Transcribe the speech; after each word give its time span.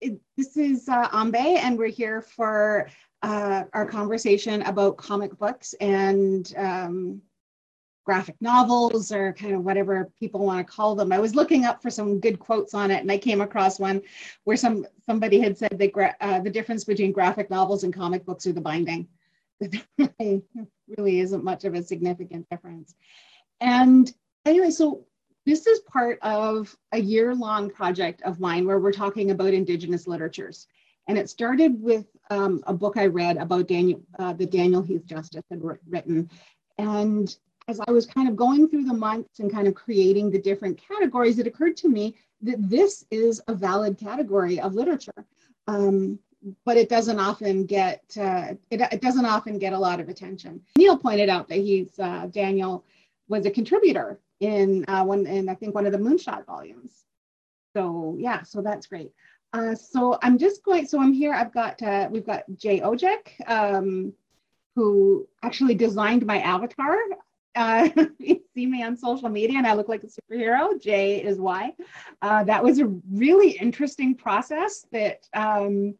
it, 0.00 0.20
this 0.36 0.56
is 0.56 0.88
uh, 0.88 1.08
Ambe, 1.10 1.36
and 1.36 1.78
we're 1.78 1.88
here 1.88 2.22
for 2.22 2.88
uh, 3.22 3.64
our 3.72 3.86
conversation 3.86 4.62
about 4.62 4.96
comic 4.96 5.36
books 5.38 5.74
and 5.74 6.52
um, 6.56 7.20
graphic 8.04 8.36
novels 8.40 9.12
or 9.12 9.32
kind 9.34 9.54
of 9.54 9.62
whatever 9.62 10.10
people 10.18 10.44
want 10.44 10.66
to 10.66 10.72
call 10.72 10.94
them. 10.94 11.12
I 11.12 11.18
was 11.18 11.34
looking 11.34 11.64
up 11.64 11.82
for 11.82 11.90
some 11.90 12.18
good 12.18 12.38
quotes 12.38 12.72
on 12.74 12.90
it, 12.90 13.02
and 13.02 13.12
I 13.12 13.18
came 13.18 13.40
across 13.40 13.78
one 13.78 14.00
where 14.44 14.56
some 14.56 14.86
somebody 15.04 15.38
had 15.38 15.58
said 15.58 15.78
that 15.78 16.16
uh, 16.20 16.40
the 16.40 16.50
difference 16.50 16.84
between 16.84 17.12
graphic 17.12 17.50
novels 17.50 17.84
and 17.84 17.94
comic 17.94 18.24
books 18.24 18.46
are 18.46 18.52
the 18.52 18.60
binding. 18.60 19.08
Really 20.98 21.20
isn't 21.20 21.44
much 21.44 21.64
of 21.64 21.74
a 21.74 21.84
significant 21.84 22.48
difference. 22.50 22.96
And 23.60 24.12
anyway, 24.44 24.72
so 24.72 25.06
this 25.46 25.66
is 25.66 25.80
part 25.80 26.18
of 26.22 26.76
a 26.92 27.00
year 27.00 27.34
long 27.34 27.70
project 27.70 28.22
of 28.22 28.40
mine 28.40 28.66
where 28.66 28.78
we're 28.78 28.92
talking 28.92 29.30
about 29.30 29.54
Indigenous 29.54 30.06
literatures. 30.06 30.66
And 31.08 31.18
it 31.18 31.30
started 31.30 31.80
with 31.82 32.06
um, 32.30 32.62
a 32.66 32.74
book 32.74 32.96
I 32.96 33.06
read 33.06 33.36
about 33.36 33.68
Daniel, 33.68 34.00
uh, 34.18 34.32
the 34.32 34.46
Daniel 34.46 34.82
Heath 34.82 35.04
Justice 35.06 35.42
had 35.50 35.60
written. 35.88 36.30
And 36.78 37.34
as 37.68 37.80
I 37.86 37.90
was 37.90 38.06
kind 38.06 38.28
of 38.28 38.36
going 38.36 38.68
through 38.68 38.84
the 38.84 38.94
months 38.94 39.40
and 39.40 39.50
kind 39.50 39.66
of 39.66 39.74
creating 39.74 40.30
the 40.30 40.40
different 40.40 40.80
categories, 40.80 41.38
it 41.38 41.46
occurred 41.46 41.76
to 41.78 41.88
me 41.88 42.14
that 42.42 42.70
this 42.70 43.04
is 43.10 43.40
a 43.48 43.54
valid 43.54 43.98
category 43.98 44.60
of 44.60 44.74
literature. 44.74 45.24
Um, 45.66 46.18
but 46.64 46.76
it 46.76 46.88
doesn't 46.88 47.20
often 47.20 47.66
get 47.66 48.02
uh, 48.18 48.54
it, 48.70 48.80
it, 48.80 49.02
doesn't 49.02 49.26
often 49.26 49.58
get 49.58 49.74
a 49.74 49.78
lot 49.78 50.00
of 50.00 50.08
attention. 50.08 50.60
Neil 50.76 50.96
pointed 50.96 51.28
out 51.28 51.48
that 51.48 51.58
he's 51.58 51.98
uh, 51.98 52.28
Daniel 52.30 52.84
was 53.30 53.46
a 53.46 53.50
contributor 53.50 54.20
in 54.40 54.84
uh, 54.88 55.04
one 55.04 55.26
in 55.26 55.48
I 55.48 55.54
think 55.54 55.74
one 55.74 55.86
of 55.86 55.92
the 55.92 55.98
Moonshot 55.98 56.44
volumes. 56.44 57.04
So 57.74 58.16
yeah, 58.18 58.42
so 58.42 58.60
that's 58.60 58.86
great. 58.86 59.12
Uh, 59.52 59.74
so 59.74 60.18
I'm 60.22 60.36
just 60.36 60.64
going. 60.64 60.86
So 60.86 61.00
I'm 61.00 61.12
here. 61.12 61.32
I've 61.32 61.54
got 61.54 61.80
uh, 61.82 62.08
we've 62.10 62.26
got 62.26 62.42
Jay 62.56 62.80
Odjick, 62.80 63.48
um, 63.48 64.12
who 64.74 65.28
actually 65.42 65.74
designed 65.74 66.26
my 66.26 66.40
avatar. 66.40 66.96
Uh, 67.54 67.88
you 68.18 68.40
see 68.54 68.66
me 68.66 68.82
on 68.82 68.96
social 68.96 69.28
media, 69.28 69.58
and 69.58 69.66
I 69.66 69.74
look 69.74 69.88
like 69.88 70.04
a 70.04 70.08
superhero. 70.08 70.80
Jay 70.80 71.22
is 71.22 71.38
why. 71.38 71.72
Uh, 72.22 72.44
that 72.44 72.62
was 72.62 72.80
a 72.80 72.86
really 73.12 73.50
interesting 73.52 74.14
process. 74.14 74.86
That 74.92 75.26
um, 75.34 75.94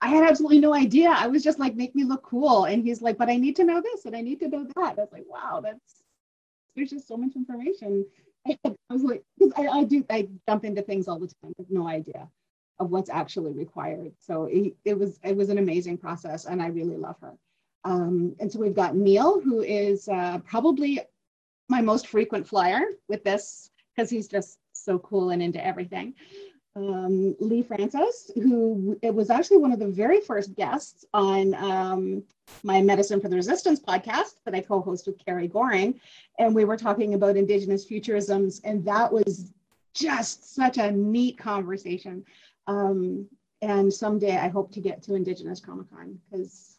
I 0.00 0.08
had 0.08 0.24
absolutely 0.24 0.60
no 0.60 0.74
idea. 0.74 1.10
I 1.10 1.26
was 1.26 1.42
just 1.42 1.58
like, 1.58 1.74
make 1.74 1.94
me 1.94 2.04
look 2.04 2.22
cool, 2.22 2.64
and 2.64 2.82
he's 2.82 3.02
like, 3.02 3.18
but 3.18 3.28
I 3.28 3.36
need 3.36 3.56
to 3.56 3.64
know 3.64 3.82
this 3.82 4.06
and 4.06 4.16
I 4.16 4.22
need 4.22 4.40
to 4.40 4.48
know 4.48 4.64
that. 4.64 4.98
I 4.98 5.00
was 5.00 5.12
like, 5.12 5.26
wow, 5.26 5.60
that's 5.62 5.99
there's 6.74 6.90
just 6.90 7.08
so 7.08 7.16
much 7.16 7.36
information. 7.36 8.06
I 8.48 8.58
was 8.88 9.02
like, 9.02 9.22
I, 9.56 9.66
I 9.66 9.84
do, 9.84 10.04
I 10.10 10.28
jump 10.48 10.64
into 10.64 10.82
things 10.82 11.08
all 11.08 11.18
the 11.18 11.26
time 11.26 11.52
with 11.58 11.70
no 11.70 11.86
idea 11.88 12.28
of 12.78 12.90
what's 12.90 13.10
actually 13.10 13.52
required. 13.52 14.12
So 14.18 14.44
it, 14.44 14.74
it 14.84 14.98
was, 14.98 15.18
it 15.22 15.36
was 15.36 15.50
an 15.50 15.58
amazing 15.58 15.98
process, 15.98 16.46
and 16.46 16.62
I 16.62 16.68
really 16.68 16.96
love 16.96 17.16
her. 17.20 17.34
Um, 17.84 18.34
and 18.40 18.50
so 18.50 18.58
we've 18.58 18.74
got 18.74 18.96
Neil, 18.96 19.40
who 19.40 19.62
is 19.62 20.08
uh, 20.08 20.38
probably 20.46 21.00
my 21.68 21.80
most 21.80 22.08
frequent 22.08 22.46
flyer 22.46 22.82
with 23.08 23.22
this 23.24 23.70
because 23.94 24.10
he's 24.10 24.28
just 24.28 24.58
so 24.72 24.98
cool 24.98 25.30
and 25.30 25.42
into 25.42 25.64
everything 25.64 26.14
um, 26.76 27.34
Lee 27.40 27.62
Francis, 27.62 28.30
who 28.34 28.98
it 29.02 29.14
was 29.14 29.30
actually 29.30 29.58
one 29.58 29.72
of 29.72 29.78
the 29.78 29.88
very 29.88 30.20
first 30.20 30.54
guests 30.54 31.04
on 31.12 31.54
um, 31.54 32.22
my 32.62 32.80
Medicine 32.80 33.20
for 33.20 33.28
the 33.28 33.36
Resistance 33.36 33.80
podcast 33.80 34.34
that 34.44 34.54
I 34.54 34.60
co-host 34.60 35.06
with 35.06 35.24
Carrie 35.24 35.48
Goring, 35.48 36.00
and 36.38 36.54
we 36.54 36.64
were 36.64 36.76
talking 36.76 37.14
about 37.14 37.36
Indigenous 37.36 37.84
futurisms, 37.86 38.60
and 38.64 38.84
that 38.84 39.12
was 39.12 39.52
just 39.94 40.54
such 40.54 40.78
a 40.78 40.92
neat 40.92 41.38
conversation. 41.38 42.24
Um, 42.66 43.26
and 43.62 43.92
someday 43.92 44.36
I 44.36 44.48
hope 44.48 44.72
to 44.72 44.80
get 44.80 45.02
to 45.02 45.14
Indigenous 45.14 45.60
Comic 45.60 45.90
Con 45.90 46.18
because 46.30 46.78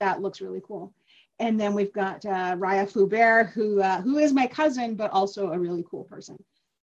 that 0.00 0.22
looks 0.22 0.40
really 0.40 0.62
cool. 0.66 0.92
And 1.38 1.58
then 1.58 1.74
we've 1.74 1.92
got 1.92 2.24
uh, 2.24 2.56
Raya 2.56 2.90
Foubert, 2.90 3.50
who 3.50 3.80
uh, 3.80 4.00
who 4.00 4.18
is 4.18 4.32
my 4.32 4.46
cousin, 4.46 4.94
but 4.94 5.10
also 5.10 5.52
a 5.52 5.58
really 5.58 5.84
cool 5.90 6.04
person, 6.04 6.42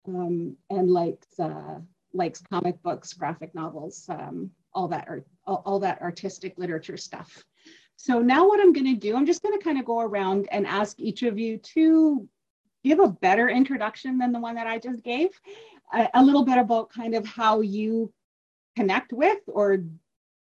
um, 0.07 0.55
and 0.69 0.91
likes 0.91 1.39
uh, 1.39 1.79
likes 2.15 2.41
comic 2.49 2.81
books, 2.81 3.13
graphic 3.13 3.53
novels, 3.53 4.05
um, 4.09 4.49
all 4.73 4.87
that 4.87 5.05
art, 5.07 5.25
all, 5.45 5.61
all 5.65 5.79
that 5.79 6.01
artistic 6.01 6.53
literature 6.57 6.97
stuff. 6.97 7.43
So 7.97 8.19
now 8.19 8.47
what 8.47 8.59
I'm 8.59 8.73
going 8.73 8.93
to 8.93 8.99
do, 8.99 9.15
I'm 9.15 9.25
just 9.25 9.41
going 9.41 9.57
to 9.57 9.63
kind 9.63 9.79
of 9.79 9.85
go 9.85 9.99
around 9.99 10.47
and 10.51 10.67
ask 10.67 10.99
each 10.99 11.23
of 11.23 11.39
you 11.39 11.57
to 11.57 12.27
give 12.83 12.99
a 12.99 13.07
better 13.07 13.49
introduction 13.49 14.17
than 14.17 14.31
the 14.31 14.39
one 14.39 14.55
that 14.55 14.67
I 14.67 14.79
just 14.79 15.03
gave, 15.03 15.29
a, 15.93 16.09
a 16.13 16.23
little 16.23 16.43
bit 16.43 16.57
about 16.57 16.89
kind 16.89 17.15
of 17.15 17.25
how 17.25 17.61
you 17.61 18.13
connect 18.75 19.13
with 19.13 19.39
or 19.47 19.83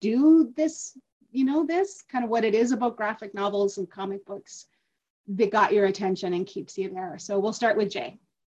do 0.01 0.51
this, 0.57 0.97
you 1.31 1.45
know, 1.45 1.65
this 1.65 2.03
kind 2.11 2.23
of 2.23 2.29
what 2.29 2.43
it 2.43 2.55
is 2.55 2.71
about 2.71 2.97
graphic 2.97 3.33
novels 3.33 3.77
and 3.77 3.89
comic 3.89 4.25
books 4.25 4.65
that 5.27 5.51
got 5.51 5.71
your 5.71 5.85
attention 5.85 6.33
and 6.33 6.45
keeps 6.47 6.77
you 6.77 6.89
there. 6.89 7.17
So 7.17 7.39
we'll 7.39 7.53
start 7.53 7.77
with 7.77 7.91
Jay. 7.91 8.17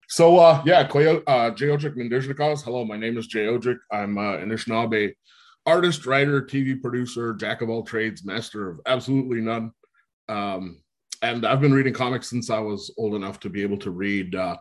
So 0.09 0.39
uh, 0.39 0.63
yeah, 0.65 0.87
Koyo, 0.87 1.23
uh, 1.27 1.51
Jay 1.51 1.67
Mindishnikas. 1.67 2.63
Hello, 2.63 2.85
my 2.85 2.97
name 2.97 3.17
is 3.17 3.27
Jay 3.27 3.47
Odjick. 3.47 3.79
I'm 3.91 4.19
uh, 4.19 4.37
Anishinaabe 4.37 5.15
artist, 5.67 6.07
writer, 6.07 6.43
TV 6.43 6.81
producer, 6.81 7.35
jack 7.35 7.63
of 7.63 7.71
all 7.71 7.83
trades, 7.83 8.25
master 8.25 8.71
of 8.71 8.81
absolutely 8.87 9.41
none. 9.41 9.73
Um, 10.29 10.83
and 11.23 11.47
I've 11.47 11.61
been 11.61 11.73
reading 11.73 11.95
comics 11.95 12.29
since 12.29 12.51
I 12.51 12.59
was 12.59 12.93
old 12.99 13.15
enough 13.15 13.41
to 13.41 13.49
be 13.49 13.63
able 13.63 13.79
to 13.79 13.91
read. 13.91 14.35
Uh, 14.35 14.57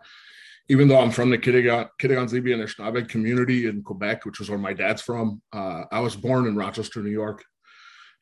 even 0.70 0.88
though 0.88 1.00
I'm 1.00 1.12
from 1.12 1.30
the 1.30 1.38
Kitigan, 1.38 1.90
Kitigan-Zibi 2.02 2.56
Anishinaabe 2.56 3.10
community 3.10 3.68
in 3.68 3.84
Quebec, 3.84 4.26
which 4.26 4.40
is 4.40 4.50
where 4.50 4.60
my 4.60 4.72
dad's 4.72 5.02
from, 5.02 5.42
uh, 5.52 5.84
I 5.92 6.00
was 6.00 6.16
born 6.16 6.48
in 6.48 6.56
Rochester, 6.56 7.02
New 7.02 7.12
York. 7.12 7.44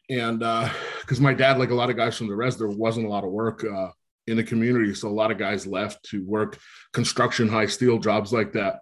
And 0.09 0.39
because 0.39 1.19
uh, 1.19 1.23
my 1.23 1.35
dad, 1.35 1.59
like 1.59 1.69
a 1.69 1.75
lot 1.75 1.91
of 1.91 1.97
guys 1.97 2.17
from 2.17 2.27
the 2.27 2.35
rest, 2.35 2.57
there 2.57 2.67
wasn't 2.67 3.05
a 3.05 3.09
lot 3.09 3.23
of 3.23 3.29
work 3.29 3.63
uh, 3.63 3.89
in 4.31 4.37
the 4.37 4.43
community. 4.43 4.95
So 4.95 5.09
a 5.09 5.09
lot 5.09 5.29
of 5.29 5.37
guys 5.37 5.67
left 5.67 6.03
to 6.05 6.25
work 6.25 6.57
construction, 6.93 7.47
high 7.47 7.67
steel 7.67 7.99
jobs 7.99 8.31
like 8.31 8.53
that. 8.53 8.79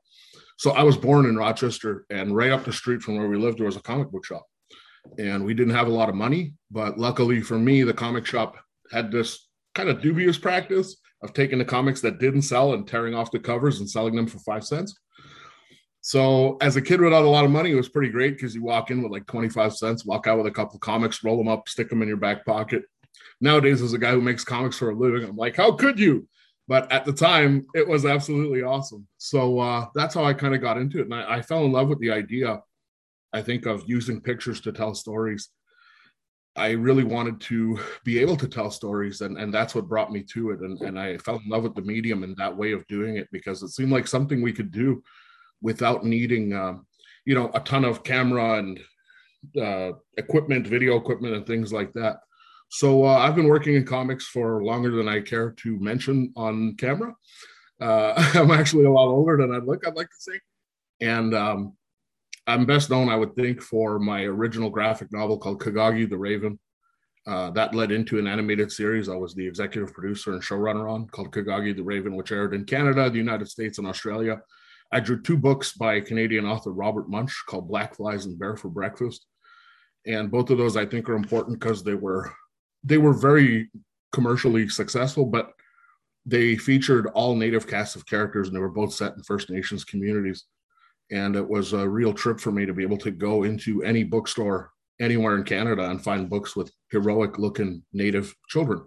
So 0.58 0.72
I 0.72 0.84
was 0.84 0.98
born 0.98 1.26
in 1.26 1.38
Rochester, 1.38 2.06
and 2.10 2.36
right 2.36 2.52
up 2.52 2.66
the 2.66 2.74
street 2.74 3.02
from 3.02 3.18
where 3.18 3.28
we 3.28 3.38
lived, 3.38 3.58
there 3.58 3.66
was 3.66 3.78
a 3.78 3.82
comic 3.82 4.12
book 4.12 4.26
shop. 4.26 4.46
And 5.18 5.46
we 5.46 5.54
didn't 5.54 5.74
have 5.74 5.88
a 5.88 5.92
lot 5.92 6.10
of 6.10 6.16
money, 6.16 6.54
but 6.70 6.98
luckily 6.98 7.42
for 7.42 7.58
me, 7.58 7.84
the 7.84 7.94
comic 7.94 8.26
shop 8.26 8.58
had 8.92 9.12
this 9.12 9.48
kind 9.74 9.90
of 9.90 10.02
dubious 10.02 10.38
practice 10.38 10.98
of 11.24 11.34
taking 11.34 11.60
the 11.60 11.66
comics 11.66 12.02
that 12.02 12.20
didn't 12.20 12.44
sell 12.44 12.74
and 12.74 12.88
tearing 12.88 13.16
off 13.16 13.32
the 13.32 13.40
covers 13.40 13.80
and 13.80 13.90
selling 13.90 14.16
them 14.16 14.28
for 14.28 14.40
five 14.40 14.64
cents. 14.64 14.98
So 16.02 16.58
as 16.62 16.76
a 16.76 16.82
kid 16.82 17.02
without 17.02 17.26
a 17.26 17.30
lot 17.30 17.46
of 17.46 17.52
money, 17.52 17.72
it 17.72 17.76
was 17.76 17.90
pretty 17.90 18.10
great 18.10 18.36
because 18.36 18.56
you 18.56 18.64
walk 18.64 18.92
in 18.92 19.02
with 19.02 19.12
like 19.12 19.28
25 19.28 19.76
cents, 19.76 20.06
walk 20.06 20.28
out 20.28 20.38
with 20.38 20.48
a 20.48 20.52
couple 20.52 20.76
of 20.76 20.82
comics, 20.82 21.24
roll 21.24 21.38
them 21.38 21.48
up, 21.48 21.68
stick 21.68 21.90
them 21.90 22.02
in 22.02 22.08
your 22.08 22.18
back 22.18 22.46
pocket, 22.46 22.84
nowadays 23.42 23.82
as 23.82 23.94
a 23.94 23.98
guy 23.98 24.12
who 24.12 24.22
makes 24.22 24.44
comics 24.44 24.78
for 24.78 24.90
a 24.90 24.96
living. 24.96 25.24
I'm 25.24 25.36
like 25.36 25.56
how 25.56 25.72
could 25.72 26.00
you? 26.00 26.28
But 26.68 26.92
at 26.92 27.06
the 27.06 27.14
time 27.14 27.66
it 27.74 27.88
was 27.88 28.06
absolutely 28.06 28.62
awesome. 28.62 29.08
So 29.18 29.60
uh, 29.60 29.88
that's 29.96 30.14
how 30.14 30.24
i 30.24 30.34
kind 30.34 30.56
of 30.56 30.62
got 30.62 30.78
into 30.78 31.00
it. 31.00 31.06
And 31.06 31.16
I, 31.16 31.38
I, 31.38 31.42
fell 31.42 31.66
in 31.66 31.72
love 31.72 31.88
with 31.88 32.00
the 32.00 32.12
idea 32.12 32.62
i 33.34 33.42
think 33.42 33.66
of 33.66 33.84
using 33.88 34.22
pictures 34.22 34.62
to 34.62 34.72
tell 34.72 34.94
stories. 34.94 35.50
I 36.56 36.72
really 36.72 37.04
wanted 37.04 37.40
to 37.42 37.80
be 38.04 38.20
able 38.20 38.36
to 38.38 38.48
tell 38.48 38.70
stories 38.70 39.22
and, 39.22 39.38
and 39.38 39.54
that's 39.54 39.74
what 39.76 39.88
brought 39.88 40.12
me 40.12 40.24
to 40.34 40.52
it. 40.52 40.60
And, 40.60 40.80
and 40.82 41.00
i 41.00 41.18
fell 41.18 41.42
in 41.44 41.50
love 41.50 41.64
with 41.64 41.76
the 41.76 41.82
medium 41.82 42.24
and 42.24 42.36
that 42.38 42.56
way 42.56 42.72
of 42.74 42.88
doing 42.88 43.18
it 43.18 43.30
because 43.32 43.64
it 43.64 43.70
seemed 43.70 43.92
like 43.92 44.08
something 44.08 44.42
we 44.42 44.54
could 44.54 44.72
do 44.72 45.02
without 45.62 46.06
needing 46.06 46.54
um, 46.54 46.86
you 47.26 47.36
know 47.36 47.52
a 47.54 47.60
ton 47.60 47.86
of 47.86 48.04
camera 48.04 48.60
and 48.60 48.80
uh, 49.62 49.92
equipment 50.18 50.68
video 50.68 50.98
equipment 50.98 51.36
and 51.36 51.46
things 51.46 51.72
like 51.72 51.94
that 51.94 52.18
so 52.70 53.04
uh, 53.04 53.18
I've 53.18 53.36
been 53.36 53.48
working 53.48 53.76
in 53.76 53.86
comics 53.86 54.26
for 54.26 54.64
longer 54.64 54.92
than 54.92 55.10
I 55.10 55.22
care 55.22 55.52
to 55.52 55.80
mention 55.80 56.32
on 56.36 56.76
camera. 56.76 57.16
Uh, 57.82 58.14
I'm 58.36 58.52
actually 58.52 58.86
a 58.86 58.92
lot 58.92 59.08
older 59.08 59.38
than 59.38 59.54
I'd 59.54 59.64
look, 59.64 59.86
I'd 59.86 59.96
like 59.96 60.10
to 60.10 60.20
say. 60.20 60.40
And 61.02 61.34
um, 61.34 61.74
I'm 62.46 62.66
best 62.66 62.90
known, 62.90 63.10
I 63.10 63.16
would 63.16 63.36
think, 63.36 63.62
for 63.62 64.00
my 64.00 64.22
original 64.24 64.70
graphic 64.70 65.12
novel 65.12 65.38
called 65.38 65.62
Kagagi 65.62 66.10
the 66.10 66.18
Raven. 66.18 66.60
Uh, 67.28 67.50
that 67.52 67.76
led 67.76 67.92
into 67.92 68.18
an 68.18 68.28
animated 68.28 68.72
series 68.72 69.10
I 69.10 69.16
was 69.16 69.36
the 69.36 69.46
executive 69.46 69.94
producer 69.94 70.34
and 70.34 70.42
showrunner 70.42 70.90
on 70.90 71.08
called 71.08 71.32
Kagagi 71.32 71.76
the 71.76 71.84
Raven, 71.84 72.16
which 72.16 72.32
aired 72.32 72.54
in 72.54 72.66
Canada, 72.66 73.10
the 73.10 73.18
United 73.18 73.50
States, 73.50 73.78
and 73.78 73.88
Australia. 73.88 74.42
I 74.92 75.00
drew 75.00 75.22
two 75.22 75.38
books 75.38 75.74
by 75.74 76.02
Canadian 76.02 76.46
author 76.46 76.72
Robert 76.72 77.10
Munsch 77.10 77.36
called 77.46 77.68
Black 77.68 77.96
Flies 77.96 78.26
and 78.26 78.40
Bear 78.40 78.56
for 78.56 78.70
Breakfast. 78.70 79.26
And 80.08 80.32
both 80.32 80.50
of 80.50 80.58
those 80.58 80.78
I 80.78 80.86
think 80.86 81.08
are 81.10 81.16
important 81.16 81.60
because 81.60 81.84
they 81.84 81.94
were 81.94 82.34
they 82.84 82.98
were 82.98 83.14
very 83.14 83.70
commercially 84.12 84.68
successful, 84.68 85.26
but 85.26 85.54
they 86.26 86.56
featured 86.56 87.08
all 87.08 87.36
native 87.36 87.68
cast 87.68 87.96
of 87.96 88.06
characters 88.06 88.48
and 88.48 88.56
they 88.56 88.62
were 88.62 88.70
both 88.70 88.94
set 88.94 89.16
in 89.16 89.24
First 89.24 89.50
Nations 89.50 89.84
communities. 89.84 90.46
And 91.12 91.36
it 91.36 91.48
was 91.48 91.74
a 91.74 91.88
real 91.88 92.14
trip 92.14 92.40
for 92.40 92.52
me 92.52 92.66
to 92.66 92.74
be 92.74 92.84
able 92.84 92.98
to 93.00 93.12
go 93.12 93.44
into 93.44 93.84
any 93.84 94.04
bookstore 94.04 94.72
anywhere 95.00 95.36
in 95.36 95.44
Canada 95.44 95.90
and 95.90 96.04
find 96.04 96.30
books 96.30 96.56
with 96.56 96.72
heroic 96.92 97.40
looking 97.40 97.84
native 97.94 98.36
children. 98.48 98.84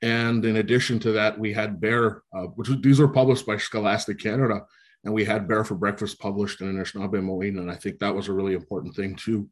And 0.00 0.44
in 0.44 0.56
addition 0.56 0.98
to 1.00 1.12
that, 1.12 1.38
we 1.38 1.52
had 1.52 1.80
Bear, 1.80 2.22
uh, 2.34 2.44
which 2.56 2.70
these 2.82 3.00
were 3.00 3.08
published 3.08 3.46
by 3.46 3.56
Scholastic 3.56 4.18
Canada. 4.18 4.62
and 5.04 5.12
we 5.12 5.24
had 5.24 5.46
Bear 5.48 5.64
for 5.64 5.74
Breakfast 5.74 6.18
published 6.18 6.62
in 6.62 6.74
Anishinaabe 6.74 7.18
and 7.58 7.70
I 7.70 7.74
think 7.74 7.98
that 7.98 8.14
was 8.14 8.28
a 8.28 8.32
really 8.32 8.54
important 8.54 8.94
thing 8.94 9.16
too, 9.16 9.48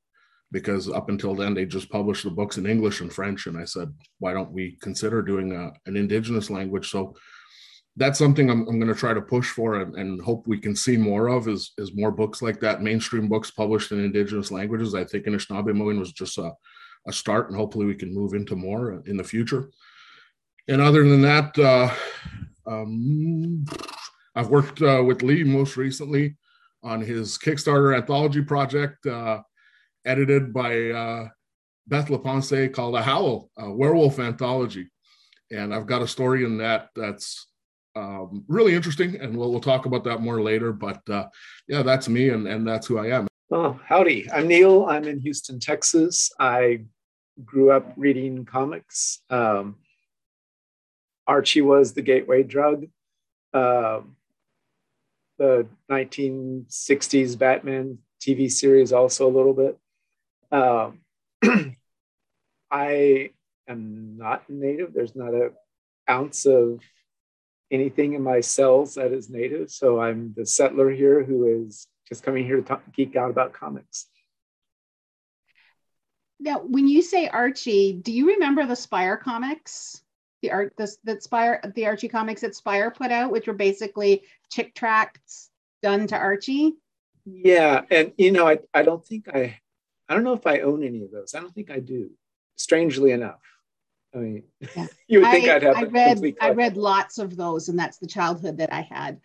because 0.53 0.89
up 0.89 1.09
until 1.09 1.35
then 1.35 1.55
they 1.55 1.65
just 1.65 1.91
published 1.91 2.25
the 2.25 2.31
books 2.31 2.59
in 2.59 2.67
English 2.67 3.01
and 3.01 3.13
French, 3.13 3.47
and 3.47 3.59
I 3.59 3.65
said, 3.65 3.93
why 4.21 4.33
don't 4.33 4.53
we 4.53 4.79
consider 4.81 5.23
doing 5.23 5.53
a, 5.53 5.73
an 5.87 5.97
Indigenous 5.97 6.51
language? 6.51 6.91
So 6.91 7.17
that's 7.97 8.19
something 8.19 8.49
I'm, 8.49 8.69
I'm 8.69 8.79
going 8.79 8.93
to 8.93 8.99
try 8.99 9.13
to 9.13 9.21
push 9.21 9.51
for 9.51 9.81
and, 9.81 9.97
and, 9.97 10.23
hope 10.23 10.47
we 10.47 10.59
can 10.59 10.75
see 10.75 10.97
more 10.97 11.29
of 11.29 11.47
is, 11.49 11.73
is 11.77 11.95
more 11.95 12.11
books 12.11 12.41
like 12.41 12.59
that, 12.61 12.81
mainstream 12.81 13.29
books 13.29 13.51
published 13.51 13.93
in 13.93 14.03
Indigenous 14.03 14.51
languages. 14.51 14.95
I 14.95 15.05
think 15.05 15.27
Anishinaabe 15.27 15.99
was 15.99 16.13
just 16.13 16.39
a, 16.39 16.53
a 17.07 17.13
start, 17.13 17.49
and 17.49 17.57
hopefully 17.57 17.85
we 17.85 17.95
can 17.95 18.15
move 18.15 18.33
into 18.33 18.57
more 18.57 19.03
in 19.07 19.17
the 19.17 19.25
future. 19.25 19.71
And 20.69 20.81
other 20.81 21.07
than 21.07 21.21
that, 21.23 21.59
uh, 21.59 21.93
um, 22.67 23.65
I've 24.35 24.49
worked 24.49 24.81
uh, 24.81 25.03
with 25.05 25.23
Lee 25.23 25.45
most 25.45 25.77
recently 25.77 26.37
on 26.83 27.01
his 27.01 27.37
Kickstarter 27.37 27.97
anthology 27.97 28.43
project, 28.43 29.05
uh, 29.07 29.41
edited 30.05 30.53
by 30.53 30.91
uh, 30.91 31.29
Beth 31.87 32.09
LaPensée 32.09 32.73
called 32.73 32.95
A 32.95 33.03
Howl, 33.03 33.51
a 33.57 33.71
werewolf 33.71 34.19
anthology. 34.19 34.91
And 35.51 35.75
I've 35.75 35.87
got 35.87 36.03
a 36.03 36.09
story 36.09 36.45
in 36.45 36.59
that 36.59 36.89
that's 36.95 37.47
um, 37.95 38.45
really 38.49 38.75
interesting, 38.75 39.21
and 39.21 39.37
we'll, 39.37 39.51
we'll 39.51 39.61
talk 39.61 39.87
about 39.87 40.05
that 40.05 40.21
more 40.21 40.41
later. 40.41 40.73
But 40.73 41.01
uh, 41.11 41.27
yeah, 41.69 41.83
that's 41.83 42.09
me, 42.09 42.31
and, 42.31 42.47
and 42.47 42.67
that's 42.67 42.87
who 42.87 42.99
I 42.99 43.09
am. 43.09 43.29
Oh, 43.51 43.79
howdy. 43.85 44.31
I'm 44.33 44.49
Neil. 44.49 44.87
I'm 44.87 45.05
in 45.05 45.21
Houston, 45.21 45.61
Texas. 45.61 46.31
I 46.39 46.85
grew 47.45 47.71
up 47.71 47.93
reading 47.97 48.45
comics. 48.47 49.21
Um, 49.29 49.77
Archie 51.27 51.61
was 51.61 51.93
the 51.93 52.03
gateway 52.03 52.43
drug. 52.43 52.87
Um, 53.53 54.17
the 55.39 55.67
1960s 55.91 57.39
Batman 57.39 57.99
TV 58.21 58.51
series 58.51 58.93
also 58.93 59.29
a 59.29 59.37
little 59.37 59.53
bit. 59.53 59.79
Um, 60.53 61.01
I 62.71 63.31
am 63.67 64.17
not 64.17 64.49
native. 64.49 64.93
There's 64.93 65.17
not 65.17 65.35
an 65.35 65.51
ounce 66.09 66.47
of 66.47 66.81
anything 67.71 68.13
in 68.13 68.23
my 68.23 68.41
cells 68.41 68.95
that 68.95 69.13
is 69.13 69.31
native. 69.31 69.71
So 69.71 70.01
I'm 70.01 70.35
the 70.37 70.47
settler 70.47 70.91
here 70.91 71.25
who 71.25 71.65
is 71.65 71.87
just 72.09 72.23
coming 72.23 72.45
here 72.45 72.57
to 72.57 72.63
talk, 72.63 72.83
geek 72.95 73.17
out 73.17 73.31
about 73.31 73.55
comics. 73.55 74.07
Now, 76.39 76.59
when 76.59 76.87
you 76.87 77.03
say 77.03 77.29
Archie, 77.29 77.95
do 77.95 78.13
you 78.13 78.27
remember 78.27 78.67
the 78.67 78.77
Spire 78.77 79.17
comics? 79.17 80.03
The 80.43 80.51
art, 80.51 80.75
the, 80.77 80.93
the 81.05 81.21
Spire, 81.21 81.61
the 81.75 81.87
Archie 81.87 82.09
comics 82.09 82.41
that 82.41 82.57
Spire 82.57 82.91
put 82.91 83.13
out, 83.13 83.31
which 83.31 83.47
were 83.47 83.55
basically 83.55 84.25
chick 84.51 84.75
tracts 84.75 85.51
done 85.83 86.09
to 86.09 86.17
Archie. 86.17 86.75
Yeah, 87.25 87.83
and 87.91 88.13
you 88.19 88.33
know, 88.33 88.49
I, 88.49 88.59
I 88.75 88.83
don't 88.83 89.05
think 89.05 89.29
I, 89.29 89.61
I 90.13 90.15
don't 90.15 90.25
know 90.25 90.35
if 90.35 90.47
I 90.47 90.61
own 90.61 90.85
any 90.85 91.03
of 91.05 91.11
those. 91.11 91.35
I 91.35 91.41
don't 91.41 91.55
think 91.55 91.71
I 91.71 91.79
do. 91.79 92.11
Strangely 92.57 93.13
enough, 93.13 93.41
I 94.15 94.19
mean, 94.19 94.43
yeah. 94.77 94.87
you 95.09 95.21
would 95.21 95.31
think 95.31 95.49
I, 95.49 95.55
would 95.55 95.63
have. 95.63 95.77
I 95.77 95.83
read, 95.85 96.37
I 96.39 96.51
read 96.51 96.77
lots 96.77 97.17
of 97.17 97.35
those, 97.35 97.71
and 97.71 97.79
that's 97.79 97.97
the 97.97 98.07
childhood 98.07 98.59
that 98.59 98.71
I 98.71 98.83
had. 98.83 99.23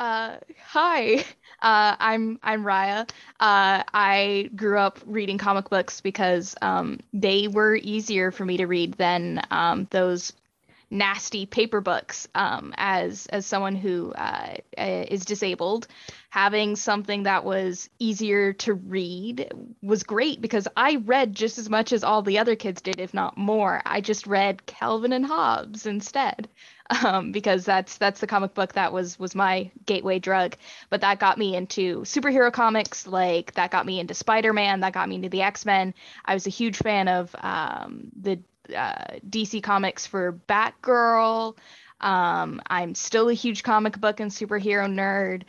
Uh, 0.00 0.38
hi, 0.60 1.18
uh, 1.62 1.94
I'm 2.00 2.40
I'm 2.42 2.64
Raya. 2.64 3.08
Uh, 3.38 3.84
I 3.94 4.50
grew 4.56 4.76
up 4.76 4.98
reading 5.06 5.38
comic 5.38 5.70
books 5.70 6.00
because 6.00 6.56
um, 6.62 6.98
they 7.12 7.46
were 7.46 7.76
easier 7.76 8.32
for 8.32 8.44
me 8.44 8.56
to 8.56 8.66
read 8.66 8.94
than 8.94 9.40
um, 9.52 9.86
those 9.90 10.32
nasty 10.94 11.44
paper 11.44 11.80
books. 11.80 12.26
Um, 12.34 12.72
as 12.76 13.26
as 13.26 13.44
someone 13.44 13.74
who 13.74 14.12
uh, 14.12 14.54
is 14.78 15.24
disabled, 15.24 15.86
having 16.30 16.76
something 16.76 17.24
that 17.24 17.44
was 17.44 17.90
easier 17.98 18.52
to 18.54 18.74
read 18.74 19.52
was 19.82 20.04
great 20.04 20.40
because 20.40 20.66
I 20.76 20.96
read 20.96 21.34
just 21.34 21.58
as 21.58 21.68
much 21.68 21.92
as 21.92 22.04
all 22.04 22.22
the 22.22 22.38
other 22.38 22.56
kids 22.56 22.80
did, 22.80 23.00
if 23.00 23.12
not 23.12 23.36
more. 23.36 23.82
I 23.84 24.00
just 24.00 24.26
read 24.26 24.64
Calvin 24.66 25.12
and 25.12 25.26
Hobbes 25.26 25.84
instead 25.84 26.48
um, 27.04 27.32
because 27.32 27.64
that's 27.64 27.98
that's 27.98 28.20
the 28.20 28.26
comic 28.26 28.54
book 28.54 28.74
that 28.74 28.92
was 28.92 29.18
was 29.18 29.34
my 29.34 29.70
gateway 29.86 30.18
drug. 30.20 30.56
But 30.90 31.00
that 31.00 31.18
got 31.18 31.38
me 31.38 31.56
into 31.56 32.02
superhero 32.02 32.52
comics, 32.52 33.06
like 33.06 33.52
that 33.54 33.70
got 33.70 33.84
me 33.84 34.00
into 34.00 34.14
Spider 34.14 34.52
Man, 34.52 34.80
that 34.80 34.92
got 34.92 35.08
me 35.08 35.16
into 35.16 35.28
the 35.28 35.42
X 35.42 35.66
Men. 35.66 35.92
I 36.24 36.34
was 36.34 36.46
a 36.46 36.50
huge 36.50 36.76
fan 36.76 37.08
of 37.08 37.34
um, 37.40 38.10
the 38.20 38.38
uh, 38.74 39.18
DC 39.28 39.62
comics 39.62 40.06
for 40.06 40.38
Batgirl. 40.48 41.56
Um, 42.00 42.60
I'm 42.68 42.94
still 42.94 43.28
a 43.28 43.34
huge 43.34 43.62
comic 43.62 44.00
book 44.00 44.20
and 44.20 44.30
superhero 44.30 44.86
nerd. 44.88 45.42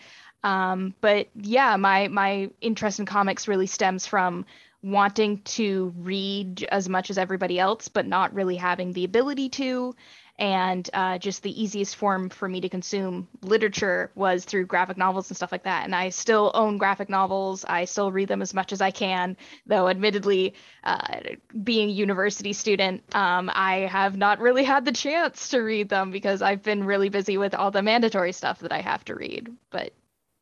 Um, 0.44 0.94
but 1.02 1.28
yeah, 1.36 1.76
my 1.76 2.08
my 2.08 2.50
interest 2.62 3.00
in 3.00 3.06
comics 3.06 3.48
really 3.48 3.68
stems 3.68 4.06
from 4.06 4.46
wanting 4.84 5.42
to 5.42 5.92
read 5.98 6.64
as 6.66 6.88
much 6.88 7.10
as 7.10 7.18
everybody 7.18 7.58
else, 7.58 7.88
but 7.88 8.06
not 8.06 8.34
really 8.36 8.56
having 8.56 8.94
the 8.94 9.04
ability 9.04 9.50
to 9.50 9.96
and 10.38 10.90
uh, 10.94 11.18
just 11.18 11.44
the 11.44 11.62
easiest 11.62 11.96
form 11.96 12.30
for 12.30 12.50
me 12.50 12.60
to 12.60 12.68
consume 12.68 13.28
literature 13.42 14.12
was 14.16 14.44
through 14.44 14.66
graphic 14.66 14.98
novels 14.98 15.30
and 15.30 15.38
stuff 15.38 15.52
like 15.52 15.64
that. 15.64 15.86
And 15.86 15.96
I 15.96 16.10
still 16.10 16.52
own 16.54 16.78
graphic 16.78 17.08
novels. 17.08 17.64
I 17.66 17.86
still 17.86 18.12
read 18.12 18.28
them 18.28 18.42
as 18.42 18.54
much 18.54 18.74
as 18.74 18.82
I 18.82 18.92
can, 18.92 19.38
though, 19.66 19.88
admittedly, 19.88 20.56
uh, 20.84 21.20
being 21.64 21.90
a 21.90 21.94
university 21.94 22.52
student, 22.52 23.04
um, 23.16 23.50
I 23.54 23.88
have 23.92 24.18
not 24.18 24.40
really 24.40 24.64
had 24.64 24.84
the 24.84 24.92
chance 24.92 25.50
to 25.50 25.60
read 25.60 25.88
them 25.88 26.12
because 26.12 26.42
I've 26.42 26.64
been 26.64 26.84
really 26.84 27.10
busy 27.10 27.38
with 27.38 27.56
all 27.56 27.72
the 27.72 27.82
mandatory 27.82 28.34
stuff 28.34 28.60
that 28.60 28.74
I 28.74 28.82
have 28.82 29.06
to 29.06 29.16
read. 29.16 29.50
But 29.70 29.94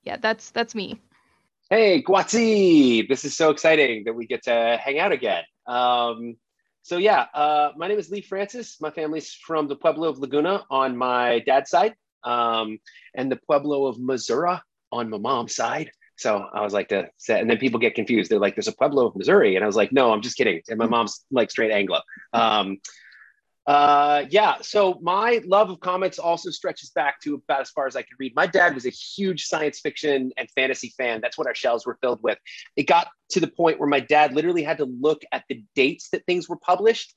yeah, 0.04 0.18
that's 0.18 0.50
that's 0.50 0.74
me. 0.74 1.00
Hey, 1.70 2.04
Guatsi! 2.04 3.08
This 3.08 3.26
is 3.26 3.38
so 3.38 3.50
exciting 3.50 4.04
that 4.06 4.14
we 4.14 4.28
get 4.28 4.44
to 4.44 4.80
hang 4.84 5.00
out 5.00 5.12
again. 5.12 5.44
Um, 5.66 6.36
so 6.84 6.98
yeah, 6.98 7.26
uh, 7.34 7.72
my 7.78 7.88
name 7.88 7.98
is 7.98 8.10
Lee 8.10 8.22
Francis. 8.22 8.80
My 8.82 8.92
family's 8.92 9.34
from 9.34 9.68
the 9.68 9.76
Pueblo 9.76 10.10
of 10.10 10.20
Laguna 10.20 10.66
on 10.70 10.98
my 10.98 11.40
dad's 11.40 11.70
side, 11.70 11.96
um, 12.26 12.78
and 13.16 13.32
the 13.32 13.40
Pueblo 13.48 13.86
of 13.86 14.00
Missouri 14.00 14.58
on 14.92 15.10
my 15.10 15.18
mom's 15.18 15.56
side. 15.56 15.92
So 16.18 16.46
I 16.54 16.62
was 16.62 16.74
like 16.74 16.90
to 16.90 17.08
say, 17.18 17.40
and 17.40 17.50
then 17.50 17.58
people 17.58 17.80
get 17.80 17.96
confused. 17.96 18.30
They're 18.30 18.38
like, 18.38 18.56
"There's 18.56 18.68
a 18.68 18.76
Pueblo 18.76 19.08
of 19.08 19.16
Missouri," 19.16 19.56
and 19.56 19.64
I 19.64 19.68
was 19.68 19.78
like, 19.78 19.94
"No, 19.94 20.12
I'm 20.12 20.22
just 20.22 20.38
kidding." 20.38 20.62
And 20.68 20.78
my 20.78 20.86
mom's 20.86 21.26
like 21.32 21.50
straight 21.50 21.72
Anglo. 21.72 22.02
Um, 22.34 22.80
uh, 23.66 24.26
yeah, 24.30 24.56
so 24.62 25.00
my 25.02 25.42
love 25.46 25.70
of 25.70 25.80
comics 25.80 26.20
also 26.20 26.50
stretches 26.50 26.90
back 26.90 27.22
to 27.22 27.36
about 27.36 27.62
as 27.62 27.70
far 27.70 27.88
as 27.88 27.96
I 27.96 28.02
could 28.02 28.20
read. 28.20 28.34
My 28.36 28.46
dad 28.46 28.76
was 28.76 28.86
a 28.86 28.90
huge 28.90 29.46
science 29.46 29.80
fiction 29.80 30.32
and 30.38 30.50
fantasy 30.52 30.94
fan. 30.98 31.22
That's 31.22 31.38
what 31.38 31.48
our 31.48 31.56
shelves 31.56 31.86
were 31.86 31.98
filled 32.02 32.22
with. 32.22 32.38
It 32.76 32.88
got 32.88 33.08
to 33.30 33.40
the 33.40 33.48
point 33.48 33.80
where 33.80 33.88
my 33.88 34.02
dad 34.02 34.34
literally 34.34 34.64
had 34.64 34.80
to 34.80 34.86
look 34.86 35.24
at 35.32 35.46
the 35.48 35.64
dates 35.76 36.10
that 36.10 36.26
things 36.26 36.50
were 36.50 36.58
published 36.58 37.16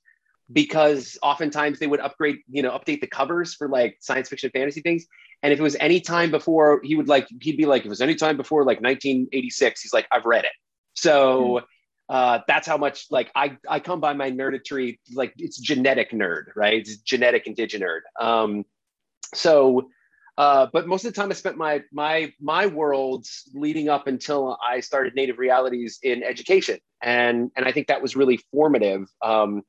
because 0.52 1.18
oftentimes 1.20 1.80
they 1.80 1.88
would 1.88 1.98
upgrade, 1.98 2.38
you 2.48 2.62
know, 2.62 2.70
update 2.70 3.00
the 3.00 3.08
covers 3.08 3.54
for 3.54 3.68
like 3.68 3.96
science 4.00 4.28
fiction 4.28 4.50
fantasy 4.50 4.80
things. 4.80 5.06
And 5.42 5.52
if 5.52 5.58
it 5.58 5.62
was 5.62 5.76
any 5.80 6.00
time 6.00 6.30
before, 6.30 6.80
he 6.84 6.94
would 6.94 7.08
like, 7.08 7.26
he'd 7.40 7.56
be 7.56 7.66
like, 7.66 7.80
if 7.80 7.86
it 7.86 7.88
was 7.88 8.00
any 8.00 8.14
time 8.14 8.36
before 8.36 8.60
like 8.60 8.80
1986, 8.80 9.82
he's 9.82 9.92
like, 9.92 10.06
I've 10.12 10.24
read 10.24 10.44
it. 10.44 10.52
So, 10.94 11.42
mm-hmm 11.42 11.64
uh, 12.08 12.40
that's 12.46 12.66
how 12.66 12.76
much 12.76 13.06
like 13.10 13.30
I, 13.34 13.56
I 13.68 13.80
come 13.80 14.00
by 14.00 14.12
my 14.12 14.30
nerditry 14.30 14.98
like 15.14 15.34
it's 15.38 15.58
genetic 15.58 16.12
nerd 16.12 16.54
right 16.54 16.78
it's 16.78 16.96
genetic 16.98 17.46
indigenous 17.46 17.86
nerd 18.20 18.24
um, 18.24 18.64
so 19.34 19.88
uh, 20.38 20.66
but 20.72 20.86
most 20.86 21.04
of 21.04 21.12
the 21.12 21.18
time 21.18 21.30
I 21.30 21.34
spent 21.34 21.56
my 21.56 21.82
my 21.92 22.32
my 22.40 22.66
worlds 22.66 23.50
leading 23.54 23.88
up 23.88 24.06
until 24.06 24.58
I 24.62 24.80
started 24.80 25.14
Native 25.14 25.38
Realities 25.38 25.98
in 26.02 26.22
education, 26.22 26.78
and 27.02 27.50
and 27.56 27.64
I 27.64 27.72
think 27.72 27.86
that 27.86 28.02
was 28.02 28.16
really 28.16 28.38
formative. 28.52 29.08
Um, 29.22 29.62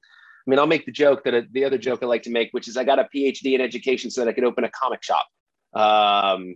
I 0.45 0.49
mean, 0.49 0.59
I'll 0.59 0.67
make 0.67 0.85
the 0.85 0.91
joke 0.91 1.23
that 1.23 1.33
uh, 1.33 1.41
the 1.51 1.63
other 1.63 1.77
joke 1.77 1.99
I 2.03 2.05
like 2.05 2.23
to 2.23 2.29
make, 2.29 2.49
which 2.51 2.67
is 2.67 2.75
I 2.75 2.83
got 2.83 2.99
a 2.99 3.07
PhD 3.15 3.53
in 3.53 3.61
education 3.61 4.11
so 4.11 4.21
that 4.21 4.29
I 4.29 4.33
could 4.33 4.43
open 4.43 4.65
a 4.65 4.69
comic 4.69 5.03
shop. 5.03 5.25
Um, 5.73 6.55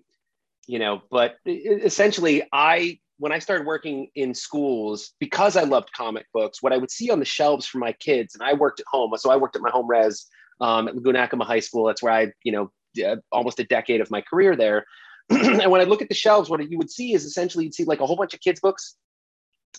you 0.68 0.80
know, 0.80 1.02
but 1.10 1.36
essentially, 1.46 2.44
I 2.52 3.00
when 3.22 3.32
I 3.32 3.38
started 3.38 3.68
working 3.68 4.08
in 4.16 4.34
schools, 4.34 5.12
because 5.20 5.56
I 5.56 5.62
loved 5.62 5.94
comic 5.94 6.25
books, 6.34 6.63
what 6.63 6.74
I 6.74 6.78
would 6.78 6.90
see 6.90 7.12
on 7.12 7.20
the 7.20 7.25
shelves 7.25 7.68
for 7.68 7.78
my 7.78 7.94
kids, 7.94 8.34
and 8.34 8.42
I 8.42 8.54
worked 8.54 8.80
at 8.80 8.88
home, 8.92 9.16
so 9.16 9.30
I 9.30 9.36
worked 9.36 9.56
at 9.56 9.62
my 9.62 9.70
home 9.70 9.88
res 9.88 10.25
um, 10.60 10.88
at 10.88 10.96
Laguna 10.96 11.20
Acoma 11.25 11.46
High 11.46 11.60
School. 11.60 11.86
That's 11.86 12.01
where 12.01 12.12
I, 12.12 12.32
you 12.44 12.51
know, 12.51 13.20
almost 13.32 13.60
a 13.60 13.63
decade 13.63 14.01
of 14.01 14.10
my 14.10 14.22
career 14.22 14.56
there. 14.56 14.86
and 15.30 15.70
when 15.70 15.82
I 15.82 15.84
look 15.84 16.01
at 16.01 16.10
the 16.10 16.16
shelves, 16.16 16.50
what 16.50 16.68
you 16.68 16.80
would 16.80 16.90
see 16.90 17.13
is 17.13 17.24
essentially 17.24 17.66
you'd 17.66 17.75
see 17.75 17.84
like 17.84 18.00
a 18.00 18.08
whole 18.08 18.16
bunch 18.16 18.34
of 18.34 18.40
kids' 18.40 18.60
books, 18.60 18.96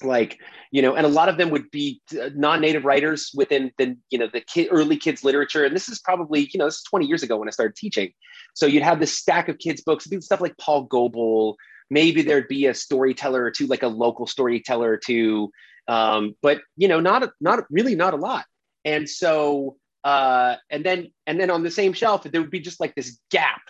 like 0.04 0.38
you 0.70 0.80
know, 0.80 0.94
and 0.94 1.04
a 1.04 1.08
lot 1.08 1.28
of 1.28 1.36
them 1.36 1.50
would 1.50 1.68
be 1.72 2.00
uh, 2.12 2.30
non-native 2.36 2.84
writers 2.84 3.32
within 3.34 3.72
the 3.76 3.96
you 4.10 4.18
know 4.18 4.28
the 4.32 4.42
kid, 4.42 4.68
early 4.70 4.96
kids 4.96 5.24
literature. 5.24 5.64
And 5.64 5.74
this 5.74 5.88
is 5.88 5.98
probably 5.98 6.48
you 6.52 6.58
know 6.58 6.66
this 6.66 6.76
is 6.76 6.84
20 6.84 7.06
years 7.06 7.24
ago 7.24 7.38
when 7.38 7.48
I 7.48 7.50
started 7.50 7.74
teaching. 7.74 8.12
So 8.54 8.66
you'd 8.66 8.84
have 8.84 9.00
this 9.00 9.18
stack 9.18 9.48
of 9.48 9.58
kids' 9.58 9.82
books, 9.82 10.06
stuff 10.20 10.40
like 10.40 10.56
Paul 10.58 10.84
Goble, 10.84 11.56
maybe 11.90 12.22
there'd 12.22 12.48
be 12.48 12.66
a 12.66 12.74
storyteller 12.74 13.42
or 13.42 13.50
two, 13.50 13.66
like 13.66 13.82
a 13.82 13.88
local 13.88 14.26
storyteller 14.26 14.90
or 14.90 14.96
two, 14.96 15.50
um, 15.88 16.34
but 16.42 16.60
you 16.76 16.88
know, 16.88 17.00
not 17.00 17.30
not 17.40 17.64
really 17.70 17.94
not 17.94 18.14
a 18.14 18.16
lot. 18.18 18.44
And 18.84 19.08
so, 19.08 19.76
uh, 20.04 20.56
and 20.70 20.84
then 20.84 21.08
and 21.26 21.40
then 21.40 21.50
on 21.50 21.62
the 21.62 21.70
same 21.70 21.92
shelf, 21.92 22.24
there 22.24 22.40
would 22.40 22.50
be 22.50 22.60
just 22.60 22.80
like 22.80 22.94
this 22.94 23.18
gap 23.30 23.62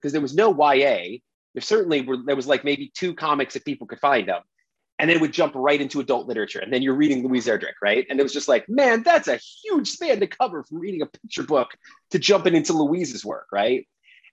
because 0.00 0.12
there 0.12 0.22
was 0.22 0.34
no 0.34 0.54
YA, 0.54 1.18
there 1.54 1.62
certainly 1.62 2.02
were 2.02 2.18
there 2.24 2.36
was 2.36 2.46
like 2.46 2.64
maybe 2.64 2.92
two 2.94 3.14
comics 3.14 3.56
if 3.56 3.64
people 3.64 3.86
could 3.86 4.00
find 4.00 4.28
them 4.28 4.42
and 4.98 5.08
then 5.08 5.16
it 5.16 5.20
would 5.20 5.32
jump 5.32 5.52
right 5.54 5.80
into 5.80 6.00
adult 6.00 6.26
literature. 6.26 6.60
And 6.60 6.72
then 6.72 6.82
you're 6.82 6.94
reading 6.94 7.26
louise 7.26 7.46
erdrich 7.46 7.74
right? 7.82 8.06
And 8.08 8.18
it 8.18 8.22
was 8.22 8.32
just 8.32 8.48
like 8.48 8.68
man 8.68 9.02
that's 9.02 9.28
a 9.28 9.38
huge 9.64 9.90
span 9.90 10.20
to 10.20 10.26
cover 10.26 10.64
from 10.64 10.78
reading 10.78 11.02
a 11.02 11.06
picture 11.06 11.42
book 11.42 11.70
to 12.10 12.18
jumping 12.18 12.54
into 12.54 12.72
louise's 12.72 13.24
work 13.24 13.46
right 13.52 13.86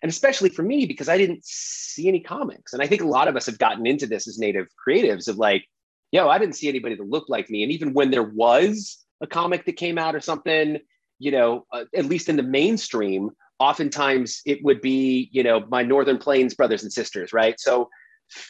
and 0.03 0.09
especially 0.09 0.49
for 0.49 0.61
me 0.61 0.85
because 0.85 1.09
i 1.09 1.17
didn't 1.17 1.43
see 1.43 2.07
any 2.07 2.19
comics. 2.19 2.73
And 2.73 2.83
i 2.83 2.87
think 2.87 3.01
a 3.01 3.07
lot 3.07 3.27
of 3.27 3.35
us 3.35 3.47
have 3.47 3.57
gotten 3.57 3.87
into 3.87 4.05
this 4.05 4.27
as 4.27 4.37
native 4.37 4.67
creatives 4.87 5.27
of 5.27 5.37
like 5.37 5.65
yo 6.11 6.29
i 6.29 6.37
didn't 6.37 6.55
see 6.55 6.69
anybody 6.69 6.95
that 6.95 7.09
looked 7.09 7.29
like 7.29 7.49
me. 7.49 7.63
And 7.63 7.71
even 7.71 7.93
when 7.93 8.11
there 8.11 8.23
was 8.23 9.03
a 9.21 9.27
comic 9.27 9.65
that 9.65 9.77
came 9.77 9.97
out 9.97 10.15
or 10.15 10.19
something 10.19 10.77
you 11.17 11.31
know 11.31 11.65
uh, 11.71 11.85
at 11.95 12.05
least 12.05 12.29
in 12.29 12.35
the 12.35 12.43
mainstream 12.43 13.31
oftentimes 13.59 14.41
it 14.45 14.63
would 14.63 14.81
be 14.81 15.29
you 15.31 15.41
know 15.41 15.65
my 15.69 15.81
northern 15.81 16.17
plains 16.17 16.53
brothers 16.53 16.83
and 16.83 16.93
sisters 16.93 17.33
right? 17.33 17.59
So 17.59 17.89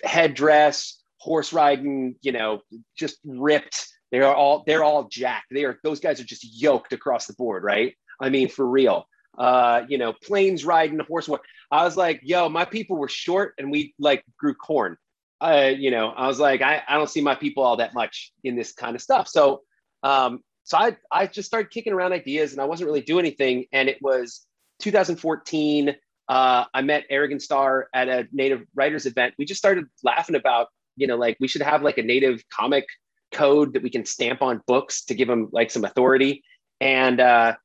headdress 0.04 1.02
horse 1.20 1.54
riding 1.54 2.16
you 2.22 2.32
know 2.32 2.62
just 2.98 3.18
ripped. 3.24 3.88
They 4.12 4.20
are 4.20 4.36
all 4.36 4.64
they're 4.66 4.84
all 4.84 5.08
jacked. 5.08 5.48
They 5.52 5.66
are 5.66 5.80
those 5.84 6.00
guys 6.00 6.20
are 6.20 6.26
just 6.26 6.46
yoked 6.62 6.94
across 6.94 7.28
the 7.28 7.34
board 7.34 7.64
right? 7.64 7.94
I 8.20 8.30
mean 8.30 8.50
for 8.50 8.66
real 8.66 9.08
uh 9.38 9.82
you 9.88 9.98
know 9.98 10.14
plains 10.14 10.64
riding 10.64 11.00
horse 11.00 11.30
i 11.72 11.84
was 11.84 11.98
like 11.98 12.20
yo 12.24 12.50
my 12.50 12.66
people 12.66 12.98
were 12.98 13.08
short 13.08 13.54
and 13.58 13.72
we 13.72 13.94
like 13.98 14.24
grew 14.38 14.54
corn 14.54 14.96
uh 15.42 15.72
you 15.76 15.90
know 15.90 16.10
i 16.10 16.28
was 16.28 16.40
like 16.40 16.62
i, 16.62 16.82
I 16.88 16.98
don't 16.98 17.10
see 17.10 17.22
my 17.22 17.36
people 17.36 17.64
all 17.64 17.78
that 17.78 17.94
much 17.94 18.32
in 18.44 18.56
this 18.56 18.74
kind 18.74 18.96
of 18.96 19.02
stuff 19.02 19.28
so 19.28 19.62
um 20.04 20.42
so 20.64 20.78
i 20.78 20.96
i 21.12 21.26
just 21.26 21.48
started 21.48 21.72
kicking 21.72 21.94
around 21.94 22.14
ideas 22.14 22.52
and 22.52 22.62
i 22.62 22.66
wasn't 22.66 22.88
really 22.88 23.02
doing 23.02 23.26
anything 23.26 23.66
and 23.72 23.90
it 23.90 23.98
was 24.02 24.46
2014, 24.84 25.96
uh, 26.30 26.66
I 26.74 26.82
met 26.82 27.10
Arigon 27.10 27.42
Starr 27.42 27.88
at 27.94 28.10
a 28.10 28.28
native 28.32 28.64
writers 28.76 29.06
event. 29.06 29.34
We 29.38 29.46
just 29.46 29.60
started 29.60 29.86
laughing 30.04 30.36
about, 30.36 30.68
you 30.96 31.08
know, 31.08 31.16
like 31.16 31.38
we 31.40 31.48
should 31.48 31.62
have 31.62 31.82
like 31.82 31.98
a 31.98 32.04
native 32.04 32.44
comic 32.50 32.86
code 33.32 33.74
that 33.74 33.84
we 33.84 33.90
can 33.90 34.06
stamp 34.06 34.42
on 34.42 34.62
books 34.68 35.06
to 35.06 35.16
give 35.16 35.28
them 35.28 35.50
like 35.52 35.72
some 35.72 35.86
authority. 35.86 36.44
And, 36.80 37.20
uh, 37.20 37.56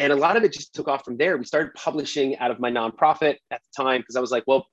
and 0.00 0.12
a 0.12 0.16
lot 0.16 0.36
of 0.36 0.44
it 0.44 0.52
just 0.52 0.74
took 0.74 0.88
off 0.88 1.04
from 1.04 1.16
there. 1.16 1.36
We 1.36 1.44
started 1.44 1.74
publishing 1.74 2.38
out 2.38 2.50
of 2.50 2.58
my 2.58 2.70
nonprofit 2.70 3.36
at 3.50 3.60
the 3.60 3.82
time 3.82 4.00
because 4.00 4.16
I 4.16 4.20
was 4.20 4.30
like, 4.30 4.44
well, 4.46 4.66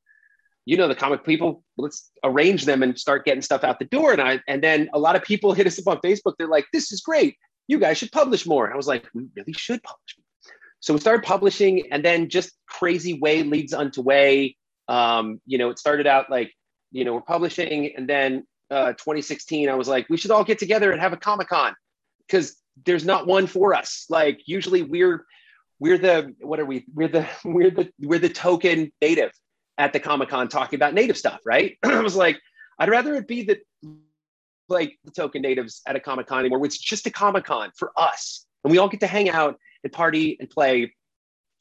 you 0.66 0.78
know, 0.78 0.88
the 0.88 0.96
comic 0.96 1.24
people, 1.24 1.64
let's 1.78 2.12
arrange 2.24 2.66
them 2.66 2.82
and 2.82 2.98
start 2.98 3.26
getting 3.26 3.42
stuff 3.42 3.64
out 3.64 3.80
the 3.80 3.86
door. 3.86 4.12
And 4.12 4.22
I, 4.22 4.40
and 4.48 4.64
then 4.64 4.90
a 4.94 5.00
lot 5.00 5.16
of 5.16 5.24
people 5.24 5.54
hit 5.54 5.68
us 5.68 5.80
up 5.80 5.88
on 5.88 5.98
Facebook. 6.00 6.34
They're 6.38 6.48
like, 6.48 6.66
this 6.72 6.92
is 6.92 7.02
great. 7.02 7.36
You 7.68 7.80
guys 7.80 7.98
should 7.98 8.12
publish 8.12 8.46
more. 8.46 8.66
And 8.66 8.74
I 8.74 8.78
was 8.78 8.88
like, 8.88 9.08
we 9.14 9.28
really 9.36 9.54
should 9.54 9.84
publish. 9.84 10.16
So 10.80 10.94
we 10.94 11.00
started 11.00 11.24
publishing, 11.24 11.92
and 11.92 12.06
then 12.06 12.30
just 12.30 12.52
crazy 12.68 13.20
way 13.20 13.44
leads 13.44 13.74
unto 13.74 14.02
way. 14.02 14.56
Um, 14.88 15.42
you 15.46 15.58
know, 15.58 15.70
it 15.70 15.80
started 15.80 16.08
out 16.08 16.30
like, 16.30 16.54
you 16.92 17.04
know, 17.04 17.16
we're 17.16 17.22
publishing, 17.22 17.94
and 17.98 18.08
then 18.08 18.46
uh, 18.70 18.94
2016, 18.94 19.70
I 19.70 19.74
was 19.74 19.88
like, 19.88 20.08
we 20.10 20.18
should 20.18 20.32
all 20.32 20.44
get 20.44 20.60
together 20.60 20.92
and 20.92 21.02
have 21.02 21.14
a 21.14 21.18
Comic 21.18 21.50
Con 21.50 21.76
because 22.28 22.56
there's 22.86 23.06
not 23.06 23.28
one 23.28 23.48
for 23.48 23.74
us. 23.74 24.06
Like 24.10 24.42
usually 24.46 24.82
we're 24.82 25.26
we're 25.80 25.98
the 25.98 26.34
what 26.42 26.60
are 26.60 26.66
we? 26.66 26.86
We're 26.94 27.08
the 27.08 27.28
we're 27.46 27.72
the 27.72 27.92
we're 28.00 28.20
the 28.20 28.30
token 28.30 28.92
native 29.02 29.32
at 29.78 29.94
the 29.94 30.00
Comic 30.00 30.30
Con 30.30 30.48
talking 30.48 30.78
about 30.78 30.94
native 30.94 31.18
stuff, 31.18 31.40
right? 31.46 31.78
I 31.84 32.02
was 32.02 32.16
like, 32.16 32.40
I'd 32.80 32.90
rather 32.90 33.16
it 33.16 33.28
be 33.28 33.44
the 33.44 33.60
like 34.70 34.98
the 35.06 35.12
token 35.12 35.42
natives 35.42 35.82
at 35.88 35.96
a 35.96 36.00
Comic 36.00 36.28
Con 36.28 36.40
anymore. 36.40 36.66
It's 36.66 36.78
just 36.78 37.08
a 37.08 37.12
Comic 37.12 37.46
Con 37.46 37.72
for 37.76 37.92
us, 37.96 38.46
and 38.64 38.72
we 38.72 38.78
all 38.78 38.90
get 38.90 39.00
to 39.02 39.08
hang 39.08 39.30
out 39.30 39.60
and 39.84 39.94
party 39.94 40.38
and 40.40 40.50
play. 40.50 40.94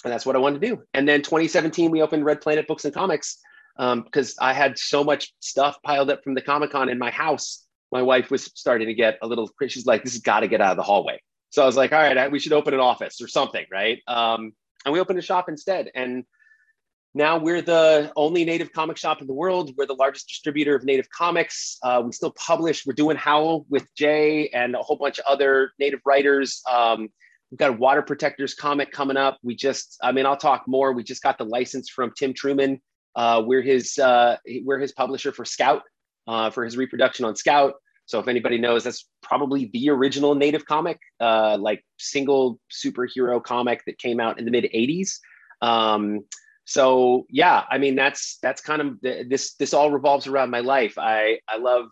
And 0.04 0.12
that's 0.12 0.26
what 0.26 0.36
I 0.36 0.38
wanted 0.38 0.60
to 0.60 0.68
do. 0.68 0.82
And 0.92 1.08
then 1.08 1.22
2017, 1.22 1.90
we 1.90 2.02
opened 2.02 2.24
Red 2.24 2.40
Planet 2.40 2.68
Books 2.68 2.84
and 2.84 2.94
Comics 2.94 3.38
because 3.76 4.30
um, 4.38 4.46
I 4.46 4.52
had 4.52 4.78
so 4.78 5.02
much 5.02 5.34
stuff 5.40 5.78
piled 5.82 6.10
up 6.10 6.22
from 6.22 6.34
the 6.34 6.42
Comic 6.42 6.70
Con 6.70 6.88
in 6.88 6.98
my 6.98 7.10
house. 7.10 7.65
My 7.92 8.02
wife 8.02 8.30
was 8.30 8.44
starting 8.54 8.88
to 8.88 8.94
get 8.94 9.18
a 9.22 9.26
little, 9.26 9.50
she's 9.68 9.86
like, 9.86 10.02
this 10.04 10.14
has 10.14 10.22
got 10.22 10.40
to 10.40 10.48
get 10.48 10.60
out 10.60 10.72
of 10.72 10.76
the 10.76 10.82
hallway. 10.82 11.20
So 11.50 11.62
I 11.62 11.66
was 11.66 11.76
like, 11.76 11.92
all 11.92 12.00
right, 12.00 12.30
we 12.30 12.38
should 12.38 12.52
open 12.52 12.74
an 12.74 12.80
office 12.80 13.20
or 13.20 13.28
something, 13.28 13.64
right? 13.70 14.00
Um, 14.08 14.52
and 14.84 14.92
we 14.92 15.00
opened 15.00 15.18
a 15.18 15.22
shop 15.22 15.48
instead. 15.48 15.90
And 15.94 16.24
now 17.14 17.38
we're 17.38 17.62
the 17.62 18.12
only 18.16 18.44
native 18.44 18.72
comic 18.72 18.96
shop 18.96 19.20
in 19.20 19.26
the 19.26 19.32
world. 19.32 19.72
We're 19.76 19.86
the 19.86 19.94
largest 19.94 20.28
distributor 20.28 20.74
of 20.74 20.84
native 20.84 21.08
comics. 21.10 21.78
Uh, 21.82 22.02
we 22.04 22.12
still 22.12 22.32
publish. 22.32 22.84
We're 22.84 22.92
doing 22.92 23.16
Howl 23.16 23.64
with 23.70 23.86
Jay 23.94 24.48
and 24.48 24.74
a 24.74 24.78
whole 24.78 24.96
bunch 24.96 25.18
of 25.18 25.24
other 25.26 25.72
native 25.78 26.00
writers. 26.04 26.62
Um, 26.70 27.08
We've 27.50 27.58
got 27.58 27.70
a 27.70 27.74
water 27.74 28.02
protectors 28.02 28.54
comic 28.54 28.90
coming 28.90 29.16
up. 29.16 29.38
We 29.42 29.54
just, 29.54 29.98
I 30.02 30.12
mean, 30.12 30.26
I'll 30.26 30.36
talk 30.36 30.64
more. 30.66 30.92
We 30.92 31.04
just 31.04 31.22
got 31.22 31.38
the 31.38 31.44
license 31.44 31.88
from 31.88 32.12
Tim 32.18 32.34
Truman. 32.34 32.80
Uh, 33.14 33.42
we're 33.46 33.62
his 33.62 33.98
uh, 33.98 34.36
we're 34.64 34.78
his 34.78 34.92
publisher 34.92 35.32
for 35.32 35.44
Scout 35.44 35.82
uh, 36.26 36.50
for 36.50 36.64
his 36.64 36.76
reproduction 36.76 37.24
on 37.24 37.36
Scout. 37.36 37.74
So 38.06 38.20
if 38.20 38.28
anybody 38.28 38.58
knows, 38.58 38.84
that's 38.84 39.08
probably 39.22 39.68
the 39.72 39.90
original 39.90 40.34
native 40.34 40.64
comic, 40.64 40.98
uh, 41.20 41.56
like 41.58 41.84
single 41.98 42.60
superhero 42.70 43.42
comic 43.42 43.82
that 43.86 43.98
came 43.98 44.20
out 44.20 44.38
in 44.38 44.44
the 44.44 44.50
mid 44.50 44.64
'80s. 44.72 45.18
Um, 45.60 46.20
so 46.64 47.26
yeah, 47.30 47.64
I 47.70 47.78
mean 47.78 47.96
that's 47.96 48.38
that's 48.42 48.60
kind 48.60 48.82
of 48.82 49.00
this 49.00 49.54
this 49.54 49.74
all 49.74 49.90
revolves 49.90 50.26
around 50.26 50.50
my 50.50 50.60
life. 50.60 50.94
I 50.98 51.40
I 51.48 51.58
love 51.58 51.88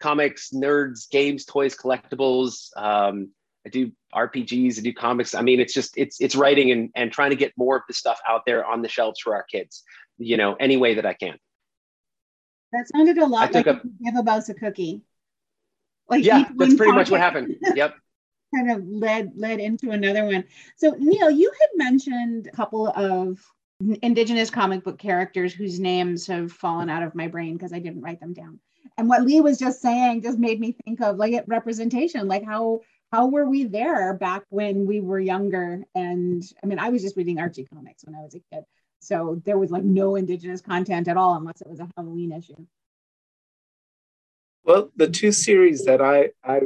comics, 0.00 0.50
nerds, 0.50 1.08
games, 1.10 1.44
toys, 1.44 1.76
collectibles. 1.76 2.68
Um, 2.76 3.30
I 3.66 3.70
do 3.70 3.92
RPGs, 4.14 4.78
I 4.78 4.82
do 4.82 4.94
comics. 4.94 5.34
I 5.34 5.42
mean, 5.42 5.60
it's 5.60 5.74
just 5.74 5.96
it's 5.96 6.20
it's 6.20 6.34
writing 6.34 6.70
and 6.70 6.90
and 6.94 7.12
trying 7.12 7.30
to 7.30 7.36
get 7.36 7.52
more 7.56 7.76
of 7.76 7.82
the 7.88 7.94
stuff 7.94 8.20
out 8.26 8.42
there 8.46 8.64
on 8.64 8.82
the 8.82 8.88
shelves 8.88 9.20
for 9.20 9.34
our 9.34 9.44
kids. 9.44 9.82
You 10.18 10.36
know, 10.36 10.54
any 10.54 10.76
way 10.76 10.94
that 10.94 11.06
I 11.06 11.14
can. 11.14 11.38
That 12.72 12.88
sounded 12.88 13.18
a 13.18 13.26
lot 13.26 13.52
like 13.52 13.66
a, 13.66 13.80
give 14.02 14.14
a 14.14 14.22
mouse 14.22 14.48
a 14.48 14.54
cookie. 14.54 15.02
Like 16.08 16.24
yeah, 16.24 16.44
that's 16.56 16.74
pretty 16.74 16.92
much 16.92 17.10
what 17.10 17.20
happened. 17.20 17.56
Yep. 17.74 17.94
kind 18.54 18.70
of 18.70 18.86
led 18.86 19.32
led 19.36 19.60
into 19.60 19.90
another 19.90 20.24
one. 20.24 20.44
So 20.76 20.94
Neil, 20.98 21.30
you 21.30 21.52
had 21.60 21.68
mentioned 21.74 22.46
a 22.46 22.56
couple 22.56 22.88
of 22.88 23.38
indigenous 24.02 24.50
comic 24.50 24.84
book 24.84 24.98
characters 24.98 25.52
whose 25.52 25.78
names 25.78 26.26
have 26.26 26.50
fallen 26.52 26.90
out 26.90 27.02
of 27.02 27.14
my 27.14 27.28
brain 27.28 27.54
because 27.54 27.72
I 27.72 27.78
didn't 27.78 28.02
write 28.02 28.20
them 28.20 28.32
down. 28.32 28.58
And 28.96 29.08
what 29.08 29.22
Lee 29.22 29.40
was 29.40 29.58
just 29.58 29.80
saying 29.80 30.22
just 30.22 30.38
made 30.38 30.58
me 30.58 30.72
think 30.84 31.00
of 31.00 31.16
like 31.16 31.44
representation, 31.46 32.26
like 32.26 32.44
how 32.44 32.80
how 33.12 33.26
were 33.26 33.48
we 33.48 33.64
there 33.64 34.14
back 34.14 34.42
when 34.50 34.86
we 34.86 35.00
were 35.00 35.20
younger? 35.20 35.84
And 35.94 36.42
I 36.62 36.66
mean, 36.66 36.78
I 36.78 36.90
was 36.90 37.02
just 37.02 37.16
reading 37.16 37.38
Archie 37.38 37.66
comics 37.72 38.04
when 38.04 38.14
I 38.14 38.20
was 38.20 38.34
a 38.34 38.40
kid. 38.52 38.64
So 39.00 39.40
there 39.44 39.58
was 39.58 39.70
like 39.70 39.84
no 39.84 40.16
indigenous 40.16 40.60
content 40.60 41.08
at 41.08 41.16
all 41.16 41.36
unless 41.36 41.60
it 41.60 41.68
was 41.68 41.80
a 41.80 41.88
Halloween 41.96 42.32
issue. 42.32 42.66
Well, 44.64 44.90
the 44.96 45.08
two 45.08 45.32
series 45.32 45.84
that 45.86 46.02
I, 46.02 46.30
I 46.44 46.60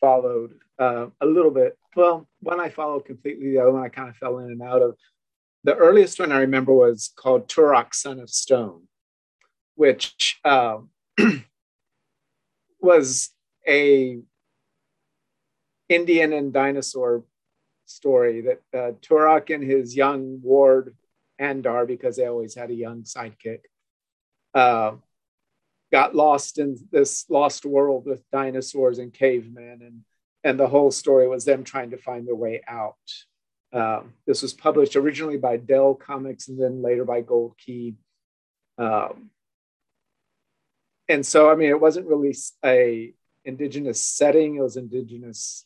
followed 0.00 0.54
uh, 0.78 1.06
a 1.20 1.26
little 1.26 1.50
bit, 1.50 1.78
well, 1.96 2.28
one 2.40 2.60
I 2.60 2.68
followed 2.68 3.06
completely, 3.06 3.52
the 3.52 3.60
other 3.60 3.72
one 3.72 3.82
I 3.82 3.88
kind 3.88 4.08
of 4.08 4.16
fell 4.16 4.38
in 4.38 4.50
and 4.50 4.62
out 4.62 4.82
of. 4.82 4.96
The 5.64 5.74
earliest 5.74 6.20
one 6.20 6.30
I 6.30 6.40
remember 6.40 6.72
was 6.72 7.10
called 7.16 7.48
Turok, 7.48 7.94
Son 7.94 8.20
of 8.20 8.30
Stone, 8.30 8.82
which 9.74 10.38
uh, 10.44 10.78
was 12.80 13.30
a 13.66 14.18
Indian 15.88 16.32
and 16.32 16.52
dinosaur 16.52 17.24
story 17.86 18.42
that 18.42 18.60
uh, 18.78 18.92
Turok 19.00 19.54
and 19.54 19.64
his 19.64 19.96
young 19.96 20.40
ward 20.42 20.94
Andar, 21.40 21.86
because 21.86 22.16
they 22.16 22.26
always 22.26 22.54
had 22.54 22.70
a 22.70 22.74
young 22.74 23.02
sidekick, 23.02 23.60
uh, 24.54 24.92
got 25.90 26.14
lost 26.14 26.58
in 26.58 26.76
this 26.90 27.24
lost 27.28 27.64
world 27.64 28.06
with 28.06 28.28
dinosaurs 28.30 28.98
and 28.98 29.12
cavemen, 29.12 29.80
and 29.82 30.02
and 30.44 30.58
the 30.58 30.68
whole 30.68 30.90
story 30.90 31.28
was 31.28 31.44
them 31.44 31.64
trying 31.64 31.90
to 31.90 31.96
find 31.96 32.26
their 32.26 32.34
way 32.34 32.62
out. 32.66 32.96
Um, 33.72 34.14
this 34.26 34.42
was 34.42 34.54
published 34.54 34.96
originally 34.96 35.36
by 35.36 35.56
Dell 35.56 35.94
Comics 35.94 36.48
and 36.48 36.60
then 36.60 36.80
later 36.82 37.04
by 37.04 37.20
Gold 37.20 37.54
Key. 37.58 37.96
Um, 38.78 39.30
and 41.08 41.24
so, 41.26 41.50
I 41.50 41.54
mean, 41.54 41.70
it 41.70 41.80
wasn't 41.80 42.06
really 42.06 42.34
a 42.64 43.12
indigenous 43.44 44.02
setting; 44.02 44.56
it 44.56 44.62
was 44.62 44.76
indigenous 44.76 45.64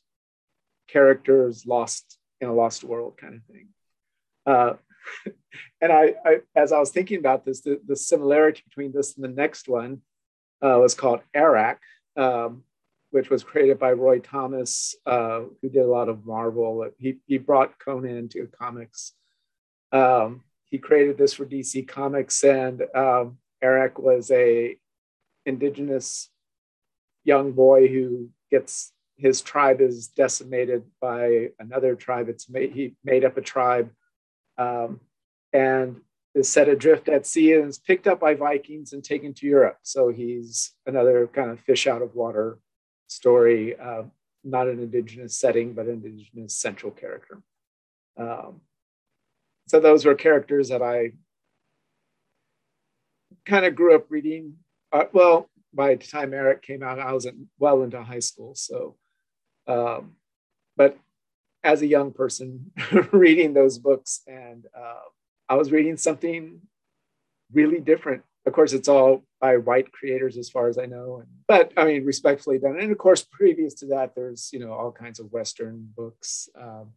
characters 0.89 1.67
lost 1.67 2.19
in 2.41 2.49
a 2.49 2.55
lost 2.55 2.85
world 2.85 3.17
kind 3.17 3.35
of 3.35 3.43
thing. 3.45 3.69
Uh, 4.47 4.75
and 5.81 5.93
I, 5.93 6.15
I, 6.25 6.37
as 6.55 6.73
I 6.73 6.79
was 6.79 6.91
thinking 6.91 7.19
about 7.19 7.45
this, 7.45 7.61
the, 7.61 7.81
the, 7.87 7.97
similarity 7.97 8.63
between 8.69 8.93
this 8.93 9.17
and 9.17 9.25
the 9.25 9.29
next 9.29 9.69
one 9.69 10.03
uh, 10.63 10.79
was 10.81 10.95
called 10.95 11.21
Arak, 11.35 11.81
um, 12.17 12.65
which 13.11 13.31
was 13.31 13.45
created 13.45 13.79
by 13.79 13.93
Roy 13.93 14.19
Thomas, 14.19 14.95
uh, 15.07 15.43
who 15.61 15.69
did 15.69 15.83
a 15.83 15.91
lot 15.91 16.09
of 16.09 16.25
Marvel. 16.25 16.89
He, 16.99 17.19
he 17.27 17.39
brought 17.39 17.79
Conan 17.79 18.17
into 18.17 18.47
comics. 18.47 19.13
Um, 19.93 20.43
he 20.71 20.79
created 20.79 21.19
this 21.19 21.35
for 21.35 21.45
DC 21.45 21.87
Comics, 21.87 22.43
and 22.45 22.83
um, 22.95 23.39
Arak 23.63 23.99
was 23.99 24.31
a 24.31 24.77
indigenous 25.45 26.31
young 27.25 27.53
boy 27.53 27.89
who 27.89 28.31
gets 28.51 28.93
his 29.17 29.41
tribe 29.41 29.81
is 29.81 30.09
decimated 30.09 30.83
by 31.01 31.51
another 31.59 31.95
tribe. 31.95 32.29
It's 32.29 32.49
made, 32.49 32.73
he 32.73 32.97
made 33.05 33.25
up 33.25 33.37
a 33.37 33.41
tribe, 33.41 33.91
um, 34.63 35.01
and 35.53 36.01
is 36.35 36.49
set 36.49 36.69
adrift 36.69 37.09
at 37.09 37.27
sea 37.27 37.53
and 37.55 37.69
is 37.69 37.79
picked 37.79 38.07
up 38.07 38.21
by 38.21 38.35
Vikings 38.35 38.93
and 38.93 39.05
taken 39.05 39.35
to 39.35 39.47
Europe. 39.47 39.79
So 39.83 40.09
he's 40.09 40.73
another 40.87 41.27
kind 41.27 41.51
of 41.51 41.61
fish 41.61 41.87
out 41.87 42.03
of 42.03 42.15
water 42.15 42.59
story, 43.09 43.79
uh, 43.79 44.05
not 44.43 44.69
an 44.69 44.79
indigenous 44.79 45.37
setting, 45.37 45.75
but 45.75 45.87
an 45.87 46.03
indigenous 46.05 46.55
central 46.55 46.93
character. 46.93 47.43
Um, 48.17 48.63
so 49.69 49.79
those 49.81 50.05
were 50.05 50.15
characters 50.15 50.71
that 50.71 50.83
I 50.83 51.13
kind 53.45 53.67
of 53.67 53.75
grew 53.75 53.95
up 53.95 54.07
reading. 54.09 54.55
Uh, 54.91 55.05
well, 55.13 55.51
by 55.75 55.95
the 55.95 56.07
time 56.07 56.35
Arak 56.35 56.63
came 56.63 56.83
out, 56.83 56.99
I 56.99 57.13
was 57.13 57.27
in, 57.27 57.49
well 57.59 57.83
into 57.83 58.03
high 58.03 58.19
school. 58.21 58.55
So, 58.55 58.97
um, 59.67 60.13
but 60.77 60.99
as 61.65 61.83
a 61.83 61.87
young 61.87 62.13
person, 62.13 62.73
reading 63.13 63.55
those 63.55 63.79
books, 63.79 64.23
and 64.27 64.67
uh, 64.77 65.01
I 65.49 65.55
was 65.55 65.73
reading 65.73 65.97
something 65.97 66.61
really 67.53 67.81
different. 67.81 68.23
Of 68.45 68.53
course, 68.53 68.73
it's 68.73 68.89
all 68.89 69.25
by 69.41 69.57
white 69.57 69.93
creators, 69.93 70.37
as 70.37 70.51
far 70.51 70.69
as 70.69 70.79
I 70.79 70.87
know. 70.87 71.23
But 71.47 71.73
I 71.77 71.85
mean, 71.85 72.05
respectfully 72.05 72.59
done. 72.59 72.79
And 72.81 72.91
of 72.91 72.99
course, 72.99 73.25
previous 73.31 73.75
to 73.75 73.87
that, 73.87 74.15
there's 74.15 74.51
you 74.53 74.59
know 74.59 74.73
all 74.73 74.93
kinds 74.93 75.21
of 75.21 75.33
Western 75.33 75.89
books, 75.97 76.49
um, 76.61 76.91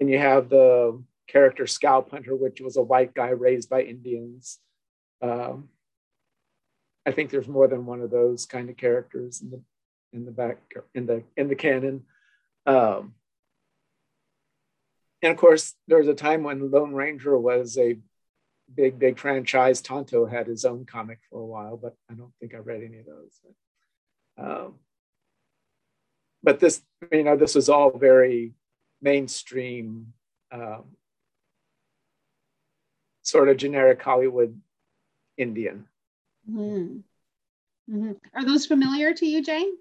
and 0.00 0.08
you 0.08 0.18
have 0.18 0.48
the 0.48 1.02
character 1.28 1.66
Scalp 1.66 2.10
Hunter, 2.10 2.34
which 2.34 2.60
was 2.60 2.76
a 2.76 2.82
white 2.82 3.14
guy 3.14 3.30
raised 3.30 3.68
by 3.68 3.82
Indians. 3.82 4.58
Um, 5.22 5.68
I 7.06 7.12
think 7.12 7.30
there's 7.30 7.48
more 7.48 7.68
than 7.68 7.86
one 7.86 8.00
of 8.00 8.10
those 8.10 8.46
kind 8.46 8.70
of 8.70 8.76
characters 8.76 9.42
in 9.42 9.50
the 9.50 9.60
in 10.14 10.24
the 10.24 10.30
back 10.30 10.58
in 10.94 11.06
the 11.06 11.22
in 11.36 11.48
the 11.48 11.54
canon. 11.54 12.04
Um, 12.66 13.14
and 15.24 15.32
of 15.32 15.38
course, 15.38 15.74
there 15.88 15.96
was 15.96 16.08
a 16.08 16.14
time 16.14 16.42
when 16.42 16.70
Lone 16.70 16.92
Ranger 16.92 17.38
was 17.38 17.78
a 17.78 17.96
big, 18.74 18.98
big 18.98 19.18
franchise. 19.18 19.80
Tonto 19.80 20.26
had 20.26 20.46
his 20.46 20.66
own 20.66 20.84
comic 20.84 21.18
for 21.30 21.40
a 21.40 21.46
while, 21.46 21.78
but 21.78 21.96
I 22.10 22.14
don't 22.14 22.34
think 22.40 22.54
I 22.54 22.58
read 22.58 22.82
any 22.82 22.98
of 22.98 23.06
those. 23.06 23.40
Um, 24.36 24.74
but 26.42 26.60
this, 26.60 26.82
you 27.10 27.22
know, 27.22 27.38
this 27.38 27.54
was 27.54 27.70
all 27.70 27.96
very 27.96 28.52
mainstream, 29.00 30.12
um, 30.52 30.84
sort 33.22 33.48
of 33.48 33.56
generic 33.56 34.02
Hollywood 34.02 34.60
Indian. 35.38 35.86
Mm-hmm. 36.50 36.98
Mm-hmm. 37.96 38.12
Are 38.34 38.44
those 38.44 38.66
familiar 38.66 39.14
to 39.14 39.24
you, 39.24 39.42
Jane? 39.42 39.72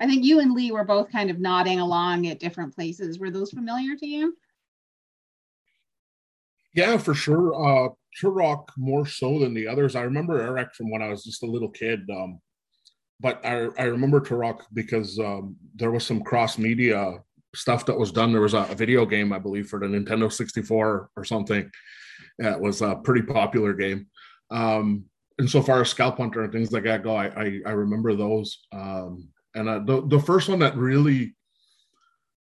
I 0.00 0.08
think 0.08 0.24
you 0.24 0.40
and 0.40 0.54
Lee 0.54 0.72
were 0.72 0.82
both 0.82 1.12
kind 1.12 1.30
of 1.30 1.38
nodding 1.38 1.78
along 1.78 2.26
at 2.26 2.40
different 2.40 2.74
places. 2.74 3.20
Were 3.20 3.30
those 3.30 3.52
familiar 3.52 3.94
to 3.94 4.06
you? 4.06 4.36
Yeah, 6.76 6.98
for 6.98 7.14
sure. 7.14 7.54
Uh, 7.54 7.88
Turok 8.22 8.68
more 8.76 9.06
so 9.06 9.38
than 9.38 9.54
the 9.54 9.66
others. 9.66 9.96
I 9.96 10.02
remember 10.02 10.40
Arak 10.40 10.74
from 10.74 10.90
when 10.90 11.02
I 11.02 11.08
was 11.08 11.24
just 11.24 11.42
a 11.42 11.46
little 11.46 11.70
kid. 11.70 12.00
Um, 12.10 12.38
but 13.18 13.44
I, 13.44 13.68
I 13.78 13.84
remember 13.84 14.20
Turok 14.20 14.60
because 14.74 15.18
um, 15.18 15.56
there 15.74 15.90
was 15.90 16.04
some 16.04 16.22
cross 16.22 16.58
media 16.58 17.14
stuff 17.54 17.86
that 17.86 17.98
was 17.98 18.12
done. 18.12 18.30
There 18.30 18.42
was 18.42 18.52
a, 18.52 18.66
a, 18.70 18.74
video 18.74 19.06
game, 19.06 19.32
I 19.32 19.38
believe, 19.38 19.68
for 19.68 19.80
the 19.80 19.86
Nintendo 19.86 20.30
64 20.30 21.10
or 21.16 21.24
something. 21.24 21.70
It 22.38 22.60
was 22.60 22.82
a 22.82 22.96
pretty 22.96 23.22
popular 23.22 23.72
game. 23.72 24.08
Um, 24.50 25.06
and 25.38 25.48
so 25.48 25.62
far 25.62 25.80
as 25.80 25.88
Scalp 25.88 26.18
Hunter 26.18 26.44
and 26.44 26.52
things 26.52 26.72
like 26.72 26.84
that 26.84 27.02
go, 27.02 27.16
I 27.16 27.28
I, 27.28 27.60
I 27.66 27.70
remember 27.70 28.14
those. 28.14 28.66
Um, 28.72 29.28
and 29.54 29.68
uh, 29.68 29.78
the 29.78 30.06
the 30.06 30.20
first 30.20 30.48
one 30.50 30.58
that 30.58 30.76
really 30.76 31.35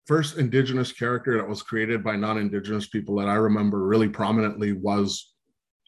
first 0.06 0.38
indigenous 0.38 0.92
character 0.92 1.38
that 1.38 1.48
was 1.48 1.62
created 1.62 2.04
by 2.04 2.16
non-indigenous 2.16 2.88
people 2.88 3.16
that 3.18 3.30
I 3.30 3.36
remember 3.36 3.86
really 3.86 4.10
prominently 4.10 4.74
was 4.74 5.34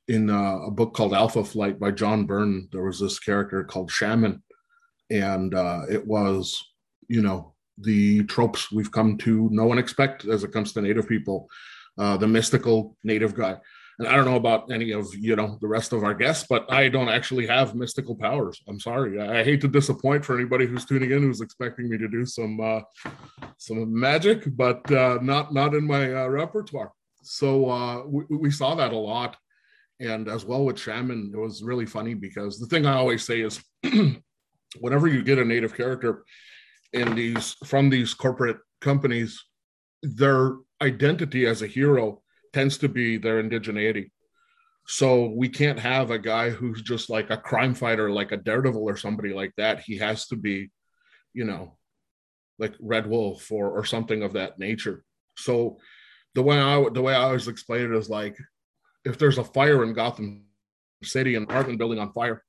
in 0.08 0.30
uh, 0.30 0.60
a 0.65 0.71
book 0.71 0.93
called 0.93 1.13
Alpha 1.13 1.43
Flight 1.43 1.80
by 1.80 1.91
John 1.91 2.25
Byrne. 2.25 2.67
There 2.71 2.84
was 2.84 2.99
this 2.99 3.19
character 3.19 3.63
called 3.63 3.91
Shaman, 3.91 4.41
and 5.10 5.54
uh, 5.54 5.82
it 5.89 6.06
was 6.06 6.63
you 7.08 7.21
know 7.21 7.54
the 7.78 8.23
tropes 8.23 8.71
we've 8.71 8.91
come 8.91 9.17
to 9.17 9.49
know 9.51 9.71
and 9.71 9.80
expect 9.80 10.25
as 10.25 10.43
it 10.43 10.54
comes 10.54 10.71
to 10.73 10.82
Native 10.82 11.10
people, 11.10 11.47
uh, 11.97 12.15
the 12.17 12.28
mystical 12.28 12.95
Native 13.04 13.36
guy 13.36 13.58
and 13.99 14.08
I 14.08 14.15
don't 14.15 14.25
know 14.25 14.36
about 14.36 14.71
any 14.71 14.91
of 14.91 15.08
you 15.15 15.36
know 15.36 15.58
the 15.62 15.67
rest 15.67 15.93
of 15.93 16.03
our 16.03 16.13
guests, 16.13 16.45
but 16.49 16.71
I 16.71 16.89
don't 16.89 17.10
actually 17.10 17.47
have 17.47 17.75
mystical 17.75 18.15
powers. 18.15 18.62
I'm 18.67 18.79
sorry. 18.79 19.21
I 19.21 19.43
hate 19.43 19.62
to 19.62 19.67
disappoint 19.67 20.25
for 20.25 20.36
anybody 20.36 20.65
who's 20.65 20.86
tuning 20.86 21.12
in 21.12 21.23
who's 21.23 21.41
expecting 21.41 21.89
me 21.89 21.97
to 21.97 22.08
do 22.08 22.25
some 22.25 22.60
uh, 22.60 22.81
some 23.58 23.97
magic, 23.97 24.43
but 24.55 24.89
uh, 24.91 25.19
not 25.21 25.53
not 25.53 25.73
in 25.73 25.88
my 25.88 26.13
uh, 26.13 26.27
repertoire. 26.27 26.91
So 27.21 27.69
uh, 27.69 28.05
we, 28.05 28.23
we 28.29 28.51
saw 28.51 28.75
that 28.75 28.93
a 28.93 28.97
lot, 28.97 29.38
and 29.99 30.27
as 30.27 30.43
well 30.43 30.65
with 30.65 30.79
shaman, 30.79 31.31
it 31.34 31.38
was 31.38 31.63
really 31.63 31.86
funny 31.86 32.13
because 32.13 32.60
the 32.60 32.67
thing 32.67 32.86
I 32.86 32.95
always 32.95 33.23
say 33.23 33.41
is, 33.41 33.63
whenever 34.79 35.08
you 35.08 35.23
get 35.23 35.39
a 35.39 35.45
native 35.45 35.75
character 35.75 36.25
in 36.91 37.15
these 37.15 37.55
from 37.63 37.89
these 37.89 38.13
corporate 38.13 38.58
companies, 38.81 39.41
their 40.03 40.58
identity 40.81 41.45
as 41.45 41.62
a 41.62 41.67
hero 41.67 42.21
tends 42.55 42.77
to 42.77 42.87
be 42.87 43.17
their 43.17 43.43
indigeneity. 43.43 44.11
So 44.87 45.25
we 45.25 45.49
can't 45.49 45.77
have 45.77 46.09
a 46.09 46.17
guy 46.17 46.51
who's 46.51 46.81
just 46.81 47.09
like 47.09 47.29
a 47.29 47.35
crime 47.37 47.75
fighter, 47.75 48.09
like 48.09 48.31
a 48.31 48.37
daredevil 48.37 48.81
or 48.81 48.95
somebody 48.95 49.33
like 49.33 49.51
that. 49.57 49.81
He 49.81 49.97
has 49.97 50.27
to 50.27 50.37
be, 50.37 50.71
you 51.33 51.43
know, 51.43 51.77
like 52.57 52.73
Red 52.79 53.07
Wolf 53.07 53.51
or 53.51 53.77
or 53.77 53.83
something 53.83 54.23
of 54.23 54.33
that 54.33 54.57
nature. 54.57 55.03
So 55.35 55.79
the 56.33 56.43
way 56.43 56.57
I 56.57 56.81
the 56.93 57.01
way 57.01 57.13
I 57.13 57.23
always 57.23 57.49
explain 57.49 57.91
it 57.91 57.97
is 57.97 58.09
like 58.09 58.37
if 59.03 59.17
there's 59.17 59.37
a 59.37 59.43
fire 59.43 59.83
in 59.83 59.91
Gotham 59.91 60.45
City 61.03 61.35
and 61.35 61.43
apartment 61.43 61.77
building 61.77 61.99
on 61.99 62.13
fire, 62.13 62.41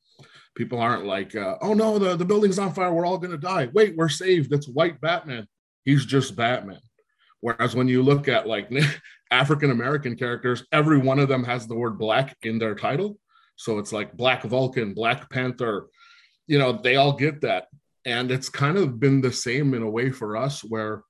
people 0.55 0.79
aren't 0.79 1.05
like, 1.05 1.35
uh, 1.35 1.57
oh 1.63 1.75
no, 1.75 1.99
the, 1.99 2.15
the 2.15 2.25
building's 2.25 2.61
on 2.61 2.73
fire, 2.73 2.95
we're 2.95 3.07
all 3.07 3.19
gonna 3.19 3.39
die. 3.39 3.71
Wait, 3.73 3.97
we're 3.97 4.09
saved. 4.09 4.53
It's 4.53 4.69
white 4.69 5.01
Batman. 5.01 5.49
He's 5.85 6.07
just 6.07 6.37
Batman. 6.37 6.81
Whereas 7.41 7.75
when 7.75 7.89
you 7.89 8.05
look 8.05 8.29
at 8.29 8.47
like 8.47 8.71
African 9.31 9.71
American 9.71 10.17
characters, 10.17 10.65
every 10.73 10.99
one 10.99 11.19
of 11.19 11.29
them 11.29 11.45
has 11.45 11.67
the 11.67 11.75
word 11.75 11.99
black 11.99 12.37
in 12.43 12.59
their 12.59 12.75
title. 12.75 13.19
So 13.57 13.79
it's 13.79 13.93
like 13.93 14.17
Black 14.17 14.43
Vulcan, 14.43 14.95
Black 14.95 15.31
Panther, 15.31 15.89
you 16.47 16.59
know, 16.59 16.73
they 16.73 16.97
all 16.97 17.13
get 17.13 17.41
that. 17.41 17.69
And 18.05 18.31
it's 18.31 18.49
kind 18.49 18.77
of 18.77 19.01
been 19.01 19.21
the 19.21 19.33
same 19.33 19.75
in 19.75 19.83
a 19.83 19.91
way 19.91 20.11
for 20.11 20.37
us 20.37 20.63
where, 20.63 21.03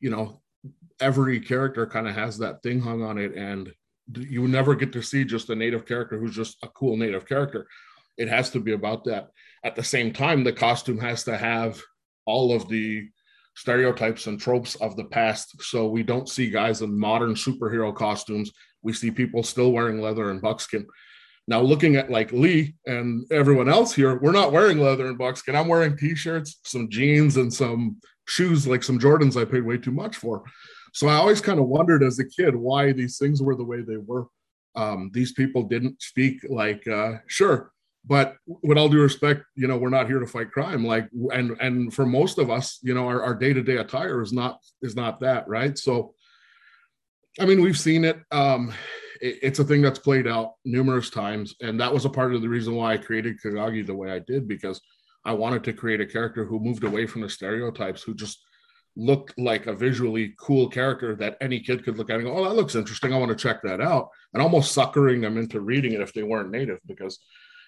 you 0.00 0.10
know, 0.10 0.40
every 1.00 1.38
character 1.40 1.86
kind 1.86 2.08
of 2.08 2.14
has 2.14 2.38
that 2.38 2.62
thing 2.62 2.80
hung 2.80 3.02
on 3.02 3.18
it. 3.18 3.34
And 3.34 3.72
you 4.12 4.48
never 4.48 4.74
get 4.74 4.92
to 4.94 5.02
see 5.02 5.24
just 5.24 5.50
a 5.50 5.54
native 5.54 5.86
character 5.86 6.18
who's 6.18 6.34
just 6.34 6.56
a 6.62 6.68
cool 6.68 6.96
native 6.96 7.26
character. 7.26 7.68
It 8.18 8.28
has 8.28 8.50
to 8.50 8.60
be 8.60 8.72
about 8.72 9.04
that. 9.04 9.28
At 9.62 9.76
the 9.76 9.84
same 9.84 10.12
time, 10.12 10.42
the 10.42 10.52
costume 10.52 10.98
has 10.98 11.22
to 11.24 11.36
have 11.36 11.80
all 12.26 12.52
of 12.52 12.68
the 12.68 13.08
stereotypes 13.60 14.26
and 14.26 14.40
tropes 14.40 14.74
of 14.76 14.96
the 14.96 15.04
past. 15.04 15.62
So 15.62 15.86
we 15.86 16.02
don't 16.02 16.30
see 16.30 16.48
guys 16.48 16.80
in 16.80 16.98
modern 16.98 17.34
superhero 17.34 17.94
costumes. 17.94 18.50
We 18.82 18.94
see 18.94 19.10
people 19.10 19.42
still 19.42 19.72
wearing 19.72 20.00
leather 20.00 20.30
and 20.30 20.40
buckskin. 20.40 20.86
Now, 21.46 21.60
looking 21.60 21.96
at 21.96 22.10
like 22.10 22.32
Lee 22.32 22.74
and 22.86 23.30
everyone 23.30 23.68
else 23.68 23.92
here, 23.94 24.18
we're 24.18 24.32
not 24.32 24.52
wearing 24.52 24.78
leather 24.78 25.08
and 25.08 25.18
buckskin. 25.18 25.56
I'm 25.56 25.68
wearing 25.68 25.94
t-shirts, 25.94 26.60
some 26.64 26.88
jeans, 26.88 27.36
and 27.36 27.52
some 27.52 27.98
shoes, 28.26 28.66
like 28.66 28.82
some 28.82 28.98
Jordans 28.98 29.38
I 29.38 29.44
paid 29.44 29.66
way 29.66 29.76
too 29.76 29.90
much 29.90 30.16
for. 30.16 30.42
So 30.94 31.08
I 31.08 31.16
always 31.16 31.42
kind 31.42 31.60
of 31.60 31.66
wondered 31.66 32.02
as 32.02 32.18
a 32.18 32.24
kid 32.24 32.56
why 32.56 32.92
these 32.92 33.18
things 33.18 33.42
were 33.42 33.56
the 33.56 33.64
way 33.64 33.82
they 33.82 33.98
were. 33.98 34.26
Um, 34.74 35.10
these 35.12 35.32
people 35.32 35.64
didn't 35.64 36.00
speak 36.00 36.46
like, 36.48 36.86
uh, 36.88 37.18
sure, 37.26 37.72
but 38.06 38.36
with 38.46 38.78
all 38.78 38.88
due 38.88 39.00
respect 39.00 39.42
you 39.54 39.66
know 39.66 39.76
we're 39.76 39.88
not 39.88 40.06
here 40.06 40.18
to 40.18 40.26
fight 40.26 40.50
crime 40.50 40.84
like 40.84 41.08
and 41.32 41.56
and 41.60 41.92
for 41.92 42.06
most 42.06 42.38
of 42.38 42.50
us 42.50 42.78
you 42.82 42.94
know 42.94 43.06
our, 43.06 43.22
our 43.22 43.34
day-to-day 43.34 43.76
attire 43.76 44.22
is 44.22 44.32
not 44.32 44.58
is 44.82 44.96
not 44.96 45.20
that 45.20 45.46
right 45.48 45.78
so 45.78 46.14
i 47.38 47.44
mean 47.44 47.60
we've 47.60 47.78
seen 47.78 48.04
it 48.04 48.18
um 48.32 48.72
it, 49.20 49.38
it's 49.42 49.58
a 49.58 49.64
thing 49.64 49.82
that's 49.82 49.98
played 49.98 50.26
out 50.26 50.52
numerous 50.64 51.10
times 51.10 51.54
and 51.60 51.78
that 51.78 51.92
was 51.92 52.04
a 52.04 52.10
part 52.10 52.34
of 52.34 52.42
the 52.42 52.48
reason 52.48 52.74
why 52.74 52.94
i 52.94 52.96
created 52.96 53.38
kagagi 53.44 53.86
the 53.86 53.94
way 53.94 54.10
i 54.10 54.18
did 54.18 54.48
because 54.48 54.80
i 55.24 55.32
wanted 55.32 55.62
to 55.62 55.72
create 55.72 56.00
a 56.00 56.06
character 56.06 56.44
who 56.44 56.58
moved 56.58 56.84
away 56.84 57.06
from 57.06 57.20
the 57.20 57.28
stereotypes 57.28 58.02
who 58.02 58.14
just 58.14 58.38
looked 58.96 59.38
like 59.38 59.66
a 59.66 59.72
visually 59.72 60.34
cool 60.38 60.68
character 60.68 61.14
that 61.16 61.36
any 61.40 61.60
kid 61.60 61.84
could 61.84 61.96
look 61.96 62.10
at 62.10 62.16
and 62.16 62.24
go, 62.24 62.36
oh, 62.36 62.44
that 62.44 62.56
looks 62.56 62.74
interesting. 62.74 63.12
I 63.12 63.18
want 63.18 63.30
to 63.30 63.36
check 63.36 63.62
that 63.62 63.80
out. 63.80 64.08
And 64.34 64.42
almost 64.42 64.72
suckering 64.72 65.20
them 65.20 65.38
into 65.38 65.60
reading 65.60 65.92
it 65.92 66.00
if 66.00 66.12
they 66.12 66.22
weren't 66.22 66.50
native, 66.50 66.80
because 66.86 67.18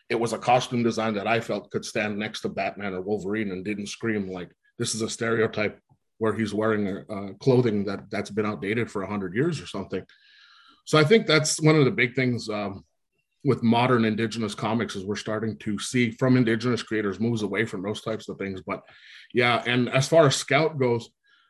it 0.09 0.19
was 0.19 0.33
a 0.33 0.39
costume 0.39 0.83
design 0.83 1.15
that 1.15 1.27
I 1.27 1.41
felt 1.41 1.71
could 1.71 1.85
stand 1.85 2.19
next 2.19 2.43
to 2.43 2.49
Batman 2.49 2.95
or 2.95 3.01
Wolverine 3.01 3.51
and 3.51 3.65
didn't 3.65 3.87
scream 3.87 4.29
like 4.29 4.51
this 4.79 4.95
is 4.95 5.03
a 5.03 5.09
stereotype 5.09 5.79
where 6.19 6.35
he's 6.35 6.55
wearing 6.55 7.05
uh, 7.11 7.33
clothing 7.41 7.85
that 7.85 8.11
that's 8.11 8.31
been 8.31 8.47
outdated 8.47 8.91
for 8.91 9.05
hundred 9.05 9.35
years 9.35 9.61
or 9.61 9.67
something. 9.67 10.05
So 10.85 10.99
I 10.99 11.05
think 11.05 11.27
that's 11.27 11.61
one 11.61 11.77
of 11.77 11.85
the 11.85 11.91
big 11.91 12.15
things 12.15 12.49
um, 12.49 12.85
with 13.45 13.63
modern 13.63 14.05
indigenous 14.05 14.55
comics 14.55 14.97
is 14.97 15.05
we're 15.05 15.17
starting 15.17 15.57
to 15.59 15.79
see 15.79 16.11
from 16.13 16.37
indigenous 16.37 16.83
creators 16.83 17.21
moves 17.21 17.43
away 17.43 17.65
from 17.65 17.83
those 17.83 18.03
types 18.03 18.29
of 18.29 18.39
things. 18.39 18.61
But 18.67 18.83
yeah, 19.33 19.63
and 19.67 19.89
as 19.89 20.09
far 20.09 20.27
as 20.27 20.37
Scout 20.37 20.79
goes, 20.79 21.09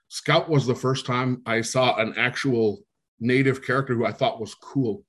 Scout 0.08 0.48
was 0.48 0.66
the 0.66 0.74
first 0.74 1.06
time 1.06 1.42
I 1.46 1.62
saw 1.62 1.96
an 1.96 2.14
actual 2.16 2.82
native 3.20 3.64
character 3.64 3.94
who 3.94 4.04
I 4.04 4.12
thought 4.12 4.40
was 4.40 4.54
cool 4.54 5.04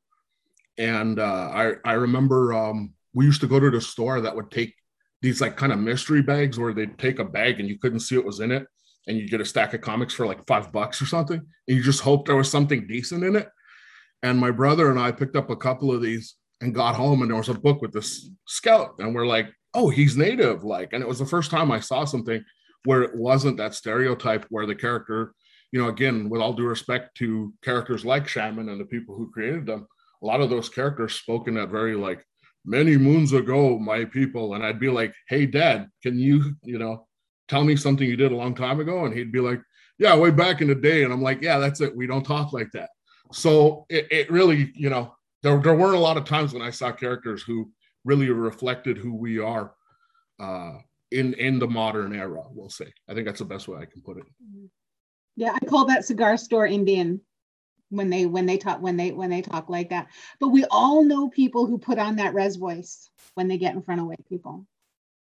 and 0.78 1.20
uh, 1.20 1.50
I 1.54 1.74
I 1.86 1.94
remember 1.94 2.54
um, 2.54 2.94
we 3.14 3.26
used 3.26 3.42
to 3.42 3.48
go 3.48 3.60
to 3.60 3.70
the 3.70 3.82
store 3.82 4.22
that 4.22 4.36
would 4.36 4.52
take 4.52 4.74
these 5.22 5.40
like 5.40 5.56
kind 5.56 5.72
of 5.72 5.80
mystery 5.80 6.22
bags 6.22 6.60
where 6.60 6.74
they'd 6.74 6.98
take 7.00 7.20
a 7.20 7.26
bag 7.26 7.60
and 7.60 7.70
you 7.70 7.80
couldn't 7.80 8.02
see 8.02 8.18
what 8.18 8.26
was 8.26 8.40
in 8.40 8.52
it, 8.52 8.68
and 9.08 9.18
you 9.18 9.28
get 9.28 9.42
a 9.42 9.46
stack 9.46 9.74
of 9.74 9.82
comics 9.82 10.14
for 10.14 10.26
like 10.26 10.46
five 10.48 10.72
bucks 10.72 11.02
or 11.02 11.06
something, 11.06 11.40
and 11.40 11.78
you 11.78 11.84
just 11.84 12.02
hope 12.02 12.26
there 12.26 12.36
was 12.36 12.50
something 12.50 12.88
decent 12.88 13.24
in 13.24 13.36
it. 13.36 13.50
And 14.22 14.40
my 14.40 14.52
brother 14.52 14.90
and 14.90 15.00
I 15.00 15.12
picked 15.12 15.36
up 15.36 15.50
a 15.50 15.56
couple 15.56 15.92
of 15.92 16.02
these 16.02 16.36
and 16.62 16.74
got 16.74 16.96
home, 16.96 17.22
and 17.22 17.30
there 17.30 17.38
was 17.38 17.50
a 17.50 17.54
book 17.54 17.82
with 17.82 17.92
this 17.92 18.30
scout, 18.48 18.96
and 19.00 19.14
we're 19.14 19.28
like, 19.28 19.48
oh, 19.74 19.90
he's 19.90 20.16
native, 20.16 20.64
like, 20.64 20.94
and 20.94 21.02
it 21.02 21.08
was 21.08 21.20
the 21.20 21.26
first 21.26 21.52
time 21.52 21.72
I 21.72 21.80
saw 21.80 22.06
something 22.06 22.44
where 22.86 23.02
it 23.02 23.16
wasn't 23.16 23.58
that 23.58 23.74
stereotype 23.74 24.46
where 24.50 24.66
the 24.66 24.76
character, 24.76 25.34
you 25.72 25.82
know, 25.82 25.90
again, 25.90 26.30
with 26.30 26.42
all 26.42 26.54
due 26.54 26.66
respect 26.66 27.16
to 27.18 27.54
characters 27.64 28.06
like 28.06 28.28
Shaman 28.28 28.70
and 28.70 28.80
the 28.80 28.86
people 28.86 29.16
who 29.16 29.32
created 29.32 29.66
them, 29.66 29.88
a 30.22 30.26
lot 30.26 30.42
of 30.42 30.50
those 30.50 30.70
characters 30.70 31.16
spoke 31.16 31.48
in 31.48 31.56
that 31.56 31.70
very 31.70 31.96
like 31.96 32.26
many 32.66 32.98
moons 32.98 33.34
ago, 33.34 33.78
my 33.78 34.06
people. 34.06 34.54
And 34.54 34.66
I'd 34.66 34.80
be 34.80 34.90
like, 34.90 35.14
hey, 35.28 35.46
dad, 35.46 35.90
can 36.02 36.18
you, 36.18 36.56
you 36.64 36.80
know, 36.80 37.08
tell 37.48 37.64
me 37.64 37.76
something 37.76 38.08
you 38.08 38.18
did 38.18 38.32
a 38.32 38.36
long 38.36 38.56
time 38.56 38.80
ago? 38.80 39.06
And 39.06 39.14
he'd 39.14 39.32
be 39.32 39.40
like, 39.40 39.62
yeah, 40.00 40.16
way 40.16 40.32
back 40.32 40.62
in 40.62 40.68
the 40.68 40.76
day. 40.76 41.04
And 41.04 41.14
I'm 41.14 41.22
like, 41.22 41.42
yeah, 41.42 41.60
that's 41.60 41.82
it. 41.82 41.96
We 41.96 42.08
don't 42.08 42.24
talk 42.24 42.54
like 42.54 42.72
that. 42.74 42.90
So 43.32 43.86
it, 43.90 44.08
it 44.12 44.32
really, 44.32 44.72
you 44.76 44.90
know, 44.90 45.16
there, 45.42 45.58
there 45.60 45.76
weren't 45.76 45.96
a 45.96 46.00
lot 46.00 46.18
of 46.18 46.26
times 46.26 46.54
when 46.54 46.62
I 46.62 46.72
saw 46.72 46.92
characters 46.92 47.44
who 47.44 47.72
really 48.06 48.30
reflected 48.30 48.98
who 48.98 49.16
we 49.16 49.40
are 49.40 49.74
uh, 50.40 50.78
in 51.12 51.34
in 51.36 51.60
the 51.60 51.68
modern 51.68 52.16
era. 52.16 52.44
We'll 52.50 52.70
say. 52.70 52.92
I 53.10 53.14
think 53.14 53.26
that's 53.26 53.40
the 53.40 53.46
best 53.46 53.68
way 53.68 53.80
I 53.80 53.86
can 53.86 54.02
put 54.02 54.18
it. 54.18 54.24
Yeah, 55.36 55.56
I 55.56 55.66
call 55.66 55.86
that 55.86 56.06
cigar 56.06 56.38
store 56.38 56.68
Indian 56.68 57.22
when 57.94 58.10
they 58.10 58.26
when 58.26 58.46
they 58.46 58.58
talk 58.58 58.82
when 58.82 58.98
they 58.98 59.12
when 59.12 59.30
they 59.30 59.42
talk 59.42 59.70
like 59.70 59.90
that. 59.90 60.08
But 60.40 60.50
we 60.50 60.66
all 60.66 61.04
know 61.04 61.30
people 61.30 61.66
who 61.66 61.78
put 61.78 62.00
on 62.00 62.18
that 62.18 62.34
res 62.34 62.56
voice 62.56 63.10
when 63.36 63.48
they 63.48 63.58
get 63.58 63.76
in 63.76 63.82
front 63.82 64.02
of 64.02 64.08
white 64.08 64.28
people. 64.28 64.66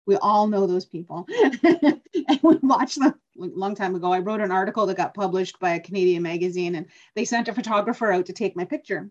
We 0.06 0.16
all 0.16 0.46
know 0.46 0.66
those 0.66 0.84
people, 0.84 1.26
and 1.62 2.40
we 2.42 2.56
watched 2.62 3.00
them 3.00 3.14
a 3.40 3.46
long 3.46 3.74
time 3.74 3.94
ago. 3.94 4.12
I 4.12 4.20
wrote 4.20 4.40
an 4.40 4.52
article 4.52 4.86
that 4.86 4.96
got 4.96 5.14
published 5.14 5.58
by 5.58 5.74
a 5.74 5.80
Canadian 5.80 6.22
magazine, 6.22 6.76
and 6.76 6.86
they 7.14 7.24
sent 7.24 7.48
a 7.48 7.54
photographer 7.54 8.12
out 8.12 8.26
to 8.26 8.32
take 8.32 8.56
my 8.56 8.64
picture 8.64 9.10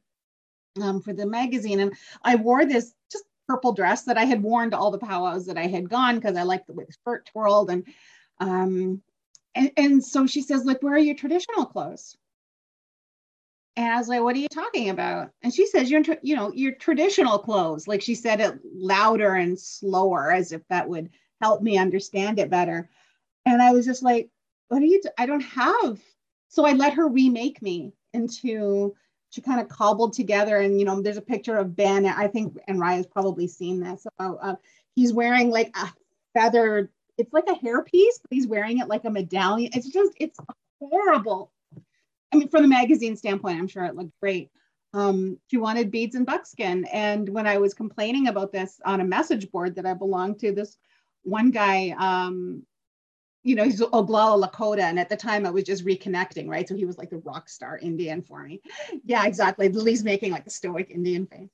um, 0.81 1.01
for 1.01 1.13
the 1.13 1.25
magazine. 1.25 1.81
And 1.81 1.93
I 2.23 2.35
wore 2.35 2.65
this 2.65 2.93
just 3.11 3.25
purple 3.47 3.73
dress 3.73 4.03
that 4.03 4.17
I 4.17 4.23
had 4.23 4.41
worn 4.41 4.71
to 4.71 4.77
all 4.77 4.91
the 4.91 4.97
powwows 4.97 5.47
that 5.47 5.57
I 5.57 5.67
had 5.67 5.89
gone 5.89 6.15
because 6.15 6.37
I 6.37 6.43
liked 6.43 6.67
the 6.67 6.73
way 6.73 6.85
the 6.85 6.93
skirt 6.93 7.29
twirled. 7.31 7.69
And 7.69 7.85
um, 8.39 9.01
and, 9.53 9.71
and 9.77 10.03
so 10.03 10.27
she 10.27 10.41
says, 10.41 10.65
like, 10.65 10.83
where 10.83 10.93
are 10.93 10.99
your 10.99 11.15
traditional 11.15 11.65
clothes? 11.65 12.17
And 13.77 13.91
I 13.91 13.97
was 13.97 14.07
like, 14.07 14.21
what 14.21 14.35
are 14.35 14.39
you 14.39 14.47
talking 14.47 14.89
about? 14.89 15.31
And 15.43 15.53
she 15.53 15.67
says, 15.67 15.91
you're, 15.91 16.03
you 16.21 16.35
know, 16.35 16.51
your 16.53 16.73
traditional 16.73 17.37
clothes. 17.37 17.87
Like 17.87 18.01
she 18.01 18.15
said 18.15 18.39
it 18.39 18.59
louder 18.73 19.35
and 19.35 19.59
slower 19.59 20.31
as 20.31 20.51
if 20.51 20.61
that 20.69 20.87
would 20.87 21.09
help 21.41 21.61
me 21.61 21.77
understand 21.77 22.39
it 22.39 22.49
better. 22.49 22.89
And 23.45 23.61
I 23.61 23.73
was 23.73 23.85
just 23.85 24.01
like, 24.01 24.29
what 24.69 24.81
are 24.81 24.85
you, 24.85 25.01
t- 25.01 25.09
I 25.17 25.25
don't 25.25 25.41
have. 25.41 25.99
So 26.47 26.65
I 26.65 26.71
let 26.71 26.93
her 26.93 27.07
remake 27.07 27.61
me 27.61 27.93
into 28.13 28.95
she 29.35 29.41
kind 29.41 29.59
of 29.59 29.67
cobbled 29.67 30.13
together 30.13 30.57
and 30.57 30.79
you 30.79 30.85
know 30.85 31.01
there's 31.01 31.17
a 31.17 31.21
picture 31.21 31.57
of 31.57 31.75
ben 31.75 32.05
i 32.05 32.25
think 32.25 32.57
and 32.69 32.79
raya's 32.79 33.05
probably 33.05 33.47
seen 33.47 33.81
this 33.81 34.07
uh, 34.19 34.33
uh, 34.41 34.55
he's 34.95 35.11
wearing 35.11 35.49
like 35.49 35.75
a 35.75 35.89
feathered 36.33 36.89
it's 37.17 37.33
like 37.33 37.47
a 37.47 37.65
hairpiece 37.65 38.21
but 38.21 38.31
he's 38.31 38.47
wearing 38.47 38.77
it 38.79 38.87
like 38.87 39.03
a 39.03 39.09
medallion 39.09 39.69
it's 39.73 39.89
just 39.89 40.13
it's 40.21 40.39
horrible 40.79 41.51
i 42.33 42.37
mean 42.37 42.47
from 42.49 42.61
the 42.61 42.67
magazine 42.67 43.15
standpoint 43.15 43.59
i'm 43.59 43.67
sure 43.67 43.83
it 43.83 43.95
looked 43.95 44.19
great 44.19 44.49
um, 44.93 45.37
she 45.51 45.57
wanted 45.57 45.91
beads 45.91 46.15
and 46.15 46.25
buckskin 46.25 46.85
and 46.85 47.27
when 47.27 47.45
i 47.45 47.57
was 47.57 47.73
complaining 47.73 48.27
about 48.27 48.51
this 48.53 48.79
on 48.85 49.01
a 49.01 49.05
message 49.05 49.51
board 49.51 49.75
that 49.75 49.85
i 49.85 49.93
belonged 49.93 50.39
to 50.39 50.51
this 50.53 50.77
one 51.23 51.51
guy 51.51 51.93
um, 51.99 52.63
you 53.45 53.55
know, 53.55 53.63
he's 53.63 53.79
Oglala 53.79 54.43
Lakota. 54.43 54.81
And 54.81 54.99
at 54.99 55.07
the 55.07 55.15
time 55.15 55.45
I 55.45 55.51
was 55.51 55.63
just 55.63 55.85
reconnecting, 55.85 56.49
right? 56.49 56.67
So 56.67 56.75
he 56.75 56.85
was 56.85 56.97
like 56.97 57.11
the 57.11 57.19
rock 57.19 57.47
star 57.47 57.77
Indian 57.77 58.21
for 58.23 58.43
me. 58.43 58.59
Yeah, 59.05 59.25
exactly. 59.25 59.69
Lily's 59.69 60.03
making 60.03 60.31
like 60.31 60.47
a 60.47 60.49
stoic 60.49 60.89
Indian 60.89 61.27
face. 61.27 61.51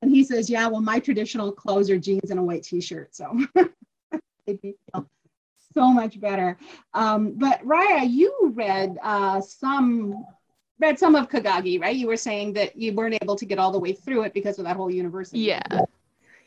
And 0.00 0.10
he 0.10 0.24
says, 0.24 0.48
Yeah, 0.48 0.66
well, 0.68 0.80
my 0.80 0.98
traditional 0.98 1.52
clothes 1.52 1.90
are 1.90 1.98
jeans 1.98 2.30
and 2.30 2.40
a 2.40 2.42
white 2.42 2.62
t-shirt. 2.62 3.14
So 3.14 3.38
so 5.74 5.88
much 5.88 6.20
better. 6.20 6.56
Um, 6.94 7.34
but 7.36 7.62
Raya, 7.64 8.08
you 8.08 8.52
read 8.54 8.96
uh, 9.02 9.40
some 9.40 10.24
read 10.80 10.98
some 10.98 11.14
of 11.14 11.28
Kagagi, 11.28 11.80
right? 11.80 11.94
You 11.94 12.06
were 12.06 12.16
saying 12.16 12.54
that 12.54 12.76
you 12.76 12.92
weren't 12.92 13.18
able 13.22 13.36
to 13.36 13.46
get 13.46 13.58
all 13.58 13.70
the 13.70 13.78
way 13.78 13.92
through 13.92 14.22
it 14.24 14.34
because 14.34 14.58
of 14.58 14.64
that 14.64 14.76
whole 14.76 14.90
university. 14.90 15.40
Yeah 15.40 15.84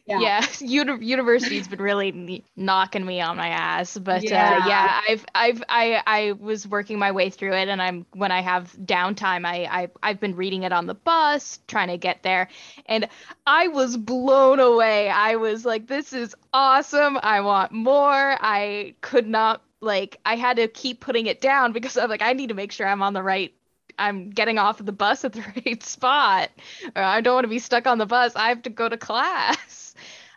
yeah, 0.08 0.20
yeah. 0.20 0.46
Uni- 0.60 1.06
university's 1.06 1.68
been 1.68 1.82
really 1.82 2.44
knocking 2.56 3.06
me 3.06 3.22
on 3.22 3.38
my 3.38 3.50
ass 3.50 3.98
but 3.98 4.24
yeah. 4.24 4.62
Uh, 4.64 4.68
yeah 4.68 5.02
i've 5.08 5.26
i've 5.36 5.64
i 5.70 6.02
i 6.08 6.32
was 6.34 6.68
working 6.68 6.98
my 6.98 7.12
way 7.12 7.30
through 7.30 7.54
it 7.54 7.68
and 7.68 7.82
i'm 7.82 8.06
when 8.14 8.32
i 8.32 8.42
have 8.42 8.74
downtime 8.84 9.46
I, 9.46 9.66
I 9.66 9.90
i've 10.02 10.20
been 10.20 10.36
reading 10.36 10.64
it 10.64 10.72
on 10.72 10.88
the 10.88 10.94
bus 10.96 11.60
trying 11.68 11.90
to 11.90 11.98
get 11.98 12.24
there 12.24 12.48
and 12.86 13.08
i 13.46 13.68
was 13.68 13.98
blown 13.98 14.60
away 14.60 15.10
i 15.10 15.36
was 15.36 15.66
like 15.66 15.88
this 15.88 16.14
is 16.14 16.36
awesome 16.54 17.20
i 17.22 17.42
want 17.42 17.72
more 17.72 18.38
i 18.42 18.96
could 19.02 19.28
not 19.28 19.62
like 19.82 20.20
i 20.26 20.36
had 20.36 20.58
to 20.58 20.68
keep 20.68 21.02
putting 21.02 21.28
it 21.28 21.42
down 21.42 21.74
because 21.74 21.98
i'm 21.98 22.10
like 22.10 22.22
i 22.22 22.34
need 22.34 22.48
to 22.48 22.56
make 22.56 22.72
sure 22.72 22.88
i'm 22.88 23.02
on 23.02 23.14
the 23.14 23.24
right 23.24 23.54
I'm 24.00 24.30
getting 24.30 24.60
off 24.60 24.80
of 24.80 24.86
the 24.86 24.92
bus 24.92 25.26
at 25.26 25.34
the 25.34 25.42
right 25.66 25.82
spot, 25.82 26.52
or 26.96 27.02
I 27.02 27.22
don't 27.22 27.34
want 27.36 27.46
to 27.46 27.50
be 27.50 27.60
stuck 27.60 27.88
on 27.88 27.98
the 27.98 28.06
bus. 28.06 28.36
I 28.36 28.50
have 28.50 28.62
to 28.64 28.70
go 28.70 28.88
to 28.88 28.98
class 28.98 29.87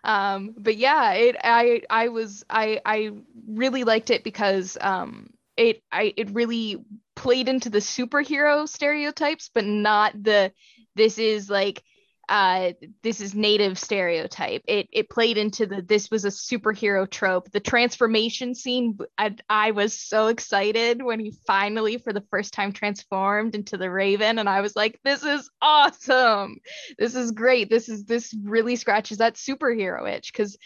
um 0.05 0.55
but 0.57 0.77
yeah 0.77 1.13
it 1.13 1.37
i 1.43 1.83
i 1.91 2.09
was 2.09 2.45
i 2.49 2.81
i 2.85 3.11
really 3.49 3.85
liked 3.85 4.11
it 4.11 4.25
because 4.25 4.79
um 4.81 5.31
it 5.57 5.83
i 5.93 6.13
it 6.17 6.31
really 6.31 6.77
played 7.17 7.49
into 7.49 7.69
the 7.71 7.79
superhero 7.79 8.69
stereotypes 8.69 9.51
but 9.53 9.65
not 9.65 10.13
the 10.23 10.53
this 10.97 11.19
is 11.19 11.51
like 11.51 11.83
uh, 12.31 12.73
this 13.03 13.21
is 13.21 13.35
native 13.35 13.77
stereotype. 13.77 14.63
It 14.69 14.89
it 14.93 15.11
played 15.11 15.37
into 15.37 15.67
the 15.67 15.83
this 15.83 16.13
was 16.13 16.25
a 16.25 16.29
superhero 16.29 17.11
trope. 17.11 17.51
The 17.51 17.59
transformation 17.59 18.55
scene, 18.55 18.97
I, 19.19 19.35
I 19.49 19.73
was 19.73 19.99
so 19.99 20.29
excited 20.29 21.03
when 21.03 21.19
he 21.19 21.35
finally, 21.45 21.99
for 21.99 22.13
the 22.13 22.25
first 22.31 22.55
time, 22.55 22.73
transformed 22.73 23.57
into 23.57 23.77
the 23.77 23.91
Raven, 23.91 24.39
and 24.39 24.49
I 24.49 24.61
was 24.61 24.77
like, 24.77 25.01
"This 25.03 25.25
is 25.25 25.51
awesome! 25.61 26.59
This 26.99 27.17
is 27.17 27.33
great! 27.33 27.69
This 27.69 27.89
is 27.89 28.05
this 28.05 28.33
really 28.45 28.77
scratches 28.77 29.19
that 29.19 29.35
superhero 29.35 30.09
itch." 30.09 30.33
Because 30.33 30.57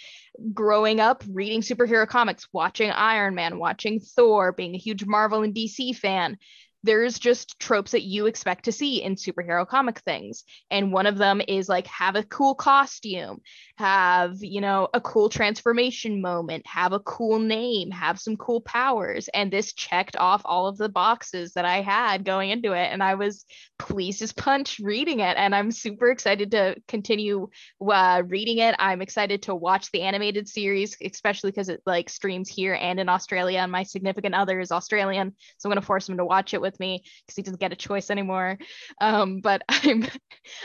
growing 0.52 1.00
up 1.00 1.24
reading 1.30 1.62
superhero 1.62 2.06
comics, 2.06 2.46
watching 2.52 2.90
Iron 2.90 3.34
Man, 3.34 3.58
watching 3.58 4.00
Thor, 4.00 4.52
being 4.52 4.74
a 4.74 4.78
huge 4.78 5.06
Marvel 5.06 5.42
and 5.42 5.54
DC 5.54 5.96
fan, 5.96 6.36
there's 6.84 7.18
just 7.18 7.58
tropes 7.58 7.92
that 7.92 8.02
you 8.02 8.26
expect 8.26 8.66
to 8.66 8.72
see 8.72 9.02
in 9.02 9.14
superhero 9.14 9.66
comic 9.66 10.00
things. 10.00 10.44
And 10.70 10.92
one 10.92 11.06
of 11.06 11.16
them 11.16 11.40
is 11.48 11.66
like 11.66 11.86
have 11.86 12.14
a 12.14 12.22
cool 12.22 12.54
costume, 12.54 13.40
have, 13.78 14.36
you 14.40 14.60
know, 14.60 14.88
a 14.92 15.00
cool 15.00 15.30
transformation 15.30 16.20
moment, 16.20 16.66
have 16.66 16.92
a 16.92 17.00
cool 17.00 17.38
name, 17.38 17.90
have 17.90 18.20
some 18.20 18.36
cool 18.36 18.60
powers. 18.60 19.28
And 19.32 19.50
this 19.50 19.72
checked 19.72 20.16
off 20.16 20.42
all 20.44 20.66
of 20.66 20.76
the 20.76 20.90
boxes 20.90 21.54
that 21.54 21.64
I 21.64 21.80
had 21.80 22.22
going 22.22 22.50
into 22.50 22.72
it. 22.72 22.92
And 22.92 23.02
I 23.02 23.14
was 23.14 23.46
pleased 23.78 24.20
as 24.20 24.32
punch 24.32 24.78
reading 24.78 25.20
it. 25.20 25.38
And 25.38 25.54
I'm 25.54 25.70
super 25.70 26.10
excited 26.10 26.50
to 26.50 26.76
continue 26.86 27.48
uh, 27.80 28.22
reading 28.26 28.58
it. 28.58 28.74
I'm 28.78 29.00
excited 29.00 29.44
to 29.44 29.54
watch 29.54 29.90
the 29.90 30.02
animated 30.02 30.48
series, 30.48 30.98
especially 31.02 31.50
because 31.50 31.70
it 31.70 31.80
like 31.86 32.10
streams 32.10 32.50
here 32.50 32.74
and 32.74 33.00
in 33.00 33.08
Australia. 33.08 33.60
And 33.60 33.72
my 33.72 33.84
significant 33.84 34.34
other 34.34 34.60
is 34.60 34.70
Australian. 34.70 35.34
So 35.56 35.66
I'm 35.66 35.70
going 35.70 35.80
to 35.80 35.86
force 35.86 36.06
him 36.06 36.18
to 36.18 36.26
watch 36.26 36.52
it 36.52 36.60
with 36.60 36.73
with 36.74 36.80
me 36.80 37.02
because 37.26 37.36
he 37.36 37.42
doesn't 37.42 37.60
get 37.60 37.72
a 37.72 37.76
choice 37.76 38.10
anymore. 38.10 38.58
Um, 39.00 39.40
but 39.40 39.62
I'm, 39.68 40.06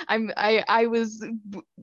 I'm, 0.07 0.31
I, 0.35 0.63
I 0.67 0.87
was 0.87 1.25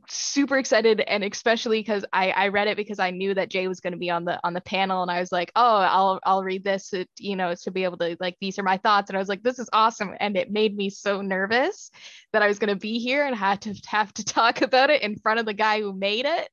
super 0.08 0.58
excited, 0.58 1.00
and 1.00 1.24
especially 1.24 1.80
because 1.80 2.04
I, 2.12 2.30
I 2.30 2.48
read 2.48 2.68
it 2.68 2.76
because 2.76 2.98
I 2.98 3.10
knew 3.10 3.34
that 3.34 3.50
Jay 3.50 3.68
was 3.68 3.80
going 3.80 3.92
to 3.92 3.98
be 3.98 4.10
on 4.10 4.24
the 4.24 4.38
on 4.44 4.54
the 4.54 4.60
panel, 4.60 5.02
and 5.02 5.10
I 5.10 5.20
was 5.20 5.32
like, 5.32 5.52
oh, 5.56 5.76
I'll, 5.76 6.20
I'll 6.24 6.44
read 6.44 6.64
this, 6.64 6.90
to, 6.90 7.06
you 7.18 7.36
know, 7.36 7.54
to 7.54 7.70
be 7.70 7.84
able 7.84 7.98
to 7.98 8.16
like 8.20 8.36
these 8.40 8.58
are 8.58 8.62
my 8.64 8.76
thoughts, 8.78 9.10
and 9.10 9.16
I 9.16 9.20
was 9.20 9.28
like, 9.28 9.42
this 9.42 9.58
is 9.58 9.70
awesome, 9.72 10.14
and 10.20 10.36
it 10.36 10.50
made 10.50 10.76
me 10.76 10.90
so 10.90 11.22
nervous 11.22 11.90
that 12.32 12.42
I 12.42 12.48
was 12.48 12.58
going 12.58 12.74
to 12.74 12.80
be 12.80 12.98
here 12.98 13.24
and 13.24 13.34
had 13.34 13.62
to 13.62 13.74
have 13.86 14.12
to 14.14 14.24
talk 14.24 14.62
about 14.62 14.90
it 14.90 15.02
in 15.02 15.16
front 15.18 15.40
of 15.40 15.46
the 15.46 15.54
guy 15.54 15.80
who 15.80 15.92
made 15.92 16.26
it 16.26 16.48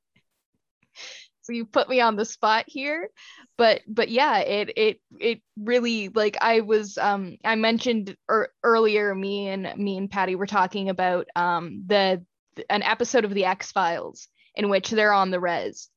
so 1.43 1.53
you 1.53 1.65
put 1.65 1.89
me 1.89 2.01
on 2.01 2.15
the 2.15 2.25
spot 2.25 2.65
here. 2.67 3.09
But 3.57 3.81
but 3.87 4.09
yeah 4.09 4.39
it 4.39 4.71
it 4.75 4.99
it 5.19 5.41
really 5.57 6.09
like 6.09 6.37
i 6.41 6.61
was 6.61 6.97
um 6.97 7.37
i 7.45 7.55
mentioned 7.55 8.15
er, 8.29 8.49
earlier 8.63 9.13
me 9.13 9.47
and 9.49 9.71
me 9.77 9.97
and 9.97 10.09
patty 10.09 10.35
were 10.35 10.47
talking 10.47 10.89
about 10.89 11.27
um 11.35 11.83
the 11.85 12.25
an 12.69 12.81
episode 12.83 13.25
of 13.25 13.33
the 13.33 13.45
x 13.45 13.71
files 13.71 14.27
in 14.55 14.69
which 14.69 14.89
they're 14.89 15.13
on 15.13 15.31
the 15.31 15.39
res 15.39 15.89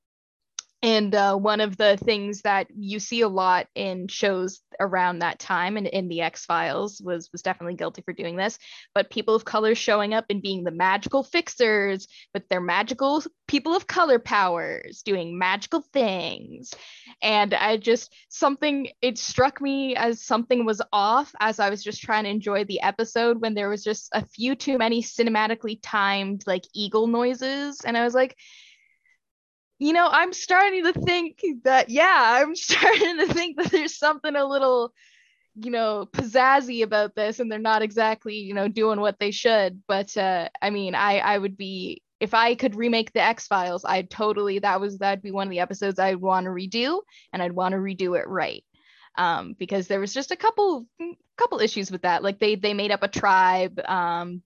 and 0.83 1.15
uh, 1.15 1.35
one 1.35 1.61
of 1.61 1.77
the 1.77 1.97
things 1.97 2.43
that 2.43 2.67
you 2.77 3.01
see 3.01 3.23
a 3.23 3.29
lot 3.29 3.67
in 3.75 4.09
shows 4.09 4.61
around 4.79 5.21
that 5.21 5.39
time 5.39 5.79
and 5.79 5.87
in 5.87 6.09
the 6.09 6.21
X 6.21 6.45
Files 6.45 7.01
was 7.03 7.31
was 7.33 7.41
definitely 7.41 7.77
guilty 7.77 8.03
for 8.03 8.13
doing 8.13 8.37
this. 8.37 8.59
But 8.95 9.11
people 9.11 9.35
of 9.35 9.45
color 9.45 9.75
showing 9.75 10.13
up 10.13 10.27
and 10.29 10.43
being 10.43 10.65
the 10.65 10.71
magical 10.71 11.23
fixers 11.23 12.07
with 12.35 12.47
their 12.49 12.61
magical 12.61 13.23
people 13.49 13.75
of 13.75 13.87
color 13.87 14.19
powers, 14.19 15.03
doing 15.03 15.39
magical 15.39 15.81
things, 15.81 16.75
and 17.23 17.55
I 17.55 17.79
just 17.79 18.13
something 18.29 18.89
it 19.01 19.17
struck 19.17 19.63
me 19.63 19.97
as 19.97 20.23
something 20.23 20.67
was 20.67 20.83
off 20.93 21.33
as 21.41 21.59
I 21.59 21.71
was 21.71 21.83
just 21.83 22.03
trying 22.03 22.25
to 22.25 22.31
enjoy 22.31 22.65
the 22.65 22.83
episode 22.83 23.41
when 23.41 23.55
there 23.55 23.71
was 23.71 23.83
just 23.83 24.11
a 24.13 24.27
few 24.27 24.55
too 24.55 24.77
many 24.77 25.03
cinematically 25.03 25.79
timed 25.83 26.43
like 26.47 26.65
eagle 26.75 27.07
noises, 27.07 27.81
and 27.83 27.97
I 27.97 28.05
was 28.05 28.15
like 28.15 28.37
you 29.79 29.93
know, 29.93 30.09
I'm 30.11 30.33
starting 30.33 30.85
to 30.85 30.93
think 30.93 31.45
that, 31.65 31.91
yeah, 31.91 32.41
I'm 32.41 32.55
starting 32.57 33.19
to 33.19 33.33
think 33.33 33.57
that 33.57 33.71
there's 33.71 33.99
something 33.99 34.35
a 34.35 34.45
little, 34.45 34.93
you 35.55 35.71
know, 35.71 36.09
pizzazzy 36.13 36.83
about 36.83 37.15
this 37.15 37.41
and 37.41 37.51
they're 37.51 37.59
not 37.59 37.83
exactly, 37.83 38.37
you 38.37 38.55
know, 38.55 38.69
doing 38.69 39.01
what 39.01 39.19
they 39.19 39.31
should. 39.31 39.83
But 39.87 40.17
uh, 40.17 40.49
I 40.63 40.71
mean, 40.71 40.95
I, 40.95 41.19
I 41.19 41.39
would 41.39 41.57
be, 41.57 42.03
if 42.19 42.33
I 42.33 42.55
could 42.55 42.75
remake 42.75 43.13
the 43.13 43.23
X 43.23 43.47
Files, 43.47 43.85
I'd 43.85 44.09
totally, 44.09 44.59
that 44.61 44.81
was, 44.81 44.99
that'd 44.99 45.23
be 45.23 45.31
one 45.31 45.47
of 45.47 45.51
the 45.51 45.61
episodes 45.61 45.99
I'd 45.99 46.17
want 46.17 46.45
to 46.45 46.51
redo 46.51 47.03
and 47.33 47.43
I'd 47.43 47.53
want 47.53 47.73
to 47.73 47.79
redo 47.79 48.19
it 48.19 48.27
right. 48.27 48.65
Um, 49.19 49.55
because 49.59 49.87
there 49.87 50.01
was 50.01 50.13
just 50.13 50.31
a 50.31 50.37
couple, 50.37 50.87
couple 51.37 51.61
issues 51.61 51.91
with 51.91 52.03
that. 52.03 52.23
Like 52.23 52.39
they, 52.39 52.55
they 52.55 52.75
made 52.75 52.91
up 52.91 53.03
a 53.03 53.09
tribe. 53.09 53.81
Um, 53.87 54.43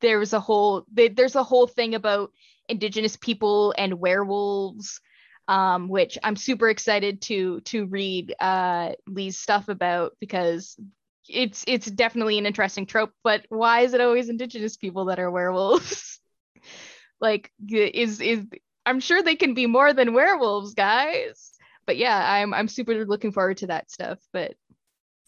there 0.00 0.18
was 0.18 0.32
a 0.32 0.40
whole, 0.40 0.84
they, 0.92 1.08
there's 1.08 1.36
a 1.36 1.44
whole 1.44 1.66
thing 1.66 1.94
about 1.94 2.32
indigenous 2.68 3.16
people 3.16 3.74
and 3.76 3.94
werewolves 3.94 5.00
um, 5.48 5.88
which 5.88 6.18
i'm 6.24 6.36
super 6.36 6.68
excited 6.68 7.20
to 7.22 7.60
to 7.60 7.86
read 7.86 8.34
uh, 8.40 8.92
lee's 9.06 9.38
stuff 9.38 9.68
about 9.68 10.12
because 10.20 10.76
it's 11.28 11.64
it's 11.66 11.90
definitely 11.90 12.38
an 12.38 12.46
interesting 12.46 12.86
trope 12.86 13.12
but 13.24 13.44
why 13.48 13.80
is 13.80 13.94
it 13.94 14.00
always 14.00 14.28
indigenous 14.28 14.76
people 14.76 15.06
that 15.06 15.18
are 15.18 15.30
werewolves? 15.30 16.20
Like 17.18 17.50
is 17.66 18.20
is 18.20 18.44
i'm 18.84 19.00
sure 19.00 19.22
they 19.22 19.36
can 19.36 19.54
be 19.54 19.66
more 19.66 19.94
than 19.94 20.12
werewolves 20.12 20.74
guys. 20.74 21.52
But 21.86 21.96
yeah 21.96 22.32
i'm 22.34 22.52
i'm 22.52 22.68
super 22.68 23.06
looking 23.06 23.32
forward 23.32 23.56
to 23.58 23.68
that 23.68 23.90
stuff 23.90 24.18
but 24.34 24.54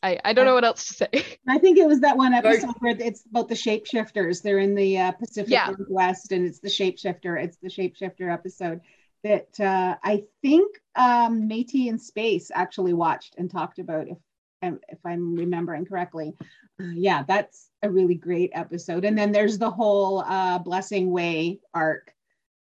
I, 0.02 0.18
I 0.24 0.32
don't 0.32 0.44
know 0.44 0.54
what 0.54 0.64
else 0.64 0.87
to 0.88 0.94
say. 0.94 1.08
I 1.48 1.58
think 1.58 1.78
it 1.78 1.87
was 1.87 2.00
that 2.00 2.16
one 2.16 2.32
episode 2.32 2.74
where 2.78 2.96
it's 2.98 3.24
about 3.26 3.48
the 3.48 3.54
shapeshifters. 3.54 4.42
They're 4.42 4.58
in 4.61 4.74
the 4.74 4.98
uh, 4.98 5.12
Pacific 5.12 5.52
Yeah. 5.52 5.72
Northwest, 5.76 6.32
and 6.32 6.46
it's 6.46 6.61
the 6.61 6.68
shapeshifter. 6.68 7.42
It's 7.42 7.56
the 7.56 7.68
shapeshifter 7.68 8.32
episode 8.32 8.80
that 9.24 9.58
uh, 9.58 9.96
I 10.02 10.24
think 10.42 10.76
um, 10.94 11.48
Métis 11.48 11.88
in 11.88 11.98
Space 11.98 12.50
actually 12.54 12.92
watched 12.92 13.34
and 13.38 13.50
talked 13.50 13.78
about. 13.78 14.08
If 14.08 14.18
if 14.62 14.98
I'm 15.04 15.37
remembering 15.37 15.87
correctly, 15.87 16.34
uh, 16.80 16.92
yeah, 16.94 17.24
that's 17.26 17.70
a 17.82 17.90
really 17.90 18.16
great 18.16 18.50
episode. 18.54 19.04
And 19.04 19.16
then 19.16 19.32
there's 19.32 19.58
the 19.58 19.70
whole 19.70 20.20
uh, 20.20 20.58
Blessing 20.58 21.11
Way 21.11 21.61
arc 21.74 22.12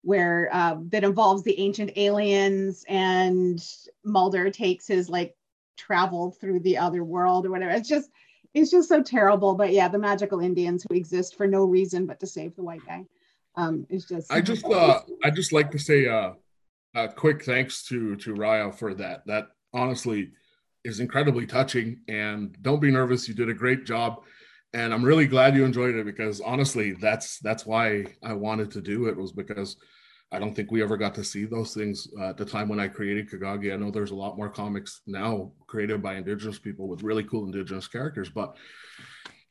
where 0.03 0.49
uh, 0.53 0.77
that 0.91 1.05
involves 1.05 1.43
the 1.43 1.59
ancient 1.59 1.91
aliens 1.97 2.85
and 2.89 3.63
Mulder 4.05 4.51
takes 4.51 4.87
his 4.87 5.09
like 5.09 5.35
travel 5.77 6.31
through 6.31 6.61
the 6.61 6.79
other 6.79 7.05
world 7.05 7.47
or 7.47 7.51
whatever. 7.51 7.73
It's 7.73 7.89
just 7.89 8.11
it's 8.55 8.71
just 8.71 8.89
so 8.89 9.03
terrible. 9.03 9.55
But 9.55 9.73
yeah, 9.73 9.89
the 9.89 9.99
magical 9.99 10.41
Indians 10.41 10.85
who 10.89 10.97
exist 10.97 11.37
for 11.37 11.47
no 11.47 11.65
reason 11.65 12.07
but 12.07 12.21
to 12.21 12.27
save 12.27 12.57
the 12.57 12.63
white 12.63 12.85
guy. 12.87 13.05
Um, 13.55 13.87
is 13.89 14.05
just 14.05 14.31
I 14.31 14.41
just 14.41 14.67
uh 14.67 15.01
I 15.25 15.31
just 15.31 15.53
like 15.53 15.71
to 15.71 15.79
say 15.79 16.09
uh 16.09 16.33
a 16.95 17.09
quick 17.09 17.45
thanks 17.45 17.85
to 17.85 18.17
to 18.17 18.35
Raya 18.35 18.75
for 18.75 18.95
that. 18.95 19.27
That 19.27 19.49
honestly 19.73 20.33
is 20.85 21.01
incredibly 21.01 21.47
touching 21.47 22.01
and 22.09 22.57
don't 22.63 22.81
be 22.81 22.91
nervous. 22.91 23.29
You 23.29 23.35
did 23.35 23.49
a 23.49 23.55
great 23.55 23.85
job. 23.85 24.23
And 24.73 24.93
I'm 24.93 25.05
really 25.05 25.27
glad 25.27 25.57
you 25.57 25.65
enjoyed 25.65 25.95
it 25.95 26.07
because 26.07 26.41
honestly, 26.41 26.93
that's 26.93 27.39
that's 27.41 27.67
why 27.67 28.07
I 28.23 28.35
wanted 28.35 28.71
to 28.73 28.81
do 28.81 29.07
it 29.07 29.17
was 29.17 29.33
because 29.33 29.77
I 30.33 30.39
don't 30.39 30.55
think 30.55 30.71
we 30.71 30.83
ever 30.83 30.97
got 30.97 31.15
to 31.15 31.25
see 31.25 31.45
those 31.45 31.73
things 31.73 32.09
uh, 32.21 32.31
at 32.31 32.37
the 32.37 32.45
time 32.45 32.69
when 32.69 32.81
I 32.81 32.89
created 32.89 33.31
Kagagi. 33.31 33.73
I 33.73 33.77
know 33.77 33.91
there's 33.91 34.11
a 34.11 34.17
lot 34.17 34.37
more 34.37 34.49
comics 34.49 35.03
now 35.07 35.53
created 35.69 36.03
by 36.03 36.17
indigenous 36.17 36.59
people 36.59 36.89
with 36.89 37.03
really 37.05 37.23
cool 37.25 37.47
indigenous 37.47 37.87
characters, 37.87 38.29
but 38.29 38.57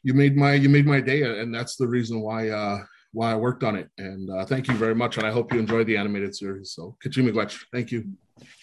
you 0.04 0.14
made 0.14 0.36
my 0.36 0.54
you 0.54 0.70
made 0.70 0.86
my 0.86 1.00
day, 1.00 1.24
and 1.24 1.54
that's 1.54 1.78
the 1.78 1.88
reason 1.88 2.22
why 2.22 2.50
uh, 2.50 2.80
why 3.14 3.32
I 3.32 3.36
worked 3.36 3.64
on 3.64 3.76
it. 3.78 3.90
And 3.98 4.30
uh, 4.30 4.46
thank 4.46 4.68
you 4.68 4.74
very 4.76 4.96
much, 4.96 5.18
and 5.18 5.26
I 5.26 5.32
hope 5.32 5.54
you 5.54 5.60
enjoyed 5.60 5.88
the 5.88 5.98
animated 5.98 6.36
series. 6.36 6.72
So, 6.72 6.98
Kachimigwech, 7.04 7.58
thank 7.72 7.92
you. 7.92 8.04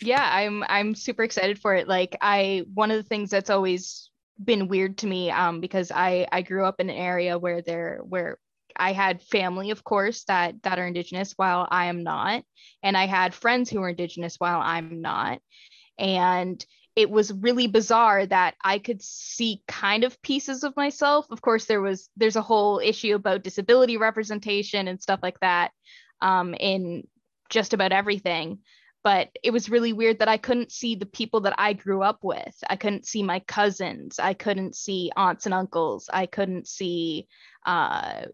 yeah 0.03 0.29
i'm 0.31 0.63
i'm 0.69 0.95
super 0.95 1.25
excited 1.25 1.59
for 1.59 1.75
it 1.75 1.89
like 1.89 2.15
i 2.21 2.63
one 2.75 2.91
of 2.91 2.99
the 2.99 3.09
things 3.09 3.31
that's 3.31 3.49
always 3.49 4.11
been 4.45 4.69
weird 4.69 4.99
to 4.99 5.07
me 5.07 5.31
um 5.31 5.61
because 5.61 5.91
i 5.91 6.27
i 6.31 6.43
grew 6.43 6.65
up 6.67 6.79
in 6.79 6.91
an 6.91 6.97
area 6.97 7.39
where 7.39 7.63
there 7.63 8.01
where 8.05 8.37
i 8.77 8.93
had 8.93 9.23
family 9.23 9.71
of 9.71 9.85
course 9.85 10.25
that 10.25 10.55
that 10.63 10.79
are 10.79 10.87
indigenous 10.87 11.33
while 11.37 11.67
i 11.71 11.87
am 11.87 12.03
not 12.03 12.45
and 12.83 12.97
i 12.97 13.07
had 13.07 13.35
friends 13.35 13.71
who 13.71 13.83
are 13.83 13.91
indigenous 13.91 14.37
while 14.39 14.61
i'm 14.61 15.01
not 15.01 15.41
and 15.99 16.65
it 16.95 17.09
was 17.11 17.33
really 17.33 17.67
bizarre 17.67 18.27
that 18.27 18.55
i 18.65 18.79
could 18.79 19.03
see 19.03 19.63
kind 19.67 20.05
of 20.05 20.21
pieces 20.23 20.65
of 20.65 20.77
myself 20.77 21.27
of 21.31 21.41
course 21.41 21.65
there 21.67 21.81
was 21.81 22.09
there's 22.17 22.37
a 22.37 22.43
whole 22.43 22.79
issue 22.79 23.15
about 23.15 23.45
disability 23.45 23.97
representation 23.97 24.89
and 24.89 25.03
stuff 25.03 25.21
like 25.23 25.39
that 25.41 25.71
um, 26.21 26.55
in 26.55 27.07
just 27.51 27.75
about 27.75 27.93
everything 27.93 28.59
but 29.05 29.31
it 29.43 29.51
was 29.51 29.71
really 29.71 29.93
weird 29.93 30.21
that 30.21 30.29
I 30.29 30.37
couldn't 30.37 30.71
see 30.71 30.95
the 30.95 31.07
people 31.07 31.41
that 31.41 31.55
I 31.59 31.73
grew 31.73 32.03
up 32.03 32.19
with. 32.23 32.55
I 32.69 32.77
couldn't 32.77 33.07
see 33.07 33.23
my 33.23 33.41
cousins. 33.41 34.19
I 34.19 34.35
couldn't 34.35 34.77
see 34.77 35.11
aunts 35.17 35.47
and 35.47 35.55
uncles. 35.55 36.09
I 36.13 36.27
couldn't 36.27 36.69
see 36.69 37.27
uh, 37.67 38.27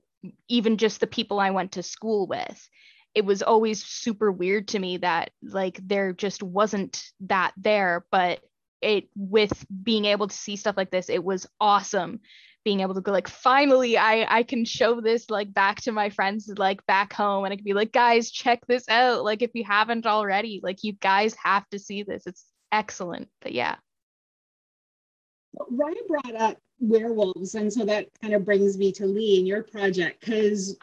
even 0.48 0.76
just 0.76 1.00
the 1.00 1.06
people 1.06 1.40
I 1.40 1.50
went 1.50 1.72
to 1.72 1.82
school 1.82 2.26
with. 2.26 2.68
It 3.14 3.24
was 3.24 3.42
always 3.42 3.84
super 3.84 4.30
weird 4.30 4.68
to 4.68 4.78
me 4.78 4.98
that 4.98 5.30
like 5.42 5.80
there 5.82 6.12
just 6.12 6.42
wasn't 6.42 7.02
that 7.20 7.52
there, 7.56 8.04
but 8.10 8.40
it 8.80 9.08
with 9.16 9.66
being 9.82 10.04
able 10.04 10.28
to 10.28 10.36
see 10.36 10.56
stuff 10.56 10.76
like 10.76 10.90
this, 10.90 11.08
it 11.08 11.24
was 11.24 11.46
awesome 11.60 12.20
being 12.64 12.80
able 12.80 12.92
to 12.94 13.00
go 13.00 13.12
like 13.12 13.28
finally 13.28 13.96
i 13.96 14.26
i 14.28 14.42
can 14.42 14.62
show 14.62 15.00
this 15.00 15.30
like 15.30 15.54
back 15.54 15.80
to 15.80 15.90
my 15.90 16.10
friends 16.10 16.52
like 16.58 16.84
back 16.84 17.14
home 17.14 17.44
and 17.44 17.52
i 17.52 17.56
can 17.56 17.64
be 17.64 17.72
like 17.72 17.92
guys 17.92 18.30
check 18.30 18.60
this 18.66 18.86
out 18.90 19.24
like 19.24 19.40
if 19.40 19.50
you 19.54 19.64
haven't 19.64 20.06
already 20.06 20.60
like 20.62 20.84
you 20.84 20.92
guys 20.92 21.34
have 21.42 21.66
to 21.70 21.78
see 21.78 22.02
this 22.02 22.26
it's 22.26 22.44
excellent 22.70 23.28
but 23.40 23.52
yeah 23.52 23.76
Ryan 25.70 25.94
brought 26.08 26.34
up 26.34 26.58
werewolves, 26.80 27.54
and 27.54 27.72
so 27.72 27.84
that 27.84 28.08
kind 28.20 28.34
of 28.34 28.44
brings 28.44 28.78
me 28.78 28.92
to 28.92 29.06
Lee 29.06 29.38
and 29.38 29.46
your 29.46 29.62
project 29.62 30.20
because 30.20 30.76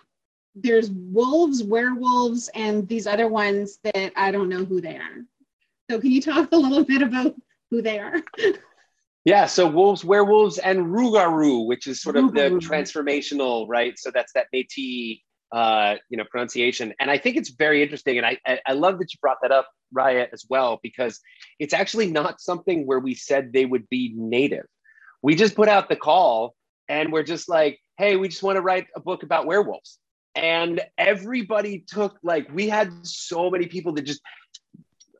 there's 0.55 0.89
wolves, 0.89 1.63
werewolves, 1.63 2.49
and 2.53 2.87
these 2.87 3.07
other 3.07 3.27
ones 3.27 3.79
that 3.83 4.11
I 4.15 4.31
don't 4.31 4.49
know 4.49 4.63
who 4.65 4.81
they 4.81 4.97
are. 4.97 5.25
So 5.89 5.99
can 5.99 6.11
you 6.11 6.21
talk 6.21 6.51
a 6.51 6.57
little 6.57 6.83
bit 6.83 7.01
about 7.01 7.35
who 7.69 7.81
they 7.81 7.99
are? 7.99 8.21
Yeah, 9.25 9.47
so 9.47 9.67
wolves, 9.67 10.05
werewolves, 10.05 10.59
and 10.59 10.85
Rougarou, 10.85 11.65
which 11.65 11.87
is 11.87 11.99
sort 11.99 12.15
of 12.15 12.35
the 12.35 12.51
transformational, 12.61 13.65
right? 13.67 13.97
So 13.97 14.11
that's 14.11 14.31
that 14.33 14.45
Métis, 14.53 15.19
uh, 15.51 15.95
you 16.09 16.17
know, 16.17 16.25
pronunciation. 16.29 16.93
And 16.99 17.09
I 17.09 17.17
think 17.17 17.35
it's 17.35 17.49
very 17.49 17.81
interesting, 17.81 18.19
and 18.19 18.25
I 18.25 18.37
I 18.45 18.59
I 18.67 18.73
love 18.73 18.99
that 18.99 19.11
you 19.11 19.17
brought 19.19 19.39
that 19.41 19.51
up, 19.51 19.67
Raya, 19.97 20.27
as 20.31 20.45
well, 20.47 20.79
because 20.83 21.19
it's 21.57 21.73
actually 21.73 22.11
not 22.11 22.39
something 22.39 22.85
where 22.85 22.99
we 22.99 23.15
said 23.15 23.51
they 23.51 23.65
would 23.65 23.89
be 23.89 24.13
native. 24.15 24.67
We 25.25 25.33
just 25.33 25.55
put 25.55 25.67
out 25.67 25.89
the 25.89 25.95
call, 25.95 26.53
and 26.87 27.11
we're 27.11 27.23
just 27.23 27.49
like, 27.49 27.79
hey, 27.97 28.15
we 28.15 28.27
just 28.27 28.43
want 28.43 28.57
to 28.57 28.61
write 28.61 28.85
a 28.95 28.99
book 28.99 29.23
about 29.23 29.47
werewolves. 29.47 29.97
And 30.35 30.81
everybody 30.99 31.79
took 31.79 32.19
like 32.21 32.47
we 32.53 32.69
had 32.69 32.91
so 33.07 33.49
many 33.49 33.65
people 33.65 33.93
that 33.93 34.03
just 34.03 34.21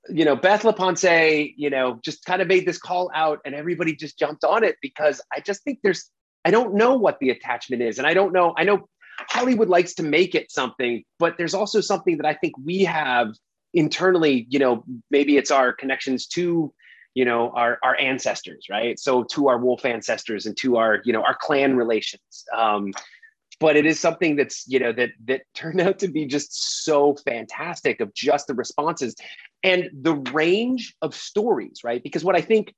you 0.07 0.23
know, 0.23 0.35
Beth 0.35 0.61
LaPensée, 0.61 1.55
you 1.57 1.71
know, 1.71 1.99
just 2.03 2.23
kind 2.23 2.39
of 2.39 2.47
made 2.47 2.67
this 2.67 2.77
call 2.77 3.09
out 3.15 3.39
and 3.43 3.55
everybody 3.55 3.95
just 3.95 4.19
jumped 4.19 4.43
on 4.43 4.63
it 4.63 4.75
because 4.79 5.19
I 5.33 5.39
just 5.39 5.63
think 5.63 5.79
there's, 5.81 6.11
I 6.45 6.51
don't 6.51 6.75
know 6.75 6.93
what 6.93 7.17
the 7.19 7.31
attachment 7.31 7.81
is. 7.81 7.97
And 7.97 8.05
I 8.05 8.13
don't 8.13 8.31
know, 8.31 8.53
I 8.55 8.65
know 8.65 8.87
Hollywood 9.17 9.69
likes 9.69 9.95
to 9.95 10.03
make 10.03 10.35
it 10.35 10.51
something, 10.51 11.03
but 11.17 11.39
there's 11.39 11.55
also 11.55 11.81
something 11.81 12.17
that 12.17 12.27
I 12.27 12.35
think 12.35 12.53
we 12.63 12.83
have 12.83 13.29
internally, 13.73 14.45
you 14.51 14.59
know, 14.59 14.83
maybe 15.09 15.37
it's 15.37 15.49
our 15.49 15.73
connections 15.73 16.27
to, 16.27 16.71
you 17.15 17.25
know, 17.25 17.49
our, 17.51 17.79
our 17.81 17.95
ancestors, 17.95 18.67
right? 18.69 18.99
So 18.99 19.23
to 19.23 19.47
our 19.47 19.57
wolf 19.57 19.85
ancestors 19.85 20.45
and 20.45 20.55
to 20.57 20.77
our, 20.77 21.01
you 21.05 21.13
know, 21.13 21.23
our 21.23 21.35
clan 21.39 21.75
relations. 21.75 22.45
Um, 22.55 22.91
but 23.59 23.77
it 23.77 23.85
is 23.85 23.99
something 23.99 24.35
that's 24.35 24.67
you 24.67 24.79
know 24.79 24.91
that 24.91 25.11
that 25.25 25.43
turned 25.53 25.81
out 25.81 25.99
to 25.99 26.07
be 26.07 26.25
just 26.25 26.83
so 26.83 27.15
fantastic 27.15 28.01
of 28.01 28.13
just 28.13 28.47
the 28.47 28.53
responses 28.53 29.15
and 29.63 29.89
the 29.93 30.15
range 30.33 30.95
of 31.01 31.15
stories 31.15 31.79
right 31.83 32.03
because 32.03 32.23
what 32.23 32.35
i 32.35 32.41
think 32.41 32.73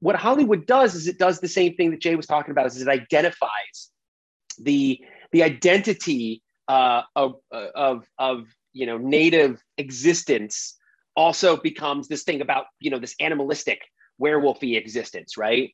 what 0.00 0.16
hollywood 0.16 0.66
does 0.66 0.94
is 0.94 1.06
it 1.06 1.18
does 1.18 1.40
the 1.40 1.48
same 1.48 1.74
thing 1.74 1.90
that 1.90 2.00
jay 2.00 2.16
was 2.16 2.26
talking 2.26 2.50
about 2.50 2.66
is 2.66 2.80
it 2.80 2.88
identifies 2.88 3.90
the 4.58 4.98
the 5.32 5.42
identity 5.42 6.42
uh, 6.68 7.02
of 7.14 7.36
of 7.52 8.06
of 8.18 8.46
you 8.72 8.86
know 8.86 8.98
native 8.98 9.62
existence 9.78 10.76
also 11.16 11.56
becomes 11.56 12.08
this 12.08 12.22
thing 12.22 12.40
about 12.40 12.66
you 12.80 12.90
know 12.90 12.98
this 12.98 13.14
animalistic 13.20 13.80
werewolfy 14.20 14.76
existence, 14.76 15.36
right? 15.36 15.72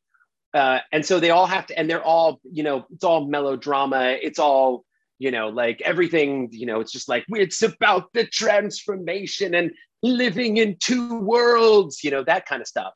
Uh, 0.54 0.80
and 0.92 1.04
so 1.04 1.18
they 1.18 1.30
all 1.30 1.46
have 1.46 1.66
to, 1.66 1.78
and 1.78 1.88
they're 1.88 2.02
all 2.02 2.40
you 2.44 2.62
know 2.62 2.86
it's 2.90 3.04
all 3.04 3.26
melodrama. 3.26 4.16
It's 4.20 4.38
all 4.38 4.84
you 5.18 5.30
know 5.30 5.48
like 5.48 5.80
everything 5.82 6.48
you 6.52 6.66
know 6.66 6.80
it's 6.80 6.92
just 6.92 7.08
like 7.08 7.24
it's 7.28 7.62
about 7.62 8.12
the 8.12 8.26
transformation 8.26 9.54
and 9.54 9.70
living 10.02 10.56
in 10.56 10.76
two 10.80 11.20
worlds 11.20 12.02
you 12.02 12.10
know 12.10 12.24
that 12.24 12.44
kind 12.44 12.60
of 12.60 12.66
stuff 12.66 12.92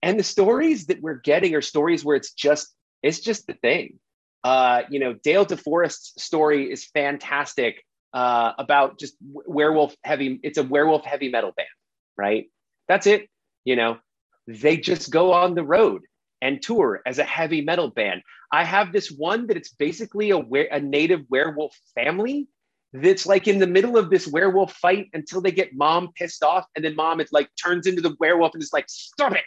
and 0.00 0.18
the 0.18 0.22
stories 0.22 0.86
that 0.86 1.02
we're 1.02 1.20
getting 1.20 1.54
are 1.54 1.60
stories 1.60 2.02
where 2.02 2.16
it's 2.16 2.32
just 2.32 2.74
it's 3.02 3.20
just 3.20 3.46
the 3.46 3.52
thing 3.52 3.98
uh, 4.44 4.82
you 4.90 5.00
know, 5.00 5.14
Dale 5.14 5.46
DeForest's 5.46 6.22
story 6.22 6.70
is 6.70 6.84
fantastic 6.84 7.82
uh, 8.14 8.52
about 8.58 8.98
just 8.98 9.14
werewolf 9.20 9.94
heavy. 10.04 10.40
It's 10.42 10.56
a 10.56 10.62
werewolf 10.62 11.04
heavy 11.04 11.28
metal 11.28 11.52
band, 11.54 11.68
right? 12.16 12.46
That's 12.88 13.06
it. 13.06 13.28
You 13.64 13.76
know, 13.76 13.98
they 14.46 14.76
just 14.76 15.10
go 15.10 15.32
on 15.32 15.54
the 15.54 15.64
road 15.64 16.02
and 16.40 16.62
tour 16.62 17.02
as 17.06 17.18
a 17.18 17.24
heavy 17.24 17.60
metal 17.60 17.90
band. 17.90 18.22
I 18.52 18.64
have 18.64 18.92
this 18.92 19.10
one 19.10 19.48
that 19.48 19.56
it's 19.56 19.72
basically 19.72 20.30
a, 20.30 20.38
a 20.70 20.80
native 20.80 21.22
werewolf 21.28 21.76
family 21.94 22.46
that's 22.92 23.26
like 23.26 23.48
in 23.48 23.58
the 23.58 23.66
middle 23.66 23.98
of 23.98 24.10
this 24.10 24.28
werewolf 24.28 24.72
fight 24.74 25.08
until 25.12 25.40
they 25.40 25.50
get 25.50 25.74
mom 25.74 26.10
pissed 26.14 26.44
off, 26.44 26.64
and 26.76 26.84
then 26.84 26.94
mom 26.94 27.20
is 27.20 27.32
like 27.32 27.48
turns 27.60 27.86
into 27.88 28.00
the 28.00 28.14
werewolf 28.20 28.54
and 28.54 28.62
is 28.62 28.72
like, 28.72 28.84
"Stop 28.88 29.32
it, 29.32 29.42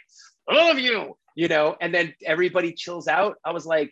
all 0.46 0.70
of 0.70 0.78
you," 0.78 1.16
you 1.34 1.48
know, 1.48 1.74
and 1.80 1.94
then 1.94 2.12
everybody 2.26 2.74
chills 2.74 3.08
out. 3.08 3.36
I 3.46 3.52
was 3.52 3.64
like, 3.64 3.90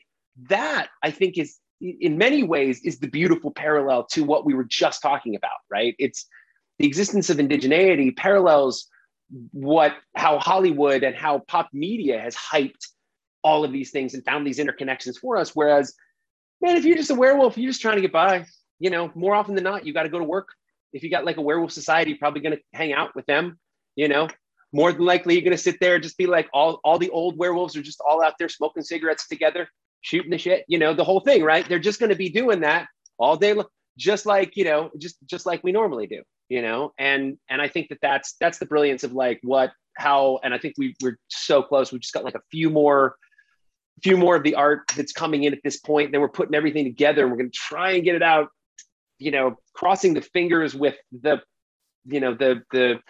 that 0.51 0.89
I 1.03 1.11
think 1.11 1.39
is 1.39 1.57
in 1.81 2.17
many 2.17 2.43
ways 2.43 2.81
is 2.85 2.99
the 2.99 3.09
beautiful 3.09 3.51
parallel 3.51 4.05
to 4.12 4.25
what 4.25 4.45
we 4.45 4.55
were 4.55 4.65
just 4.65 5.03
talking 5.03 5.35
about, 5.35 5.59
right? 5.71 5.95
It's 5.99 6.27
the 6.79 6.87
existence 6.87 7.31
of 7.31 7.39
indigeneity 7.39 8.17
parallels 8.17 8.89
what 9.53 9.95
how 10.15 10.39
Hollywood 10.39 11.03
and 11.03 11.15
how 11.15 11.41
pop 11.41 11.69
media 11.73 12.21
has 12.21 12.37
hyped 12.37 12.87
all 13.43 13.65
of 13.65 13.73
these 13.73 13.91
things 13.91 14.15
and 14.15 14.25
found 14.25 14.47
these 14.47 14.59
interconnections 14.59 15.19
for 15.19 15.37
us. 15.37 15.51
Whereas, 15.55 15.95
man, 16.61 16.77
if 16.77 16.85
you're 16.85 16.97
just 16.97 17.11
a 17.11 17.15
werewolf, 17.15 17.59
you're 17.59 17.71
just 17.71 17.83
trying 17.83 17.97
to 17.97 18.03
get 18.03 18.12
by. 18.12 18.47
You 18.79 18.91
know, 18.91 19.11
more 19.15 19.35
often 19.35 19.55
than 19.55 19.65
not, 19.65 19.87
you 19.87 19.93
got 19.93 20.05
to 20.05 20.09
go 20.09 20.19
to 20.19 20.25
work. 20.25 20.49
If 20.93 21.03
you 21.03 21.11
got 21.11 21.25
like 21.25 21.39
a 21.39 21.43
werewolf 21.43 21.73
society, 21.73 22.11
you're 22.11 22.19
probably 22.19 22.41
going 22.41 22.57
to 22.57 22.62
hang 22.73 22.93
out 22.93 23.15
with 23.15 23.27
them. 23.27 23.59
You 23.97 24.09
know, 24.09 24.29
more 24.73 24.93
than 24.93 25.05
likely 25.05 25.35
you're 25.35 25.43
going 25.43 25.57
to 25.57 25.62
sit 25.62 25.81
there 25.81 25.95
and 25.95 26.03
just 26.03 26.19
be 26.19 26.27
like 26.27 26.49
all 26.53 26.81
all 26.85 26.99
the 26.99 27.11
old 27.11 27.37
werewolves 27.37 27.77
are 27.77 27.83
just 27.83 28.01
all 28.07 28.23
out 28.23 28.35
there 28.39 28.49
smoking 28.49 28.83
cigarettes 28.83 29.27
together 29.27 29.69
shooting 30.01 30.31
the 30.31 30.39
shit, 30.39 30.65
you 30.69 30.79
know, 30.79 30.95
the 30.95 31.05
whole 31.05 31.21
thing, 31.21 31.43
right? 31.43 31.69
They're 31.69 31.79
just 31.79 32.01
going 32.01 32.11
to 32.11 32.17
be 32.17 32.29
doing 32.29 32.61
that 32.61 32.89
all 33.19 33.37
day, 33.37 33.55
just 33.97 34.27
like, 34.27 34.57
you 34.57 34.65
know, 34.65 34.91
just, 34.99 35.17
just 35.27 35.47
like 35.47 35.65
we 35.65 35.73
normally 35.73 36.07
do, 36.07 36.23
you 36.49 36.63
know? 36.63 36.93
And, 36.99 37.39
and 37.49 37.61
I 37.61 37.69
think 37.69 37.89
that 37.89 37.99
that's, 38.03 38.35
that's 38.41 38.59
the 38.59 38.67
brilliance 38.67 39.05
of 39.05 39.13
like 39.13 39.41
what, 39.43 39.73
how, 39.97 40.39
and 40.45 40.53
I 40.53 40.59
think 40.59 40.75
we 40.77 40.95
we're 41.03 41.19
so 41.29 41.63
close. 41.63 41.93
We 41.93 41.99
just 41.99 42.15
got 42.15 42.25
like 42.25 42.35
a 42.35 42.43
few 42.51 42.71
more, 42.71 43.17
few 44.03 44.17
more 44.17 44.37
of 44.37 44.43
the 44.43 44.55
art 44.55 44.93
that's 44.97 45.13
coming 45.13 45.45
in 45.45 45.55
at 45.55 45.61
this 45.65 45.79
point. 45.79 46.13
Then 46.13 46.21
we're 46.21 46.29
putting 46.29 46.55
everything 46.55 46.85
together 46.85 47.23
and 47.23 47.31
we're 47.31 47.39
going 47.39 47.51
to 47.51 47.57
try 47.57 47.93
and 47.93 48.05
get 48.05 48.15
it 48.15 48.23
out, 48.23 48.51
you 49.19 49.31
know, 49.31 49.57
crossing 49.73 50.15
the 50.15 50.21
fingers 50.21 50.75
with 50.75 50.97
the, 51.23 51.41
you 52.05 52.21
know, 52.21 52.35
the, 52.35 52.63
the, 52.73 53.01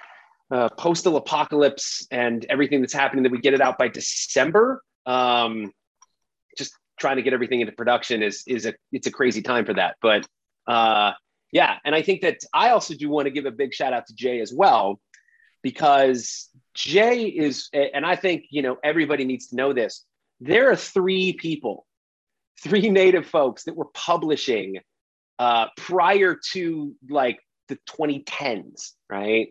uh, 0.48 0.68
postal 0.78 1.16
apocalypse 1.16 2.06
and 2.12 2.46
everything 2.48 2.80
that's 2.80 2.92
happening 2.92 3.24
that 3.24 3.32
we 3.32 3.40
get 3.40 3.52
it 3.52 3.60
out 3.60 3.78
by 3.78 3.88
December. 3.88 4.80
Um, 5.04 5.72
trying 6.98 7.16
to 7.16 7.22
get 7.22 7.32
everything 7.32 7.60
into 7.60 7.72
production 7.72 8.22
is 8.22 8.42
is 8.46 8.66
a 8.66 8.74
it's 8.92 9.06
a 9.06 9.10
crazy 9.10 9.42
time 9.42 9.64
for 9.64 9.74
that. 9.74 9.96
But 10.00 10.26
uh, 10.66 11.12
yeah, 11.52 11.76
and 11.84 11.94
I 11.94 12.02
think 12.02 12.22
that 12.22 12.38
I 12.52 12.70
also 12.70 12.94
do 12.94 13.08
want 13.08 13.26
to 13.26 13.30
give 13.30 13.46
a 13.46 13.50
big 13.50 13.72
shout 13.72 13.92
out 13.92 14.06
to 14.06 14.14
Jay 14.14 14.40
as 14.40 14.52
well 14.52 15.00
because 15.62 16.48
Jay 16.74 17.24
is, 17.24 17.68
and 17.72 18.04
I 18.04 18.16
think 18.16 18.44
you 18.50 18.62
know 18.62 18.76
everybody 18.82 19.24
needs 19.24 19.48
to 19.48 19.56
know 19.56 19.72
this. 19.72 20.04
There 20.40 20.70
are 20.70 20.76
three 20.76 21.32
people, 21.32 21.86
three 22.62 22.90
native 22.90 23.26
folks 23.26 23.64
that 23.64 23.76
were 23.76 23.88
publishing 23.94 24.80
uh, 25.38 25.66
prior 25.76 26.38
to 26.52 26.94
like 27.08 27.40
the 27.68 27.78
2010s, 27.88 28.92
right? 29.10 29.48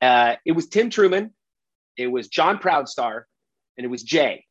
Uh, 0.00 0.36
it 0.44 0.52
was 0.52 0.68
Tim 0.68 0.90
Truman, 0.90 1.32
it 1.96 2.08
was 2.08 2.28
John 2.28 2.58
Proudstar, 2.58 3.22
and 3.76 3.84
it 3.84 3.88
was 3.88 4.02
Jay. 4.02 4.44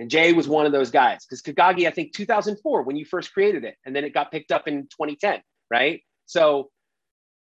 And 0.00 0.10
Jay 0.10 0.32
was 0.32 0.48
one 0.48 0.64
of 0.64 0.72
those 0.72 0.90
guys 0.90 1.26
because 1.26 1.42
Kagagi, 1.42 1.86
I 1.86 1.90
think 1.90 2.14
2004 2.14 2.82
when 2.82 2.96
you 2.96 3.04
first 3.04 3.34
created 3.34 3.64
it, 3.64 3.76
and 3.84 3.94
then 3.94 4.02
it 4.02 4.14
got 4.14 4.32
picked 4.32 4.50
up 4.50 4.66
in 4.66 4.84
2010, 4.84 5.42
right? 5.70 6.00
So 6.24 6.70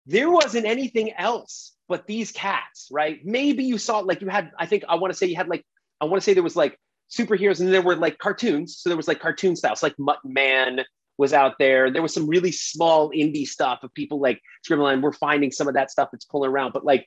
there 0.07 0.29
wasn't 0.29 0.67
anything 0.67 1.13
else 1.13 1.77
but 1.89 2.09
these 2.09 2.33
cats, 2.33 2.89
right? 2.91 3.21
Maybe 3.25 3.63
you 3.63 3.79
saw 3.79 4.01
like 4.01 4.21
you 4.21 4.29
had, 4.29 4.51
I 4.59 4.67
think 4.67 4.83
I 4.89 4.97
want 4.97 5.13
to 5.13 5.17
say 5.17 5.27
you 5.27 5.37
had 5.37 5.49
like, 5.49 5.65
I 6.01 6.07
want 6.07 6.21
to 6.21 6.25
say 6.25 6.35
there 6.35 6.43
was 6.43 6.57
like 6.57 6.77
superheroes 7.09 7.61
and 7.61 7.73
there 7.73 7.81
were 7.81 7.95
like 7.95 8.19
cartoons. 8.19 8.77
So 8.79 8.91
there 8.91 8.97
was 8.97 9.07
like 9.07 9.21
cartoon 9.21 9.55
styles, 9.55 9.83
like 9.83 9.97
Mutt 9.97 10.19
Man 10.25 10.81
was 11.17 11.33
out 11.33 11.55
there. 11.61 11.93
There 11.93 12.03
was 12.03 12.13
some 12.13 12.27
really 12.27 12.51
small 12.51 13.11
indie 13.11 13.47
stuff 13.47 13.85
of 13.85 13.95
people 13.95 14.21
like 14.21 14.41
Scribbleline. 14.69 15.01
We're 15.01 15.13
finding 15.13 15.53
some 15.53 15.69
of 15.69 15.75
that 15.75 15.93
stuff 15.93 16.09
that's 16.11 16.25
pulling 16.25 16.51
around, 16.51 16.73
but 16.73 16.85
like 16.85 17.07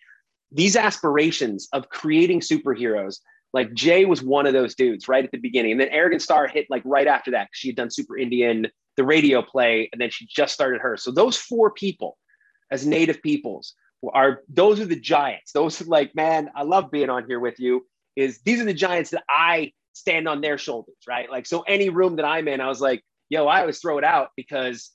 these 0.50 0.78
aspirations 0.78 1.68
of 1.74 1.90
creating 1.90 2.40
superheroes 2.40 3.18
like 3.54 3.74
Jay 3.74 4.06
was 4.06 4.24
one 4.24 4.46
of 4.46 4.54
those 4.54 4.76
dudes 4.76 5.08
right 5.08 5.24
at 5.24 5.32
the 5.32 5.38
beginning. 5.38 5.74
And 5.74 5.82
then 5.82 5.90
Arigon 5.90 6.22
Starr 6.22 6.48
hit 6.48 6.68
like 6.70 6.84
right 6.86 7.08
after 7.08 7.32
that. 7.32 7.46
because 7.46 7.58
She 7.58 7.68
had 7.70 7.76
done 7.76 7.90
Super 7.90 8.18
Indian, 8.18 8.68
the 8.98 9.04
radio 9.04 9.42
play, 9.42 9.90
and 9.92 10.00
then 10.00 10.10
she 10.10 10.26
just 10.26 10.54
started 10.54 10.82
her. 10.82 10.98
So 10.98 11.12
those 11.12 11.38
four 11.38 11.72
people 11.72 12.18
as 12.72 12.86
native 12.86 13.22
peoples 13.22 13.74
are 14.14 14.42
those 14.50 14.80
are 14.80 14.86
the 14.86 15.00
giants. 15.00 15.52
Those 15.52 15.82
are 15.82 15.86
like, 15.86 16.16
man, 16.16 16.50
I 16.56 16.64
love 16.64 16.92
being 16.92 17.10
on 17.10 17.26
here 17.28 17.40
with 17.40 17.60
you. 17.60 17.86
Is 18.16 18.40
these 18.42 18.60
are 18.62 18.66
the 18.66 18.74
giants 18.74 19.12
that 19.12 19.24
I 19.30 19.74
stand 19.94 20.28
on 20.28 20.42
their 20.42 20.58
shoulders, 20.58 20.96
right? 21.08 21.30
Like, 21.30 21.46
so 21.46 21.62
any 21.62 21.90
room 21.90 22.16
that 22.18 22.26
I'm 22.26 22.48
in, 22.48 22.62
I 22.62 22.68
was 22.68 22.82
like, 22.82 23.04
yo, 23.30 23.48
I 23.48 23.62
always 23.62 23.80
throw 23.80 23.98
it 23.98 24.04
out 24.04 24.30
because 24.36 24.92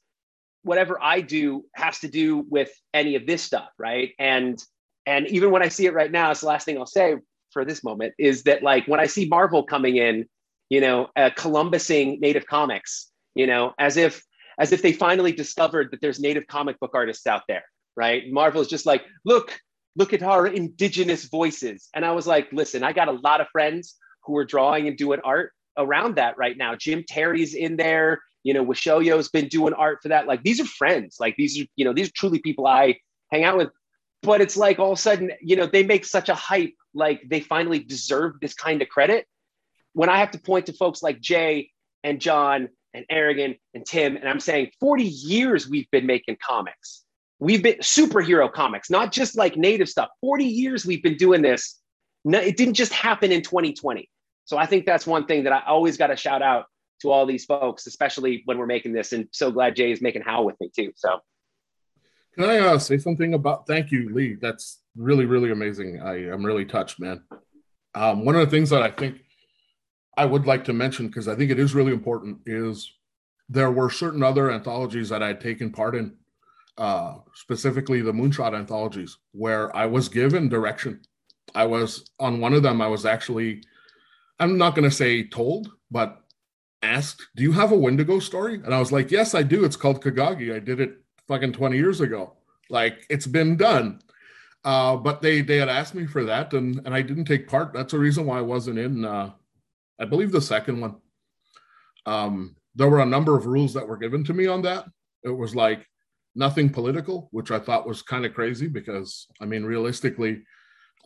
whatever 0.62 0.98
I 1.00 1.20
do 1.20 1.64
has 1.74 2.00
to 2.00 2.08
do 2.08 2.38
with 2.50 2.70
any 2.92 3.14
of 3.14 3.26
this 3.26 3.42
stuff, 3.42 3.68
right? 3.78 4.12
And 4.18 4.62
and 5.06 5.28
even 5.28 5.52
when 5.52 5.62
I 5.62 5.68
see 5.68 5.86
it 5.86 5.94
right 5.94 6.10
now, 6.10 6.30
it's 6.30 6.40
the 6.40 6.46
last 6.46 6.64
thing 6.64 6.78
I'll 6.78 6.86
say 6.86 7.16
for 7.56 7.64
this 7.64 7.82
moment 7.82 8.12
is 8.18 8.42
that 8.42 8.62
like 8.62 8.86
when 8.86 9.00
I 9.00 9.06
see 9.06 9.24
Marvel 9.24 9.62
coming 9.62 9.96
in, 9.96 10.26
you 10.68 10.82
know, 10.82 11.08
uh, 11.16 11.30
Columbusing 11.30 12.20
native 12.20 12.46
comics, 12.46 13.10
you 13.34 13.46
know, 13.46 13.72
as 13.78 13.96
if 13.96 14.22
as 14.58 14.72
if 14.72 14.82
they 14.82 14.92
finally 14.92 15.32
discovered 15.32 15.90
that 15.90 16.02
there's 16.02 16.20
native 16.20 16.46
comic 16.48 16.78
book 16.80 16.90
artists 16.92 17.26
out 17.26 17.44
there, 17.48 17.64
right? 17.96 18.24
Marvel 18.30 18.60
is 18.60 18.68
just 18.68 18.84
like, 18.84 19.04
look, 19.24 19.58
look 19.96 20.12
at 20.12 20.22
our 20.22 20.46
indigenous 20.46 21.24
voices. 21.24 21.88
And 21.94 22.04
I 22.04 22.12
was 22.12 22.26
like, 22.26 22.48
listen, 22.52 22.84
I 22.84 22.92
got 22.92 23.08
a 23.08 23.12
lot 23.12 23.40
of 23.40 23.46
friends 23.52 23.96
who 24.24 24.36
are 24.36 24.44
drawing 24.44 24.86
and 24.86 24.98
doing 24.98 25.20
art 25.24 25.52
around 25.78 26.16
that 26.16 26.36
right 26.36 26.58
now. 26.58 26.74
Jim 26.74 27.04
Terry's 27.08 27.54
in 27.54 27.76
there, 27.78 28.20
you 28.44 28.52
know, 28.52 28.64
Weshoyot's 28.66 29.30
been 29.30 29.48
doing 29.48 29.72
art 29.72 30.00
for 30.02 30.08
that. 30.10 30.26
Like 30.26 30.42
these 30.42 30.60
are 30.60 30.66
friends. 30.66 31.16
Like 31.18 31.36
these 31.38 31.58
are, 31.58 31.64
you 31.76 31.86
know, 31.86 31.94
these 31.94 32.08
are 32.08 32.16
truly 32.16 32.38
people 32.38 32.66
I 32.66 32.98
hang 33.32 33.44
out 33.44 33.56
with. 33.56 33.70
But 34.22 34.40
it's 34.40 34.56
like 34.56 34.78
all 34.78 34.92
of 34.92 34.98
a 34.98 35.00
sudden, 35.00 35.32
you 35.40 35.56
know, 35.56 35.66
they 35.66 35.84
make 35.84 36.04
such 36.04 36.28
a 36.28 36.34
hype 36.34 36.74
like 36.94 37.22
they 37.28 37.40
finally 37.40 37.78
deserve 37.78 38.34
this 38.40 38.54
kind 38.54 38.82
of 38.82 38.88
credit. 38.88 39.26
When 39.92 40.08
I 40.08 40.18
have 40.18 40.32
to 40.32 40.38
point 40.38 40.66
to 40.66 40.72
folks 40.72 41.02
like 41.02 41.20
Jay 41.20 41.70
and 42.02 42.20
John 42.20 42.68
and 42.94 43.04
Arigon 43.10 43.58
and 43.74 43.86
Tim, 43.86 44.16
and 44.16 44.28
I'm 44.28 44.40
saying 44.40 44.70
40 44.80 45.04
years 45.04 45.68
we've 45.68 45.90
been 45.90 46.06
making 46.06 46.38
comics. 46.46 47.04
We've 47.38 47.62
been 47.62 47.78
superhero 47.78 48.50
comics, 48.50 48.88
not 48.88 49.12
just 49.12 49.36
like 49.36 49.56
native 49.56 49.88
stuff. 49.88 50.08
40 50.22 50.44
years 50.44 50.86
we've 50.86 51.02
been 51.02 51.16
doing 51.16 51.42
this. 51.42 51.78
No, 52.24 52.38
it 52.40 52.56
didn't 52.56 52.74
just 52.74 52.92
happen 52.92 53.30
in 53.30 53.42
2020. 53.42 54.08
So 54.46 54.56
I 54.56 54.66
think 54.66 54.86
that's 54.86 55.06
one 55.06 55.26
thing 55.26 55.44
that 55.44 55.52
I 55.52 55.62
always 55.66 55.96
got 55.96 56.06
to 56.08 56.16
shout 56.16 56.40
out 56.40 56.64
to 57.02 57.10
all 57.10 57.26
these 57.26 57.44
folks, 57.44 57.86
especially 57.86 58.42
when 58.46 58.58
we're 58.58 58.66
making 58.66 58.92
this. 58.92 59.12
And 59.12 59.28
so 59.32 59.50
glad 59.50 59.76
Jay 59.76 59.90
is 59.92 60.00
making 60.00 60.22
Howl 60.22 60.46
with 60.46 60.56
me 60.60 60.70
too. 60.74 60.92
So 60.96 61.20
can 62.36 62.50
I 62.50 62.58
uh, 62.58 62.78
say 62.78 62.98
something 62.98 63.34
about? 63.34 63.66
Thank 63.66 63.90
you, 63.90 64.12
Lee. 64.12 64.36
That's 64.40 64.80
really, 64.94 65.24
really 65.24 65.50
amazing. 65.50 66.00
I 66.02 66.30
am 66.30 66.44
really 66.44 66.64
touched, 66.64 67.00
man. 67.00 67.22
Um, 67.94 68.24
one 68.24 68.34
of 68.34 68.42
the 68.42 68.50
things 68.50 68.70
that 68.70 68.82
I 68.82 68.90
think 68.90 69.20
I 70.16 70.26
would 70.26 70.46
like 70.46 70.64
to 70.64 70.72
mention 70.72 71.06
because 71.06 71.28
I 71.28 71.34
think 71.34 71.50
it 71.50 71.58
is 71.58 71.74
really 71.74 71.92
important 71.92 72.38
is 72.46 72.92
there 73.48 73.70
were 73.70 73.90
certain 73.90 74.22
other 74.22 74.50
anthologies 74.50 75.08
that 75.08 75.22
I 75.22 75.28
had 75.28 75.40
taken 75.40 75.70
part 75.70 75.94
in, 75.94 76.14
uh, 76.76 77.16
specifically 77.34 78.02
the 78.02 78.12
Moonshot 78.12 78.54
anthologies, 78.54 79.16
where 79.32 79.74
I 79.74 79.86
was 79.86 80.08
given 80.08 80.48
direction. 80.48 81.00
I 81.54 81.64
was 81.64 82.10
on 82.20 82.40
one 82.40 82.52
of 82.52 82.62
them. 82.62 82.82
I 82.82 82.88
was 82.88 83.06
actually, 83.06 83.62
I'm 84.38 84.58
not 84.58 84.74
going 84.74 84.88
to 84.88 84.94
say 84.94 85.26
told, 85.26 85.70
but 85.90 86.20
asked, 86.82 87.26
"Do 87.34 87.42
you 87.42 87.52
have 87.52 87.72
a 87.72 87.76
Wendigo 87.76 88.18
story?" 88.18 88.56
And 88.56 88.74
I 88.74 88.78
was 88.78 88.92
like, 88.92 89.10
"Yes, 89.10 89.34
I 89.34 89.42
do. 89.42 89.64
It's 89.64 89.76
called 89.76 90.02
Kagagi. 90.02 90.54
I 90.54 90.58
did 90.58 90.80
it 90.80 90.98
fucking 91.28 91.52
20 91.52 91.76
years 91.76 92.00
ago. 92.00 92.35
Like 92.70 93.06
it's 93.08 93.26
been 93.26 93.56
done. 93.56 94.00
Uh, 94.64 94.96
but 94.96 95.22
they 95.22 95.42
they 95.42 95.58
had 95.58 95.68
asked 95.68 95.94
me 95.94 96.06
for 96.06 96.24
that 96.24 96.52
and 96.52 96.80
and 96.84 96.94
I 96.94 97.02
didn't 97.02 97.26
take 97.26 97.48
part. 97.48 97.72
That's 97.72 97.92
the 97.92 97.98
reason 97.98 98.26
why 98.26 98.38
I 98.38 98.42
wasn't 98.42 98.78
in 98.78 99.04
uh, 99.04 99.30
I 100.00 100.04
believe 100.04 100.32
the 100.32 100.40
second 100.40 100.80
one. 100.80 100.96
Um, 102.04 102.56
there 102.74 102.88
were 102.88 103.00
a 103.00 103.06
number 103.06 103.36
of 103.36 103.46
rules 103.46 103.72
that 103.74 103.86
were 103.86 103.96
given 103.96 104.22
to 104.24 104.34
me 104.34 104.46
on 104.46 104.62
that. 104.62 104.86
It 105.24 105.30
was 105.30 105.54
like 105.54 105.86
nothing 106.34 106.68
political, 106.68 107.28
which 107.32 107.50
I 107.50 107.58
thought 107.58 107.88
was 107.88 108.02
kind 108.02 108.26
of 108.26 108.34
crazy 108.34 108.68
because, 108.68 109.26
I 109.40 109.46
mean, 109.46 109.64
realistically, 109.64 110.42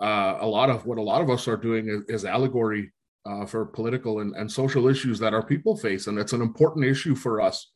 uh, 0.01 0.39
a 0.41 0.47
lot 0.47 0.69
of 0.69 0.85
what 0.85 0.99
a 0.99 1.03
lot 1.03 1.23
of 1.23 1.31
us 1.31 1.47
are 1.47 1.57
doing 1.57 1.89
is, 1.89 2.03
is 2.09 2.25
allegory 2.25 2.93
uh, 3.25 3.47
for 3.47 3.65
political 3.65 4.21
and, 4.21 4.35
and 4.35 4.51
social 4.51 4.89
issues 4.89 5.19
that 5.21 5.35
our 5.35 5.45
people 5.45 5.77
face. 5.77 6.09
And 6.09 6.19
it's 6.19 6.33
an 6.33 6.43
important 6.43 6.85
issue 6.85 7.15
for 7.15 7.41
us. 7.41 7.71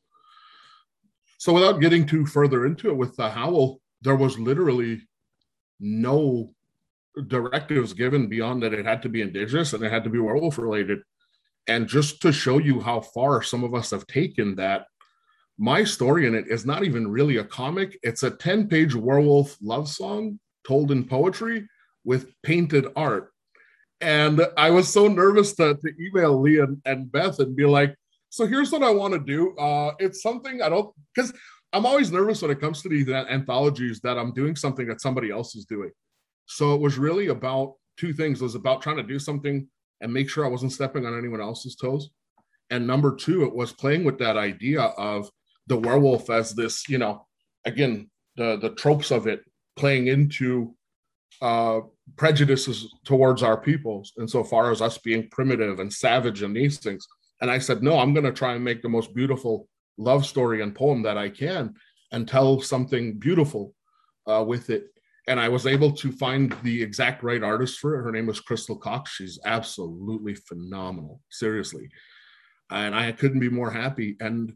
So, 1.44 1.52
without 1.52 1.82
getting 1.82 2.06
too 2.06 2.24
further 2.24 2.64
into 2.64 2.88
it, 2.88 2.96
with 2.96 3.16
the 3.16 3.28
Howl, 3.28 3.78
there 4.00 4.16
was 4.16 4.38
literally 4.38 5.02
no 5.78 6.54
directives 7.28 7.92
given 7.92 8.28
beyond 8.28 8.62
that 8.62 8.72
it 8.72 8.86
had 8.86 9.02
to 9.02 9.10
be 9.10 9.20
indigenous 9.20 9.74
and 9.74 9.84
it 9.84 9.92
had 9.92 10.04
to 10.04 10.10
be 10.10 10.18
werewolf 10.18 10.56
related. 10.56 11.00
And 11.66 11.86
just 11.86 12.22
to 12.22 12.32
show 12.32 12.56
you 12.56 12.80
how 12.80 13.02
far 13.02 13.42
some 13.42 13.62
of 13.62 13.74
us 13.74 13.90
have 13.90 14.06
taken 14.06 14.54
that, 14.54 14.86
my 15.58 15.84
story 15.84 16.26
in 16.26 16.34
it 16.34 16.46
is 16.48 16.64
not 16.64 16.82
even 16.82 17.08
really 17.08 17.36
a 17.36 17.44
comic. 17.44 17.98
It's 18.02 18.22
a 18.22 18.30
10 18.30 18.66
page 18.66 18.94
werewolf 18.94 19.54
love 19.60 19.90
song 19.90 20.40
told 20.66 20.92
in 20.92 21.04
poetry 21.04 21.68
with 22.04 22.32
painted 22.42 22.86
art. 22.96 23.34
And 24.00 24.40
I 24.56 24.70
was 24.70 24.88
so 24.88 25.08
nervous 25.08 25.54
to, 25.56 25.74
to 25.74 25.92
email 26.00 26.40
Lee 26.40 26.60
and, 26.60 26.80
and 26.86 27.12
Beth 27.12 27.38
and 27.38 27.54
be 27.54 27.66
like, 27.66 27.94
so 28.34 28.48
here's 28.48 28.72
what 28.72 28.82
I 28.82 28.90
want 28.90 29.14
to 29.14 29.20
do. 29.20 29.56
Uh, 29.56 29.92
it's 30.00 30.20
something 30.20 30.60
I 30.60 30.68
don't, 30.68 30.92
because 31.14 31.32
I'm 31.72 31.86
always 31.86 32.10
nervous 32.10 32.42
when 32.42 32.50
it 32.50 32.60
comes 32.60 32.82
to 32.82 32.88
these 32.88 33.08
anthologies 33.08 34.00
that 34.00 34.18
I'm 34.18 34.32
doing 34.32 34.56
something 34.56 34.88
that 34.88 35.00
somebody 35.00 35.30
else 35.30 35.54
is 35.54 35.66
doing. 35.66 35.92
So 36.46 36.74
it 36.74 36.80
was 36.80 36.98
really 36.98 37.28
about 37.28 37.74
two 37.96 38.12
things. 38.12 38.40
It 38.40 38.44
was 38.44 38.56
about 38.56 38.82
trying 38.82 38.96
to 38.96 39.04
do 39.04 39.20
something 39.20 39.68
and 40.00 40.12
make 40.12 40.28
sure 40.28 40.44
I 40.44 40.48
wasn't 40.48 40.72
stepping 40.72 41.06
on 41.06 41.16
anyone 41.16 41.40
else's 41.40 41.76
toes. 41.76 42.10
And 42.70 42.88
number 42.88 43.14
two, 43.14 43.44
it 43.44 43.54
was 43.54 43.72
playing 43.72 44.02
with 44.02 44.18
that 44.18 44.36
idea 44.36 44.80
of 44.82 45.30
the 45.68 45.76
werewolf 45.76 46.28
as 46.28 46.54
this, 46.54 46.88
you 46.88 46.98
know, 46.98 47.28
again, 47.64 48.10
the 48.36 48.56
the 48.56 48.70
tropes 48.70 49.12
of 49.12 49.28
it 49.28 49.42
playing 49.76 50.08
into 50.08 50.74
uh, 51.40 51.82
prejudices 52.16 52.92
towards 53.04 53.44
our 53.44 53.56
peoples 53.56 54.12
insofar 54.18 54.72
as 54.72 54.82
us 54.82 54.98
being 54.98 55.28
primitive 55.30 55.78
and 55.78 55.92
savage 55.92 56.42
and 56.42 56.56
these 56.56 56.78
things. 56.78 57.06
And 57.44 57.50
I 57.50 57.58
said, 57.58 57.82
no, 57.82 57.98
I'm 57.98 58.14
going 58.14 58.24
to 58.24 58.32
try 58.32 58.54
and 58.54 58.64
make 58.64 58.80
the 58.80 58.88
most 58.88 59.14
beautiful 59.14 59.68
love 59.98 60.24
story 60.24 60.62
and 60.62 60.74
poem 60.74 61.02
that 61.02 61.18
I 61.18 61.28
can 61.28 61.74
and 62.10 62.26
tell 62.26 62.62
something 62.62 63.18
beautiful 63.18 63.74
uh, 64.26 64.42
with 64.42 64.70
it 64.70 64.86
and 65.26 65.38
I 65.38 65.50
was 65.50 65.66
able 65.66 65.92
to 65.92 66.10
find 66.10 66.56
the 66.62 66.82
exact 66.82 67.22
right 67.22 67.42
artist 67.42 67.80
for 67.80 67.98
it. 67.98 68.02
Her 68.02 68.12
name 68.12 68.24
was 68.24 68.40
Crystal 68.40 68.78
Cox. 68.78 69.10
She's 69.10 69.38
absolutely 69.44 70.34
phenomenal, 70.34 71.20
seriously. 71.30 71.90
And 72.70 72.94
I 72.94 73.12
couldn't 73.12 73.40
be 73.40 73.50
more 73.50 73.70
happy. 73.70 74.16
And 74.20 74.54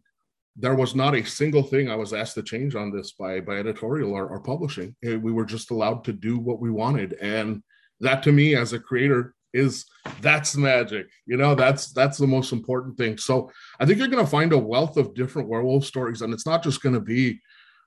there 0.57 0.75
was 0.75 0.95
not 0.95 1.15
a 1.15 1.23
single 1.27 1.63
thing 1.63 1.91
I 1.91 1.97
was 1.97 2.15
asked 2.15 2.37
to 2.37 2.43
change 2.43 2.75
on 2.75 2.91
this 2.91 3.13
by 3.13 3.41
by 3.41 3.57
editorial 3.57 4.13
or, 4.15 4.27
or 4.27 4.41
publishing. 4.41 4.97
Eh, 5.05 5.17
we 5.17 5.31
were 5.31 5.45
just 5.45 5.71
allowed 5.71 6.05
to 6.05 6.15
do 6.15 6.39
what 6.39 6.59
we 6.59 6.71
wanted, 6.71 7.13
and 7.21 7.63
that 8.01 8.23
to 8.23 8.33
me 8.33 8.57
as 8.57 8.73
a 8.73 8.81
creator 8.81 9.35
is 9.53 9.87
that's 10.21 10.57
magic. 10.57 11.07
You 11.27 11.37
know, 11.37 11.55
that's 11.55 11.93
that's 11.93 12.19
the 12.19 12.27
most 12.27 12.53
important 12.53 12.97
thing. 12.97 13.19
So 13.19 13.51
I 13.81 13.87
think 13.87 13.99
you're 13.99 14.09
going 14.09 14.25
to 14.25 14.31
find 14.31 14.53
a 14.53 14.59
wealth 14.59 14.97
of 14.97 15.15
different 15.15 15.49
werewolf 15.49 15.85
stories, 15.85 16.23
and 16.23 16.33
it's 16.33 16.47
not 16.47 16.63
just 16.63 16.83
going 16.83 16.95
to 16.95 17.01
be 17.01 17.41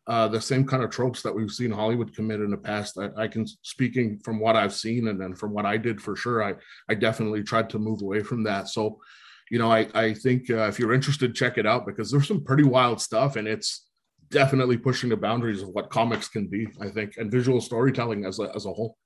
uh, 0.07 0.27
the 0.27 0.41
same 0.41 0.65
kind 0.65 0.83
of 0.83 0.89
tropes 0.89 1.21
that 1.21 1.33
we've 1.33 1.51
seen 1.51 1.71
Hollywood 1.71 2.15
commit 2.15 2.41
in 2.41 2.49
the 2.49 2.57
past. 2.57 2.97
I, 2.97 3.23
I, 3.23 3.27
can 3.27 3.45
speaking 3.61 4.19
from 4.23 4.39
what 4.39 4.55
I've 4.55 4.73
seen 4.73 5.07
and 5.07 5.21
then 5.21 5.35
from 5.35 5.53
what 5.53 5.65
I 5.65 5.77
did 5.77 6.01
for 6.01 6.15
sure. 6.15 6.43
I 6.43 6.55
I 6.89 6.95
definitely 6.95 7.43
tried 7.43 7.69
to 7.71 7.79
move 7.79 8.01
away 8.01 8.21
from 8.21 8.43
that. 8.43 8.67
So, 8.67 8.99
you 9.51 9.59
know, 9.59 9.71
I 9.71 9.87
I 9.93 10.13
think 10.13 10.49
uh, 10.49 10.67
if 10.67 10.79
you're 10.79 10.93
interested, 10.93 11.35
check 11.35 11.57
it 11.57 11.67
out 11.67 11.85
because 11.85 12.09
there's 12.09 12.27
some 12.27 12.43
pretty 12.43 12.63
wild 12.63 12.99
stuff 12.99 13.35
and 13.35 13.47
it's 13.47 13.87
definitely 14.31 14.77
pushing 14.77 15.09
the 15.09 15.17
boundaries 15.17 15.61
of 15.61 15.69
what 15.69 15.91
comics 15.91 16.27
can 16.27 16.47
be. 16.47 16.67
I 16.81 16.89
think 16.89 17.17
and 17.17 17.31
visual 17.31 17.61
storytelling 17.61 18.25
as 18.25 18.39
a 18.39 18.51
as 18.55 18.65
a 18.65 18.73
whole. 18.73 18.97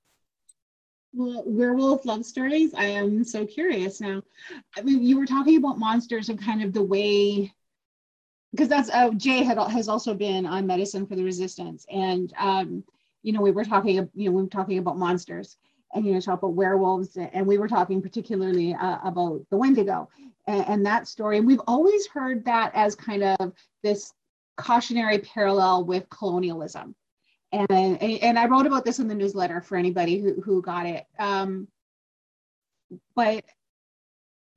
Well, 1.16 1.44
werewolf 1.46 2.04
love 2.04 2.26
stories. 2.26 2.74
I 2.74 2.84
am 2.84 3.24
so 3.24 3.46
curious 3.46 4.02
now. 4.02 4.22
I 4.76 4.82
mean, 4.82 5.02
you 5.02 5.18
were 5.18 5.24
talking 5.24 5.56
about 5.56 5.78
monsters 5.78 6.28
and 6.28 6.38
kind 6.38 6.62
of 6.62 6.74
the 6.74 6.82
way 6.82 7.54
because 8.50 8.68
that's 8.68 8.90
uh, 8.90 9.10
Jay 9.12 9.42
had 9.42 9.56
has 9.58 9.88
also 9.88 10.12
been 10.12 10.44
on 10.44 10.66
medicine 10.66 11.06
for 11.06 11.16
the 11.16 11.24
resistance, 11.24 11.86
and 11.90 12.34
um, 12.38 12.84
you 13.22 13.32
know 13.32 13.40
we 13.40 13.50
were 13.50 13.64
talking, 13.64 13.96
you 14.14 14.26
know, 14.26 14.36
we 14.36 14.42
were 14.42 14.48
talking 14.48 14.76
about 14.76 14.98
monsters, 14.98 15.56
and 15.94 16.04
you 16.04 16.12
know, 16.12 16.20
talk 16.20 16.40
about 16.42 16.52
werewolves, 16.52 17.16
and 17.16 17.46
we 17.46 17.56
were 17.56 17.68
talking 17.68 18.02
particularly 18.02 18.74
uh, 18.74 18.98
about 19.02 19.40
the 19.50 19.56
Wendigo, 19.56 20.10
and, 20.46 20.68
and 20.68 20.86
that 20.86 21.08
story. 21.08 21.38
And 21.38 21.46
we've 21.46 21.62
always 21.66 22.06
heard 22.08 22.44
that 22.44 22.72
as 22.74 22.94
kind 22.94 23.22
of 23.22 23.54
this 23.82 24.12
cautionary 24.58 25.20
parallel 25.20 25.86
with 25.86 26.08
colonialism, 26.10 26.94
and 27.70 28.02
and 28.02 28.38
I 28.38 28.46
wrote 28.46 28.66
about 28.66 28.84
this 28.84 28.98
in 28.98 29.08
the 29.08 29.14
newsletter 29.14 29.60
for 29.60 29.76
anybody 29.76 30.18
who 30.18 30.40
who 30.40 30.62
got 30.62 30.86
it. 30.86 31.06
Um, 31.18 31.68
but 33.14 33.44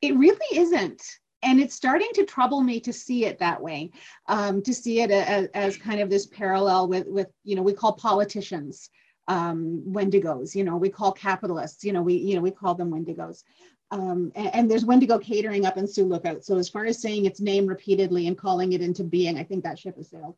it 0.02 0.16
really 0.16 0.58
isn't. 0.58 1.02
And 1.42 1.60
it's 1.60 1.76
starting 1.76 2.10
to 2.16 2.26
trouble 2.26 2.62
me 2.62 2.82
to 2.82 2.92
see 2.92 3.26
it 3.26 3.40
that 3.40 3.62
way 3.62 3.92
um, 4.28 4.62
to 4.64 4.74
see 4.74 5.02
it 5.02 5.10
as, 5.10 5.48
as, 5.54 5.78
kind 5.78 6.02
of 6.02 6.10
this 6.10 6.26
parallel 6.28 6.90
with 6.90 7.08
with 7.08 7.28
you 7.44 7.56
know 7.56 7.62
we 7.62 7.74
call 7.74 7.94
politicians 7.94 8.90
um, 9.30 9.82
wendigos 9.88 10.54
you 10.54 10.64
know 10.64 10.76
we 10.76 10.90
call 10.90 11.12
capitalists 11.12 11.84
you 11.84 11.94
know 11.94 12.02
we 12.02 12.16
you 12.16 12.36
know 12.36 12.42
we 12.42 12.52
call 12.52 12.76
them 12.76 12.92
wendigos. 12.92 13.44
Um, 13.92 14.32
and, 14.36 14.54
and, 14.54 14.72
there's 14.72 14.86
wendigo 14.86 15.18
catering 15.18 15.66
up 15.66 15.78
in 15.78 15.88
sioux 15.88 16.06
lookout. 16.06 16.44
So 16.44 16.58
as 16.58 16.70
far 16.70 16.86
as 16.86 17.02
saying 17.02 17.26
its 17.26 17.42
name 17.42 17.66
repeatedly 17.66 18.28
and 18.28 18.38
calling 18.38 18.74
it 18.74 18.82
into 18.82 19.04
being 19.04 19.40
i 19.40 19.44
think 19.44 19.64
that 19.64 19.80
ship 19.80 19.96
has 19.96 20.10
sailed. 20.10 20.36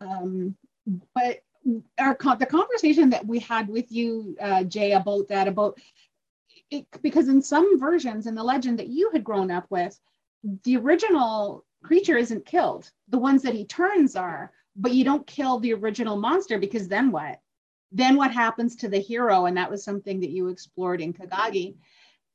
Um, 0.00 0.56
but 1.14 1.40
our 1.98 2.16
the 2.38 2.46
conversation 2.46 3.10
that 3.10 3.26
we 3.26 3.38
had 3.38 3.68
with 3.68 3.90
you 3.90 4.36
uh, 4.40 4.64
jay 4.64 4.92
about 4.92 5.28
that 5.28 5.48
about 5.48 5.78
it, 6.70 6.86
because 7.02 7.28
in 7.28 7.40
some 7.40 7.78
versions 7.78 8.26
in 8.26 8.34
the 8.34 8.42
legend 8.42 8.78
that 8.78 8.88
you 8.88 9.10
had 9.12 9.24
grown 9.24 9.50
up 9.50 9.66
with 9.70 9.98
the 10.64 10.76
original 10.76 11.64
creature 11.82 12.16
isn't 12.16 12.46
killed. 12.46 12.90
The 13.08 13.18
ones 13.18 13.42
that 13.42 13.54
he 13.54 13.64
turns 13.64 14.16
are, 14.16 14.52
but 14.76 14.92
you 14.92 15.04
don't 15.04 15.26
kill 15.26 15.58
the 15.58 15.74
original 15.74 16.16
monster 16.16 16.58
because 16.58 16.88
then 16.88 17.10
what? 17.10 17.40
Then 17.92 18.16
what 18.16 18.32
happens 18.32 18.76
to 18.76 18.88
the 18.88 18.98
hero? 18.98 19.46
And 19.46 19.56
that 19.56 19.70
was 19.70 19.84
something 19.84 20.20
that 20.20 20.30
you 20.30 20.48
explored 20.48 21.00
in 21.00 21.12
Kagagi. 21.12 21.76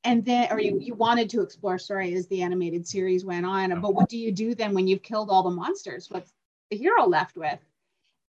And 0.04 0.24
then, 0.24 0.48
or 0.50 0.58
you, 0.58 0.78
you 0.80 0.94
wanted 0.94 1.28
to 1.30 1.42
explore, 1.42 1.78
sorry, 1.78 2.14
as 2.14 2.26
the 2.28 2.42
animated 2.42 2.86
series 2.86 3.24
went 3.24 3.44
on. 3.44 3.78
But 3.80 3.94
what 3.94 4.08
do 4.08 4.16
you 4.16 4.32
do 4.32 4.54
then 4.54 4.72
when 4.72 4.88
you've 4.88 5.02
killed 5.02 5.28
all 5.30 5.42
the 5.42 5.50
monsters? 5.50 6.08
What's 6.10 6.32
the 6.70 6.78
hero 6.78 7.04
left 7.06 7.36
with? 7.36 7.58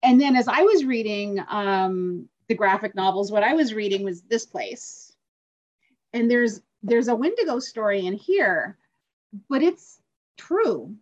And 0.04 0.20
then 0.20 0.36
as 0.36 0.48
I 0.48 0.62
was 0.62 0.86
reading 0.86 1.40
um, 1.50 2.28
the 2.48 2.56
graphic 2.56 2.96
novels, 2.96 3.32
what 3.32 3.44
I 3.44 3.54
was 3.54 3.74
reading 3.74 4.04
was 4.04 4.22
this 4.24 4.46
place. 4.46 5.16
And 6.14 6.30
there's 6.30 6.62
there's 6.84 7.08
a 7.08 7.16
Wendigo 7.16 7.60
story 7.60 8.06
in 8.06 8.14
here 8.14 8.78
but 9.50 9.62
it's 9.62 10.02
true. 10.38 10.96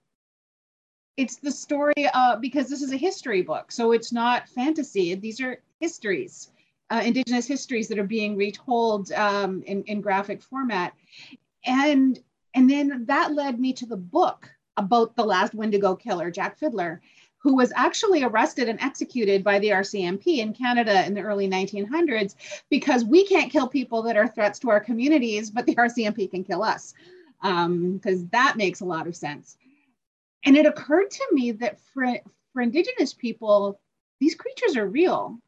It's 1.18 1.38
the 1.38 1.52
story 1.52 2.10
uh, 2.14 2.38
because 2.38 2.70
this 2.70 2.82
is 2.82 2.93
a 2.93 2.97
history 2.97 3.41
book, 3.41 3.72
so 3.72 3.91
it's 3.91 4.14
not 4.14 4.47
fantasy. 4.47 5.16
These 5.16 5.41
are 5.41 5.62
histories, 5.80 6.52
uh, 6.89 7.02
Indigenous 7.04 7.47
histories 7.47 7.88
that 7.89 8.00
are 8.00 8.06
being 8.06 8.38
retold 8.38 9.12
um, 9.12 9.62
in, 9.64 9.84
in 9.84 10.02
graphic 10.02 10.41
format, 10.41 10.93
and 11.66 12.20
and 12.56 12.70
then 12.70 13.06
that 13.06 13.34
led 13.34 13.60
me 13.60 13.74
to 13.74 13.86
the 13.86 13.97
book 13.97 14.50
about 14.78 15.16
the 15.16 15.26
last 15.26 15.54
Wendigo 15.54 15.93
killer, 15.93 16.32
Jack 16.32 16.58
Fiddler, 16.58 17.02
who 17.40 17.56
was 17.56 17.72
actually 17.76 18.24
arrested 18.24 18.68
and 18.68 18.80
executed 18.82 19.44
by 19.44 19.60
the 19.60 19.70
RCMP 19.70 20.40
in 20.40 20.54
Canada 20.54 21.06
in 21.06 21.14
the 21.14 21.22
early 21.22 21.50
1900s 21.50 22.36
because 22.70 23.06
we 23.06 23.26
can't 23.26 23.52
kill 23.52 23.68
people 23.68 24.02
that 24.04 24.18
are 24.18 24.28
threats 24.28 24.60
to 24.60 24.70
our 24.70 24.80
communities, 24.80 25.50
but 25.50 25.66
the 25.66 25.76
RCMP 25.76 26.30
can 26.30 26.44
kill 26.44 26.62
us 26.62 26.94
because 27.42 28.22
um, 28.22 28.30
that 28.34 28.58
makes 28.58 28.82
a 28.82 28.86
lot 28.86 29.08
of 29.08 29.16
sense. 29.16 29.58
And 30.46 30.58
it 30.58 30.66
occurred 30.66 31.12
to 31.12 31.28
me 31.32 31.52
that 31.54 31.80
for, 31.94 32.06
for 32.54 32.62
Indigenous 32.62 33.14
people, 33.14 33.80
these 34.20 34.36
creatures 34.36 34.76
are 34.76 34.88
real. 34.88 35.40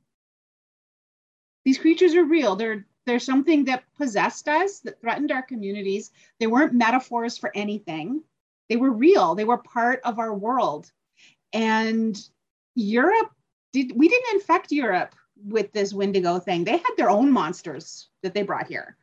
These 1.65 1.77
creatures 1.77 2.15
are 2.15 2.23
real. 2.23 2.55
They're, 2.55 2.85
they're 3.05 3.19
something 3.19 3.65
that 3.65 3.83
possessed 3.97 4.47
us, 4.47 4.79
that 4.79 5.01
threatened 5.01 5.31
our 5.31 5.43
communities. 5.43 6.11
They 6.39 6.47
weren't 6.47 6.73
metaphors 6.73 7.37
for 7.37 7.51
anything, 7.53 8.23
they 8.69 8.77
were 8.77 8.91
real, 8.91 9.35
they 9.35 9.43
were 9.43 9.57
part 9.57 9.99
of 10.05 10.17
our 10.17 10.33
world. 10.33 10.89
And 11.53 12.17
Europe 12.75 13.31
did, 13.73 13.91
we 13.95 14.07
didn't 14.07 14.35
infect 14.35 14.71
Europe 14.71 15.15
with 15.43 15.71
this 15.71 15.93
Wendigo 15.93 16.39
thing. 16.39 16.63
They 16.63 16.77
had 16.77 16.93
their 16.97 17.09
own 17.09 17.31
monsters 17.31 18.09
that 18.23 18.33
they 18.33 18.43
brought 18.43 18.67
here. 18.67 18.97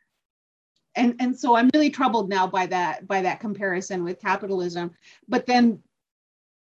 And 0.94 1.14
and 1.20 1.38
so 1.38 1.54
i'm 1.54 1.70
really 1.74 1.90
troubled 1.90 2.28
now 2.28 2.46
by 2.46 2.66
that 2.66 3.06
by 3.06 3.22
that 3.22 3.40
comparison 3.40 4.02
with 4.02 4.20
capitalism. 4.20 4.92
But 5.28 5.46
then 5.46 5.80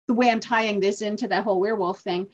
the 0.09 0.14
way 0.14 0.30
i'm 0.30 0.41
tying 0.41 0.80
this 0.80 1.03
into 1.03 1.28
that 1.28 1.45
whole 1.45 1.61
werewolf 1.61 2.01
thing 2.01 2.28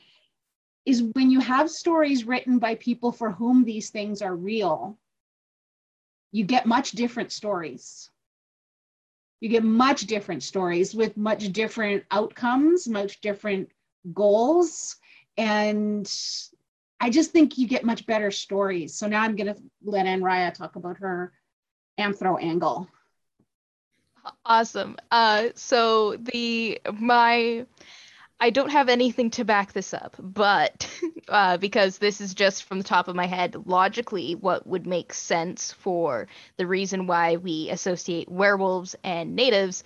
is 0.85 1.03
when 1.13 1.29
you 1.29 1.39
have 1.39 1.69
stories 1.69 2.25
written 2.25 2.57
by 2.57 2.75
people 2.75 3.11
for 3.11 3.31
whom 3.31 3.63
these 3.63 3.91
things 3.91 4.21
are 4.21 4.35
real 4.35 4.97
you 6.31 6.43
get 6.43 6.65
much 6.65 6.91
different 6.91 7.31
stories 7.31 8.09
you 9.41 9.49
get 9.49 9.63
much 9.63 10.01
different 10.01 10.43
stories 10.43 10.95
with 10.95 11.17
much 11.17 11.51
different 11.51 12.03
outcomes 12.11 12.87
much 12.87 13.19
different 13.19 13.69
goals 14.13 14.95
and 15.37 16.09
I 17.01 17.09
just 17.09 17.31
think 17.31 17.57
you 17.57 17.67
get 17.67 17.83
much 17.83 18.05
better 18.05 18.29
stories. 18.29 18.93
So 18.93 19.07
now 19.07 19.23
I'm 19.23 19.35
going 19.35 19.53
to 19.53 19.59
let 19.83 20.05
Anne 20.05 20.21
Raya 20.21 20.53
talk 20.53 20.75
about 20.75 20.97
her 20.99 21.33
anthro 21.99 22.41
angle. 22.41 22.87
Awesome. 24.45 24.97
Uh, 25.09 25.47
so 25.55 26.15
the 26.17 26.79
my 26.93 27.65
I 28.41 28.49
don't 28.49 28.71
have 28.71 28.89
anything 28.89 29.29
to 29.31 29.45
back 29.45 29.71
this 29.71 29.93
up, 29.93 30.15
but 30.17 30.89
uh, 31.29 31.57
because 31.57 31.99
this 31.99 32.19
is 32.19 32.33
just 32.33 32.63
from 32.63 32.79
the 32.79 32.83
top 32.83 33.07
of 33.07 33.15
my 33.15 33.27
head, 33.27 33.55
logically, 33.67 34.33
what 34.33 34.65
would 34.65 34.87
make 34.87 35.13
sense 35.13 35.71
for 35.71 36.27
the 36.57 36.65
reason 36.65 37.05
why 37.05 37.35
we 37.35 37.69
associate 37.69 38.27
werewolves 38.27 38.95
and 39.03 39.35
natives 39.35 39.83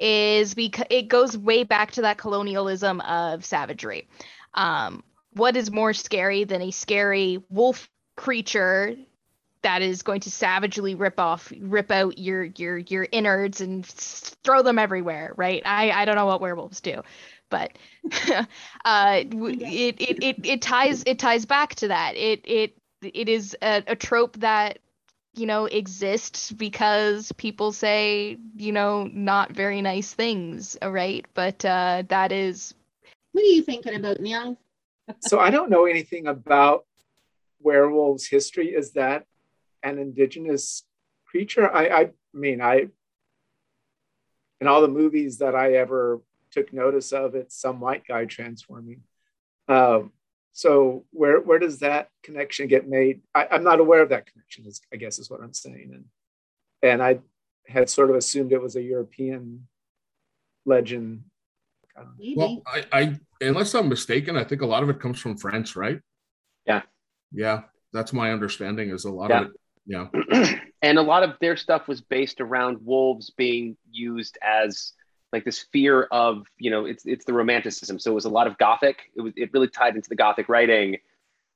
is 0.00 0.54
because 0.54 0.86
it 0.90 1.06
goes 1.06 1.38
way 1.38 1.62
back 1.62 1.92
to 1.92 2.02
that 2.02 2.18
colonialism 2.18 3.00
of 3.02 3.44
savagery. 3.44 4.08
Um, 4.54 5.04
what 5.34 5.56
is 5.56 5.70
more 5.70 5.92
scary 5.92 6.42
than 6.42 6.60
a 6.60 6.72
scary 6.72 7.40
wolf 7.50 7.88
creature 8.16 8.96
that 9.62 9.80
is 9.80 10.02
going 10.02 10.20
to 10.20 10.30
savagely 10.30 10.96
rip 10.96 11.18
off 11.20 11.52
rip 11.60 11.90
out 11.90 12.18
your 12.18 12.44
your 12.44 12.78
your 12.78 13.06
innards 13.12 13.60
and 13.60 13.86
throw 13.86 14.62
them 14.62 14.78
everywhere 14.78 15.32
right 15.36 15.62
i 15.64 15.90
i 15.92 16.04
don't 16.04 16.16
know 16.16 16.26
what 16.26 16.40
werewolves 16.40 16.80
do 16.80 17.00
but 17.52 17.78
uh 18.84 19.22
it, 19.22 20.00
it 20.00 20.24
it 20.24 20.46
it 20.46 20.62
ties 20.62 21.04
it 21.06 21.18
ties 21.20 21.46
back 21.46 21.76
to 21.76 21.88
that. 21.88 22.16
It 22.16 22.40
it 22.44 22.76
it 23.02 23.28
is 23.28 23.56
a, 23.62 23.84
a 23.86 23.94
trope 23.94 24.36
that 24.38 24.80
you 25.34 25.46
know 25.46 25.66
exists 25.66 26.50
because 26.50 27.30
people 27.32 27.70
say 27.70 28.38
you 28.56 28.72
know 28.72 29.08
not 29.12 29.52
very 29.52 29.82
nice 29.82 30.12
things 30.12 30.76
right? 30.82 31.24
But 31.34 31.64
uh 31.64 32.02
that 32.08 32.32
is 32.32 32.74
what 33.32 33.44
are 33.44 33.48
you 33.48 33.62
thinking 33.62 33.94
about 33.94 34.20
neil? 34.20 34.58
So 35.20 35.38
i 35.38 35.50
don't 35.50 35.70
know 35.70 35.84
anything 35.84 36.26
about 36.26 36.86
werewolves 37.60 38.26
history. 38.26 38.68
Is 38.68 38.92
that 38.92 39.26
an 39.82 39.98
indigenous 39.98 40.84
creature. 41.32 41.70
I, 41.72 41.88
I 41.88 42.10
mean, 42.32 42.60
I 42.60 42.88
in 44.60 44.68
all 44.68 44.80
the 44.80 44.88
movies 44.88 45.38
that 45.38 45.56
I 45.56 45.74
ever 45.74 46.20
took 46.52 46.72
notice 46.72 47.12
of, 47.12 47.34
it's 47.34 47.60
some 47.60 47.80
white 47.80 48.06
guy 48.06 48.24
transforming. 48.24 49.02
Um, 49.68 50.12
so 50.52 51.04
where 51.10 51.40
where 51.40 51.58
does 51.58 51.78
that 51.78 52.08
connection 52.22 52.66
get 52.66 52.88
made? 52.88 53.22
I, 53.34 53.48
am 53.50 53.64
not 53.64 53.80
aware 53.80 54.02
of 54.02 54.10
that 54.10 54.26
connection. 54.30 54.66
Is, 54.66 54.82
I 54.92 54.96
guess 54.96 55.18
is 55.18 55.30
what 55.30 55.40
I'm 55.40 55.54
saying, 55.54 55.90
and 55.94 56.04
and 56.82 57.02
I 57.02 57.20
had 57.66 57.88
sort 57.88 58.10
of 58.10 58.16
assumed 58.16 58.52
it 58.52 58.60
was 58.60 58.76
a 58.76 58.82
European 58.82 59.66
legend. 60.66 61.24
Well, 62.36 62.62
I, 62.66 62.84
I 62.92 63.20
unless 63.40 63.74
I'm 63.74 63.88
mistaken, 63.88 64.36
I 64.36 64.44
think 64.44 64.60
a 64.60 64.66
lot 64.66 64.82
of 64.82 64.90
it 64.90 65.00
comes 65.00 65.20
from 65.20 65.38
France, 65.38 65.74
right? 65.74 66.00
Yeah, 66.66 66.82
yeah, 67.32 67.62
that's 67.94 68.12
my 68.12 68.32
understanding. 68.32 68.90
Is 68.90 69.06
a 69.06 69.10
lot 69.10 69.30
yeah. 69.30 69.40
of 69.40 69.46
it 69.48 69.52
yeah. 69.86 70.06
and 70.82 70.98
a 70.98 71.02
lot 71.02 71.22
of 71.22 71.36
their 71.40 71.56
stuff 71.56 71.88
was 71.88 72.00
based 72.00 72.40
around 72.40 72.78
wolves 72.82 73.30
being 73.30 73.76
used 73.90 74.38
as 74.42 74.92
like 75.32 75.44
this 75.44 75.66
fear 75.72 76.04
of, 76.10 76.46
you 76.58 76.70
know, 76.70 76.84
it's 76.84 77.04
it's 77.06 77.24
the 77.24 77.32
romanticism. 77.32 77.98
So 77.98 78.10
it 78.10 78.14
was 78.14 78.24
a 78.24 78.30
lot 78.30 78.46
of 78.46 78.58
gothic. 78.58 79.10
It 79.16 79.20
was 79.20 79.32
it 79.36 79.52
really 79.52 79.68
tied 79.68 79.96
into 79.96 80.08
the 80.08 80.16
gothic 80.16 80.48
writing 80.48 80.98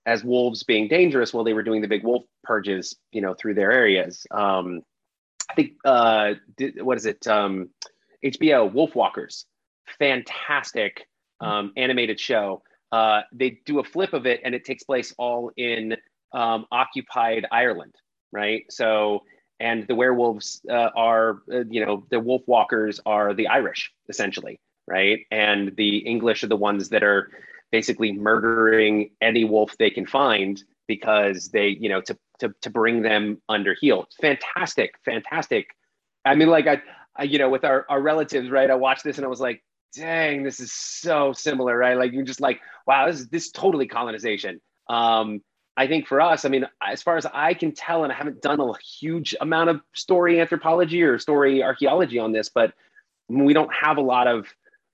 as 0.06 0.22
wolves 0.22 0.62
being 0.62 0.88
dangerous 0.88 1.34
while 1.34 1.44
they 1.44 1.52
were 1.52 1.62
doing 1.62 1.82
the 1.82 1.88
big 1.88 2.04
wolf 2.04 2.24
purges, 2.44 2.96
you 3.12 3.20
know, 3.20 3.34
through 3.34 3.54
their 3.54 3.72
areas. 3.72 4.26
Um, 4.30 4.82
I 5.50 5.54
think 5.54 5.72
uh, 5.84 6.34
did, 6.56 6.82
what 6.82 6.96
is 6.96 7.06
it? 7.06 7.26
Um, 7.26 7.70
HBO 8.24 8.72
Wolfwalkers, 8.72 9.44
fantastic 9.98 11.06
um, 11.40 11.72
animated 11.76 12.18
show. 12.18 12.62
Uh, 12.92 13.22
they 13.32 13.60
do 13.66 13.80
a 13.80 13.84
flip 13.84 14.12
of 14.12 14.26
it, 14.26 14.40
and 14.44 14.54
it 14.54 14.64
takes 14.64 14.84
place 14.84 15.12
all 15.18 15.50
in 15.56 15.96
um, 16.32 16.66
occupied 16.70 17.46
Ireland 17.50 17.94
right? 18.32 18.64
So, 18.70 19.24
and 19.60 19.86
the 19.86 19.94
werewolves 19.94 20.60
uh, 20.68 20.90
are, 20.94 21.42
uh, 21.52 21.64
you 21.68 21.84
know, 21.84 22.06
the 22.10 22.20
wolf 22.20 22.42
walkers 22.46 23.00
are 23.06 23.34
the 23.34 23.48
Irish, 23.48 23.92
essentially, 24.08 24.60
right? 24.86 25.20
And 25.30 25.74
the 25.76 25.98
English 25.98 26.44
are 26.44 26.48
the 26.48 26.56
ones 26.56 26.90
that 26.90 27.02
are 27.02 27.30
basically 27.72 28.12
murdering 28.12 29.10
any 29.20 29.44
wolf 29.44 29.76
they 29.78 29.90
can 29.90 30.06
find 30.06 30.62
because 30.86 31.48
they, 31.48 31.68
you 31.68 31.88
know, 31.88 32.00
to 32.02 32.16
to 32.38 32.54
to 32.62 32.70
bring 32.70 33.02
them 33.02 33.40
under 33.48 33.74
heel. 33.80 34.06
Fantastic, 34.20 34.94
fantastic. 35.04 35.68
I 36.24 36.34
mean, 36.34 36.48
like 36.48 36.66
I, 36.66 36.82
I, 37.16 37.24
you 37.24 37.38
know, 37.38 37.48
with 37.48 37.64
our 37.64 37.86
our 37.88 38.00
relatives, 38.00 38.50
right? 38.50 38.70
I 38.70 38.74
watched 38.74 39.04
this 39.04 39.16
and 39.16 39.24
I 39.24 39.28
was 39.28 39.40
like, 39.40 39.62
dang, 39.94 40.42
this 40.42 40.60
is 40.60 40.72
so 40.72 41.32
similar, 41.32 41.76
right? 41.76 41.96
Like 41.96 42.12
you're 42.12 42.24
just 42.24 42.40
like, 42.40 42.60
wow, 42.86 43.06
this 43.06 43.20
is 43.20 43.28
this 43.28 43.46
is 43.46 43.52
totally 43.52 43.86
colonization. 43.86 44.60
Um, 44.88 45.40
I 45.76 45.86
think 45.86 46.06
for 46.06 46.20
us, 46.20 46.44
I 46.44 46.48
mean, 46.48 46.66
as 46.82 47.02
far 47.02 47.16
as 47.16 47.26
I 47.26 47.52
can 47.54 47.72
tell, 47.72 48.04
and 48.04 48.12
I 48.12 48.16
haven't 48.16 48.40
done 48.40 48.60
a 48.60 48.72
huge 48.78 49.34
amount 49.40 49.70
of 49.70 49.80
story 49.94 50.40
anthropology 50.40 51.02
or 51.02 51.18
story 51.18 51.62
archaeology 51.62 52.18
on 52.18 52.32
this, 52.32 52.48
but 52.48 52.72
we 53.28 53.52
don't 53.52 53.72
have 53.74 53.98
a 53.98 54.02
lot 54.02 54.26
of 54.26 54.46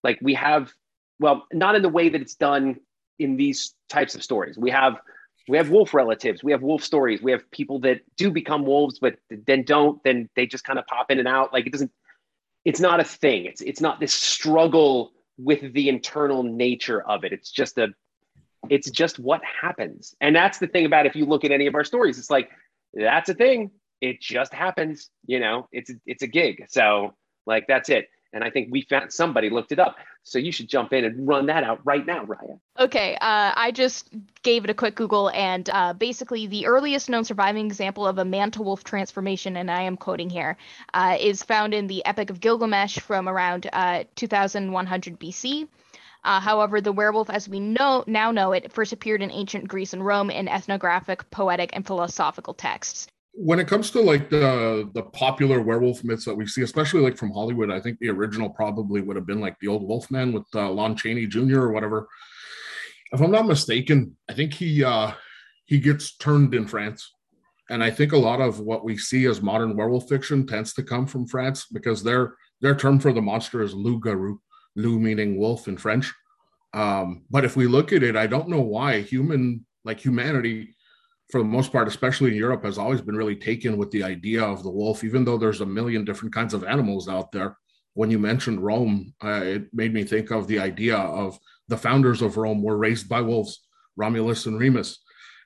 like 0.03 0.19
we 0.21 0.35
have, 0.35 0.73
well, 1.21 1.47
not 1.53 1.77
in 1.77 1.83
the 1.83 1.89
way 1.89 2.09
that 2.09 2.21
it's 2.21 2.35
done 2.35 2.81
in 3.19 3.37
these 3.37 3.75
types 3.89 4.15
of 4.15 4.25
stories. 4.25 4.59
We 4.59 4.71
have 4.71 4.97
we 5.49 5.57
have 5.57 5.71
wolf 5.71 5.95
relatives, 5.95 6.43
we 6.43 6.53
have 6.53 6.63
wolf 6.63 6.83
stories, 6.83 7.23
we 7.23 7.33
have 7.33 7.49
people 7.51 7.81
that 7.81 8.01
do 8.17 8.31
become 8.31 8.65
wolves, 8.65 8.99
but 8.99 9.17
then 9.31 9.65
don't, 9.65 10.03
then 10.05 10.29
they 10.37 10.47
just 10.47 10.65
kind 10.65 10.79
of 10.79 10.87
pop 10.87 11.11
in 11.11 11.19
and 11.19 11.27
out. 11.27 11.53
Like 11.53 11.67
it 11.67 11.73
doesn't, 11.73 11.91
it's 12.65 12.81
not 12.81 13.01
a 13.01 13.05
thing. 13.05 13.47
It's 13.47 13.61
it's 13.61 13.81
not 13.81 14.01
this 14.01 14.15
struggle 14.15 15.13
with 15.39 15.73
the 15.73 15.89
internal 15.89 16.43
nature 16.43 17.03
of 17.03 17.25
it. 17.25 17.33
It's 17.33 17.51
just 17.51 17.79
a 17.79 17.89
it's 18.71 18.91
just 18.91 19.19
what 19.19 19.43
happens. 19.45 20.15
And 20.21 20.35
that's 20.35 20.59
the 20.59 20.67
thing 20.67 20.87
about 20.87 21.07
if 21.07 21.17
you 21.17 21.27
look 21.27 21.45
at 21.45 21.51
any 21.51 21.67
of 21.67 21.75
our 21.75 21.85
stories, 21.85 22.19
it's 22.19 22.31
like 22.31 22.51
that's 22.95 23.29
a 23.29 23.35
thing. 23.35 23.71
It 24.01 24.21
just 24.21 24.53
happens, 24.53 25.11
you 25.27 25.41
know, 25.41 25.69
it's 25.73 25.91
it's 26.07 26.23
a 26.23 26.27
gig. 26.27 26.67
So 26.69 27.15
like 27.47 27.67
that's 27.67 27.89
it. 27.89 28.09
And 28.35 28.43
I 28.43 28.49
think 28.49 28.69
we 28.71 28.83
found 28.83 29.13
somebody 29.13 29.51
looked 29.51 29.73
it 29.73 29.79
up. 29.79 29.97
So 30.23 30.39
you 30.39 30.53
should 30.53 30.69
jump 30.69 30.93
in 30.93 31.05
and 31.05 31.29
run 31.29 31.47
that 31.47 31.65
out 31.65 31.81
right 31.85 32.07
now, 32.07 32.25
Raya. 32.25 32.59
Okay. 32.79 33.15
Uh, 33.17 33.53
I 33.55 33.73
just 33.73 34.09
gave 34.43 34.65
it 34.65 34.71
a 34.71 34.75
quick 34.75 34.95
Google, 34.95 35.31
and 35.31 35.69
uh, 35.71 35.93
basically, 35.93 36.47
the 36.47 36.67
earliest 36.67 37.11
known 37.11 37.25
surviving 37.25 37.67
example 37.67 38.07
of 38.07 38.19
a 38.19 38.25
man 38.25 38.51
to 38.53 38.63
wolf 38.63 38.85
transformation, 38.85 39.57
and 39.57 39.71
I 39.71 39.83
am 39.83 39.97
quoting 39.97 40.31
here, 40.31 40.57
uh, 40.95 41.17
is 41.21 41.43
found 41.43 41.75
in 41.75 41.89
the 41.89 42.05
Epic 42.07 42.31
of 42.31 42.41
Gilgamesh 42.41 43.01
from 43.01 43.29
around 43.29 43.69
uh, 43.73 44.05
2100 44.15 45.19
BC. 45.19 45.69
Uh, 46.25 46.41
however, 46.41 46.81
the 46.81 46.93
werewolf, 46.93 47.31
as 47.31 47.49
we 47.49 47.59
know 47.59 48.05
now 48.07 48.31
know 48.31 48.53
it, 48.53 48.73
first 48.73 48.93
appeared 48.93 49.23
in 49.23 49.31
ancient 49.31 49.67
Greece 49.67 49.93
and 49.93 50.05
Rome 50.05 50.31
in 50.31 50.49
ethnographic, 50.49 51.29
poetic, 51.31 51.71
and 51.73 51.85
philosophical 51.85 52.55
texts. 52.55 53.09
When 53.35 53.59
it 53.59 53.67
comes 53.67 53.91
to 53.93 54.01
like 54.01 54.31
the 54.31 54.89
the 54.95 55.03
popular 55.03 55.61
werewolf 55.61 56.05
myths 56.05 56.25
that 56.27 56.35
we 56.35 56.47
see, 56.47 56.63
especially 56.63 57.01
like 57.01 57.17
from 57.17 57.33
Hollywood, 57.33 57.71
I 57.71 57.81
think 57.81 57.99
the 57.99 58.11
original 58.11 58.51
probably 58.51 59.01
would 59.01 59.17
have 59.17 59.27
been 59.27 59.41
like 59.41 59.59
the 59.61 59.69
old 59.69 59.83
Wolfman 59.83 60.33
with 60.33 60.47
uh, 60.55 60.71
Lon 60.71 60.97
Chaney 60.97 61.27
Jr. 61.27 61.61
or 61.61 61.73
whatever. 61.73 62.09
If 63.13 63.21
I'm 63.21 63.31
not 63.31 63.47
mistaken, 63.47 64.17
I 64.31 64.35
think 64.35 64.55
he 64.55 64.85
uh, 64.85 65.13
he 65.65 65.81
gets 65.81 66.17
turned 66.17 66.55
in 66.55 66.69
France, 66.69 67.15
and 67.69 67.83
I 67.83 67.91
think 67.91 68.13
a 68.13 68.19
lot 68.19 68.41
of 68.41 68.61
what 68.61 68.85
we 68.85 68.97
see 68.97 69.27
as 69.27 69.43
modern 69.43 69.77
werewolf 69.77 70.09
fiction 70.09 70.47
tends 70.47 70.73
to 70.75 70.85
come 70.85 71.07
from 71.07 71.27
France 71.27 71.67
because 71.67 72.05
their 72.05 72.37
their 72.61 72.77
term 72.77 73.01
for 73.01 73.13
the 73.13 73.21
monster 73.21 73.61
is 73.63 73.75
loup 73.75 74.03
garou 74.03 74.39
loup 74.77 75.01
meaning 75.01 75.39
wolf 75.39 75.69
in 75.69 75.77
French. 75.77 76.13
Um, 76.75 77.25
but 77.31 77.45
if 77.45 77.57
we 77.57 77.67
look 77.67 77.93
at 77.93 78.03
it, 78.03 78.17
I 78.17 78.27
don't 78.27 78.49
know 78.49 78.61
why 78.61 79.03
human, 79.03 79.67
like 79.85 80.01
humanity, 80.01 80.75
for 81.31 81.39
the 81.39 81.45
most 81.45 81.73
part, 81.73 81.89
especially 81.89 82.31
in 82.31 82.37
Europe, 82.37 82.65
has 82.65 82.79
always 82.79 83.01
been 83.01 83.17
really 83.17 83.37
taken 83.37 83.77
with 83.77 83.91
the 83.91 84.03
idea 84.03 84.43
of 84.43 84.63
the 84.63 84.71
wolf, 84.71 85.05
even 85.05 85.25
though 85.25 85.39
there's 85.39 85.61
a 85.61 85.67
million 85.67 86.05
different 86.05 86.35
kinds 86.35 86.55
of 86.55 86.65
animals 86.65 87.09
out 87.09 87.33
there. 87.33 87.57
When 87.95 88.11
you 88.11 88.19
mentioned 88.19 88.61
Rome, 88.61 89.15
uh, 89.23 89.43
it 89.45 89.69
made 89.73 89.93
me 89.93 90.05
think 90.05 90.31
of 90.31 90.47
the 90.47 90.59
idea 90.59 90.97
of 90.97 91.39
the 91.69 91.77
founders 91.77 92.23
of 92.23 92.37
Rome 92.37 92.63
were 92.63 92.77
raised 92.77 93.09
by 93.09 93.21
wolves, 93.21 93.67
Romulus 93.97 94.47
and 94.47 94.59
Remus. 94.59 94.99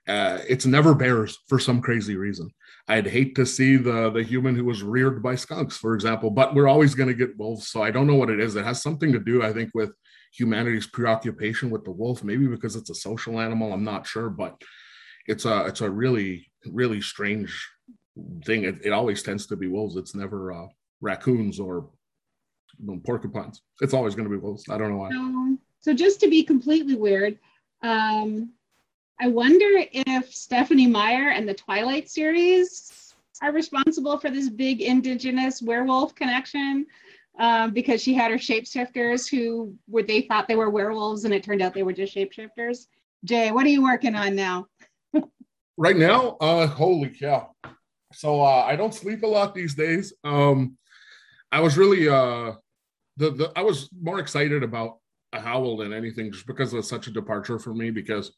Uh, 0.08 0.38
it's 0.48 0.66
never 0.66 0.94
bears 0.94 1.38
for 1.48 1.58
some 1.58 1.80
crazy 1.80 2.16
reason. 2.16 2.50
I'd 2.88 3.06
hate 3.06 3.34
to 3.36 3.46
see 3.46 3.76
the 3.76 4.10
the 4.10 4.22
human 4.22 4.54
who 4.54 4.64
was 4.64 4.82
reared 4.82 5.22
by 5.22 5.34
skunks, 5.34 5.76
for 5.76 5.94
example, 5.94 6.30
but 6.30 6.54
we're 6.54 6.68
always 6.68 6.94
going 6.94 7.08
to 7.08 7.14
get 7.14 7.36
wolves. 7.36 7.68
So 7.68 7.82
I 7.82 7.90
don't 7.90 8.06
know 8.06 8.14
what 8.14 8.30
it 8.30 8.40
is. 8.40 8.54
It 8.54 8.64
has 8.64 8.82
something 8.82 9.12
to 9.12 9.18
do, 9.18 9.42
I 9.42 9.52
think, 9.52 9.70
with 9.74 9.90
humanity's 10.32 10.86
preoccupation 10.86 11.70
with 11.70 11.84
the 11.84 11.90
wolf. 11.90 12.22
Maybe 12.22 12.46
because 12.46 12.76
it's 12.76 12.90
a 12.90 12.94
social 12.94 13.40
animal. 13.40 13.72
I'm 13.72 13.84
not 13.84 14.06
sure, 14.06 14.30
but 14.30 14.60
it's 15.26 15.44
a 15.44 15.66
it's 15.66 15.80
a 15.80 15.90
really 15.90 16.48
really 16.66 17.00
strange 17.00 17.68
thing. 18.44 18.64
It, 18.64 18.76
it 18.84 18.92
always 18.92 19.22
tends 19.22 19.46
to 19.48 19.56
be 19.56 19.66
wolves. 19.66 19.96
It's 19.96 20.14
never 20.14 20.52
uh, 20.52 20.66
raccoons 21.00 21.58
or 21.58 21.90
you 22.78 22.86
know, 22.86 23.00
porcupines. 23.04 23.62
It's 23.80 23.94
always 23.94 24.14
going 24.14 24.28
to 24.28 24.34
be 24.34 24.40
wolves. 24.40 24.64
I 24.68 24.78
don't 24.78 24.90
know 24.90 24.98
why. 24.98 25.56
So 25.80 25.94
just 25.94 26.20
to 26.20 26.28
be 26.28 26.42
completely 26.42 26.94
weird, 26.96 27.38
um, 27.82 28.52
I 29.20 29.28
wonder 29.28 29.66
if 29.92 30.34
Stephenie 30.34 30.86
Meyer 30.86 31.30
and 31.30 31.48
the 31.48 31.54
Twilight 31.54 32.10
series 32.10 33.14
are 33.42 33.52
responsible 33.52 34.18
for 34.18 34.30
this 34.30 34.50
big 34.50 34.82
indigenous 34.82 35.62
werewolf 35.62 36.14
connection. 36.14 36.86
um, 37.38 37.72
because 37.72 38.02
she 38.02 38.14
had 38.14 38.30
her 38.30 38.38
shapeshifters 38.38 39.28
who 39.28 39.74
were 39.88 40.02
they 40.02 40.22
thought 40.22 40.48
they 40.48 40.56
were 40.56 40.70
werewolves 40.70 41.24
and 41.24 41.34
it 41.34 41.42
turned 41.42 41.60
out 41.60 41.74
they 41.74 41.82
were 41.82 41.92
just 41.92 42.14
shapeshifters. 42.14 42.86
Jay, 43.24 43.50
what 43.50 43.66
are 43.66 43.70
you 43.70 43.82
working 43.82 44.14
on 44.14 44.34
now? 44.34 44.66
right 45.76 45.96
now, 45.96 46.36
uh, 46.40 46.66
holy 46.66 47.10
cow! 47.10 47.54
So 48.12 48.40
uh, 48.40 48.64
I 48.66 48.76
don't 48.76 48.94
sleep 48.94 49.22
a 49.22 49.26
lot 49.26 49.54
these 49.54 49.74
days. 49.74 50.14
Um, 50.24 50.78
I 51.52 51.60
was 51.60 51.76
really 51.76 52.08
uh, 52.08 52.52
the, 53.16 53.30
the 53.30 53.52
I 53.54 53.62
was 53.62 53.90
more 54.00 54.18
excited 54.18 54.62
about 54.62 54.98
a 55.32 55.40
howl 55.40 55.76
than 55.76 55.92
anything, 55.92 56.32
just 56.32 56.46
because 56.46 56.72
it 56.72 56.76
was 56.76 56.88
such 56.88 57.06
a 57.06 57.12
departure 57.12 57.58
for 57.58 57.74
me. 57.74 57.90
Because 57.90 58.32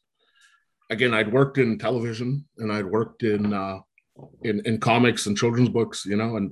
again, 0.89 1.13
I'd 1.13 1.31
worked 1.31 1.57
in 1.57 1.77
television 1.77 2.45
and 2.57 2.71
I'd 2.71 2.85
worked 2.85 3.23
in 3.23 3.53
uh, 3.53 3.79
in 4.43 4.61
in 4.65 4.79
comics 4.79 5.25
and 5.25 5.37
children's 5.37 5.69
books, 5.69 6.05
you 6.05 6.15
know, 6.15 6.37
and 6.37 6.51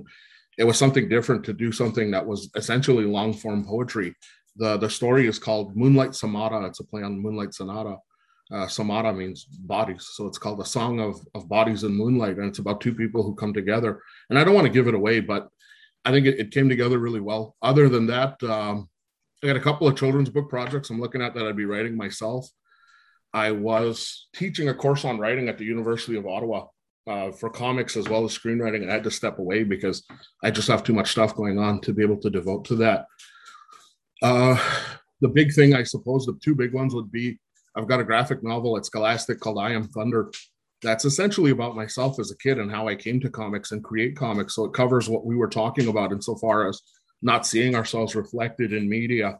it 0.58 0.64
was 0.64 0.78
something 0.78 1.08
different 1.08 1.44
to 1.44 1.52
do 1.52 1.70
something 1.70 2.10
that 2.10 2.26
was 2.26 2.50
essentially 2.56 3.04
long 3.04 3.32
form 3.32 3.64
poetry. 3.64 4.14
The 4.56 4.76
the 4.76 4.90
story 4.90 5.26
is 5.26 5.38
called 5.38 5.76
Moonlight 5.76 6.14
Sonata. 6.14 6.66
It's 6.66 6.80
a 6.80 6.84
play 6.84 7.02
on 7.02 7.20
Moonlight 7.20 7.54
Sonata. 7.54 7.96
Uh, 8.50 9.12
means 9.12 9.44
bodies, 9.44 10.08
so 10.14 10.26
it's 10.26 10.38
called 10.38 10.58
a 10.60 10.64
song 10.64 11.00
of 11.00 11.20
of 11.34 11.48
bodies 11.48 11.84
in 11.84 11.92
moonlight, 11.92 12.38
and 12.38 12.46
it's 12.46 12.60
about 12.60 12.80
two 12.80 12.94
people 12.94 13.22
who 13.22 13.34
come 13.34 13.52
together. 13.52 14.00
And 14.30 14.38
I 14.38 14.44
don't 14.44 14.54
want 14.54 14.66
to 14.66 14.72
give 14.72 14.88
it 14.88 14.94
away, 14.94 15.20
but 15.20 15.48
I 16.06 16.12
think 16.12 16.26
it, 16.26 16.40
it 16.40 16.50
came 16.50 16.68
together 16.68 16.98
really 16.98 17.20
well. 17.20 17.56
Other 17.60 17.90
than 17.90 18.06
that, 18.06 18.42
um, 18.42 18.88
I 19.42 19.48
got 19.48 19.56
a 19.56 19.60
couple 19.60 19.86
of 19.86 19.96
children's 19.96 20.30
book 20.30 20.48
projects 20.48 20.88
I'm 20.88 21.00
looking 21.00 21.20
at 21.20 21.34
that 21.34 21.46
I'd 21.46 21.56
be 21.56 21.66
writing 21.66 21.94
myself. 21.94 22.48
I 23.34 23.50
was 23.52 24.28
teaching 24.34 24.68
a 24.68 24.74
course 24.74 25.04
on 25.04 25.18
writing 25.18 25.48
at 25.48 25.58
the 25.58 25.64
University 25.64 26.16
of 26.16 26.26
Ottawa 26.26 26.66
uh, 27.06 27.32
for 27.32 27.50
comics 27.50 27.96
as 27.96 28.08
well 28.08 28.24
as 28.24 28.36
screenwriting, 28.36 28.82
and 28.82 28.90
I 28.90 28.94
had 28.94 29.04
to 29.04 29.10
step 29.10 29.38
away 29.38 29.64
because 29.64 30.04
I 30.42 30.50
just 30.50 30.68
have 30.68 30.82
too 30.82 30.92
much 30.92 31.10
stuff 31.10 31.34
going 31.34 31.58
on 31.58 31.80
to 31.82 31.92
be 31.92 32.02
able 32.02 32.18
to 32.18 32.30
devote 32.30 32.64
to 32.66 32.76
that. 32.76 33.06
Uh, 34.22 34.58
the 35.20 35.28
big 35.28 35.52
thing, 35.52 35.74
I 35.74 35.82
suppose, 35.82 36.26
the 36.26 36.38
two 36.42 36.54
big 36.54 36.72
ones 36.72 36.94
would 36.94 37.10
be 37.10 37.38
I've 37.76 37.86
got 37.86 38.00
a 38.00 38.04
graphic 38.04 38.42
novel 38.42 38.76
at 38.76 38.86
Scholastic 38.86 39.38
called 39.38 39.58
I 39.58 39.70
Am 39.70 39.84
Thunder. 39.84 40.32
That's 40.82 41.04
essentially 41.04 41.52
about 41.52 41.76
myself 41.76 42.18
as 42.18 42.30
a 42.30 42.36
kid 42.38 42.58
and 42.58 42.70
how 42.70 42.88
I 42.88 42.96
came 42.96 43.20
to 43.20 43.30
comics 43.30 43.72
and 43.72 43.84
create 43.84 44.16
comics. 44.16 44.54
So 44.54 44.64
it 44.64 44.72
covers 44.72 45.08
what 45.08 45.24
we 45.24 45.36
were 45.36 45.48
talking 45.48 45.88
about 45.88 46.12
insofar 46.12 46.68
as 46.68 46.80
not 47.22 47.46
seeing 47.46 47.74
ourselves 47.74 48.16
reflected 48.16 48.72
in 48.72 48.88
media 48.88 49.38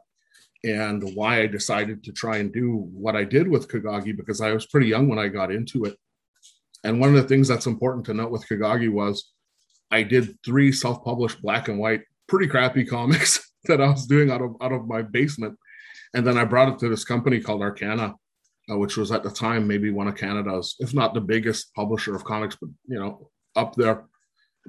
and 0.64 1.02
why 1.14 1.40
I 1.40 1.46
decided 1.46 2.02
to 2.04 2.12
try 2.12 2.38
and 2.38 2.52
do 2.52 2.88
what 2.92 3.14
I 3.14 3.24
did 3.24 3.48
with 3.48 3.68
Kagagi 3.68 4.16
because 4.16 4.40
I 4.40 4.52
was 4.52 4.66
pretty 4.66 4.88
young 4.88 5.08
when 5.08 5.18
I 5.18 5.28
got 5.28 5.52
into 5.52 5.84
it. 5.84 5.96
And 6.84 7.00
one 7.00 7.10
of 7.10 7.16
the 7.16 7.28
things 7.28 7.48
that's 7.48 7.66
important 7.66 8.06
to 8.06 8.14
note 8.14 8.30
with 8.30 8.46
Kagagi 8.48 8.90
was 8.90 9.32
I 9.90 10.02
did 10.02 10.36
three 10.44 10.72
self-published 10.72 11.42
black 11.42 11.68
and 11.68 11.78
white, 11.78 12.02
pretty 12.26 12.48
crappy 12.48 12.84
comics 12.88 13.52
that 13.64 13.80
I 13.80 13.88
was 13.88 14.06
doing 14.06 14.30
out 14.30 14.42
of 14.42 14.56
out 14.60 14.72
of 14.72 14.86
my 14.86 15.02
basement. 15.02 15.56
And 16.14 16.26
then 16.26 16.38
I 16.38 16.44
brought 16.44 16.72
it 16.72 16.78
to 16.80 16.88
this 16.88 17.04
company 17.04 17.40
called 17.40 17.62
Arcana, 17.62 18.14
uh, 18.70 18.78
which 18.78 18.96
was 18.96 19.12
at 19.12 19.22
the 19.22 19.30
time 19.30 19.66
maybe 19.66 19.90
one 19.90 20.08
of 20.08 20.16
Canada's, 20.16 20.74
if 20.78 20.94
not 20.94 21.14
the 21.14 21.20
biggest 21.20 21.74
publisher 21.74 22.14
of 22.14 22.24
comics, 22.24 22.56
but 22.60 22.70
you 22.86 22.98
know, 22.98 23.30
up 23.56 23.74
there, 23.74 24.04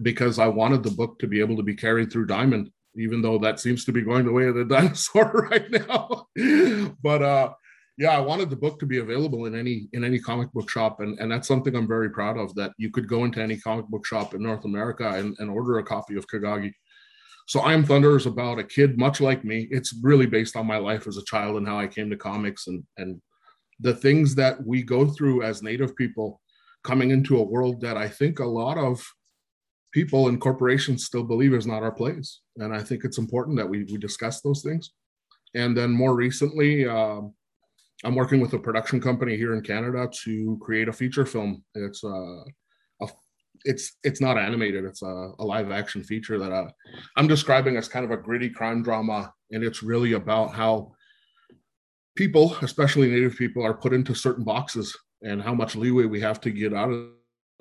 because 0.02 0.38
I 0.38 0.48
wanted 0.48 0.84
the 0.84 0.92
book 0.92 1.18
to 1.20 1.28
be 1.28 1.40
able 1.40 1.56
to 1.58 1.64
be 1.64 1.76
carried 1.76 2.12
through 2.12 2.26
Diamond 2.26 2.72
even 2.96 3.22
though 3.22 3.38
that 3.38 3.60
seems 3.60 3.86
to 3.86 3.92
be 3.92 4.02
going 4.02 4.26
the 4.26 4.32
way 4.32 4.48
of 4.48 4.56
the 4.56 4.66
dinosaur 4.76 5.48
right 5.50 5.70
now. 5.72 6.28
but 7.04 7.22
uh, 7.22 7.54
yeah, 7.98 8.12
I 8.12 8.22
wanted 8.22 8.50
the 8.50 8.56
book 8.56 8.80
to 8.80 8.86
be 8.86 9.00
available 9.00 9.46
in 9.46 9.56
any 9.56 9.90
in 9.94 10.04
any 10.04 10.20
comic 10.20 10.52
book 10.54 10.70
shop, 10.70 11.02
and 11.02 11.20
and 11.20 11.32
that's 11.32 11.48
something 11.48 11.76
I'm 11.76 11.88
very 11.88 12.10
proud 12.10 12.38
of. 12.38 12.56
That 12.56 12.72
you 12.78 12.92
could 12.92 13.08
go 13.08 13.26
into 13.26 13.42
any 13.42 13.58
comic 13.58 13.88
book 13.88 14.06
shop 14.06 14.34
in 14.34 14.42
North 14.42 14.66
America 14.66 15.10
and, 15.10 15.36
and 15.40 15.50
order 15.50 15.80
a 15.80 15.84
copy 15.84 16.16
of 16.16 16.28
Kagagi. 16.28 16.74
So 17.48 17.62
I 17.62 17.74
Am 17.74 17.84
Thunder 17.84 18.16
is 18.16 18.26
about 18.26 18.60
a 18.60 18.64
kid 18.64 18.98
much 18.98 19.20
like 19.20 19.44
me. 19.44 19.68
It's 19.72 19.94
really 20.02 20.28
based 20.28 20.56
on 20.56 20.68
my 20.68 20.78
life 20.78 21.08
as 21.08 21.18
a 21.18 21.26
child 21.26 21.58
and 21.58 21.68
how 21.68 21.80
I 21.80 21.88
came 21.88 22.10
to 22.10 22.16
comics 22.16 22.68
and 22.68 22.84
and 22.98 23.22
the 23.80 23.94
things 23.94 24.36
that 24.36 24.64
we 24.66 24.84
go 24.84 25.08
through 25.08 25.44
as 25.44 25.64
Native 25.64 25.96
people 25.96 26.42
coming 26.84 27.12
into 27.12 27.38
a 27.38 27.44
world 27.44 27.82
that 27.82 27.98
I 27.98 28.08
think 28.08 28.40
a 28.40 28.46
lot 28.46 28.78
of 28.78 29.02
people 29.92 30.28
and 30.28 30.40
corporations 30.40 31.06
still 31.06 31.24
believe 31.24 31.54
is 31.54 31.68
not 31.68 31.84
our 31.84 31.92
place. 31.92 32.42
And 32.58 32.74
I 32.74 32.82
think 32.82 33.04
it's 33.04 33.18
important 33.18 33.58
that 33.58 33.70
we, 33.70 33.84
we 33.86 33.98
discuss 33.98 34.42
those 34.42 34.62
things. 34.62 34.92
And 35.56 35.76
then 35.76 35.92
more 35.92 36.16
recently, 36.16 36.88
um, 36.88 37.34
I'm 38.04 38.16
working 38.16 38.40
with 38.40 38.54
a 38.54 38.60
production 38.60 39.02
company 39.02 39.36
here 39.36 39.54
in 39.54 39.62
Canada 39.62 40.10
to 40.24 40.58
create 40.62 40.88
a 40.88 40.94
feature 40.94 41.26
film. 41.26 41.64
It's 41.76 42.04
uh, 42.04 42.44
a, 43.02 43.08
it's 43.66 43.98
it's 44.04 44.22
not 44.22 44.38
animated. 44.38 44.86
It's 44.86 45.02
a, 45.02 45.32
a 45.40 45.44
live 45.44 45.72
action 45.72 46.04
feature 46.04 46.38
that 46.38 46.52
uh, 46.52 46.70
I'm 47.18 47.28
describing 47.28 47.76
as 47.76 47.90
kind 47.90 48.06
of 48.06 48.12
a 48.12 48.18
gritty 48.18 48.50
crime 48.50 48.84
drama, 48.84 49.34
and 49.52 49.64
it's 49.64 49.84
really 49.84 50.14
about 50.14 50.54
how 50.54 50.94
people, 52.16 52.56
especially 52.62 53.10
Native 53.10 53.36
people, 53.36 53.66
are 53.66 53.74
put 53.74 53.94
into 53.94 54.14
certain 54.14 54.46
boxes 54.46 54.96
and 55.22 55.42
how 55.42 55.54
much 55.54 55.76
leeway 55.76 56.06
we 56.06 56.22
have 56.22 56.40
to 56.42 56.52
get 56.52 56.74
out 56.74 56.92
of 56.92 57.10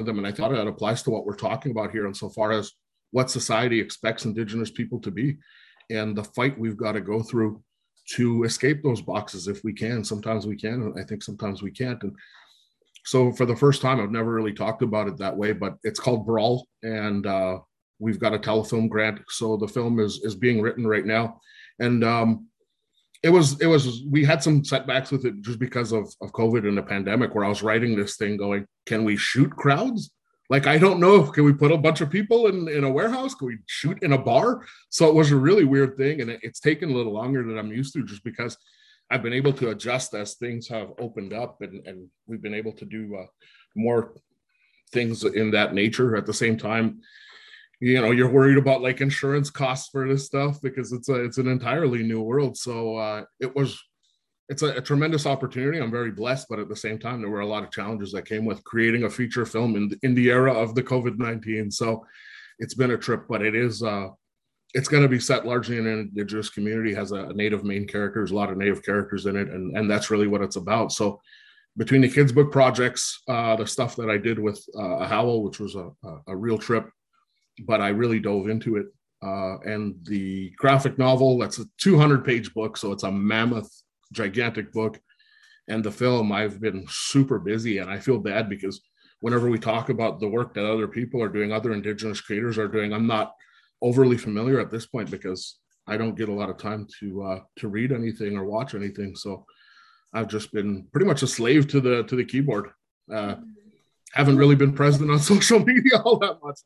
them. 0.04 0.18
And 0.18 0.26
I 0.26 0.32
thought 0.32 0.52
that 0.52 0.66
applies 0.66 1.02
to 1.02 1.10
what 1.10 1.26
we're 1.26 1.34
talking 1.34 1.72
about 1.72 1.90
here 1.90 2.06
insofar 2.06 2.52
as 2.52 2.72
what 3.10 3.30
society 3.30 3.80
expects 3.80 4.24
Indigenous 4.24 4.70
people 4.70 5.00
to 5.00 5.10
be 5.10 5.38
and 5.90 6.16
the 6.16 6.24
fight 6.24 6.58
we've 6.58 6.76
got 6.76 6.92
to 6.92 7.00
go 7.00 7.22
through 7.22 7.62
to 8.14 8.44
escape 8.44 8.82
those 8.82 9.02
boxes 9.02 9.48
if 9.48 9.62
we 9.64 9.72
can. 9.72 10.04
Sometimes 10.04 10.46
we 10.46 10.56
can, 10.56 10.82
and 10.82 10.98
I 10.98 11.04
think 11.04 11.22
sometimes 11.22 11.62
we 11.62 11.70
can't. 11.70 12.02
And 12.02 12.14
so 13.04 13.32
for 13.32 13.46
the 13.46 13.56
first 13.56 13.82
time, 13.82 14.00
I've 14.00 14.10
never 14.10 14.32
really 14.32 14.52
talked 14.52 14.82
about 14.82 15.08
it 15.08 15.18
that 15.18 15.36
way, 15.36 15.52
but 15.52 15.76
it's 15.82 16.00
called 16.00 16.26
Brawl, 16.26 16.66
and 16.82 17.26
uh, 17.26 17.58
we've 17.98 18.18
got 18.18 18.34
a 18.34 18.38
telefilm 18.38 18.88
grant. 18.88 19.20
So 19.28 19.56
the 19.56 19.68
film 19.68 20.00
is 20.00 20.20
is 20.24 20.34
being 20.34 20.60
written 20.60 20.86
right 20.86 21.04
now, 21.04 21.40
and 21.80 22.02
um, 22.04 22.46
it 23.22 23.30
was 23.30 23.60
it 23.60 23.66
was 23.66 24.02
we 24.08 24.24
had 24.24 24.42
some 24.42 24.64
setbacks 24.64 25.10
with 25.10 25.24
it 25.24 25.40
just 25.40 25.58
because 25.58 25.92
of 25.92 26.12
of 26.20 26.32
COVID 26.32 26.66
and 26.66 26.78
the 26.78 26.82
pandemic, 26.82 27.34
where 27.34 27.44
I 27.44 27.48
was 27.48 27.62
writing 27.62 27.96
this 27.96 28.16
thing 28.16 28.36
going, 28.36 28.66
can 28.86 29.04
we 29.04 29.16
shoot 29.16 29.50
crowds? 29.50 30.10
Like 30.50 30.66
I 30.66 30.78
don't 30.78 31.00
know, 31.00 31.24
can 31.24 31.44
we 31.44 31.52
put 31.52 31.72
a 31.72 31.78
bunch 31.78 32.00
of 32.00 32.10
people 32.10 32.46
in 32.46 32.68
in 32.68 32.84
a 32.84 32.90
warehouse? 32.90 33.34
Can 33.34 33.48
we 33.48 33.58
shoot 33.66 34.02
in 34.02 34.12
a 34.12 34.18
bar? 34.18 34.64
So 34.90 35.08
it 35.08 35.14
was 35.14 35.32
a 35.32 35.36
really 35.36 35.64
weird 35.64 35.96
thing, 35.96 36.20
and 36.20 36.30
it, 36.30 36.40
it's 36.42 36.60
taken 36.60 36.90
a 36.90 36.94
little 36.94 37.12
longer 37.12 37.42
than 37.42 37.58
I'm 37.58 37.72
used 37.72 37.92
to, 37.94 38.04
just 38.04 38.24
because 38.24 38.56
I've 39.10 39.22
been 39.22 39.32
able 39.32 39.52
to 39.54 39.70
adjust 39.70 40.14
as 40.14 40.34
things 40.34 40.68
have 40.68 40.92
opened 40.98 41.32
up, 41.32 41.60
and 41.60 41.86
and 41.86 42.08
we've 42.26 42.42
been 42.42 42.54
able 42.54 42.72
to 42.72 42.84
do 42.84 43.16
uh, 43.16 43.26
more 43.74 44.14
things 44.92 45.24
in 45.24 45.50
that 45.50 45.74
nature 45.74 46.16
at 46.16 46.24
the 46.24 46.32
same 46.32 46.56
time 46.56 47.00
you 47.80 48.00
know 48.00 48.10
you're 48.10 48.30
worried 48.30 48.58
about 48.58 48.82
like 48.82 49.00
insurance 49.00 49.50
costs 49.50 49.88
for 49.90 50.08
this 50.08 50.26
stuff 50.26 50.60
because 50.60 50.92
it's 50.92 51.08
a 51.08 51.24
it's 51.24 51.38
an 51.38 51.48
entirely 51.48 52.02
new 52.02 52.20
world. 52.20 52.56
So 52.56 52.96
uh 52.96 53.24
it 53.40 53.54
was 53.54 53.80
it's 54.48 54.62
a, 54.62 54.76
a, 54.76 54.80
tremendous 54.80 55.26
opportunity. 55.26 55.78
I'm 55.78 55.90
very 55.90 56.10
blessed 56.10 56.46
but 56.48 56.58
at 56.58 56.68
the 56.68 56.76
same 56.76 56.98
time 56.98 57.20
there 57.20 57.30
were 57.30 57.40
a 57.40 57.46
lot 57.46 57.62
of 57.62 57.70
challenges 57.70 58.12
that 58.12 58.26
came 58.26 58.44
with 58.44 58.64
creating 58.64 59.04
a 59.04 59.10
feature 59.10 59.46
film 59.46 59.76
in, 59.76 59.90
in 60.02 60.14
the 60.14 60.30
era 60.30 60.52
of 60.52 60.74
the 60.74 60.82
covid-19 60.82 61.72
so 61.72 62.04
it's 62.58 62.74
been 62.74 62.92
a 62.92 62.98
trip 62.98 63.26
but 63.28 63.42
it 63.42 63.54
is 63.54 63.82
uh 63.82 64.08
it's 64.74 64.88
going 64.88 65.02
to 65.02 65.08
be 65.08 65.20
set 65.20 65.46
largely 65.46 65.78
in 65.78 65.86
an 65.86 65.98
indigenous 66.00 66.50
community 66.50 66.92
has 66.92 67.12
a, 67.12 67.32
native 67.32 67.64
main 67.64 67.86
character 67.86 68.20
there's 68.20 68.32
a 68.32 68.36
lot 68.36 68.50
of 68.50 68.58
native 68.58 68.82
characters 68.82 69.26
in 69.26 69.36
it 69.36 69.48
and 69.48 69.76
and 69.76 69.90
that's 69.90 70.10
really 70.10 70.26
what 70.26 70.42
it's 70.42 70.56
about. 70.56 70.92
So 70.92 71.20
between 71.76 72.00
the 72.00 72.08
kids 72.08 72.32
book 72.32 72.50
projects 72.50 73.22
uh 73.28 73.54
the 73.54 73.66
stuff 73.66 73.94
that 73.94 74.10
i 74.10 74.16
did 74.16 74.38
with 74.38 74.60
uh, 74.76 74.96
a 74.98 75.06
howl 75.06 75.44
which 75.44 75.60
was 75.60 75.76
a, 75.76 75.90
a, 76.04 76.18
a 76.28 76.36
real 76.36 76.58
trip 76.58 76.90
but 77.66 77.80
I 77.80 77.88
really 77.88 78.20
dove 78.20 78.48
into 78.48 78.76
it. 78.76 78.86
Uh, 79.22 79.58
and 79.60 79.96
the 80.04 80.50
graphic 80.56 80.98
novel, 80.98 81.38
that's 81.38 81.58
a 81.58 81.66
200 81.78 82.24
page 82.24 82.54
book. 82.54 82.76
So 82.76 82.92
it's 82.92 83.02
a 83.02 83.10
mammoth, 83.10 83.70
gigantic 84.12 84.72
book. 84.72 85.00
And 85.68 85.84
the 85.84 85.90
film, 85.90 86.32
I've 86.32 86.60
been 86.60 86.86
super 86.88 87.38
busy 87.38 87.78
and 87.78 87.90
I 87.90 87.98
feel 87.98 88.18
bad 88.18 88.48
because 88.48 88.80
whenever 89.20 89.50
we 89.50 89.58
talk 89.58 89.90
about 89.90 90.20
the 90.20 90.28
work 90.28 90.54
that 90.54 90.70
other 90.70 90.88
people 90.88 91.22
are 91.22 91.28
doing, 91.28 91.52
other 91.52 91.72
Indigenous 91.72 92.20
creators 92.20 92.58
are 92.58 92.68
doing, 92.68 92.92
I'm 92.92 93.06
not 93.06 93.34
overly 93.82 94.16
familiar 94.16 94.60
at 94.60 94.70
this 94.70 94.86
point 94.86 95.10
because 95.10 95.58
I 95.86 95.96
don't 95.96 96.16
get 96.16 96.28
a 96.28 96.34
lot 96.34 96.50
of 96.50 96.58
time 96.58 96.86
to 97.00 97.22
uh, 97.22 97.40
to 97.56 97.68
read 97.68 97.92
anything 97.92 98.36
or 98.36 98.44
watch 98.44 98.74
anything. 98.74 99.14
So 99.16 99.44
I've 100.12 100.28
just 100.28 100.52
been 100.52 100.86
pretty 100.92 101.06
much 101.06 101.22
a 101.22 101.26
slave 101.26 101.68
to 101.68 101.80
the 101.80 102.02
to 102.04 102.16
the 102.16 102.24
keyboard. 102.24 102.70
Uh, 103.12 103.36
haven't 104.12 104.36
really 104.36 104.54
been 104.54 104.72
present 104.72 105.10
on 105.10 105.18
social 105.32 105.58
media 105.58 105.98
all 106.04 106.18
that 106.18 106.38
much 106.42 106.60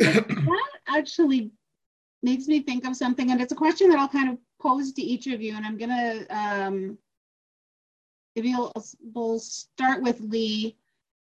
that 0.00 0.80
actually 0.88 1.50
makes 2.22 2.46
me 2.46 2.60
think 2.60 2.84
of 2.84 2.96
something, 2.96 3.30
and 3.30 3.40
it's 3.40 3.52
a 3.52 3.56
question 3.56 3.88
that 3.90 3.98
I'll 3.98 4.08
kind 4.08 4.30
of 4.30 4.38
pose 4.60 4.92
to 4.92 5.02
each 5.02 5.26
of 5.26 5.40
you, 5.40 5.54
and 5.56 5.64
I'm 5.64 5.78
gonna 5.78 6.26
um, 6.30 6.98
maybe 8.36 8.54
we'll, 8.54 8.72
we'll 9.14 9.38
start 9.38 10.02
with 10.02 10.20
Lee, 10.20 10.76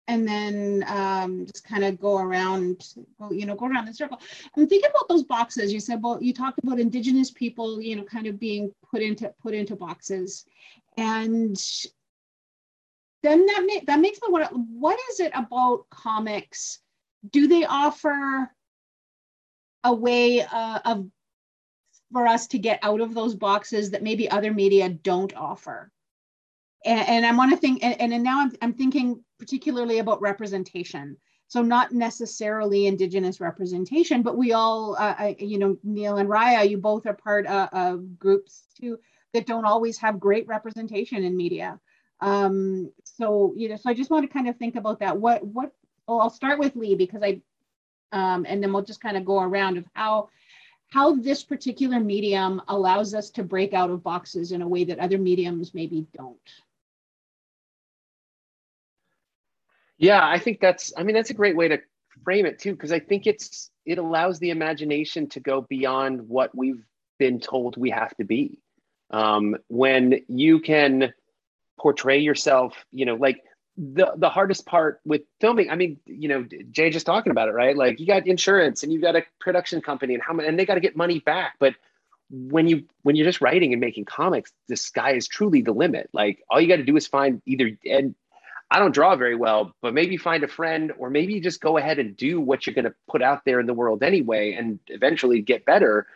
and 0.08 0.26
then 0.26 0.84
um, 0.88 1.46
just 1.46 1.64
kind 1.64 1.84
of 1.84 2.00
go 2.00 2.18
around, 2.18 2.94
go, 3.18 3.30
you 3.30 3.46
know, 3.46 3.54
go 3.54 3.66
around 3.66 3.86
the 3.86 3.94
circle. 3.94 4.20
I'm 4.56 4.66
thinking 4.66 4.90
about 4.90 5.08
those 5.08 5.22
boxes. 5.22 5.72
You 5.72 5.80
said, 5.80 6.02
well, 6.02 6.22
you 6.22 6.32
talked 6.32 6.58
about 6.62 6.80
Indigenous 6.80 7.30
people, 7.30 7.80
you 7.80 7.96
know, 7.96 8.02
kind 8.04 8.26
of 8.26 8.40
being 8.40 8.72
put 8.90 9.02
into 9.02 9.32
put 9.42 9.54
into 9.54 9.76
boxes, 9.76 10.44
and 10.96 11.56
then 13.22 13.44
that 13.46 13.64
ma- 13.66 13.84
that 13.86 14.00
makes 14.00 14.18
me 14.22 14.28
wonder, 14.30 14.48
what 14.48 14.98
is 15.11 15.20
it 15.20 15.32
about 15.34 15.88
comics? 15.90 16.80
Do 17.28 17.48
they 17.48 17.64
offer 17.64 18.50
a 19.84 19.92
way 19.92 20.42
uh, 20.42 20.78
of 20.84 21.06
for 22.12 22.26
us 22.26 22.46
to 22.48 22.58
get 22.58 22.80
out 22.82 23.00
of 23.00 23.14
those 23.14 23.34
boxes 23.34 23.90
that 23.90 24.02
maybe 24.02 24.30
other 24.30 24.52
media 24.52 24.88
don't 24.88 25.34
offer. 25.36 25.90
And, 26.84 27.08
and 27.08 27.26
I 27.26 27.34
want 27.36 27.52
to 27.52 27.56
think, 27.56 27.84
and, 27.84 28.12
and 28.12 28.22
now 28.22 28.40
I'm, 28.40 28.52
I'm 28.62 28.72
thinking 28.72 29.22
particularly 29.38 29.98
about 29.98 30.20
representation. 30.20 31.16
So 31.46 31.62
not 31.62 31.92
necessarily 31.92 32.86
Indigenous 32.86 33.40
representation, 33.40 34.22
but 34.22 34.36
we 34.36 34.52
all, 34.52 34.96
uh, 34.98 35.34
you 35.38 35.58
know, 35.58 35.76
Neil 35.82 36.16
and 36.16 36.28
Raya, 36.28 36.68
you 36.68 36.78
both 36.78 37.06
are 37.06 37.14
part 37.14 37.46
of, 37.46 37.68
of 37.72 38.18
groups 38.18 38.64
too 38.80 38.98
that 39.32 39.46
don't 39.46 39.64
always 39.64 39.98
have 39.98 40.20
great 40.20 40.46
representation 40.46 41.24
in 41.24 41.36
media. 41.36 41.78
Um, 42.20 42.92
so 43.04 43.54
you 43.56 43.68
know, 43.68 43.76
so 43.76 43.90
I 43.90 43.94
just 43.94 44.10
want 44.10 44.26
to 44.26 44.32
kind 44.32 44.48
of 44.48 44.56
think 44.56 44.76
about 44.76 45.00
that. 45.00 45.16
What 45.16 45.44
what? 45.44 45.72
Well, 46.11 46.20
I'll 46.20 46.28
start 46.28 46.58
with 46.58 46.74
Lee 46.74 46.96
because 46.96 47.22
I, 47.22 47.40
um, 48.11 48.44
and 48.48 48.61
then 48.61 48.72
we'll 48.72 48.82
just 48.82 49.00
kind 49.00 49.16
of 49.16 49.24
go 49.24 49.40
around 49.40 49.78
of 49.78 49.84
how 49.92 50.28
how 50.88 51.14
this 51.14 51.44
particular 51.44 52.00
medium 52.00 52.61
allows 52.66 53.14
us 53.14 53.30
to 53.30 53.44
break 53.44 53.74
out 53.74 53.90
of 53.90 54.02
boxes 54.02 54.50
in 54.50 54.61
a 54.61 54.66
way 54.66 54.82
that 54.82 54.98
other 54.98 55.18
mediums 55.18 55.72
maybe 55.72 56.08
don't. 56.12 56.36
Yeah, 59.98 60.26
I 60.26 60.40
think 60.40 60.58
that's. 60.58 60.92
I 60.96 61.04
mean, 61.04 61.14
that's 61.14 61.30
a 61.30 61.34
great 61.34 61.54
way 61.54 61.68
to 61.68 61.78
frame 62.24 62.44
it 62.44 62.58
too, 62.58 62.72
because 62.72 62.90
I 62.90 62.98
think 62.98 63.28
it's 63.28 63.70
it 63.86 63.98
allows 63.98 64.40
the 64.40 64.50
imagination 64.50 65.28
to 65.28 65.38
go 65.38 65.61
beyond 65.61 66.28
what 66.28 66.52
we've 66.56 66.84
been 67.20 67.38
told 67.38 67.76
we 67.76 67.90
have 67.90 68.16
to 68.16 68.24
be. 68.24 68.58
Um, 69.11 69.54
when 69.68 70.22
you 70.26 70.58
can 70.58 71.14
portray 71.78 72.18
yourself, 72.18 72.74
you 72.90 73.06
know, 73.06 73.14
like 73.14 73.44
the 73.81 74.12
the 74.16 74.28
hardest 74.28 74.66
part 74.66 75.01
with 75.07 75.22
filming 75.41 75.70
i 75.70 75.76
mean 75.76 75.99
you 76.05 76.28
know 76.28 76.45
jay 76.70 76.91
just 76.91 77.07
talking 77.07 77.31
about 77.31 77.49
it 77.49 77.53
right? 77.53 77.76
Like 77.76 78.01
you 78.01 78.07
got 78.07 78.26
insurance 78.26 78.83
and 78.83 78.93
you 78.93 79.01
got 79.01 79.16
a 79.16 79.24
production 79.39 79.81
company 79.81 80.14
and 80.14 80.22
how 80.22 80.39
and 80.39 80.59
they 80.59 80.64
got 80.64 80.74
to 80.74 80.81
get 80.81 80.97
money 80.97 81.18
back. 81.20 81.57
But 81.59 81.74
when 82.31 82.66
you 82.68 82.85
when 83.03 83.16
you're 83.16 83.26
just 83.26 83.41
writing 83.41 83.72
and 83.72 83.81
making 83.81 84.05
comics 84.05 84.53
the 84.68 84.76
sky 84.76 85.12
is 85.14 85.26
truly 85.26 85.62
the 85.62 85.72
limit. 85.72 86.09
Like 86.12 86.43
all 86.49 86.61
you 86.61 86.68
got 86.68 86.76
to 86.76 86.85
do 86.85 86.97
is 86.97 87.07
find 87.07 87.43
either 87.47 87.70
and 87.85 88.14
i 88.70 88.78
don't 88.78 88.95
draw 88.95 89.16
very 89.16 89.35
well 89.35 89.74
but 89.83 89.95
maybe 89.95 90.16
find 90.16 90.45
a 90.45 90.49
friend 90.49 90.93
or 90.97 91.11
maybe 91.11 91.41
just 91.41 91.61
go 91.61 91.76
ahead 91.76 91.99
and 91.99 92.16
do 92.16 92.41
what 92.41 92.66
you're 92.66 92.74
going 92.74 92.85
to 92.85 92.95
put 93.09 93.20
out 93.20 93.45
there 93.45 93.59
in 93.59 93.66
the 93.66 93.74
world 93.74 94.03
anyway 94.03 94.53
and 94.53 94.78
eventually 94.87 95.43
get 95.43 95.64
better 95.64 96.07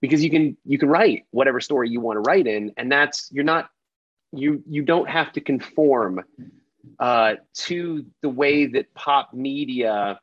because 0.00 0.24
you 0.24 0.30
can 0.30 0.56
you 0.64 0.78
can 0.78 0.88
write 0.88 1.26
whatever 1.32 1.60
story 1.60 1.90
you 1.90 2.00
want 2.00 2.16
to 2.16 2.20
write 2.20 2.46
in 2.46 2.72
and 2.78 2.90
that's 2.90 3.28
you're 3.30 3.44
not 3.44 3.68
you 4.32 4.62
you 4.66 4.82
don't 4.82 5.08
have 5.08 5.32
to 5.32 5.40
conform 5.40 6.24
uh, 6.98 7.34
to 7.54 8.04
the 8.22 8.28
way 8.28 8.66
that 8.66 8.92
pop 8.94 9.32
media 9.34 10.18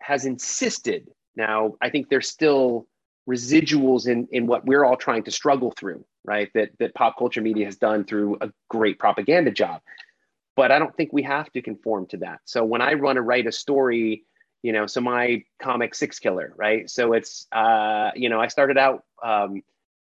has 0.00 0.24
insisted. 0.24 1.08
Now, 1.36 1.74
I 1.80 1.90
think 1.90 2.08
there's 2.08 2.28
still 2.28 2.86
residuals 3.28 4.08
in, 4.08 4.28
in 4.32 4.46
what 4.46 4.64
we're 4.64 4.84
all 4.84 4.96
trying 4.96 5.22
to 5.24 5.30
struggle 5.30 5.72
through, 5.78 6.04
right? 6.24 6.50
That, 6.54 6.70
that 6.78 6.94
pop 6.94 7.16
culture 7.18 7.40
media 7.40 7.66
has 7.66 7.76
done 7.76 8.04
through 8.04 8.38
a 8.40 8.50
great 8.68 8.98
propaganda 8.98 9.50
job. 9.50 9.80
But 10.56 10.70
I 10.70 10.78
don't 10.78 10.94
think 10.96 11.12
we 11.12 11.22
have 11.22 11.50
to 11.52 11.62
conform 11.62 12.06
to 12.08 12.18
that. 12.18 12.40
So 12.44 12.64
when 12.64 12.82
I 12.82 12.94
run 12.94 13.16
to 13.16 13.22
write 13.22 13.46
a 13.46 13.52
story, 13.52 14.24
you 14.62 14.72
know, 14.72 14.86
so 14.86 15.00
my 15.00 15.42
comic 15.60 15.92
Sixkiller, 15.92 16.50
right? 16.56 16.90
So 16.90 17.14
it's, 17.14 17.46
uh, 17.52 18.10
you 18.14 18.28
know, 18.28 18.40
I 18.40 18.48
started 18.48 18.76
out 18.76 19.04
um, 19.22 19.62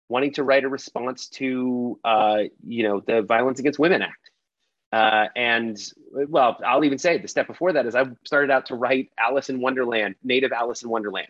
wanting 0.09 0.33
to 0.35 0.45
write 0.45 0.65
a 0.65 0.69
response 0.69 1.29
to, 1.29 1.99
uh, 2.05 2.43
you 2.67 2.83
know, 2.83 3.01
the 3.01 3.23
Violence 3.23 3.61
Against 3.61 3.79
Women 3.79 4.03
Act 4.03 4.28
uh, 4.93 5.27
and 5.37 5.79
well, 6.13 6.59
I'll 6.67 6.85
even 6.85 6.99
say 6.99 7.19
the 7.19 7.29
step 7.29 7.47
before 7.47 7.73
that 7.75 7.87
is 7.87 7.95
I 7.95 8.05
started 8.25 8.51
out 8.51 8.67
to 8.67 8.75
write 8.75 9.11
Alice 9.19 9.51
in 9.51 9.61
Wonderland, 9.61 10.15
native 10.23 10.53
Alice 10.53 10.83
in 10.83 10.89
Wonderland. 10.89 11.29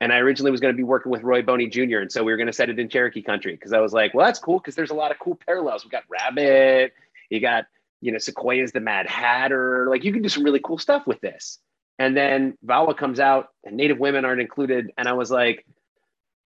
And 0.00 0.12
I 0.12 0.18
originally 0.18 0.50
was 0.50 0.60
going 0.60 0.74
to 0.74 0.76
be 0.76 0.82
working 0.82 1.10
with 1.10 1.22
Roy 1.22 1.42
Boney 1.42 1.68
Jr. 1.68 1.98
And 1.98 2.12
so 2.12 2.22
we 2.22 2.30
were 2.32 2.36
going 2.36 2.48
to 2.48 2.52
set 2.52 2.68
it 2.68 2.78
in 2.78 2.88
Cherokee 2.88 3.22
country 3.22 3.52
because 3.52 3.72
I 3.72 3.80
was 3.80 3.92
like, 3.92 4.12
well, 4.12 4.26
that's 4.26 4.38
cool 4.38 4.58
because 4.58 4.74
there's 4.74 4.90
a 4.90 4.94
lot 4.94 5.10
of 5.10 5.18
cool 5.18 5.38
parallels. 5.46 5.84
We 5.84 5.90
got 5.90 6.04
Rabbit, 6.08 6.92
you 7.30 7.40
got, 7.40 7.66
you 8.00 8.12
know, 8.12 8.18
Sequoyah's 8.18 8.72
the 8.72 8.80
Mad 8.80 9.06
Hatter. 9.06 9.86
Like 9.88 10.04
you 10.04 10.12
can 10.12 10.22
do 10.22 10.28
some 10.28 10.44
really 10.44 10.60
cool 10.62 10.78
stuff 10.78 11.06
with 11.06 11.20
this. 11.20 11.58
And 11.98 12.14
then 12.14 12.58
VAWA 12.64 12.96
comes 12.96 13.20
out 13.20 13.48
and 13.64 13.76
Native 13.76 13.98
women 13.98 14.26
aren't 14.26 14.42
included. 14.42 14.92
And 14.98 15.08
I 15.08 15.14
was 15.14 15.30
like, 15.30 15.66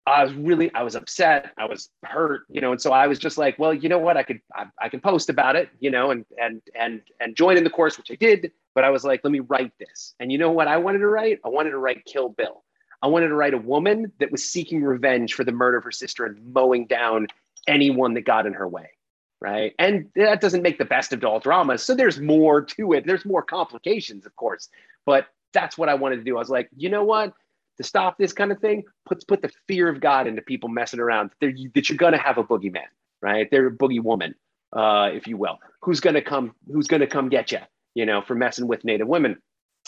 I 0.07 0.25
was 0.25 0.33
really, 0.33 0.73
I 0.75 0.83
was 0.83 0.97
upset. 0.97 1.53
I 1.59 1.67
was 1.67 1.91
hurt, 2.05 2.43
you 2.49 2.61
know, 2.61 2.73
and 2.73 2.81
so 2.81 2.93
I 2.93 3.07
was 3.07 3.19
just 3.19 3.37
like, 3.37 3.59
well, 3.59 3.75
you 3.75 3.89
know 3.89 3.99
what, 3.99 4.17
I 4.17 4.23
could, 4.23 4.41
I, 4.55 4.67
I 4.81 4.89
can 4.89 5.01
post 5.01 5.29
about 5.29 5.57
it, 5.57 5.69
you 5.79 5.91
know, 5.91 6.11
and 6.11 6.25
and 6.41 6.63
and 6.75 7.03
and 7.21 7.37
join 7.37 7.57
in 7.57 7.65
the 7.65 7.71
course, 7.71 7.99
which 7.99 8.11
I 8.11 8.15
did. 8.15 8.51
But 8.75 8.85
I 8.85 8.91
was 8.91 9.05
like, 9.05 9.21
let 9.25 9.31
me 9.31 9.41
write 9.41 9.73
this. 9.79 10.15
And 10.19 10.33
you 10.33 10.39
know 10.39 10.51
what 10.51 10.69
I 10.69 10.79
wanted 10.79 10.99
to 10.99 11.09
write? 11.09 11.41
I 11.45 11.49
wanted 11.49 11.71
to 11.71 11.79
write 11.79 12.05
Kill 12.07 12.31
Bill. 12.31 12.65
I 13.03 13.09
wanted 13.09 13.29
to 13.29 13.35
write 13.35 13.55
a 13.55 13.59
woman 13.59 14.13
that 14.21 14.31
was 14.31 14.45
seeking 14.45 14.83
revenge 14.83 15.35
for 15.35 15.45
the 15.45 15.53
murder 15.53 15.79
of 15.79 15.85
her 15.85 15.93
sister 15.93 16.25
and 16.25 16.53
mowing 16.53 16.87
down 16.87 17.27
anyone 17.67 18.15
that 18.15 18.23
got 18.23 18.47
in 18.47 18.55
her 18.55 18.69
way. 18.69 18.91
Right. 19.41 19.75
And 19.79 20.11
that 20.17 20.43
doesn't 20.43 20.63
make 20.63 20.79
the 20.79 20.85
best 20.85 21.13
of 21.15 21.25
all 21.25 21.41
dramas. 21.41 21.83
So 21.83 21.95
there's 21.95 22.21
more 22.21 22.63
to 22.63 22.93
it. 22.93 23.07
There's 23.07 23.25
more 23.25 23.43
complications, 23.43 24.27
of 24.27 24.37
course. 24.37 24.69
But 25.07 25.29
that's 25.55 25.79
what 25.79 25.89
I 25.89 25.95
wanted 25.95 26.17
to 26.17 26.25
do. 26.25 26.37
I 26.37 26.39
was 26.39 26.51
like, 26.51 26.69
you 26.77 26.91
know 26.91 27.05
what? 27.05 27.33
To 27.81 27.87
stop 27.87 28.18
this 28.18 28.35
kind 28.35 28.53
of 28.53 28.61
thing 28.61 28.85
puts 29.07 29.24
put 29.24 29.41
the 29.41 29.51
fear 29.66 29.89
of 29.89 30.01
God 30.01 30.26
into 30.26 30.43
people 30.43 30.68
messing 30.68 31.01
around 31.01 31.31
that, 31.41 31.55
that 31.74 31.89
you're 31.89 31.97
going 31.97 32.12
to 32.12 32.18
have 32.18 32.37
a 32.37 32.45
boogeyman, 32.45 32.85
right? 33.22 33.49
They're 33.51 33.68
a 33.68 33.72
boogie 33.72 34.03
woman, 34.03 34.35
uh, 34.76 35.09
if 35.14 35.26
you 35.26 35.39
will, 35.39 35.59
who's 35.81 36.01
going 36.01 36.14
to 36.14 36.20
come, 36.20 36.53
who's 36.70 36.89
going 36.89 37.01
to 37.01 37.07
come 37.07 37.31
get 37.31 37.53
you, 37.53 37.61
you 37.95 38.05
know, 38.05 38.20
for 38.20 38.35
messing 38.35 38.66
with 38.66 38.85
Native 38.85 39.09
women. 39.09 39.39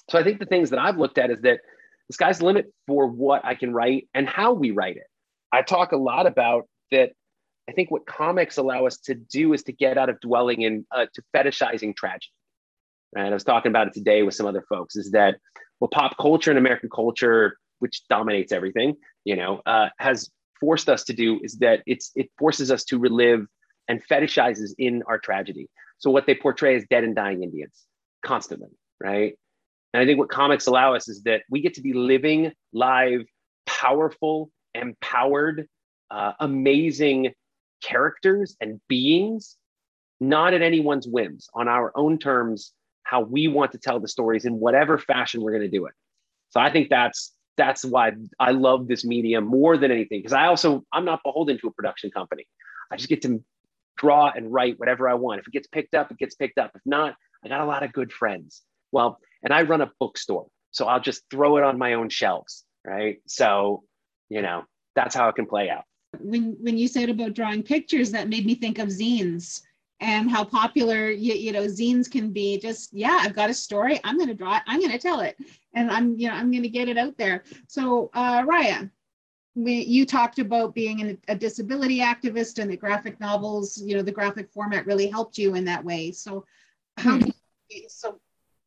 So 0.09 0.19
I 0.19 0.25
think 0.25 0.39
the 0.39 0.47
things 0.47 0.71
that 0.71 0.79
I've 0.79 0.97
looked 0.97 1.19
at 1.19 1.31
is 1.31 1.43
that 1.43 1.61
the 2.09 2.15
sky's 2.15 2.39
the 2.39 2.47
limit 2.47 2.73
for 2.87 3.07
what 3.07 3.45
I 3.45 3.55
can 3.55 3.75
write 3.75 4.09
and 4.15 4.27
how 4.27 4.55
we 4.55 4.71
write 4.71 4.97
it. 4.97 5.07
I 5.53 5.61
talk 5.61 5.93
a 5.93 5.99
lot 5.99 6.27
about 6.27 6.67
that. 6.93 7.11
I 7.69 7.73
think 7.73 7.91
what 7.91 8.07
comics 8.07 8.57
allow 8.57 8.87
us 8.87 8.97
to 9.01 9.15
do 9.15 9.53
is 9.53 9.65
to 9.65 9.73
get 9.73 9.99
out 9.99 10.09
of 10.09 10.19
dwelling 10.21 10.63
in 10.63 10.87
uh, 10.91 11.07
to 11.13 11.23
fetishizing 11.37 11.95
tragedy. 11.95 12.33
And 13.15 13.29
I 13.29 13.35
was 13.35 13.45
talking 13.45 13.71
about 13.71 13.89
it 13.89 13.93
today 13.93 14.23
with 14.23 14.35
some 14.35 14.47
other 14.47 14.65
folks. 14.67 14.97
Is 14.97 15.11
that 15.11 15.37
well, 15.79 15.89
pop 15.89 16.17
culture 16.17 16.51
and 16.51 16.59
American 16.59 16.89
culture 16.89 17.59
which 17.83 18.03
dominates 18.09 18.53
everything, 18.53 18.95
you 19.25 19.37
know, 19.37 19.61
uh, 19.67 19.89
has 19.99 20.31
forced 20.61 20.89
us 20.89 21.03
to 21.05 21.13
do 21.13 21.41
is 21.43 21.59
that 21.59 21.83
it's 21.87 22.13
it 22.15 22.31
forces 22.39 22.71
us 22.71 22.85
to 22.85 22.99
relive 22.99 23.45
and 23.89 24.01
fetishizes 24.07 24.71
in 24.79 25.03
our 25.09 25.19
tragedy. 25.19 25.69
So 25.99 26.11
what 26.11 26.27
they 26.27 26.37
portray 26.37 26.77
as 26.77 26.85
dead 26.89 27.03
and 27.03 27.15
dying 27.15 27.43
Indians 27.43 27.85
constantly, 28.25 28.71
right? 29.01 29.35
And 29.93 30.01
I 30.01 30.07
think 30.07 30.19
what 30.19 30.31
comics 30.31 30.67
allow 30.69 30.95
us 30.95 31.09
is 31.09 31.23
that 31.25 31.43
we 31.51 31.61
get 31.61 31.75
to 31.75 31.83
be 31.83 31.93
living, 31.93 32.53
live, 32.73 33.23
powerful, 33.67 34.51
empowered, 34.75 35.67
uh, 36.11 36.33
amazing 36.39 37.33
characters 37.83 38.57
and 38.61 38.81
beings, 38.89 39.57
not 40.21 40.55
at 40.55 40.63
anyone's 40.63 41.07
whims, 41.07 41.49
on 41.55 41.67
our 41.69 41.93
own 41.97 42.19
terms, 42.19 42.73
how 43.03 43.21
we 43.23 43.49
want 43.49 43.73
to 43.73 43.79
tell 43.79 43.99
the 43.99 44.09
stories 44.09 44.45
in 44.45 44.61
whatever 44.61 44.97
fashion 44.97 45.43
we're 45.43 45.51
going 45.51 45.69
to 45.71 45.77
do 45.79 45.87
it. 45.87 45.95
So 46.51 46.61
I 46.61 46.71
think 46.71 46.89
that's 46.89 47.33
that's 47.57 47.85
why 47.85 48.13
I 48.39 48.53
love 48.53 48.89
this 48.89 49.05
medium 49.05 49.45
more 49.45 49.77
than 49.77 49.91
anything. 49.91 50.21
Because 50.21 50.33
I 50.33 50.47
also 50.47 50.85
I'm 50.93 51.05
not 51.05 51.21
beholden 51.25 51.59
to 51.59 51.69
a 51.69 51.73
production 51.73 52.11
company. 52.11 52.47
I 52.91 52.97
just 52.97 53.09
get 53.09 53.23
to 53.23 53.43
draw 53.97 54.31
and 54.35 54.53
write 54.53 54.79
whatever 54.79 55.09
I 55.09 55.15
want. 55.15 55.41
If 55.41 55.49
it 55.49 55.53
gets 55.53 55.69
picked 55.69 55.95
up, 55.95 56.11
it 56.11 56.19
gets 56.19 56.35
picked 56.35 56.59
up. 56.59 56.73
If 56.75 56.83
not, 56.85 57.15
I 57.45 57.49
got 57.49 57.61
a 57.61 57.67
lot 57.67 57.83
of 57.83 57.93
good 57.93 58.13
friends. 58.13 58.63
Well, 58.91 59.19
and 59.43 59.53
I 59.53 59.63
run 59.63 59.81
a 59.81 59.91
bookstore, 59.99 60.47
so 60.71 60.87
I'll 60.87 61.01
just 61.01 61.23
throw 61.31 61.57
it 61.57 61.65
on 61.65 61.79
my 61.79 61.95
own 61.95 62.09
shelves, 62.09 62.65
right? 62.87 63.19
So, 63.27 63.85
you 64.29 64.43
know, 64.43 64.65
that's 64.95 65.15
how 65.15 65.29
it 65.29 65.35
can 65.35 65.47
play 65.47 65.71
out. 65.71 65.85
When 66.19 66.57
when 66.61 66.77
you 66.77 66.89
said 66.89 67.09
about 67.09 67.35
drawing 67.35 67.63
pictures, 67.63 68.11
that 68.13 68.29
made 68.29 68.45
me 68.45 68.55
think 68.55 68.79
of 68.79 68.89
zines 68.89 69.63
and 70.03 70.29
how 70.29 70.45
popular 70.45 71.11
you, 71.11 71.33
you 71.33 71.53
know 71.53 71.63
zines 71.63 72.11
can 72.11 72.31
be 72.31 72.59
just 72.59 72.93
yeah 72.93 73.21
i've 73.23 73.37
got 73.37 73.49
a 73.49 73.55
story 73.55 74.01
i'm 74.03 74.17
going 74.17 74.29
to 74.29 74.35
draw 74.35 74.57
it 74.57 74.63
i'm 74.67 74.81
going 74.81 74.91
to 74.91 74.99
tell 74.99 75.21
it. 75.21 75.37
And 75.75 75.91
i'm 75.91 76.19
you 76.19 76.29
know 76.29 76.35
i'm 76.35 76.51
going 76.51 76.65
to 76.65 76.69
get 76.69 76.89
it 76.89 76.99
out 76.99 77.17
there. 77.17 77.45
So 77.69 78.11
uh 78.13 78.43
raya 78.43 78.91
we, 79.55 79.83
you 79.83 80.07
talked 80.07 80.39
about 80.39 80.75
being 80.75 81.03
an, 81.03 81.19
a 81.29 81.37
disability 81.37 81.99
activist 82.01 82.59
and 82.59 82.71
the 82.71 82.77
graphic 82.77 83.21
novels 83.21 83.81
you 83.81 83.97
know 83.97 84.03
the 84.03 84.13
graphic 84.13 84.51
format 84.51 84.87
really 84.87 85.07
helped 85.07 85.39
you 85.39 85.55
in 85.55 85.65
that 85.67 85.85
way. 85.85 86.11
So 86.11 86.45
how 86.99 87.19
do 87.19 87.31
you, 87.71 87.85
so 87.89 88.19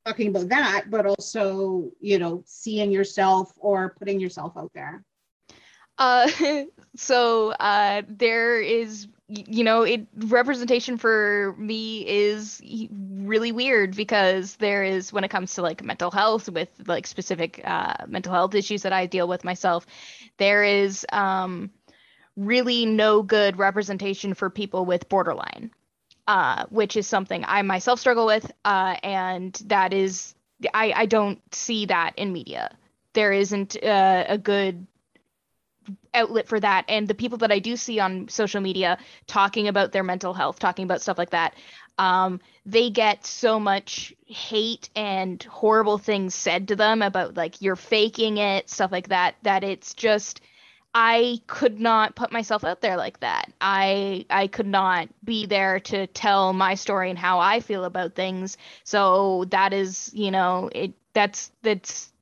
talking 0.05 0.29
about 0.29 0.49
that 0.49 0.85
but 0.89 1.05
also 1.05 1.91
you 1.99 2.17
know 2.17 2.43
seeing 2.45 2.91
yourself 2.91 3.51
or 3.57 3.95
putting 3.99 4.21
yourself 4.21 4.53
out 4.55 4.71
there? 4.73 5.03
Uh 5.97 6.29
so 6.95 7.51
uh 7.51 8.03
there 8.07 8.61
is 8.61 9.07
you 9.27 9.63
know 9.63 9.81
it 9.81 10.07
representation 10.15 10.97
for 10.97 11.55
me 11.57 12.07
is 12.07 12.61
really 12.63 13.51
weird 13.51 13.95
because 13.95 14.55
there 14.57 14.83
is 14.83 15.11
when 15.11 15.23
it 15.23 15.29
comes 15.29 15.53
to 15.55 15.61
like 15.61 15.83
mental 15.83 16.11
health 16.11 16.47
with 16.49 16.69
like 16.85 17.07
specific 17.07 17.59
uh, 17.63 17.95
mental 18.07 18.31
health 18.31 18.53
issues 18.53 18.83
that 18.83 18.93
i 18.93 19.05
deal 19.05 19.27
with 19.27 19.43
myself 19.43 19.87
there 20.37 20.63
is 20.63 21.05
um, 21.11 21.71
really 22.35 22.85
no 22.85 23.23
good 23.23 23.57
representation 23.57 24.33
for 24.33 24.49
people 24.49 24.85
with 24.85 25.09
borderline 25.09 25.71
uh, 26.27 26.65
which 26.69 26.95
is 26.95 27.07
something 27.07 27.43
i 27.47 27.61
myself 27.63 27.99
struggle 27.99 28.27
with 28.27 28.51
uh, 28.63 28.95
and 29.03 29.59
that 29.65 29.91
is 29.91 30.35
I, 30.73 30.93
I 30.95 31.05
don't 31.05 31.41
see 31.53 31.85
that 31.87 32.13
in 32.17 32.31
media. 32.33 32.75
There 33.13 33.31
isn't 33.31 33.81
uh, 33.83 34.25
a 34.27 34.37
good 34.37 34.87
outlet 36.15 36.47
for 36.47 36.59
that 36.59 36.85
and 36.87 37.07
the 37.07 37.13
people 37.13 37.37
that 37.37 37.51
i 37.51 37.59
do 37.59 37.75
see 37.75 37.99
on 37.99 38.27
social 38.27 38.61
media 38.61 38.97
talking 39.27 39.67
about 39.67 39.91
their 39.91 40.03
mental 40.03 40.33
health 40.33 40.59
talking 40.59 40.83
about 40.83 41.01
stuff 41.01 41.17
like 41.17 41.31
that 41.31 41.53
um, 41.97 42.41
they 42.65 42.89
get 42.89 43.25
so 43.25 43.57
much 43.57 44.13
hate 44.25 44.89
and 44.95 45.41
horrible 45.43 45.97
things 45.97 46.35
said 46.35 46.67
to 46.67 46.75
them 46.75 47.01
about 47.01 47.37
like 47.37 47.61
you're 47.61 47.77
faking 47.77 48.37
it 48.37 48.69
stuff 48.69 48.91
like 48.91 49.09
that 49.09 49.35
that 49.43 49.63
it's 49.63 49.93
just 49.93 50.41
I 50.97 51.41
could 51.47 51.77
not 51.81 52.15
put 52.15 52.31
myself 52.31 52.63
out 52.63 52.79
there 52.79 52.95
like 52.95 53.19
that. 53.19 53.51
I 53.59 54.25
I 54.29 54.47
could 54.47 54.65
not 54.65 55.09
be 55.25 55.45
there 55.45 55.81
to 55.81 56.07
tell 56.07 56.53
my 56.53 56.75
story 56.75 57.09
and 57.09 57.19
how 57.19 57.39
I 57.39 57.59
feel 57.59 57.83
about 57.83 58.15
things. 58.15 58.57
So 58.85 59.43
that 59.49 59.73
is, 59.73 60.09
you 60.13 60.31
know, 60.31 60.69
it 60.73 60.93
that's 61.13 61.51
that's 61.63 62.13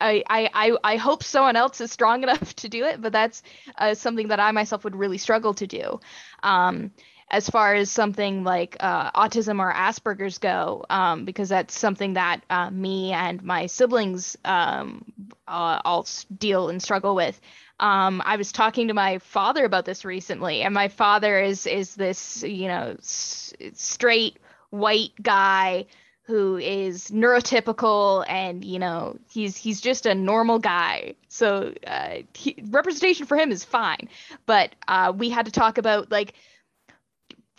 I, 0.00 0.48
I, 0.54 0.76
I 0.84 0.96
hope 0.96 1.22
someone 1.22 1.56
else 1.56 1.80
is 1.80 1.90
strong 1.92 2.22
enough 2.24 2.54
to 2.56 2.68
do 2.68 2.84
it, 2.84 3.00
but 3.00 3.12
that's 3.12 3.42
uh, 3.76 3.94
something 3.94 4.28
that 4.28 4.40
I 4.40 4.50
myself 4.52 4.84
would 4.84 4.96
really 4.96 5.18
struggle 5.18 5.54
to 5.54 5.66
do. 5.66 6.00
Um, 6.42 6.92
as 7.30 7.48
far 7.50 7.74
as 7.74 7.90
something 7.90 8.42
like 8.42 8.76
uh, 8.80 9.10
autism 9.12 9.60
or 9.60 9.70
Asperger's 9.72 10.38
go, 10.38 10.86
um, 10.88 11.26
because 11.26 11.50
that's 11.50 11.78
something 11.78 12.14
that 12.14 12.40
uh, 12.48 12.70
me 12.70 13.12
and 13.12 13.42
my 13.42 13.66
siblings 13.66 14.34
um, 14.46 15.04
uh, 15.46 15.80
all 15.84 16.06
deal 16.38 16.70
and 16.70 16.82
struggle 16.82 17.14
with. 17.14 17.38
Um, 17.80 18.22
I 18.24 18.36
was 18.36 18.50
talking 18.50 18.88
to 18.88 18.94
my 18.94 19.18
father 19.18 19.64
about 19.64 19.84
this 19.84 20.04
recently, 20.06 20.62
and 20.62 20.74
my 20.74 20.88
father 20.88 21.38
is 21.38 21.66
is 21.66 21.94
this 21.94 22.42
you 22.42 22.66
know 22.66 22.96
s- 22.98 23.52
straight 23.74 24.38
white 24.70 25.12
guy 25.22 25.86
who 26.28 26.58
is 26.58 27.10
neurotypical 27.10 28.22
and 28.28 28.62
you 28.62 28.78
know 28.78 29.16
he's 29.30 29.56
he's 29.56 29.80
just 29.80 30.04
a 30.04 30.14
normal 30.14 30.58
guy 30.58 31.14
so 31.28 31.72
uh, 31.86 32.16
he, 32.34 32.54
representation 32.68 33.24
for 33.24 33.36
him 33.36 33.50
is 33.50 33.64
fine 33.64 34.08
but 34.44 34.74
uh, 34.86 35.10
we 35.16 35.30
had 35.30 35.46
to 35.46 35.52
talk 35.52 35.78
about 35.78 36.12
like 36.12 36.34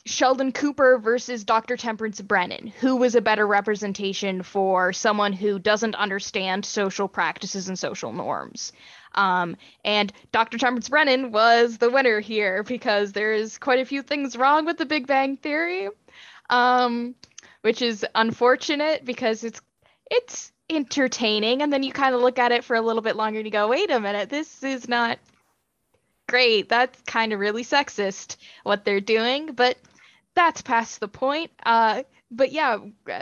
Sheldon 0.06 0.54
Cooper 0.54 0.98
versus 0.98 1.44
Dr. 1.44 1.78
Temperance 1.78 2.20
Brennan. 2.22 2.68
Who 2.80 2.96
was 2.96 3.14
a 3.14 3.22
better 3.22 3.46
representation 3.46 4.42
for 4.42 4.92
someone 4.92 5.34
who 5.34 5.60
doesn't 5.60 5.94
understand 5.94 6.66
social 6.66 7.08
practices 7.08 7.68
and 7.68 7.78
social 7.78 8.12
norms? 8.12 8.72
Um, 9.14 9.56
and 9.86 10.12
Dr. 10.32 10.58
Temperance 10.58 10.90
Brennan 10.90 11.32
was 11.32 11.78
the 11.78 11.92
winner 11.92 12.22
here 12.22 12.64
because 12.64 13.12
there's 13.12 13.60
quite 13.60 13.80
a 13.80 13.86
few 13.86 14.02
things 14.02 14.36
wrong 14.36 14.66
with 14.66 14.78
the 14.78 14.86
Big 14.86 15.06
Bang 15.06 15.38
Theory, 15.38 15.90
um, 16.50 17.14
which 17.62 17.82
is 17.82 18.06
unfortunate 18.16 19.06
because 19.06 19.44
it's 19.44 19.62
it's 20.10 20.52
entertaining, 20.70 21.62
and 21.62 21.72
then 21.72 21.84
you 21.84 21.92
kind 21.92 22.16
of 22.16 22.22
look 22.22 22.40
at 22.40 22.52
it 22.52 22.64
for 22.64 22.76
a 22.76 22.82
little 22.82 23.02
bit 23.02 23.16
longer 23.16 23.40
and 23.40 23.46
you 23.46 23.52
go, 23.52 23.68
wait 23.68 23.92
a 23.92 24.00
minute, 24.00 24.30
this 24.30 24.64
is 24.64 24.88
not 24.88 25.20
great. 26.28 26.70
That's 26.70 27.00
kind 27.02 27.34
of 27.34 27.40
really 27.40 27.64
sexist 27.64 28.38
what 28.64 28.86
they're 28.86 29.02
doing, 29.02 29.54
but 29.54 29.78
that's 30.36 30.62
past 30.62 31.00
the 31.00 31.08
point. 31.08 31.52
Uh, 31.66 32.04
but 32.32 32.52
yeah, 32.52 32.78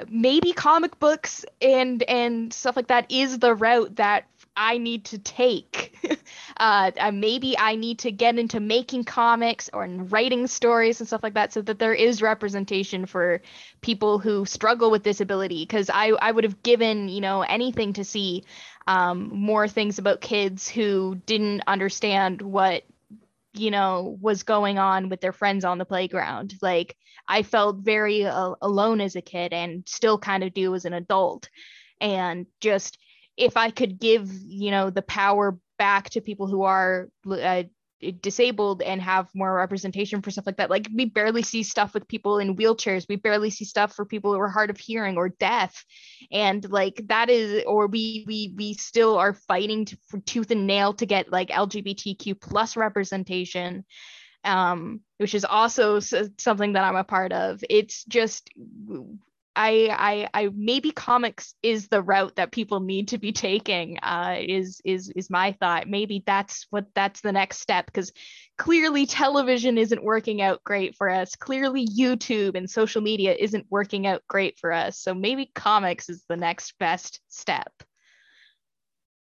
maybe 0.10 0.52
comic 0.54 1.00
books 1.00 1.46
and 1.62 2.04
and 2.04 2.54
stuff 2.54 2.76
like 2.76 2.88
that 2.88 3.12
is 3.12 3.40
the 3.40 3.56
route 3.56 3.96
that 3.96 4.26
I 4.58 4.80
need 4.80 5.06
to 5.06 5.20
take. 5.20 5.96
uh, 6.58 6.92
maybe 7.14 7.58
I 7.58 7.76
need 7.76 8.00
to 8.00 8.12
get 8.12 8.40
into 8.40 8.60
making 8.60 9.04
comics 9.04 9.70
or 9.72 9.86
writing 9.88 10.48
stories 10.48 11.00
and 11.00 11.08
stuff 11.08 11.22
like 11.24 11.36
that, 11.36 11.54
so 11.54 11.62
that 11.62 11.80
there 11.80 11.94
is 11.94 12.22
representation 12.22 13.06
for 13.06 13.42
people 13.82 14.18
who 14.18 14.46
struggle 14.46 14.90
with 14.90 15.04
disability. 15.04 15.64
Because 15.64 15.90
I 15.90 16.08
I 16.20 16.32
would 16.32 16.44
have 16.44 16.64
given 16.64 17.08
you 17.08 17.22
know 17.22 17.44
anything 17.44 17.94
to 17.94 18.04
see 18.04 18.44
um, 18.88 19.30
more 19.32 19.68
things 19.68 20.00
about 20.00 20.22
kids 20.22 20.68
who 20.68 21.22
didn't 21.26 21.62
understand 21.68 22.42
what 22.42 22.84
you 23.54 23.72
know 23.72 24.18
was 24.22 24.44
going 24.44 24.80
on 24.80 25.10
with 25.10 25.22
their 25.22 25.32
friends 25.34 25.66
on 25.66 25.80
the 25.80 25.86
playground 25.86 26.54
like 26.62 26.96
i 27.28 27.42
felt 27.42 27.78
very 27.78 28.24
uh, 28.24 28.54
alone 28.62 29.02
as 29.02 29.16
a 29.16 29.22
kid 29.22 29.52
and 29.52 29.84
still 29.88 30.20
kind 30.20 30.44
of 30.44 30.54
do 30.54 30.76
as 30.76 30.86
an 30.86 30.94
adult 30.94 31.50
and 32.00 32.46
just 32.62 33.00
if 33.38 33.56
i 33.58 33.70
could 33.70 34.00
give 34.00 34.30
you 34.46 34.72
know 34.72 34.90
the 34.90 35.02
power 35.02 35.58
back 35.78 36.10
to 36.10 36.22
people 36.22 36.48
who 36.48 36.64
are 36.64 37.10
uh, 37.32 37.64
disabled 38.22 38.82
and 38.82 39.02
have 39.02 39.28
more 39.34 39.56
representation 39.56 40.22
for 40.22 40.30
stuff 40.30 40.46
like 40.46 40.58
that. 40.58 40.70
Like 40.70 40.88
we 40.94 41.06
barely 41.06 41.42
see 41.42 41.64
stuff 41.64 41.94
with 41.94 42.08
people 42.08 42.40
in 42.40 42.56
wheelchairs. 42.56 43.08
We 43.10 43.16
barely 43.16 43.50
see 43.50 43.66
stuff 43.66 43.94
for 43.94 44.06
people 44.06 44.34
who 44.34 44.40
are 44.40 44.50
hard 44.50 44.70
of 44.70 44.78
hearing 44.78 45.18
or 45.18 45.30
deaf. 45.30 45.84
And 46.32 46.70
like 46.70 47.02
that 47.08 47.30
is 47.30 47.64
or 47.66 47.88
we 47.88 48.24
we 48.28 48.54
we 48.56 48.74
still 48.76 49.18
are 49.18 49.34
fighting 49.34 49.86
to, 49.86 49.98
tooth 50.26 50.52
and 50.52 50.68
nail 50.68 50.94
to 50.94 51.06
get 51.06 51.32
like 51.32 51.50
LGBTQ 51.50 52.40
plus 52.40 52.78
representation. 52.78 53.86
Um, 54.44 55.02
which 55.18 55.36
is 55.36 55.44
also 55.44 56.00
something 56.00 56.74
that 56.74 56.84
I'm 56.84 56.96
a 56.96 57.04
part 57.04 57.34
of. 57.34 57.62
It's 57.70 58.06
just 58.06 58.50
I, 59.58 60.28
I, 60.34 60.44
I 60.44 60.50
maybe 60.56 60.92
comics 60.92 61.56
is 61.64 61.88
the 61.88 62.02
route 62.02 62.36
that 62.36 62.52
people 62.52 62.80
need 62.80 63.08
to 63.10 63.18
be 63.18 63.32
taking. 63.32 63.98
Uh, 63.98 64.38
is 64.40 64.80
is 64.86 65.10
is 65.16 65.32
my 65.32 65.54
thought. 65.54 65.90
Maybe 65.90 66.24
that's 66.26 66.68
what 66.70 66.86
that's 66.94 67.22
the 67.22 67.32
next 67.32 67.60
step 67.60 67.88
because 67.88 68.12
clearly 68.60 69.08
television 69.08 69.80
isn't 69.80 70.04
working 70.04 70.44
out 70.44 70.64
great 70.64 70.96
for 70.96 71.10
us. 71.10 71.36
Clearly 71.36 71.88
YouTube 71.88 72.56
and 72.56 72.70
social 72.70 73.02
media 73.02 73.36
isn't 73.38 73.66
working 73.70 74.06
out 74.06 74.22
great 74.28 74.60
for 74.60 74.72
us. 74.72 75.00
So 75.00 75.16
maybe 75.16 75.52
comics 75.56 76.08
is 76.08 76.24
the 76.30 76.38
next 76.38 76.78
best 76.78 77.20
step. 77.28 77.72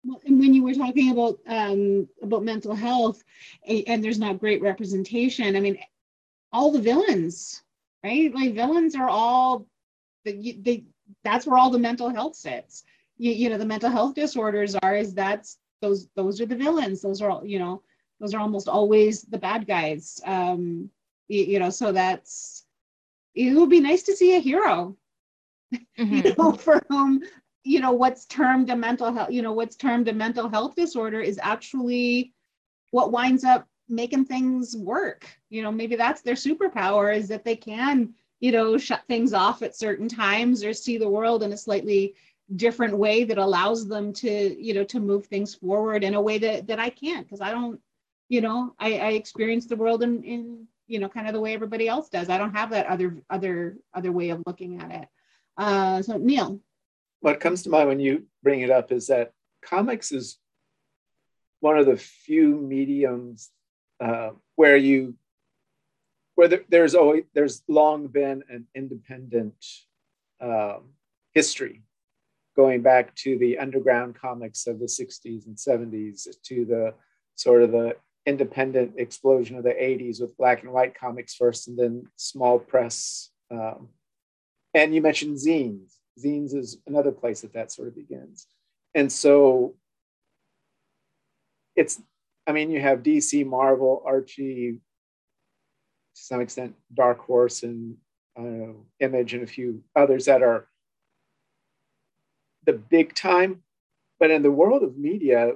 Well, 0.04 0.22
and 0.26 0.40
when 0.40 0.56
you 0.56 0.64
were 0.64 0.74
talking 0.74 1.12
about 1.12 1.40
um, 1.48 2.08
about 2.24 2.44
mental 2.44 2.74
health, 2.74 3.24
and 3.68 4.04
there's 4.04 4.20
not 4.20 4.40
great 4.40 4.64
representation. 4.64 5.56
I 5.56 5.60
mean, 5.60 5.78
all 6.52 6.72
the 6.72 6.82
villains, 6.82 7.62
right? 8.04 8.34
Like 8.34 8.56
villains 8.56 8.96
are 8.96 9.10
all 9.10 9.68
the, 10.26 10.58
they, 10.62 10.84
that's 11.24 11.46
where 11.46 11.58
all 11.58 11.70
the 11.70 11.80
mental 11.80 12.10
health 12.10 12.36
sits. 12.36 12.84
You, 13.18 13.32
you 13.32 13.50
know, 13.50 13.58
the 13.58 13.66
mental 13.66 13.90
health 13.90 14.16
disorders 14.16 14.76
are 14.76 14.96
is 14.96 15.14
that's 15.14 15.60
those 15.82 16.10
those 16.16 16.42
are 16.42 16.46
the 16.46 16.56
villains. 16.56 17.02
Those 17.02 17.22
are 17.22 17.30
all 17.30 17.46
you 17.46 17.60
know 17.60 17.82
those 18.20 18.34
are 18.34 18.42
almost 18.42 18.68
always 18.68 19.22
the 19.24 19.38
bad 19.38 19.68
guys. 19.68 20.20
Um, 20.26 20.90
you, 21.28 21.44
you 21.44 21.60
know, 21.60 21.70
so 21.70 21.92
that's 21.92 22.66
it 23.36 23.56
would 23.56 23.70
be 23.70 23.80
nice 23.80 24.04
to 24.04 24.16
see 24.16 24.36
a 24.36 24.40
hero. 24.40 24.98
Mm-hmm. 25.98 26.28
you 26.28 26.36
know, 26.38 26.52
for 26.52 26.82
whom 26.90 27.22
you 27.64 27.80
know 27.80 27.92
what's 27.92 28.26
termed 28.26 28.70
a 28.70 28.76
mental 28.76 29.12
health 29.12 29.32
you 29.32 29.42
know 29.42 29.52
what's 29.52 29.76
termed 29.76 30.08
a 30.08 30.14
mental 30.14 30.48
health 30.48 30.76
disorder 30.76 31.20
is 31.20 31.40
actually 31.42 32.34
what 32.92 33.12
winds 33.12 33.44
up 33.44 33.68
making 33.90 34.26
things 34.26 34.78
work 34.78 35.28
you 35.50 35.64
know 35.64 35.72
maybe 35.72 35.96
that's 35.96 36.22
their 36.22 36.36
superpower 36.36 37.16
is 37.16 37.28
that 37.28 37.44
they 37.44 37.56
can 37.56 38.14
you 38.40 38.52
know, 38.52 38.78
shut 38.78 39.04
things 39.08 39.34
off 39.34 39.62
at 39.62 39.76
certain 39.76 40.08
times 40.08 40.64
or 40.64 40.74
see 40.74 40.98
the 40.98 41.10
world 41.10 41.44
in 41.44 41.54
a 41.54 41.58
slightly 41.58 42.16
different 42.56 42.98
way 42.98 43.24
that 43.24 43.38
allows 43.38 43.88
them 43.88 44.14
to, 44.14 44.64
you 44.64 44.74
know, 44.74 44.84
to 44.84 45.00
move 45.00 45.26
things 45.26 45.56
forward 45.56 46.04
in 46.04 46.14
a 46.14 46.22
way 46.22 46.38
that 46.38 46.68
that 46.68 46.80
I 46.80 46.90
can't 46.90 47.26
because 47.26 47.42
I 47.42 47.52
don't, 47.52 47.80
you 48.30 48.42
know, 48.42 48.76
I, 48.80 48.98
I 48.98 49.10
experience 49.12 49.66
the 49.66 49.76
world 49.76 50.04
in 50.04 50.24
in 50.24 50.68
you 50.88 51.00
know 51.00 51.10
kind 51.10 51.28
of 51.28 51.34
the 51.34 51.42
way 51.42 51.54
everybody 51.54 51.88
else 51.88 52.10
does. 52.10 52.30
I 52.30 52.38
don't 52.38 52.54
have 52.54 52.70
that 52.72 52.88
other 52.88 53.18
other 53.30 53.78
other 53.94 54.12
way 54.12 54.30
of 54.30 54.44
looking 54.46 54.82
at 54.82 54.92
it. 54.92 55.08
Uh, 55.58 56.02
so 56.02 56.18
Neil, 56.18 56.60
what 57.22 57.40
comes 57.40 57.64
to 57.64 57.70
mind 57.70 57.88
when 57.88 58.00
you 58.00 58.26
bring 58.44 58.62
it 58.62 58.70
up 58.70 58.92
is 58.92 59.08
that 59.08 59.34
comics 59.64 60.12
is 60.12 60.38
one 61.60 61.78
of 61.78 61.86
the 61.86 61.98
few 61.98 62.56
mediums 62.56 63.50
uh, 64.00 64.32
where 64.56 64.78
you 64.78 65.16
where 66.36 66.48
there, 66.48 66.64
there's 66.70 66.96
always 66.96 67.24
there's 67.34 67.64
long 67.68 68.08
been 68.08 68.44
an 68.50 68.68
independent 68.76 69.56
um, 70.42 70.92
history 71.34 71.84
going 72.56 72.82
back 72.82 73.14
to 73.16 73.38
the 73.38 73.58
underground 73.58 74.16
comics 74.16 74.68
of 74.68 74.80
the 74.80 74.86
60s 74.86 75.46
and 75.46 75.58
70s 75.58 76.28
to 76.44 76.66
the 76.66 76.94
sort 77.36 77.64
of 77.64 77.72
the 77.72 77.96
independent 78.26 78.94
explosion 78.98 79.58
of 79.58 79.64
the 79.64 79.72
80s 79.72 80.22
with 80.22 80.38
black 80.38 80.64
and 80.64 80.72
white 80.72 80.98
comics 80.98 81.36
first 81.36 81.68
and 81.68 81.78
then 81.78 82.08
small 82.16 82.58
press 82.58 83.30
um, 83.52 83.90
and 84.74 84.94
you 84.94 85.02
mentioned 85.02 85.38
zines. 85.38 85.94
Zines 86.22 86.54
is 86.54 86.78
another 86.86 87.12
place 87.12 87.42
that 87.42 87.54
that 87.54 87.72
sort 87.72 87.88
of 87.88 87.96
begins. 87.96 88.48
And 88.94 89.12
so 89.12 89.76
it's 91.76 92.02
i 92.48 92.52
mean 92.52 92.70
you 92.70 92.80
have 92.80 93.04
dc 93.04 93.46
marvel 93.46 94.02
archie 94.06 94.78
to 96.16 96.22
some 96.22 96.42
extent 96.42 96.76
Dark 96.94 97.20
Horse 97.20 97.64
and 97.64 97.98
uh, 98.38 98.74
Image 99.00 99.34
and 99.34 99.44
a 99.44 99.48
few 99.48 99.84
others 99.96 100.26
that 100.26 100.42
are 100.42 100.68
the 102.66 102.74
big 102.74 103.14
time. 103.14 103.62
But 104.20 104.32
in 104.32 104.44
the 104.44 104.52
world 104.52 104.84
of 104.84 104.98
media, 104.98 105.54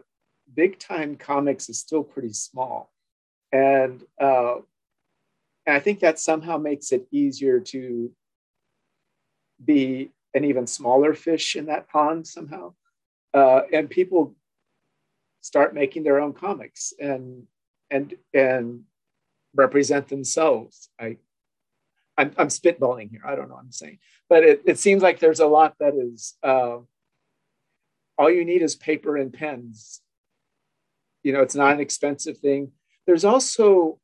big 0.53 0.79
time 0.79 1.15
comics 1.15 1.69
is 1.69 1.79
still 1.79 2.03
pretty 2.03 2.33
small. 2.33 2.91
And, 3.51 4.03
uh, 4.21 4.55
and 5.65 5.75
I 5.75 5.79
think 5.79 5.99
that 6.01 6.19
somehow 6.19 6.57
makes 6.57 6.91
it 6.91 7.07
easier 7.11 7.59
to 7.59 8.11
be 9.63 10.11
an 10.33 10.43
even 10.43 10.67
smaller 10.67 11.13
fish 11.13 11.55
in 11.55 11.67
that 11.67 11.89
pond 11.89 12.27
somehow. 12.27 12.73
Uh, 13.33 13.61
and 13.71 13.89
people 13.89 14.35
start 15.41 15.73
making 15.73 16.03
their 16.03 16.19
own 16.19 16.33
comics 16.33 16.93
and 16.99 17.43
and 17.91 18.13
and 18.33 18.83
represent 19.55 20.07
themselves. 20.07 20.89
I 20.99 21.17
I'm, 22.19 22.33
I'm 22.37 22.49
spitballing 22.49 23.09
here. 23.11 23.21
I 23.25 23.35
don't 23.35 23.47
know 23.47 23.55
what 23.55 23.63
I'm 23.63 23.71
saying, 23.71 23.99
but 24.27 24.43
it, 24.43 24.61
it 24.65 24.77
seems 24.77 25.01
like 25.01 25.19
there's 25.19 25.39
a 25.39 25.47
lot 25.47 25.75
that 25.79 25.93
is 25.95 26.35
uh, 26.43 26.79
all 28.17 28.29
you 28.29 28.43
need 28.43 28.61
is 28.61 28.75
paper 28.75 29.15
and 29.15 29.31
pens. 29.31 30.01
You 31.23 31.31
know, 31.31 31.41
it's 31.41 31.55
not 31.55 31.73
an 31.73 31.79
expensive 31.79 32.37
thing. 32.37 32.73
There's 33.07 33.23
also 33.23 33.99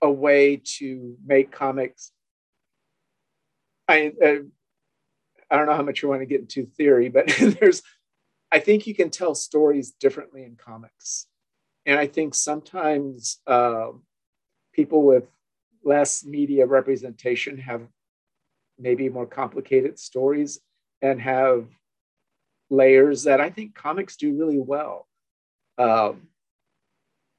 a 0.00 0.10
way 0.10 0.62
to 0.78 1.16
make 1.26 1.50
comics. 1.50 2.12
I, 3.88 4.12
uh, 4.24 4.34
I 5.50 5.56
don't 5.56 5.66
know 5.66 5.74
how 5.74 5.82
much 5.82 6.00
you 6.00 6.08
want 6.08 6.22
to 6.22 6.26
get 6.26 6.40
into 6.40 6.64
theory, 6.64 7.08
but 7.08 7.26
there's, 7.60 7.82
I 8.52 8.60
think 8.60 8.86
you 8.86 8.94
can 8.94 9.10
tell 9.10 9.34
stories 9.34 9.90
differently 9.90 10.44
in 10.44 10.54
comics. 10.54 11.26
And 11.86 11.98
I 11.98 12.06
think 12.06 12.34
sometimes 12.36 13.40
uh, 13.48 13.88
people 14.72 15.02
with 15.02 15.24
less 15.84 16.24
media 16.24 16.66
representation 16.66 17.58
have 17.58 17.82
maybe 18.78 19.08
more 19.08 19.26
complicated 19.26 19.98
stories 19.98 20.60
and 21.00 21.20
have 21.20 21.66
layers 22.70 23.24
that 23.24 23.40
I 23.40 23.50
think 23.50 23.74
comics 23.74 24.16
do 24.16 24.34
really 24.34 24.58
well. 24.58 25.06
Um, 25.78 26.28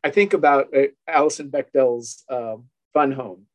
I 0.03 0.09
think 0.09 0.33
about 0.33 0.75
uh, 0.75 0.87
Alison 1.07 1.49
Bechdel's 1.49 2.23
uh, 2.29 2.57
Fun 2.93 3.13
Home, 3.13 3.47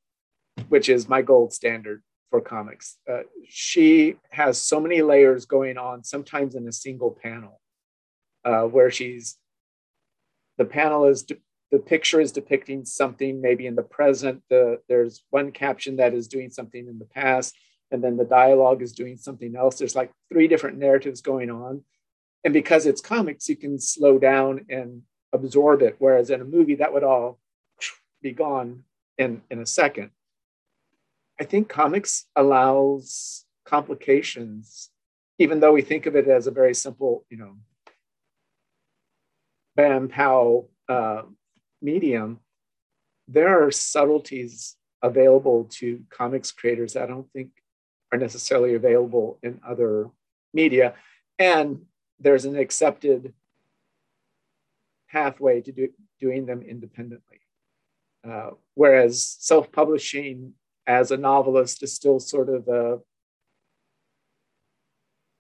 which 0.69 0.89
is 0.89 1.09
my 1.09 1.23
gold 1.23 1.53
standard 1.53 2.03
for 2.31 2.41
comics. 2.41 2.97
Uh, 3.11 3.21
she 3.47 4.17
has 4.31 4.61
so 4.61 4.81
many 4.81 5.03
layers 5.03 5.47
going 5.47 5.79
on, 5.79 6.05
sometimes 6.05 6.55
in 6.55 6.67
a 6.67 6.73
single 6.73 7.17
panel, 7.23 7.61
uh, 8.45 8.63
where 8.63 8.91
she's 8.91 9.37
the 10.57 10.65
panel 10.65 11.05
is 11.05 11.23
de- 11.23 11.37
the 11.71 11.79
picture 11.79 12.21
is 12.21 12.33
depicting 12.33 12.85
something 12.85 13.41
maybe 13.41 13.67
in 13.67 13.75
the 13.75 13.83
present. 13.83 14.43
The, 14.49 14.81
there's 14.89 15.23
one 15.31 15.53
caption 15.53 15.97
that 15.97 16.15
is 16.15 16.29
doing 16.29 16.51
something 16.51 16.87
in 16.87 16.99
the 16.99 17.05
past, 17.05 17.55
and 17.91 18.03
then 18.03 18.17
the 18.17 18.25
dialogue 18.25 18.83
is 18.83 18.93
doing 18.93 19.17
something 19.17 19.55
else. 19.55 19.77
There's 19.77 19.97
like 19.97 20.11
three 20.33 20.49
different 20.49 20.79
narratives 20.79 21.21
going 21.21 21.51
on. 21.51 21.83
And 22.45 22.55
because 22.55 22.87
it's 22.87 23.01
comics, 23.01 23.49
you 23.49 23.57
can 23.57 23.79
slow 23.79 24.19
down 24.19 24.67
and 24.69 25.03
absorb 25.33 25.83
it. 25.83 25.97
Whereas 25.99 26.31
in 26.31 26.41
a 26.41 26.45
movie, 26.45 26.77
that 26.77 26.93
would 26.93 27.05
all 27.05 27.39
be 28.23 28.33
gone 28.33 28.85
in, 29.19 29.43
in 29.51 29.59
a 29.61 29.67
second. 29.67 30.11
I 31.41 31.45
think 31.45 31.69
comics 31.69 32.25
allows 32.35 33.45
complications, 33.65 34.91
even 35.39 35.61
though 35.61 35.73
we 35.73 35.83
think 35.83 36.07
of 36.07 36.17
it 36.17 36.29
as 36.29 36.47
a 36.47 36.51
very 36.51 36.75
simple, 36.75 37.25
you 37.29 37.37
know, 37.37 37.57
bam, 39.77 40.09
pow 40.09 40.67
uh, 40.89 41.23
medium. 41.81 42.41
There 43.27 43.65
are 43.65 43.71
subtleties 43.71 44.77
available 45.03 45.65
to 45.71 46.03
comics 46.11 46.51
creators 46.51 46.97
I 46.97 47.07
don't 47.07 47.31
think 47.33 47.51
are 48.13 48.19
necessarily 48.19 48.75
available 48.75 49.39
in 49.43 49.61
other 49.67 50.11
media. 50.55 50.95
And 51.39 51.83
there's 52.19 52.45
an 52.45 52.57
accepted 52.57 53.33
pathway 55.11 55.61
to 55.63 55.73
do, 55.73 55.89
doing 56.21 56.47
them 56.47 56.63
independently. 56.63 57.41
Uh, 58.29 58.51
whereas 58.75 59.37
self 59.39 59.71
publishing 59.71 60.55
as 60.87 61.11
a 61.11 61.17
novelist 61.17 61.83
is 61.83 61.95
still 61.95 62.19
sort 62.19 62.49
of 62.49 62.67
a 62.69 62.99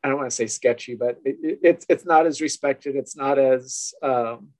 I 0.02 0.08
don't 0.08 0.18
want 0.18 0.30
to 0.30 0.36
say 0.36 0.46
sketchy, 0.46 0.94
but 0.94 1.18
it, 1.24 1.36
it, 1.42 1.58
it's 1.62 1.86
it's 1.88 2.04
not 2.04 2.26
as 2.26 2.40
respected. 2.40 2.94
It's 2.94 3.16
not 3.16 3.38
as 3.38 3.92
um, 4.00 4.50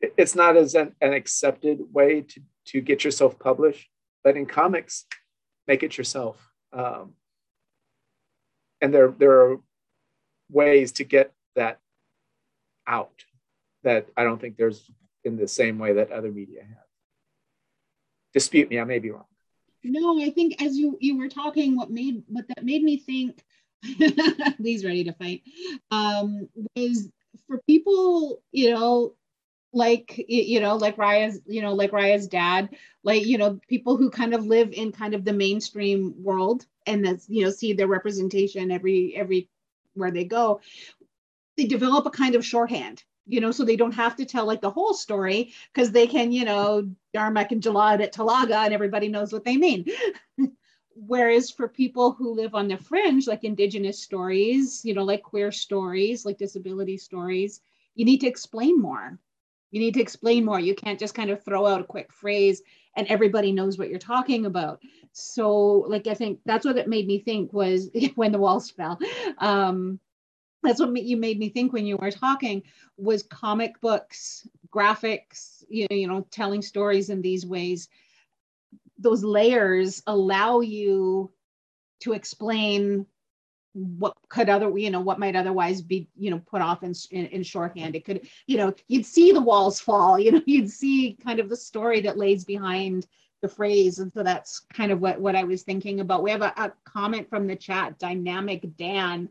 it's 0.00 0.34
not 0.34 0.56
as 0.56 0.74
an, 0.74 0.94
an, 1.00 1.12
accepted 1.12 1.80
way 1.92 2.22
to 2.22 2.40
to 2.66 2.80
get 2.80 3.04
yourself 3.04 3.38
published. 3.38 3.88
But 4.22 4.36
in 4.36 4.46
comics, 4.46 5.06
make 5.66 5.82
it 5.82 5.96
yourself. 5.96 6.36
Um, 6.72 7.14
and 8.80 8.92
there, 8.92 9.08
there 9.10 9.40
are 9.42 9.56
ways 10.50 10.92
to 10.92 11.04
get 11.04 11.32
that 11.56 11.78
out 12.86 13.24
that 13.82 14.06
I 14.16 14.24
don't 14.24 14.40
think 14.40 14.56
there's 14.56 14.90
in 15.24 15.36
the 15.36 15.48
same 15.48 15.78
way 15.78 15.94
that 15.94 16.12
other 16.12 16.30
media 16.30 16.62
have. 16.62 16.84
Dispute 18.32 18.70
me, 18.70 18.78
I 18.78 18.84
may 18.84 18.98
be 18.98 19.10
wrong. 19.10 19.24
No, 19.84 20.20
I 20.20 20.30
think 20.30 20.62
as 20.62 20.76
you 20.76 20.98
you 21.00 21.16
were 21.16 21.28
talking, 21.28 21.76
what 21.76 21.90
made 21.90 22.22
what 22.26 22.46
that 22.48 22.64
made 22.64 22.82
me 22.82 22.98
think, 22.98 23.42
Lee's 24.58 24.84
ready 24.84 25.04
to 25.04 25.12
fight, 25.12 25.42
um, 25.90 26.48
was 26.76 27.08
for 27.46 27.62
people, 27.66 28.42
you 28.52 28.74
know, 28.74 29.14
like 29.72 30.24
you 30.28 30.60
know 30.60 30.76
like 30.76 30.96
raya's 30.96 31.40
you 31.46 31.60
know 31.60 31.74
like 31.74 31.92
raya's 31.92 32.26
dad 32.26 32.70
like 33.02 33.26
you 33.26 33.36
know 33.36 33.60
people 33.68 33.96
who 33.96 34.10
kind 34.10 34.32
of 34.32 34.46
live 34.46 34.72
in 34.72 34.90
kind 34.90 35.14
of 35.14 35.24
the 35.24 35.32
mainstream 35.32 36.14
world 36.22 36.64
and 36.86 37.04
that's 37.04 37.28
you 37.28 37.44
know 37.44 37.50
see 37.50 37.72
their 37.74 37.86
representation 37.86 38.70
every 38.70 39.14
every 39.14 39.48
where 39.94 40.10
they 40.10 40.24
go 40.24 40.60
they 41.56 41.66
develop 41.66 42.06
a 42.06 42.10
kind 42.10 42.34
of 42.34 42.44
shorthand 42.44 43.04
you 43.26 43.40
know 43.40 43.50
so 43.50 43.62
they 43.64 43.76
don't 43.76 43.92
have 43.92 44.16
to 44.16 44.24
tell 44.24 44.46
like 44.46 44.62
the 44.62 44.70
whole 44.70 44.94
story 44.94 45.52
because 45.72 45.92
they 45.92 46.06
can 46.06 46.32
you 46.32 46.44
know 46.44 46.88
Darmok 47.14 47.52
and 47.52 47.62
Jalad 47.62 48.02
at 48.02 48.14
Tanagra 48.14 48.64
and 48.64 48.74
everybody 48.74 49.08
knows 49.08 49.32
what 49.32 49.44
they 49.44 49.56
mean. 49.56 49.86
Whereas 50.94 51.50
for 51.50 51.68
people 51.68 52.12
who 52.12 52.34
live 52.34 52.54
on 52.54 52.68
the 52.68 52.76
fringe 52.76 53.28
like 53.28 53.44
indigenous 53.44 54.02
stories 54.02 54.84
you 54.84 54.94
know 54.94 55.04
like 55.04 55.22
queer 55.22 55.52
stories 55.52 56.24
like 56.24 56.38
disability 56.38 56.96
stories 56.96 57.60
you 57.94 58.04
need 58.04 58.20
to 58.22 58.26
explain 58.26 58.80
more 58.80 59.18
you 59.70 59.80
need 59.80 59.94
to 59.94 60.00
explain 60.00 60.44
more. 60.44 60.60
You 60.60 60.74
can't 60.74 60.98
just 60.98 61.14
kind 61.14 61.30
of 61.30 61.44
throw 61.44 61.66
out 61.66 61.80
a 61.80 61.84
quick 61.84 62.12
phrase 62.12 62.62
and 62.96 63.06
everybody 63.08 63.52
knows 63.52 63.78
what 63.78 63.90
you're 63.90 63.98
talking 63.98 64.46
about. 64.46 64.80
So, 65.12 65.84
like, 65.88 66.06
I 66.06 66.14
think 66.14 66.40
that's 66.44 66.64
what 66.64 66.78
it 66.78 66.88
made 66.88 67.06
me 67.06 67.18
think 67.20 67.52
was 67.52 67.90
when 68.14 68.32
the 68.32 68.38
walls 68.38 68.70
fell. 68.70 68.98
Um, 69.38 70.00
that's 70.62 70.80
what 70.80 71.00
you 71.02 71.16
made 71.16 71.38
me 71.38 71.50
think 71.50 71.72
when 71.72 71.86
you 71.86 71.96
were 71.96 72.10
talking 72.10 72.62
was 72.96 73.22
comic 73.22 73.80
books, 73.80 74.46
graphics, 74.74 75.62
you 75.68 75.86
know, 75.88 75.96
you 75.96 76.08
know, 76.08 76.26
telling 76.30 76.62
stories 76.62 77.10
in 77.10 77.22
these 77.22 77.46
ways. 77.46 77.88
Those 78.98 79.22
layers 79.22 80.02
allow 80.06 80.60
you 80.60 81.30
to 82.00 82.12
explain 82.12 83.06
what 83.98 84.16
could 84.28 84.48
other 84.48 84.76
you 84.76 84.90
know 84.90 85.00
what 85.00 85.18
might 85.18 85.36
otherwise 85.36 85.80
be 85.80 86.08
you 86.16 86.30
know 86.30 86.40
put 86.50 86.62
off 86.62 86.82
in, 86.82 86.92
in, 87.10 87.26
in 87.26 87.42
shorthand. 87.42 87.94
It 87.94 88.04
could 88.04 88.28
you 88.46 88.56
know 88.56 88.72
you'd 88.88 89.06
see 89.06 89.32
the 89.32 89.40
walls 89.40 89.80
fall 89.80 90.18
you 90.18 90.32
know 90.32 90.42
you'd 90.46 90.70
see 90.70 91.16
kind 91.22 91.40
of 91.40 91.48
the 91.48 91.56
story 91.56 92.00
that 92.02 92.18
lays 92.18 92.44
behind 92.44 93.06
the 93.40 93.48
phrase. 93.48 94.00
And 94.00 94.12
so 94.12 94.22
that's 94.22 94.60
kind 94.72 94.90
of 94.90 95.00
what 95.00 95.20
what 95.20 95.36
i 95.36 95.44
was 95.44 95.62
thinking 95.62 96.00
about. 96.00 96.22
We 96.22 96.30
have 96.30 96.42
a, 96.42 96.52
a 96.56 96.72
comment 96.84 97.28
from 97.28 97.46
the 97.46 97.56
chat. 97.56 97.98
Dynamic 97.98 98.76
dan 98.76 99.28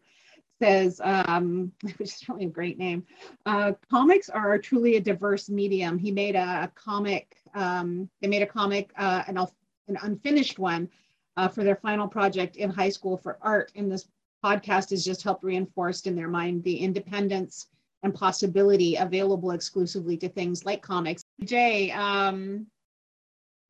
says 0.60 1.02
um 1.04 1.72
which 1.82 2.02
is 2.02 2.30
really 2.30 2.46
a 2.46 2.50
great 2.50 2.78
name. 2.78 3.06
Uh 3.46 3.74
comics 3.90 4.30
are 4.30 4.58
truly 4.58 4.96
a 4.96 5.02
diverse 5.02 5.50
medium. 5.50 5.98
He 5.98 6.12
made 6.12 6.36
a, 6.36 6.64
a 6.64 6.72
comic 6.76 7.36
um 7.54 8.10
they 8.22 8.28
made 8.28 8.44
a 8.44 8.48
comic 8.48 8.92
uh 8.98 9.24
an, 9.28 9.38
an 9.38 9.98
unfinished 10.02 10.60
one 10.60 10.90
uh, 11.38 11.48
for 11.48 11.64
their 11.64 11.76
final 11.76 12.08
project 12.08 12.58
in 12.58 12.70
high 12.70 12.90
school 12.90 13.16
for 13.16 13.38
art 13.42 13.72
in 13.76 13.88
this 13.88 14.08
podcast 14.44 14.92
has 14.92 15.04
just 15.04 15.24
helped 15.24 15.44
reinforce 15.44 16.02
in 16.02 16.16
their 16.16 16.28
mind 16.28 16.64
the 16.64 16.78
independence 16.78 17.68
and 18.04 18.14
possibility 18.14 18.96
available 18.96 19.52
exclusively 19.52 20.18
to 20.18 20.30
things 20.30 20.66
like 20.66 20.82
comics. 20.82 21.24
Jay, 21.44 21.92
um, 21.92 22.68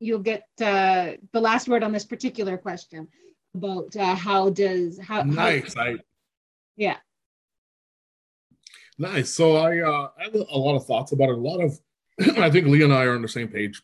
you'll 0.00 0.18
get 0.18 0.44
uh, 0.60 1.12
the 1.32 1.40
last 1.40 1.68
word 1.68 1.82
on 1.82 1.92
this 1.92 2.04
particular 2.04 2.56
question 2.56 3.08
about 3.54 3.94
uh, 3.96 4.14
how 4.14 4.50
does 4.50 4.98
how 4.98 5.22
nice 5.22 5.74
how, 5.74 5.82
I, 5.82 5.96
yeah. 6.76 6.96
Nice. 8.98 9.30
So 9.30 9.56
I 9.56 9.80
uh, 9.80 10.08
I 10.18 10.24
have 10.24 10.34
a 10.34 10.58
lot 10.58 10.76
of 10.76 10.86
thoughts 10.86 11.12
about 11.12 11.30
it. 11.30 11.38
A 11.38 11.40
lot 11.40 11.60
of 11.60 11.78
I 12.38 12.50
think 12.50 12.66
Lee 12.66 12.82
and 12.82 12.92
I 12.92 13.04
are 13.04 13.14
on 13.14 13.22
the 13.22 13.28
same 13.28 13.48
page 13.48 13.82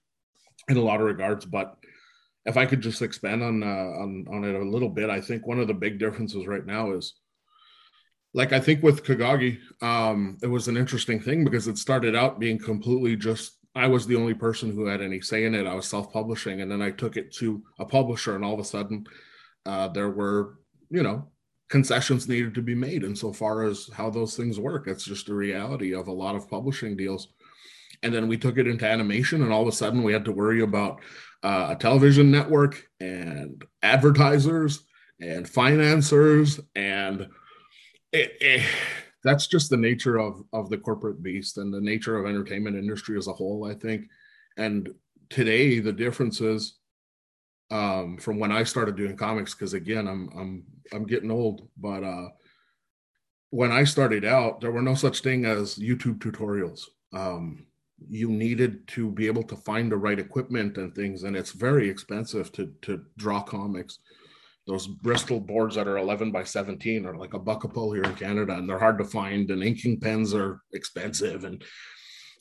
in 0.68 0.76
a 0.76 0.80
lot 0.80 1.01
of 1.01 1.07
regards 1.07 1.45
but 1.45 1.76
if 2.47 2.57
I 2.57 2.66
could 2.66 2.80
just 2.80 3.03
expand 3.03 3.42
on 3.42 3.62
uh, 3.62 3.66
on 3.66 4.26
on 4.30 4.45
it 4.45 4.55
a 4.55 4.68
little 4.68 4.88
bit, 4.88 5.11
I 5.11 5.20
think 5.20 5.47
one 5.47 5.61
of 5.61 5.66
the 5.66 5.74
big 5.74 5.99
differences 5.99 6.47
right 6.47 6.64
now 6.64 6.92
is 6.92 7.14
like 8.34 8.53
I 8.53 8.61
think 8.61 8.82
with 8.82 9.05
Kagagi, 9.05 9.59
um, 9.80 10.36
it 10.42 10.49
was 10.49 10.68
an 10.68 10.76
interesting 10.76 11.20
thing 11.20 11.45
because 11.45 11.68
it 11.68 11.78
started 11.78 12.14
out 12.16 12.40
being 12.40 12.59
completely 12.59 13.16
just 13.16 13.59
I 13.74 13.86
was 13.88 14.07
the 14.07 14.16
only 14.16 14.34
person 14.34 14.72
who 14.72 14.86
had 14.86 15.01
any 15.01 15.20
say 15.20 15.45
in 15.45 15.55
it. 15.55 15.66
I 15.66 15.74
was 15.74 15.86
self-publishing, 15.86 16.61
and 16.61 16.70
then 16.70 16.82
I 16.82 16.90
took 16.90 17.16
it 17.16 17.32
to 17.36 17.62
a 17.78 17.84
publisher, 17.84 18.34
and 18.34 18.45
all 18.45 18.55
of 18.55 18.61
a 18.61 18.64
sudden, 18.64 19.07
uh, 19.66 19.88
there 19.88 20.11
were 20.11 20.59
you 20.90 21.03
know 21.03 21.28
concessions 21.68 22.28
needed 22.28 22.55
to 22.55 22.62
be 22.62 22.74
made. 22.74 23.05
And 23.05 23.16
so 23.16 23.32
far 23.32 23.64
as 23.64 23.88
how 23.92 24.11
those 24.11 24.36
things 24.36 24.61
work, 24.61 24.86
it's 24.86 25.05
just 25.05 25.28
a 25.28 25.34
reality 25.34 25.95
of 25.95 26.09
a 26.09 26.12
lot 26.12 26.36
of 26.36 26.49
publishing 26.49 26.97
deals. 26.97 27.28
And 28.03 28.14
then 28.14 28.28
we 28.28 28.36
took 28.36 28.59
it 28.59 28.66
into 28.66 28.86
animation, 28.86 29.42
and 29.42 29.53
all 29.53 29.62
of 29.62 29.68
a 29.68 29.72
sudden 29.72 30.03
we 30.03 30.12
had 30.12 30.24
to 30.24 30.32
worry 30.32 30.62
about 30.62 31.01
uh, 31.45 31.68
a 31.70 31.76
television 31.76 32.30
network 32.30 32.88
and 33.01 33.64
advertisers 33.82 34.84
and 35.20 35.49
financiers 35.49 36.59
and 36.74 37.28
it, 38.12 38.32
it, 38.40 38.62
that's 39.22 39.47
just 39.47 39.70
the 39.70 39.76
nature 39.76 40.18
of 40.18 40.42
of 40.53 40.70
the 40.70 40.78
corporate 40.78 41.22
beast 41.22 41.59
and 41.59 41.72
the 41.72 41.80
nature 41.80 42.16
of 42.16 42.26
entertainment 42.26 42.76
industry 42.76 43.18
as 43.18 43.26
a 43.26 43.32
whole 43.32 43.68
i 43.70 43.74
think. 43.74 44.07
And 44.57 44.88
today 45.28 45.80
the 45.80 45.92
difference 45.92 46.40
is 46.40 46.78
um, 47.70 48.18
from 48.18 48.38
when 48.38 48.53
i 48.53 48.62
started 48.62 48.97
doing 48.97 49.16
comics 49.16 49.55
because 49.55 49.74
again 49.74 50.07
i'm 50.07 50.30
i'm 50.38 50.64
i'm 50.92 51.07
getting 51.07 51.30
old 51.30 51.68
but 51.76 52.05
uh 52.05 52.28
when 53.51 53.72
i 53.72 53.84
started 53.84 54.24
out 54.24 54.61
there 54.61 54.70
were 54.70 54.82
no 54.82 54.95
such 54.95 55.20
thing 55.20 55.45
as 55.45 55.76
youtube 55.76 56.18
tutorials. 56.18 56.82
Um 57.12 57.66
you 58.09 58.29
needed 58.29 58.87
to 58.89 59.11
be 59.11 59.27
able 59.27 59.43
to 59.43 59.57
find 59.57 59.91
the 59.91 59.97
right 59.97 60.19
equipment 60.19 60.77
and 60.79 60.95
things 60.95 61.23
and 61.23 61.37
it's 61.37 61.53
very 61.53 61.89
expensive 61.89 62.51
to 62.53 62.73
to 62.83 63.03
draw 63.17 63.43
comics 63.43 63.99
those 64.67 64.87
Bristol 64.87 65.41
boards 65.41 65.75
that 65.75 65.89
are 65.89 65.99
11 65.99 66.33
by 66.33 66.43
17 66.45 67.05
are 67.05 67.17
like 67.17 67.35
a 67.35 67.39
buck 67.39 67.65
a 67.65 67.69
pull 67.69 67.93
here 67.93 68.05
in 68.05 68.15
Canada, 68.15 68.55
and 68.55 68.69
they're 68.69 68.79
hard 68.79 68.99
to 68.99 69.05
find. 69.05 69.51
And 69.51 69.63
inking 69.63 70.01
pens 70.01 70.33
are 70.33 70.63
expensive, 70.73 71.45
and 71.45 71.63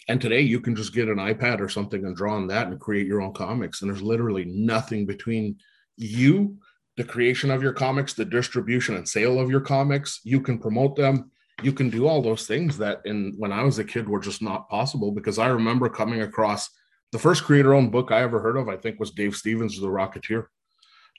and 0.07 0.22
today 0.22 0.41
you 0.41 0.59
can 0.59 0.76
just 0.76 0.93
get 0.93 1.07
an 1.07 1.18
iPad 1.18 1.59
or 1.59 1.70
something 1.70 2.05
and 2.05 2.16
draw 2.16 2.36
on 2.36 2.47
that 2.47 2.68
and 2.68 2.80
create 2.80 3.07
your 3.07 3.22
own 3.22 3.34
comics. 3.34 3.82
And 3.82 3.89
there's 3.89 4.01
literally 4.01 4.45
nothing 4.45 5.05
between 5.05 5.57
you, 5.95 6.57
the 6.97 7.05
creation 7.05 7.49
of 7.49 7.64
your 7.64 7.72
comics, 7.72 8.14
the 8.14 8.26
distribution 8.26 8.95
and 8.95 9.07
sale 9.07 9.39
of 9.39 9.49
your 9.49 9.61
comics. 9.61 10.20
You 10.24 10.41
can 10.41 10.59
promote 10.59 10.95
them. 10.97 11.32
You 11.61 11.71
can 11.71 11.89
do 11.89 12.07
all 12.07 12.21
those 12.21 12.47
things 12.47 12.77
that 12.79 13.01
in 13.05 13.35
when 13.37 13.51
I 13.51 13.63
was 13.63 13.79
a 13.79 13.83
kid 13.83 14.09
were 14.09 14.19
just 14.19 14.41
not 14.41 14.69
possible 14.69 15.11
because 15.11 15.37
I 15.37 15.47
remember 15.47 15.87
coming 15.89 16.21
across 16.21 16.69
the 17.11 17.19
first 17.19 17.43
creator-owned 17.43 17.91
book 17.91 18.11
I 18.11 18.21
ever 18.21 18.39
heard 18.39 18.57
of. 18.57 18.69
I 18.69 18.75
think 18.75 18.99
was 18.99 19.11
Dave 19.11 19.35
Stevens' 19.35 19.79
The 19.79 19.87
Rocketeer 19.87 20.45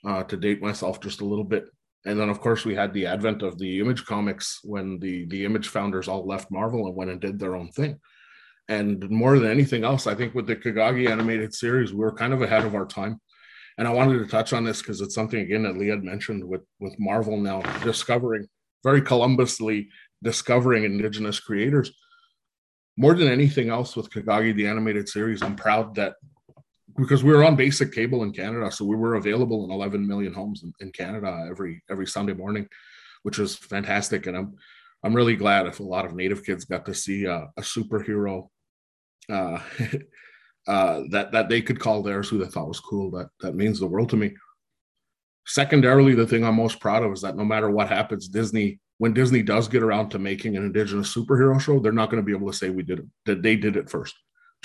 uh, 0.05 0.23
to 0.23 0.37
date 0.37 0.61
myself 0.61 0.99
just 0.99 1.21
a 1.21 1.25
little 1.25 1.45
bit. 1.45 1.65
And 2.05 2.19
then, 2.19 2.29
of 2.29 2.39
course, 2.39 2.65
we 2.65 2.75
had 2.75 2.93
the 2.93 3.07
advent 3.07 3.41
of 3.41 3.57
the 3.57 3.79
Image 3.79 4.05
comics 4.05 4.59
when 4.63 4.99
the 4.99 5.25
the 5.27 5.45
Image 5.45 5.69
founders 5.69 6.07
all 6.07 6.27
left 6.27 6.51
Marvel 6.51 6.85
and 6.85 6.95
went 6.95 7.11
and 7.11 7.21
did 7.21 7.39
their 7.39 7.55
own 7.55 7.69
thing. 7.71 7.99
And 8.67 9.09
more 9.09 9.39
than 9.39 9.49
anything 9.49 9.83
else, 9.83 10.07
I 10.07 10.15
think 10.15 10.33
with 10.33 10.47
the 10.47 10.55
Kagagi 10.55 11.09
animated 11.09 11.53
series, 11.53 11.93
we 11.93 11.99
were 11.99 12.11
kind 12.11 12.33
of 12.33 12.41
ahead 12.41 12.65
of 12.65 12.75
our 12.75 12.85
time. 12.85 13.21
And 13.77 13.87
I 13.87 13.91
wanted 13.91 14.19
to 14.19 14.27
touch 14.27 14.53
on 14.53 14.63
this 14.63 14.81
because 14.81 15.01
it's 15.01 15.15
something 15.15 15.39
again 15.39 15.63
that 15.63 15.77
Lee 15.77 15.87
had 15.87 16.03
mentioned 16.03 16.43
with 16.43 16.61
with 16.79 16.95
Marvel 16.99 17.37
now 17.37 17.61
discovering 17.83 18.47
very 18.83 19.01
Columbusly 19.01 19.87
discovering 20.23 20.83
indigenous 20.83 21.39
creators. 21.39 21.91
More 22.97 23.13
than 23.13 23.27
anything 23.27 23.69
else 23.69 23.95
with 23.95 24.09
Kagagi, 24.09 24.55
the 24.55 24.67
animated 24.67 25.09
series, 25.09 25.41
I'm 25.41 25.55
proud 25.55 25.95
that 25.95 26.15
because 26.97 27.23
we 27.23 27.33
were 27.33 27.43
on 27.43 27.55
basic 27.55 27.91
cable 27.91 28.23
in 28.23 28.31
Canada, 28.31 28.71
so 28.71 28.85
we 28.85 28.95
were 28.95 29.15
available 29.15 29.65
in 29.65 29.71
11 29.71 30.07
million 30.07 30.33
homes 30.33 30.63
in, 30.63 30.73
in 30.79 30.91
Canada 30.91 31.45
every 31.49 31.83
every 31.89 32.07
Sunday 32.07 32.33
morning, 32.33 32.67
which 33.23 33.37
was 33.37 33.55
fantastic. 33.55 34.27
And 34.27 34.37
I'm 34.37 34.55
I'm 35.03 35.13
really 35.13 35.35
glad 35.35 35.67
if 35.67 35.79
a 35.79 35.83
lot 35.83 36.05
of 36.05 36.15
Native 36.15 36.43
kids 36.45 36.65
got 36.65 36.85
to 36.85 36.93
see 36.93 37.25
a 37.25 37.49
superhero 37.59 38.47
uh, 39.29 39.59
uh, 40.67 41.01
that 41.09 41.31
that 41.31 41.49
they 41.49 41.61
could 41.61 41.79
call 41.79 42.01
theirs, 42.01 42.29
who 42.29 42.37
they 42.37 42.49
thought 42.49 42.67
was 42.67 42.79
cool. 42.79 43.11
That 43.11 43.27
that 43.41 43.55
means 43.55 43.79
the 43.79 43.87
world 43.87 44.09
to 44.09 44.17
me. 44.17 44.33
Secondarily, 45.45 46.15
the 46.15 46.25
thing 46.25 46.43
I'm 46.43 46.55
most 46.55 46.79
proud 46.79 47.03
of 47.03 47.11
is 47.11 47.21
that 47.21 47.35
no 47.35 47.45
matter 47.45 47.69
what 47.69 47.89
happens, 47.89 48.27
Disney 48.27 48.79
when 48.97 49.13
Disney 49.13 49.41
does 49.41 49.67
get 49.67 49.83
around 49.83 50.09
to 50.09 50.19
making 50.19 50.55
an 50.55 50.65
indigenous 50.65 51.13
superhero 51.13 51.59
show, 51.59 51.79
they're 51.79 51.91
not 51.91 52.09
going 52.09 52.21
to 52.21 52.25
be 52.25 52.35
able 52.35 52.51
to 52.51 52.57
say 52.57 52.69
we 52.69 52.83
did 52.83 52.99
it, 52.99 53.05
that 53.25 53.41
they 53.41 53.55
did 53.55 53.75
it 53.75 53.89
first 53.89 54.15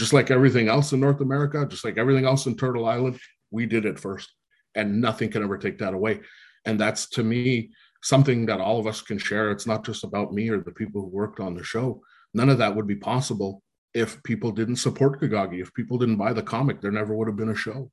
just 0.00 0.14
like 0.14 0.30
everything 0.30 0.66
else 0.66 0.94
in 0.94 1.00
North 1.00 1.20
America, 1.20 1.66
just 1.68 1.84
like 1.84 1.98
everything 1.98 2.24
else 2.24 2.46
in 2.46 2.56
Turtle 2.56 2.86
Island, 2.86 3.20
we 3.50 3.66
did 3.66 3.84
it 3.84 3.98
first. 3.98 4.32
And 4.74 4.98
nothing 4.98 5.30
can 5.30 5.42
ever 5.42 5.58
take 5.58 5.78
that 5.78 5.92
away. 5.92 6.20
And 6.64 6.80
that's 6.80 7.10
to 7.10 7.22
me 7.22 7.70
something 8.02 8.46
that 8.46 8.62
all 8.62 8.80
of 8.80 8.86
us 8.86 9.02
can 9.02 9.18
share. 9.18 9.50
It's 9.50 9.66
not 9.66 9.84
just 9.84 10.02
about 10.02 10.32
me 10.32 10.48
or 10.48 10.62
the 10.62 10.72
people 10.72 11.02
who 11.02 11.08
worked 11.08 11.38
on 11.38 11.54
the 11.54 11.62
show. 11.62 12.00
None 12.32 12.48
of 12.48 12.56
that 12.58 12.74
would 12.74 12.86
be 12.86 12.96
possible 12.96 13.62
if 13.92 14.22
people 14.22 14.52
didn't 14.52 14.76
support 14.76 15.20
Kagagi. 15.20 15.60
If 15.60 15.74
people 15.74 15.98
didn't 15.98 16.16
buy 16.16 16.32
the 16.32 16.42
comic, 16.42 16.80
there 16.80 16.90
never 16.90 17.14
would 17.14 17.28
have 17.28 17.36
been 17.36 17.50
a 17.50 17.54
show. 17.54 17.90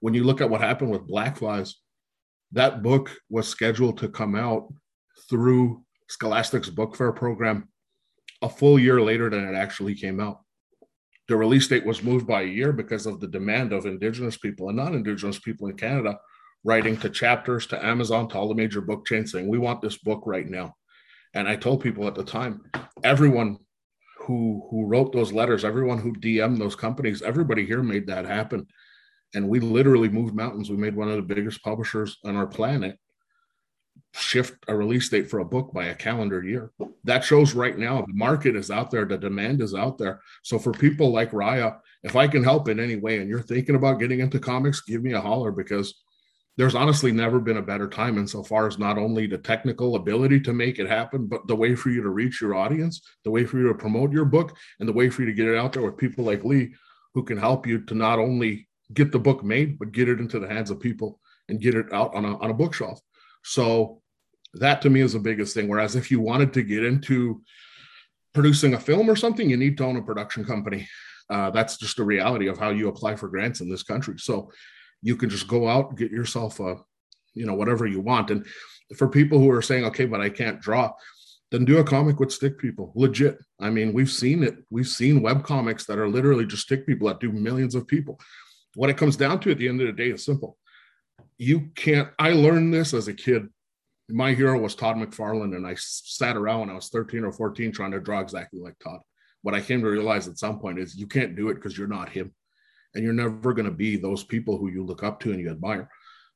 When 0.00 0.14
you 0.14 0.24
look 0.24 0.40
at 0.40 0.50
what 0.50 0.62
happened 0.62 0.90
with 0.90 1.06
Black 1.06 1.36
Flies, 1.36 1.76
that 2.50 2.82
book 2.82 3.08
was 3.28 3.46
scheduled 3.46 3.98
to 3.98 4.08
come 4.08 4.34
out 4.34 4.72
through 5.30 5.82
Scholastic's 6.08 6.68
book 6.68 6.96
fair 6.96 7.12
program 7.12 7.68
a 8.42 8.48
full 8.48 8.78
year 8.78 9.00
later 9.00 9.30
than 9.30 9.48
it 9.48 9.56
actually 9.56 9.94
came 9.94 10.20
out 10.20 10.40
the 11.30 11.36
release 11.36 11.68
date 11.68 11.86
was 11.86 12.02
moved 12.02 12.26
by 12.26 12.42
a 12.42 12.46
year 12.46 12.72
because 12.72 13.06
of 13.06 13.20
the 13.20 13.28
demand 13.28 13.72
of 13.72 13.86
Indigenous 13.86 14.36
people 14.36 14.68
and 14.68 14.76
non 14.76 14.96
Indigenous 14.96 15.38
people 15.38 15.68
in 15.68 15.76
Canada 15.76 16.18
writing 16.64 16.96
to 16.96 17.08
chapters, 17.08 17.68
to 17.68 17.86
Amazon, 17.86 18.28
to 18.28 18.36
all 18.36 18.48
the 18.48 18.54
major 18.54 18.80
book 18.80 19.06
chains 19.06 19.30
saying, 19.30 19.46
We 19.46 19.56
want 19.56 19.80
this 19.80 19.96
book 19.96 20.24
right 20.26 20.48
now. 20.48 20.74
And 21.32 21.46
I 21.46 21.54
told 21.54 21.84
people 21.84 22.08
at 22.08 22.16
the 22.16 22.24
time, 22.24 22.62
everyone 23.04 23.58
who 24.18 24.66
who 24.70 24.86
wrote 24.86 25.12
those 25.12 25.32
letters, 25.32 25.64
everyone 25.64 25.98
who 25.98 26.12
DM'd 26.14 26.60
those 26.60 26.74
companies, 26.74 27.22
everybody 27.22 27.64
here 27.64 27.84
made 27.84 28.08
that 28.08 28.26
happen. 28.26 28.66
And 29.32 29.48
we 29.48 29.60
literally 29.60 30.08
moved 30.08 30.34
mountains. 30.34 30.68
We 30.68 30.78
made 30.78 30.96
one 30.96 31.08
of 31.08 31.14
the 31.14 31.34
biggest 31.34 31.62
publishers 31.62 32.18
on 32.24 32.34
our 32.34 32.48
planet 32.48 32.98
shift 34.12 34.64
a 34.68 34.74
release 34.74 35.08
date 35.08 35.30
for 35.30 35.38
a 35.38 35.44
book 35.44 35.72
by 35.72 35.86
a 35.86 35.94
calendar 35.94 36.42
year. 36.42 36.72
That 37.04 37.24
shows 37.24 37.54
right 37.54 37.78
now 37.78 38.02
the 38.02 38.12
market 38.12 38.56
is 38.56 38.70
out 38.70 38.90
there, 38.90 39.04
the 39.04 39.16
demand 39.16 39.60
is 39.60 39.74
out 39.74 39.98
there. 39.98 40.20
So 40.42 40.58
for 40.58 40.72
people 40.72 41.12
like 41.12 41.30
Raya, 41.30 41.78
if 42.02 42.16
I 42.16 42.26
can 42.26 42.42
help 42.42 42.68
in 42.68 42.80
any 42.80 42.96
way 42.96 43.18
and 43.18 43.28
you're 43.28 43.42
thinking 43.42 43.76
about 43.76 44.00
getting 44.00 44.20
into 44.20 44.38
comics, 44.38 44.80
give 44.80 45.02
me 45.02 45.12
a 45.12 45.20
holler 45.20 45.52
because 45.52 46.02
there's 46.56 46.74
honestly 46.74 47.12
never 47.12 47.40
been 47.40 47.56
a 47.56 47.62
better 47.62 47.88
time 47.88 48.18
insofar 48.18 48.66
as 48.66 48.78
not 48.78 48.98
only 48.98 49.26
the 49.26 49.38
technical 49.38 49.96
ability 49.96 50.40
to 50.40 50.52
make 50.52 50.78
it 50.78 50.88
happen, 50.88 51.26
but 51.26 51.46
the 51.46 51.56
way 51.56 51.74
for 51.74 51.90
you 51.90 52.02
to 52.02 52.10
reach 52.10 52.40
your 52.40 52.54
audience, 52.54 53.00
the 53.24 53.30
way 53.30 53.44
for 53.44 53.58
you 53.58 53.68
to 53.68 53.74
promote 53.74 54.12
your 54.12 54.24
book, 54.24 54.56
and 54.78 54.88
the 54.88 54.92
way 54.92 55.08
for 55.08 55.22
you 55.22 55.28
to 55.28 55.34
get 55.34 55.48
it 55.48 55.56
out 55.56 55.72
there 55.72 55.82
with 55.82 55.96
people 55.96 56.24
like 56.24 56.44
Lee 56.44 56.74
who 57.14 57.22
can 57.22 57.38
help 57.38 57.66
you 57.66 57.80
to 57.86 57.94
not 57.94 58.18
only 58.18 58.68
get 58.92 59.12
the 59.12 59.18
book 59.18 59.42
made, 59.42 59.78
but 59.78 59.92
get 59.92 60.08
it 60.08 60.20
into 60.20 60.38
the 60.38 60.48
hands 60.48 60.70
of 60.70 60.80
people 60.80 61.20
and 61.48 61.60
get 61.60 61.74
it 61.74 61.92
out 61.92 62.14
on 62.14 62.24
a, 62.24 62.36
on 62.38 62.50
a 62.50 62.54
bookshelf. 62.54 63.00
So 63.42 64.02
that 64.54 64.82
to 64.82 64.90
me 64.90 65.00
is 65.00 65.12
the 65.12 65.18
biggest 65.18 65.54
thing. 65.54 65.68
Whereas 65.68 65.96
if 65.96 66.10
you 66.10 66.20
wanted 66.20 66.52
to 66.54 66.62
get 66.62 66.84
into 66.84 67.42
producing 68.32 68.74
a 68.74 68.80
film 68.80 69.08
or 69.08 69.16
something, 69.16 69.48
you 69.48 69.56
need 69.56 69.76
to 69.78 69.84
own 69.84 69.96
a 69.96 70.02
production 70.02 70.44
company. 70.44 70.88
Uh, 71.28 71.50
that's 71.50 71.76
just 71.76 71.96
the 71.96 72.04
reality 72.04 72.48
of 72.48 72.58
how 72.58 72.70
you 72.70 72.88
apply 72.88 73.16
for 73.16 73.28
grants 73.28 73.60
in 73.60 73.70
this 73.70 73.82
country. 73.82 74.18
So 74.18 74.50
you 75.02 75.16
can 75.16 75.30
just 75.30 75.46
go 75.46 75.68
out, 75.68 75.96
get 75.96 76.10
yourself 76.10 76.60
a, 76.60 76.76
you 77.34 77.46
know, 77.46 77.54
whatever 77.54 77.86
you 77.86 78.00
want. 78.00 78.30
And 78.30 78.46
for 78.96 79.08
people 79.08 79.38
who 79.38 79.50
are 79.50 79.62
saying, 79.62 79.84
okay, 79.86 80.06
but 80.06 80.20
I 80.20 80.28
can't 80.28 80.60
draw, 80.60 80.92
then 81.50 81.64
do 81.64 81.78
a 81.78 81.84
comic 81.84 82.18
with 82.18 82.32
stick 82.32 82.58
people. 82.58 82.92
Legit. 82.94 83.38
I 83.60 83.70
mean, 83.70 83.92
we've 83.92 84.10
seen 84.10 84.42
it. 84.42 84.56
We've 84.70 84.86
seen 84.86 85.22
web 85.22 85.44
comics 85.44 85.84
that 85.86 85.98
are 85.98 86.08
literally 86.08 86.46
just 86.46 86.62
stick 86.62 86.86
people 86.86 87.08
that 87.08 87.20
do 87.20 87.32
millions 87.32 87.74
of 87.74 87.86
people. 87.86 88.20
What 88.74 88.90
it 88.90 88.96
comes 88.96 89.16
down 89.16 89.40
to 89.40 89.50
at 89.50 89.58
the 89.58 89.68
end 89.68 89.80
of 89.80 89.86
the 89.86 89.92
day 89.92 90.10
is 90.10 90.24
simple. 90.24 90.58
You 91.38 91.70
can't, 91.74 92.08
I 92.18 92.32
learned 92.32 92.72
this 92.72 92.94
as 92.94 93.08
a 93.08 93.14
kid 93.14 93.48
my 94.12 94.34
hero 94.34 94.58
was 94.58 94.74
Todd 94.74 94.96
McFarlane, 94.96 95.56
and 95.56 95.66
I 95.66 95.74
sat 95.76 96.36
around 96.36 96.60
when 96.60 96.70
I 96.70 96.74
was 96.74 96.88
13 96.88 97.24
or 97.24 97.32
14 97.32 97.72
trying 97.72 97.92
to 97.92 98.00
draw 98.00 98.20
exactly 98.20 98.60
like 98.60 98.78
Todd. 98.78 99.00
What 99.42 99.54
I 99.54 99.60
came 99.60 99.80
to 99.80 99.88
realize 99.88 100.28
at 100.28 100.38
some 100.38 100.58
point 100.58 100.78
is 100.78 100.96
you 100.96 101.06
can't 101.06 101.36
do 101.36 101.48
it 101.48 101.54
because 101.54 101.76
you're 101.76 101.86
not 101.86 102.10
him, 102.10 102.32
and 102.94 103.04
you're 103.04 103.12
never 103.12 103.54
going 103.54 103.66
to 103.66 103.70
be 103.70 103.96
those 103.96 104.24
people 104.24 104.58
who 104.58 104.70
you 104.70 104.84
look 104.84 105.02
up 105.02 105.20
to 105.20 105.32
and 105.32 105.40
you 105.40 105.50
admire. 105.50 105.88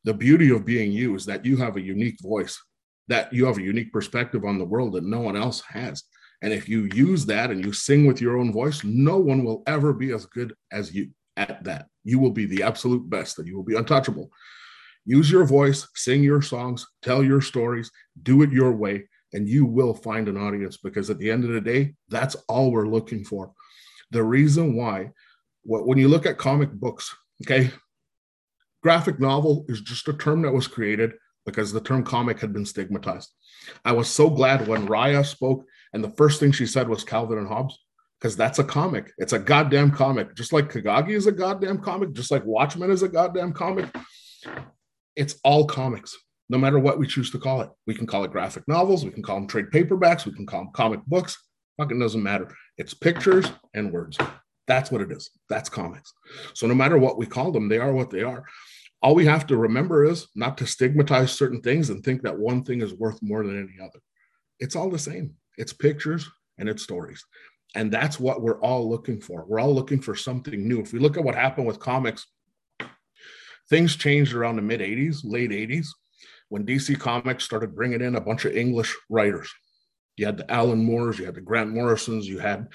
The 0.05 0.15
beauty 0.15 0.51
of 0.51 0.65
being 0.65 0.93
you 0.93 1.15
is 1.15 1.27
that 1.27 1.44
you 1.44 1.56
have 1.59 1.77
a 1.77 1.82
unique 1.82 2.19
voice, 2.23 2.61
that 3.09 3.32
you 3.32 3.47
have 3.47 3.59
a 3.59 3.62
unique 3.62 3.93
perspective 3.93 4.44
on 4.44 4.59
the 4.59 4.65
world 4.65 4.93
that 4.94 5.05
no 5.05 5.20
one 5.20 5.36
else 5.36 5.61
has. 5.62 6.05
And 6.43 6.52
if 6.52 6.69
you 6.69 6.89
use 6.94 7.24
that 7.27 7.51
and 7.51 7.65
you 7.65 7.73
sing 7.73 8.06
with 8.06 8.20
your 8.20 8.39
own 8.39 8.52
voice, 8.52 8.85
no 8.85 9.16
one 9.19 9.44
will 9.44 9.62
ever 9.66 9.93
be 9.93 10.12
as 10.12 10.27
good 10.27 10.55
as 10.73 10.94
you 10.94 11.09
at 11.36 11.65
that. 11.65 11.86
You 12.05 12.19
will 12.19 12.31
be 12.31 12.44
the 12.44 12.62
absolute 12.62 13.09
best, 13.09 13.39
and 13.39 13.48
you 13.48 13.56
will 13.56 13.65
be 13.65 13.77
untouchable. 13.77 14.31
Use 15.07 15.31
your 15.31 15.45
voice, 15.45 15.87
sing 15.95 16.23
your 16.23 16.41
songs, 16.41 16.87
tell 17.03 17.23
your 17.23 17.41
stories, 17.41 17.91
do 18.23 18.43
it 18.43 18.51
your 18.51 18.73
way, 18.73 19.07
and 19.35 19.49
you 19.49 19.67
will 19.67 19.93
find 19.93 20.29
an 20.29 20.37
audience 20.37 20.79
because 20.79 21.11
at 21.11 21.19
the 21.19 21.31
end 21.31 21.45
of 21.45 21.51
the 21.51 21.61
day, 21.61 21.95
that's 22.09 22.37
all 22.49 22.71
we're 22.71 22.89
looking 22.89 23.25
for. 23.25 23.53
The 24.13 24.23
reason 24.23 24.77
why, 24.77 25.11
when 25.65 25.99
you 25.99 26.09
look 26.09 26.25
at 26.25 26.39
comic 26.39 26.73
books, 26.73 27.15
okay, 27.45 27.71
graphic 28.83 29.21
novel 29.21 29.67
is 29.69 29.81
just 29.83 30.09
a 30.09 30.15
term 30.15 30.43
that 30.43 30.53
was 30.53 30.67
created 30.67 31.13
because 31.45 31.73
the 31.73 31.81
term 31.81 32.03
comic 32.03 32.41
had 32.41 32.53
been 32.53 32.65
stigmatized. 32.65 33.31
I 33.85 33.93
was 33.93 34.09
so 34.09 34.31
glad 34.31 34.67
when 34.67 34.89
Raya 34.89 35.25
spoke, 35.27 35.67
and 35.93 36.03
the 36.03 36.11
first 36.11 36.41
thing 36.41 36.53
she 36.53 36.67
said 36.67 36.89
was 36.89 37.05
Calvin 37.05 37.39
and 37.39 37.49
Hobbes, 37.49 37.79
because 38.19 38.37
that's 38.37 38.59
a 38.59 38.65
comic. 38.65 39.13
It's 39.19 39.35
a 39.35 39.39
goddamn 39.39 39.91
comic. 39.91 40.35
Just 40.35 40.55
like 40.55 40.73
Kagagi 40.73 41.11
is 41.11 41.27
a 41.27 41.33
goddamn 41.33 41.81
comic, 41.81 42.15
just 42.15 42.31
like 42.31 42.45
Watchmen 42.47 42.91
is 42.91 43.03
a 43.03 43.09
goddamn 43.09 43.53
comic 43.53 43.95
it's 45.16 45.36
all 45.45 45.66
comics, 45.66 46.16
no 46.49 46.59
matter 46.59 46.78
what 46.78 46.99
we 46.99 47.07
choose 47.07 47.31
to 47.31 47.39
call 47.39 47.61
it. 47.61 47.70
We 47.86 47.95
can 47.95 48.07
call 48.07 48.24
it 48.24 48.32
graphic 48.32 48.65
novels, 48.69 49.05
we 49.05 49.11
can 49.11 49.23
call 49.23 49.36
them 49.36 49.47
trade 49.47 49.66
paperbacks, 49.73 50.27
we 50.27 50.32
can 50.32 50.47
call 50.47 50.65
them 50.65 50.73
comic 50.74 51.05
books. 51.07 51.36
Fucking 51.78 51.99
doesn't 51.99 52.23
matter. 52.23 52.55
It's 52.78 52.95
pictures 52.95 53.51
and 53.74 53.93
words. 53.93 54.16
That's 54.66 54.91
what 54.91 55.01
it 55.01 55.11
is. 55.11 55.31
That's 55.49 55.69
comics. 55.69 56.12
So 56.55 56.66
no 56.66 56.74
matter 56.74 56.99
what 56.99 57.19
we 57.19 57.27
call 57.27 57.53
them, 57.53 57.69
they 57.69 57.78
are 57.78 57.93
what 57.93 58.11
they 58.11 58.23
are. 58.23 58.45
All 59.03 59.15
we 59.15 59.27
have 59.27 59.47
to 59.49 59.57
remember 59.57 60.05
is 60.05 60.28
not 60.35 60.57
to 60.59 60.66
stigmatize 60.66 61.32
certain 61.32 61.61
things 61.61 61.91
and 61.91 62.03
think 62.03 62.23
that 62.23 62.39
one 62.39 62.65
thing 62.65 62.81
is 62.81 62.95
worth 62.95 63.19
more 63.23 63.45
than 63.45 63.59
any 63.59 63.85
other. 63.85 64.01
It's 64.61 64.77
all 64.77 64.89
the 64.89 64.99
same. 64.99 65.35
it's 65.59 65.73
pictures 65.73 66.28
and 66.59 66.69
it's 66.69 66.82
stories. 66.82 67.24
And 67.74 67.93
that's 67.93 68.20
what 68.20 68.41
we're 68.41 68.61
all 68.61 68.89
looking 68.89 69.20
for. 69.20 69.45
We're 69.47 69.61
all 69.61 69.74
looking 69.74 70.01
for 70.01 70.15
something 70.15 70.66
new. 70.66 70.81
If 70.81 70.93
we 70.93 71.01
look 71.01 71.16
at 71.16 71.24
what 71.24 71.35
happened 71.35 71.66
with 71.66 71.81
comics, 71.81 72.27
things 73.69 73.97
changed 73.97 74.35
around 74.35 74.57
the 74.57 74.62
mid 74.62 74.81
80s, 74.81 75.20
late 75.24 75.51
80s, 75.51 75.89
when 76.49 76.66
DC 76.66 76.99
Comics 76.99 77.45
started 77.45 77.74
bringing 77.74 78.01
in 78.01 78.16
a 78.16 78.20
bunch 78.20 78.45
of 78.45 78.57
English 78.57 78.95
writers. 79.09 79.53
You 80.16 80.27
had 80.27 80.39
the 80.39 80.51
Alan 80.51 80.85
Moores, 80.85 81.19
you 81.19 81.24
had 81.24 81.35
the 81.35 81.41
Grant 81.41 81.70
Morrisons, 81.70 82.28
you 82.28 82.39
had, 82.39 82.69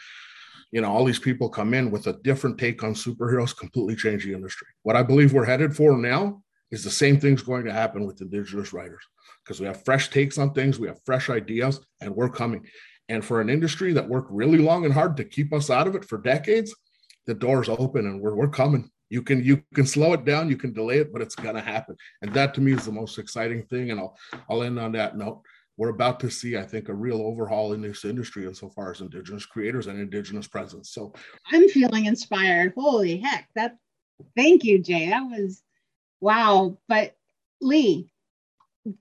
you 0.71 0.81
know, 0.81 0.91
all 0.91 1.05
these 1.05 1.19
people 1.19 1.49
come 1.49 1.73
in 1.73 1.89
with 1.89 2.07
a 2.07 2.13
different 2.23 2.57
take 2.57 2.83
on 2.83 2.93
superheroes, 2.93 3.55
completely 3.55 3.95
change 3.95 4.25
the 4.25 4.33
industry. 4.33 4.67
What 4.83 4.95
I 4.95 5.03
believe 5.03 5.33
we're 5.33 5.45
headed 5.45 5.75
for 5.75 5.97
now 5.97 6.43
is 6.71 6.83
the 6.83 6.91
same 6.91 7.19
thing's 7.19 7.41
going 7.41 7.65
to 7.65 7.73
happen 7.73 8.05
with 8.05 8.21
indigenous 8.21 8.73
writers 8.73 9.03
because 9.43 9.59
we 9.59 9.65
have 9.65 9.83
fresh 9.83 10.09
takes 10.09 10.37
on 10.37 10.53
things, 10.53 10.79
we 10.79 10.87
have 10.87 10.99
fresh 11.05 11.29
ideas, 11.29 11.79
and 12.01 12.15
we're 12.15 12.29
coming. 12.29 12.65
And 13.07 13.25
for 13.25 13.41
an 13.41 13.49
industry 13.49 13.93
that 13.93 14.07
worked 14.07 14.31
really 14.31 14.59
long 14.59 14.85
and 14.85 14.93
hard 14.93 15.17
to 15.17 15.23
keep 15.23 15.51
us 15.53 15.69
out 15.69 15.87
of 15.87 15.95
it 15.95 16.05
for 16.05 16.19
decades, 16.19 16.75
the 17.25 17.33
door's 17.33 17.69
open 17.69 18.05
and 18.05 18.21
we're, 18.21 18.35
we're 18.35 18.49
coming. 18.49 18.91
You 19.09 19.23
can 19.23 19.43
you 19.43 19.63
can 19.73 19.85
slow 19.85 20.13
it 20.13 20.23
down, 20.23 20.49
you 20.49 20.57
can 20.57 20.71
delay 20.71 20.99
it, 20.99 21.11
but 21.11 21.21
it's 21.21 21.35
gonna 21.35 21.61
happen. 21.61 21.95
And 22.21 22.33
that 22.33 22.53
to 22.55 22.61
me 22.61 22.73
is 22.73 22.85
the 22.85 22.91
most 22.91 23.17
exciting 23.17 23.63
thing. 23.63 23.91
And 23.91 23.99
I'll 23.99 24.15
I'll 24.49 24.63
end 24.63 24.79
on 24.79 24.91
that 24.93 25.17
note. 25.17 25.41
We're 25.77 25.89
about 25.89 26.19
to 26.19 26.29
see, 26.29 26.57
I 26.57 26.63
think, 26.63 26.89
a 26.89 26.93
real 26.93 27.21
overhaul 27.21 27.71
in 27.71 27.81
this 27.81 28.03
industry 28.03 28.45
insofar 28.45 28.91
as 28.91 28.99
indigenous 28.99 29.45
creators 29.45 29.87
and 29.87 29.97
indigenous 29.97 30.45
presence. 30.45 30.91
So 30.91 31.13
I'm 31.51 31.69
feeling 31.69 32.05
inspired. 32.05 32.73
Holy 32.75 33.17
heck. 33.17 33.47
That 33.55 33.77
thank 34.35 34.63
you, 34.63 34.79
Jay. 34.79 35.09
That 35.09 35.23
was 35.23 35.63
wow. 36.19 36.77
But 36.87 37.15
Lee 37.61 38.11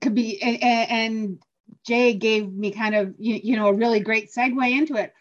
could 0.01 0.15
be 0.15 0.41
and, 0.41 0.63
and 0.63 1.39
Jay 1.85 2.13
gave 2.13 2.51
me 2.51 2.71
kind 2.71 2.95
of 2.95 3.13
you, 3.19 3.39
you 3.43 3.55
know 3.57 3.67
a 3.67 3.73
really 3.73 3.99
great 3.99 4.31
segue 4.31 4.71
into 4.71 4.95
it. 4.95 5.13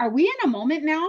Are 0.00 0.10
we 0.10 0.24
in 0.24 0.48
a 0.48 0.52
moment 0.52 0.84
now? 0.84 1.08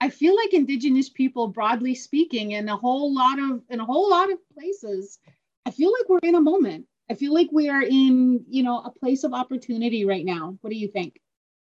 I 0.00 0.08
feel 0.08 0.34
like 0.34 0.54
indigenous 0.54 1.10
people 1.10 1.48
broadly 1.48 1.94
speaking 1.94 2.52
in 2.52 2.68
a 2.68 2.76
whole 2.76 3.14
lot 3.14 3.38
of 3.38 3.62
in 3.68 3.80
a 3.80 3.84
whole 3.84 4.08
lot 4.08 4.32
of 4.32 4.38
places 4.54 5.18
I 5.66 5.70
feel 5.70 5.92
like 5.92 6.08
we're 6.08 6.28
in 6.28 6.34
a 6.34 6.40
moment. 6.40 6.86
I 7.10 7.14
feel 7.14 7.34
like 7.34 7.48
we 7.52 7.68
are 7.68 7.82
in, 7.82 8.44
you 8.48 8.62
know, 8.62 8.78
a 8.78 8.90
place 8.90 9.24
of 9.24 9.32
opportunity 9.32 10.04
right 10.04 10.24
now. 10.24 10.56
What 10.60 10.70
do 10.70 10.76
you 10.76 10.88
think? 10.88 11.20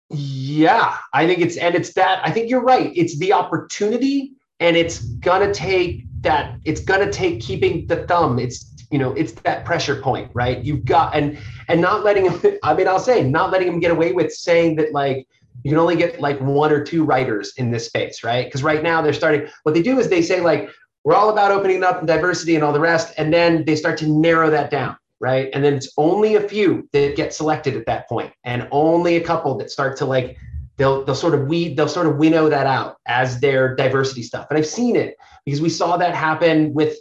Yeah, 0.10 0.98
I 1.14 1.26
think 1.26 1.40
it's 1.40 1.58
and 1.58 1.76
it's 1.76 1.94
that 1.94 2.22
I 2.24 2.32
think 2.32 2.50
you're 2.50 2.64
right. 2.64 2.92
It's 2.96 3.18
the 3.18 3.34
opportunity 3.34 4.34
and 4.60 4.78
it's 4.78 5.00
gonna 5.00 5.54
take 5.54 6.04
that 6.22 6.60
it's 6.66 6.82
gonna 6.82 7.12
take 7.12 7.42
keeping 7.42 7.88
the 7.88 8.06
thumb. 8.08 8.40
It's 8.40 8.74
you 8.92 9.00
know 9.00 9.12
it's 9.14 9.32
that 9.42 9.66
pressure 9.66 10.00
point 10.00 10.30
right 10.36 10.64
you've 10.64 10.86
got 10.86 11.16
and 11.16 11.40
and 11.68 11.82
not 11.82 12.04
letting 12.04 12.30
him 12.30 12.58
i 12.64 12.76
mean 12.76 12.88
i'll 12.88 13.00
say 13.00 13.24
not 13.24 13.50
letting 13.50 13.68
him 13.68 13.80
get 13.80 13.90
away 13.90 14.12
with 14.12 14.32
saying 14.32 14.76
that 14.76 14.94
like 14.94 15.28
you 15.64 15.72
can 15.72 15.80
only 15.80 15.96
get 15.96 16.20
like 16.20 16.40
one 16.42 16.72
or 16.72 16.84
two 16.84 17.04
writers 17.04 17.54
in 17.58 17.72
this 17.72 17.86
space 17.86 18.24
right? 18.24 18.46
Because 18.46 18.64
right 18.64 18.84
now 18.84 19.02
they're 19.02 19.14
starting 19.14 19.48
what 19.64 19.74
they 19.74 19.82
do 19.82 20.00
is 20.00 20.10
they 20.10 20.22
say 20.22 20.42
like 20.42 20.70
we're 21.04 21.16
all 21.16 21.30
about 21.30 21.52
opening 21.52 21.84
up 21.84 22.06
diversity 22.06 22.56
and 22.56 22.64
all 22.64 22.74
the 22.74 22.80
rest 22.80 23.14
and 23.18 23.34
then 23.34 23.66
they 23.66 23.76
start 23.76 23.98
to 24.00 24.08
narrow 24.08 24.50
that 24.50 24.70
down 24.70 24.98
right? 25.24 25.50
And 25.54 25.64
then 25.64 25.74
it's 25.74 25.90
only 25.98 26.36
a 26.36 26.42
few 26.42 26.90
that 26.92 27.16
get 27.16 27.34
selected 27.34 27.78
at 27.78 27.86
that 27.86 28.10
point 28.10 28.34
and 28.44 28.68
only 28.72 29.16
a 29.16 29.24
couple 29.24 29.58
that 29.58 29.72
start 29.72 29.96
to 30.00 30.06
like 30.06 30.38
they'll 30.76 31.06
they'll 31.06 31.16
sort 31.16 31.34
of 31.34 31.48
weed 31.48 31.78
they'll 31.78 31.88
sort 31.88 32.08
of 32.08 32.18
winnow 32.18 32.50
that 32.50 32.68
out 32.68 32.98
as 33.08 33.40
their 33.40 33.74
diversity 33.76 34.22
stuff. 34.22 34.48
And 34.50 34.58
i've 34.58 34.68
seen 34.68 34.96
it 34.96 35.16
because 35.46 35.62
we 35.62 35.70
saw 35.70 35.96
that 35.98 36.14
happen 36.14 36.74
with 36.74 36.98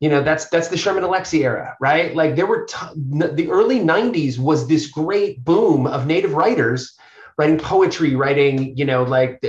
you 0.00 0.08
know 0.08 0.22
that's 0.22 0.48
that's 0.50 0.68
the 0.68 0.76
Sherman 0.76 1.02
Alexie 1.02 1.42
era, 1.42 1.76
right? 1.80 2.14
Like 2.14 2.36
there 2.36 2.46
were 2.46 2.66
t- 2.66 2.76
the 2.96 3.48
early 3.50 3.80
'90s 3.80 4.38
was 4.38 4.68
this 4.68 4.88
great 4.88 5.44
boom 5.44 5.86
of 5.86 6.06
Native 6.06 6.34
writers 6.34 6.96
writing 7.38 7.58
poetry, 7.58 8.14
writing 8.14 8.76
you 8.76 8.84
know 8.84 9.02
like 9.02 9.44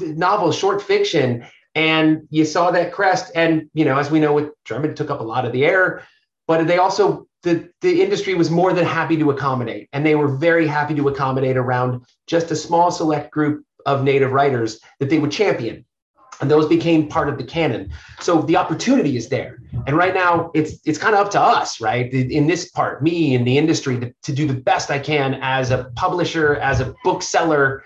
novels, 0.00 0.56
short 0.56 0.82
fiction, 0.82 1.44
and 1.74 2.26
you 2.30 2.44
saw 2.44 2.70
that 2.70 2.92
crest. 2.92 3.32
And 3.34 3.70
you 3.74 3.84
know, 3.84 3.98
as 3.98 4.10
we 4.10 4.20
know, 4.20 4.32
with 4.32 4.50
Drummond 4.64 4.96
took 4.96 5.10
up 5.10 5.20
a 5.20 5.24
lot 5.24 5.44
of 5.44 5.52
the 5.52 5.64
air, 5.64 6.04
but 6.46 6.66
they 6.66 6.78
also 6.78 7.26
the 7.42 7.70
the 7.80 8.02
industry 8.02 8.34
was 8.34 8.50
more 8.50 8.72
than 8.72 8.84
happy 8.84 9.16
to 9.16 9.30
accommodate, 9.30 9.88
and 9.92 10.04
they 10.04 10.14
were 10.14 10.28
very 10.28 10.66
happy 10.66 10.94
to 10.94 11.08
accommodate 11.08 11.56
around 11.56 12.04
just 12.26 12.50
a 12.50 12.56
small 12.56 12.90
select 12.90 13.30
group 13.30 13.64
of 13.86 14.04
Native 14.04 14.32
writers 14.32 14.80
that 14.98 15.08
they 15.08 15.18
would 15.18 15.32
champion 15.32 15.84
and 16.40 16.50
those 16.50 16.66
became 16.66 17.08
part 17.08 17.28
of 17.28 17.38
the 17.38 17.44
canon. 17.44 17.90
So 18.20 18.42
the 18.42 18.56
opportunity 18.56 19.16
is 19.16 19.28
there. 19.28 19.58
And 19.86 19.96
right 19.96 20.14
now 20.14 20.50
it's 20.54 20.80
it's 20.84 20.98
kind 20.98 21.14
of 21.14 21.26
up 21.26 21.32
to 21.32 21.40
us 21.40 21.80
right? 21.80 22.12
In 22.12 22.46
this 22.46 22.70
part 22.70 23.02
me 23.02 23.34
in 23.34 23.44
the 23.44 23.56
industry 23.58 23.98
to, 24.00 24.12
to 24.22 24.32
do 24.32 24.46
the 24.46 24.54
best 24.54 24.90
i 24.90 24.98
can 24.98 25.34
as 25.42 25.70
a 25.70 25.90
publisher 25.96 26.56
as 26.56 26.80
a 26.80 26.94
bookseller 27.04 27.84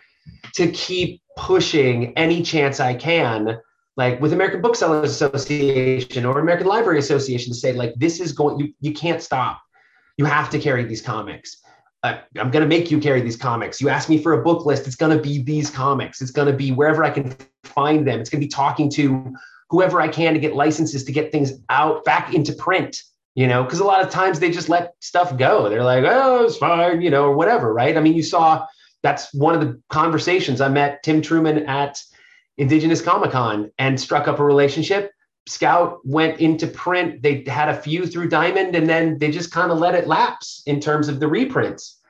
to 0.54 0.70
keep 0.72 1.20
pushing 1.36 2.16
any 2.16 2.42
chance 2.42 2.80
i 2.80 2.94
can 2.94 3.58
like 3.96 4.20
with 4.20 4.32
american 4.32 4.60
booksellers 4.60 5.10
association 5.10 6.24
or 6.24 6.38
american 6.38 6.66
library 6.66 6.98
association 6.98 7.52
to 7.52 7.58
say 7.58 7.72
like 7.72 7.92
this 7.96 8.20
is 8.20 8.32
going 8.32 8.58
you 8.58 8.72
you 8.80 8.92
can't 8.92 9.22
stop. 9.22 9.60
You 10.16 10.26
have 10.26 10.48
to 10.50 10.60
carry 10.60 10.84
these 10.84 11.02
comics 11.02 11.63
uh, 12.04 12.18
I'm 12.38 12.50
going 12.50 12.62
to 12.62 12.68
make 12.68 12.90
you 12.90 13.00
carry 13.00 13.22
these 13.22 13.36
comics. 13.36 13.80
You 13.80 13.88
ask 13.88 14.10
me 14.10 14.18
for 14.18 14.34
a 14.34 14.42
book 14.42 14.66
list, 14.66 14.86
it's 14.86 14.94
going 14.94 15.16
to 15.16 15.22
be 15.22 15.42
these 15.42 15.70
comics. 15.70 16.20
It's 16.20 16.30
going 16.30 16.46
to 16.46 16.52
be 16.52 16.70
wherever 16.70 17.02
I 17.02 17.08
can 17.08 17.34
find 17.64 18.06
them. 18.06 18.20
It's 18.20 18.28
going 18.28 18.42
to 18.42 18.46
be 18.46 18.50
talking 18.50 18.90
to 18.90 19.34
whoever 19.70 20.02
I 20.02 20.08
can 20.08 20.34
to 20.34 20.38
get 20.38 20.54
licenses 20.54 21.02
to 21.04 21.12
get 21.12 21.32
things 21.32 21.54
out 21.70 22.04
back 22.04 22.34
into 22.34 22.52
print, 22.52 23.00
you 23.34 23.46
know, 23.46 23.64
because 23.64 23.80
a 23.80 23.84
lot 23.84 24.04
of 24.04 24.10
times 24.10 24.38
they 24.38 24.50
just 24.50 24.68
let 24.68 24.92
stuff 25.00 25.36
go. 25.38 25.70
They're 25.70 25.82
like, 25.82 26.04
oh, 26.06 26.44
it's 26.44 26.58
fine, 26.58 27.00
you 27.00 27.08
know, 27.08 27.24
or 27.24 27.34
whatever, 27.34 27.72
right? 27.72 27.96
I 27.96 28.00
mean, 28.00 28.14
you 28.14 28.22
saw 28.22 28.66
that's 29.02 29.32
one 29.32 29.54
of 29.54 29.62
the 29.62 29.80
conversations. 29.88 30.60
I 30.60 30.68
met 30.68 31.02
Tim 31.02 31.22
Truman 31.22 31.66
at 31.66 32.02
Indigenous 32.58 33.00
Comic 33.00 33.30
Con 33.30 33.70
and 33.78 33.98
struck 33.98 34.28
up 34.28 34.38
a 34.40 34.44
relationship. 34.44 35.10
Scout 35.46 36.00
went 36.04 36.40
into 36.40 36.66
print. 36.66 37.22
They 37.22 37.44
had 37.46 37.68
a 37.68 37.80
few 37.80 38.06
through 38.06 38.28
Diamond, 38.28 38.74
and 38.74 38.88
then 38.88 39.18
they 39.18 39.30
just 39.30 39.50
kind 39.50 39.70
of 39.70 39.78
let 39.78 39.94
it 39.94 40.06
lapse 40.06 40.62
in 40.66 40.80
terms 40.80 41.08
of 41.08 41.20
the 41.20 41.28
reprints. 41.28 42.00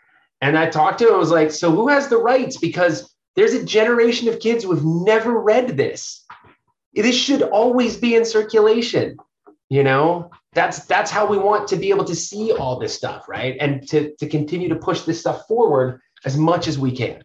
And 0.41 0.57
I 0.57 0.69
talked 0.69 0.99
to 1.01 1.09
him. 1.09 1.15
I 1.15 1.19
was 1.19 1.31
like, 1.31 1.51
"So 1.51 1.71
who 1.71 1.89
has 1.89 2.09
the 2.09 2.19
rights?" 2.19 2.59
Because 2.59 3.13
there's 3.35 3.55
a 3.55 3.65
generation 3.65 4.29
of 4.29 4.39
kids 4.39 4.63
who 4.63 4.73
have 4.73 4.85
never 4.85 5.41
read 5.41 5.77
this. 5.77 6.25
This 6.95 7.17
should 7.17 7.43
always 7.43 7.97
be 7.97 8.15
in 8.15 8.25
circulation. 8.25 9.17
You 9.69 9.83
know, 9.83 10.31
that's 10.53 10.85
that's 10.85 11.11
how 11.11 11.27
we 11.27 11.39
want 11.39 11.67
to 11.69 11.77
be 11.77 11.91
able 11.91 12.05
to 12.05 12.15
see 12.15 12.53
all 12.53 12.79
this 12.79 12.95
stuff, 12.95 13.29
right? 13.29 13.57
And 13.59 13.87
to 13.89 14.15
to 14.17 14.29
continue 14.29 14.69
to 14.69 14.77
push 14.77 15.03
this 15.03 15.19
stuff 15.19 15.49
forward 15.49 16.01
as 16.25 16.37
much 16.37 16.69
as 16.69 16.79
we 16.79 16.93
can. 16.93 17.25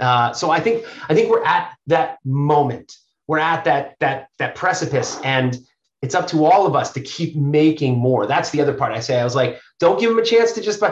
Uh, 0.00 0.32
so 0.32 0.50
I 0.50 0.60
think 0.60 0.86
I 1.10 1.14
think 1.14 1.30
we're 1.30 1.44
at 1.44 1.74
that 1.88 2.18
moment 2.24 2.96
we're 3.32 3.38
at 3.38 3.64
that 3.64 3.96
that 3.98 4.28
that 4.38 4.54
precipice 4.54 5.18
and 5.24 5.58
it's 6.02 6.14
up 6.14 6.26
to 6.26 6.44
all 6.44 6.66
of 6.66 6.76
us 6.76 6.92
to 6.92 7.00
keep 7.00 7.34
making 7.34 7.96
more. 7.96 8.26
That's 8.26 8.50
the 8.50 8.60
other 8.60 8.74
part 8.74 8.92
i 8.92 9.00
say. 9.00 9.18
I 9.18 9.24
was 9.24 9.34
like 9.34 9.58
don't 9.80 9.98
give 9.98 10.10
them 10.10 10.18
a 10.18 10.24
chance 10.24 10.52
to 10.52 10.60
just 10.60 10.82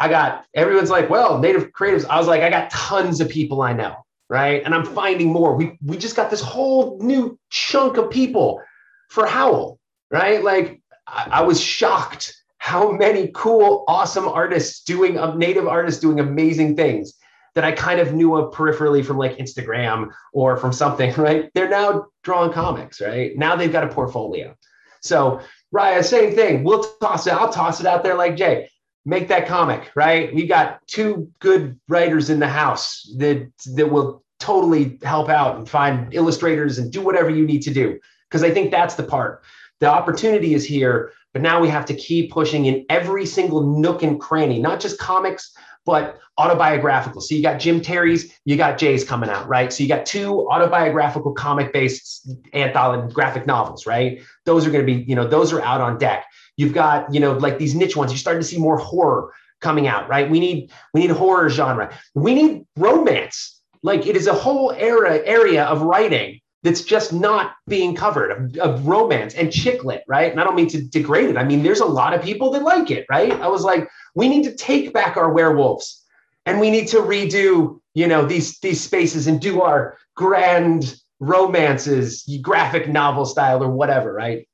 i 0.00 0.08
got 0.08 0.46
everyone's 0.52 0.90
like 0.90 1.08
well 1.08 1.38
native 1.38 1.70
creatives. 1.70 2.04
I 2.06 2.18
was 2.18 2.26
like 2.26 2.42
i 2.42 2.50
got 2.50 2.70
tons 2.70 3.20
of 3.20 3.28
people 3.28 3.62
i 3.62 3.72
know 3.72 3.94
right? 4.28 4.62
And 4.64 4.74
i'm 4.74 4.84
finding 4.84 5.28
more. 5.32 5.54
We 5.54 5.78
we 5.80 5.96
just 5.96 6.16
got 6.16 6.28
this 6.28 6.42
whole 6.42 6.98
new 7.00 7.38
chunk 7.50 7.98
of 7.98 8.10
people 8.10 8.60
for 9.08 9.24
howl 9.24 9.78
right? 10.10 10.42
Like 10.42 10.82
i, 11.06 11.28
I 11.38 11.42
was 11.42 11.60
shocked 11.60 12.34
how 12.58 12.90
many 12.90 13.30
cool 13.32 13.84
awesome 13.86 14.26
artists 14.26 14.82
doing 14.82 15.14
native 15.38 15.68
artists 15.68 16.00
doing 16.00 16.18
amazing 16.18 16.74
things 16.74 17.12
that 17.58 17.64
I 17.64 17.72
kind 17.72 17.98
of 17.98 18.14
knew 18.14 18.36
of 18.36 18.54
peripherally 18.54 19.04
from 19.04 19.18
like 19.18 19.36
Instagram 19.36 20.12
or 20.32 20.56
from 20.56 20.72
something, 20.72 21.12
right? 21.16 21.50
They're 21.54 21.68
now 21.68 22.06
drawing 22.22 22.52
comics, 22.52 23.00
right? 23.00 23.36
Now 23.36 23.56
they've 23.56 23.72
got 23.72 23.82
a 23.82 23.88
portfolio. 23.88 24.54
So, 25.00 25.40
Raya, 25.74 26.04
same 26.04 26.36
thing. 26.36 26.62
We'll 26.62 26.84
toss 27.00 27.26
it, 27.26 27.32
I'll 27.32 27.52
toss 27.52 27.80
it 27.80 27.86
out 27.86 28.04
there 28.04 28.14
like 28.14 28.36
Jay. 28.36 28.70
Make 29.04 29.26
that 29.26 29.48
comic, 29.48 29.90
right? 29.96 30.32
We 30.32 30.46
got 30.46 30.86
two 30.86 31.32
good 31.40 31.80
writers 31.88 32.30
in 32.30 32.38
the 32.38 32.46
house 32.46 33.12
that 33.16 33.50
that 33.74 33.90
will 33.90 34.22
totally 34.38 35.00
help 35.02 35.28
out 35.28 35.56
and 35.56 35.68
find 35.68 36.14
illustrators 36.14 36.78
and 36.78 36.92
do 36.92 37.00
whatever 37.00 37.28
you 37.28 37.44
need 37.44 37.62
to 37.62 37.74
do. 37.74 37.98
Because 38.28 38.44
I 38.44 38.52
think 38.52 38.70
that's 38.70 38.94
the 38.94 39.02
part. 39.02 39.42
The 39.80 39.86
opportunity 39.86 40.54
is 40.54 40.64
here, 40.64 41.12
but 41.32 41.42
now 41.42 41.60
we 41.60 41.68
have 41.68 41.86
to 41.86 41.94
keep 41.94 42.30
pushing 42.30 42.66
in 42.66 42.86
every 42.88 43.26
single 43.26 43.62
nook 43.62 44.04
and 44.04 44.20
cranny, 44.20 44.60
not 44.60 44.78
just 44.78 45.00
comics, 45.00 45.52
but 45.88 46.20
autobiographical. 46.36 47.22
So 47.22 47.34
you 47.34 47.42
got 47.42 47.58
Jim 47.58 47.80
Terry's, 47.80 48.30
you 48.44 48.58
got 48.58 48.76
Jay's 48.76 49.04
coming 49.04 49.30
out, 49.30 49.48
right? 49.48 49.72
So 49.72 49.82
you 49.82 49.88
got 49.88 50.04
two 50.04 50.46
autobiographical 50.50 51.32
comic 51.32 51.72
based 51.72 52.30
anthology 52.52 53.10
graphic 53.14 53.46
novels, 53.46 53.86
right? 53.86 54.20
Those 54.44 54.66
are 54.66 54.70
going 54.70 54.86
to 54.86 54.94
be, 54.94 55.02
you 55.08 55.16
know, 55.16 55.26
those 55.26 55.50
are 55.50 55.62
out 55.62 55.80
on 55.80 55.96
deck. 55.96 56.26
You've 56.58 56.74
got, 56.74 57.12
you 57.12 57.20
know, 57.20 57.32
like 57.32 57.56
these 57.58 57.74
niche 57.74 57.96
ones. 57.96 58.12
You're 58.12 58.18
starting 58.18 58.42
to 58.42 58.46
see 58.46 58.58
more 58.58 58.76
horror 58.76 59.32
coming 59.62 59.86
out, 59.86 60.10
right? 60.10 60.28
We 60.28 60.40
need 60.40 60.70
we 60.92 61.00
need 61.00 61.10
horror 61.10 61.48
genre. 61.48 61.90
We 62.14 62.34
need 62.34 62.66
romance. 62.76 63.62
Like 63.82 64.06
it 64.06 64.14
is 64.14 64.26
a 64.26 64.34
whole 64.34 64.72
era 64.72 65.20
area 65.24 65.64
of 65.64 65.80
writing 65.80 66.37
that's 66.62 66.82
just 66.82 67.12
not 67.12 67.54
being 67.68 67.94
covered 67.94 68.30
of, 68.32 68.56
of, 68.56 68.86
romance 68.86 69.34
and 69.34 69.52
chick 69.52 69.84
lit, 69.84 70.02
right? 70.08 70.30
And 70.30 70.40
I 70.40 70.44
don't 70.44 70.56
mean 70.56 70.68
to 70.70 70.82
degrade 70.82 71.30
it. 71.30 71.36
I 71.36 71.44
mean, 71.44 71.62
there's 71.62 71.80
a 71.80 71.86
lot 71.86 72.14
of 72.14 72.22
people 72.22 72.50
that 72.50 72.62
like 72.62 72.90
it, 72.90 73.06
right? 73.08 73.32
I 73.32 73.46
was 73.46 73.62
like, 73.62 73.88
we 74.16 74.28
need 74.28 74.42
to 74.42 74.54
take 74.56 74.92
back 74.92 75.16
our 75.16 75.32
werewolves 75.32 76.04
and 76.48 76.58
we 76.58 76.70
need 76.70 76.88
to 76.88 76.96
redo 76.96 77.78
you 77.94 78.06
know 78.06 78.24
these 78.24 78.58
these 78.60 78.80
spaces 78.80 79.26
and 79.26 79.40
do 79.40 79.60
our 79.60 79.98
grand 80.16 80.96
romances 81.20 82.24
graphic 82.42 82.88
novel 82.88 83.26
style 83.26 83.62
or 83.62 83.70
whatever 83.70 84.12
right 84.12 84.48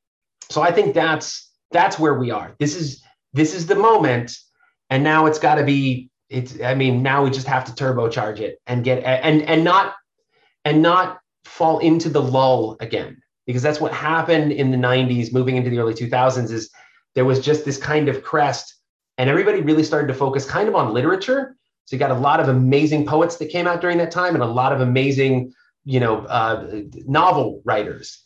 so 0.51 0.61
i 0.63 0.73
think 0.73 0.95
that's 0.95 1.53
that's 1.71 1.99
where 1.99 2.15
we 2.15 2.31
are 2.31 2.55
this 2.59 2.75
is 2.75 3.03
this 3.33 3.55
is 3.55 3.67
the 3.67 3.75
moment 3.75 4.37
and 4.91 5.05
now 5.05 5.27
it's 5.27 5.39
got 5.39 5.57
to 5.57 5.65
be 5.65 6.11
it's 6.29 6.61
i 6.63 6.75
mean 6.75 7.03
now 7.03 7.23
we 7.23 7.31
just 7.31 7.47
have 7.47 7.65
to 7.65 7.73
turbocharge 7.73 8.41
it 8.41 8.59
and 8.67 8.83
get 8.83 9.03
and 9.05 9.43
and 9.43 9.63
not 9.63 9.95
and 10.65 10.83
not 10.83 11.21
fall 11.45 11.79
into 11.79 12.09
the 12.09 12.23
lull 12.23 12.77
again 12.81 13.21
because 13.47 13.63
that's 13.63 13.81
what 13.81 13.93
happened 13.93 14.53
in 14.53 14.71
the 14.71 14.77
90s 14.77 15.33
moving 15.33 15.57
into 15.57 15.71
the 15.71 15.79
early 15.79 15.95
2000s 15.95 16.51
is 16.51 16.71
there 17.15 17.25
was 17.25 17.41
just 17.41 17.65
this 17.65 17.77
kind 17.77 18.09
of 18.09 18.23
crest 18.23 18.75
and 19.19 19.31
everybody 19.31 19.61
really 19.61 19.85
started 19.85 20.09
to 20.09 20.15
focus 20.15 20.45
kind 20.45 20.69
of 20.69 20.75
on 20.75 20.93
literature. 20.93 21.57
So 21.85 21.95
you 21.95 22.01
got 22.01 22.11
a 22.11 22.15
lot 22.15 22.41
of 22.41 22.49
amazing 22.49 23.07
poets 23.07 23.37
that 23.37 23.51
came 23.51 23.67
out 23.67 23.81
during 23.81 23.99
that 23.99 24.11
time 24.11 24.35
and 24.35 24.43
a 24.43 24.47
lot 24.47 24.73
of 24.73 24.81
amazing 24.81 25.53
you 25.85 26.01
know 26.01 26.21
uh, 26.27 26.83
novel 27.07 27.63
writers. 27.65 28.23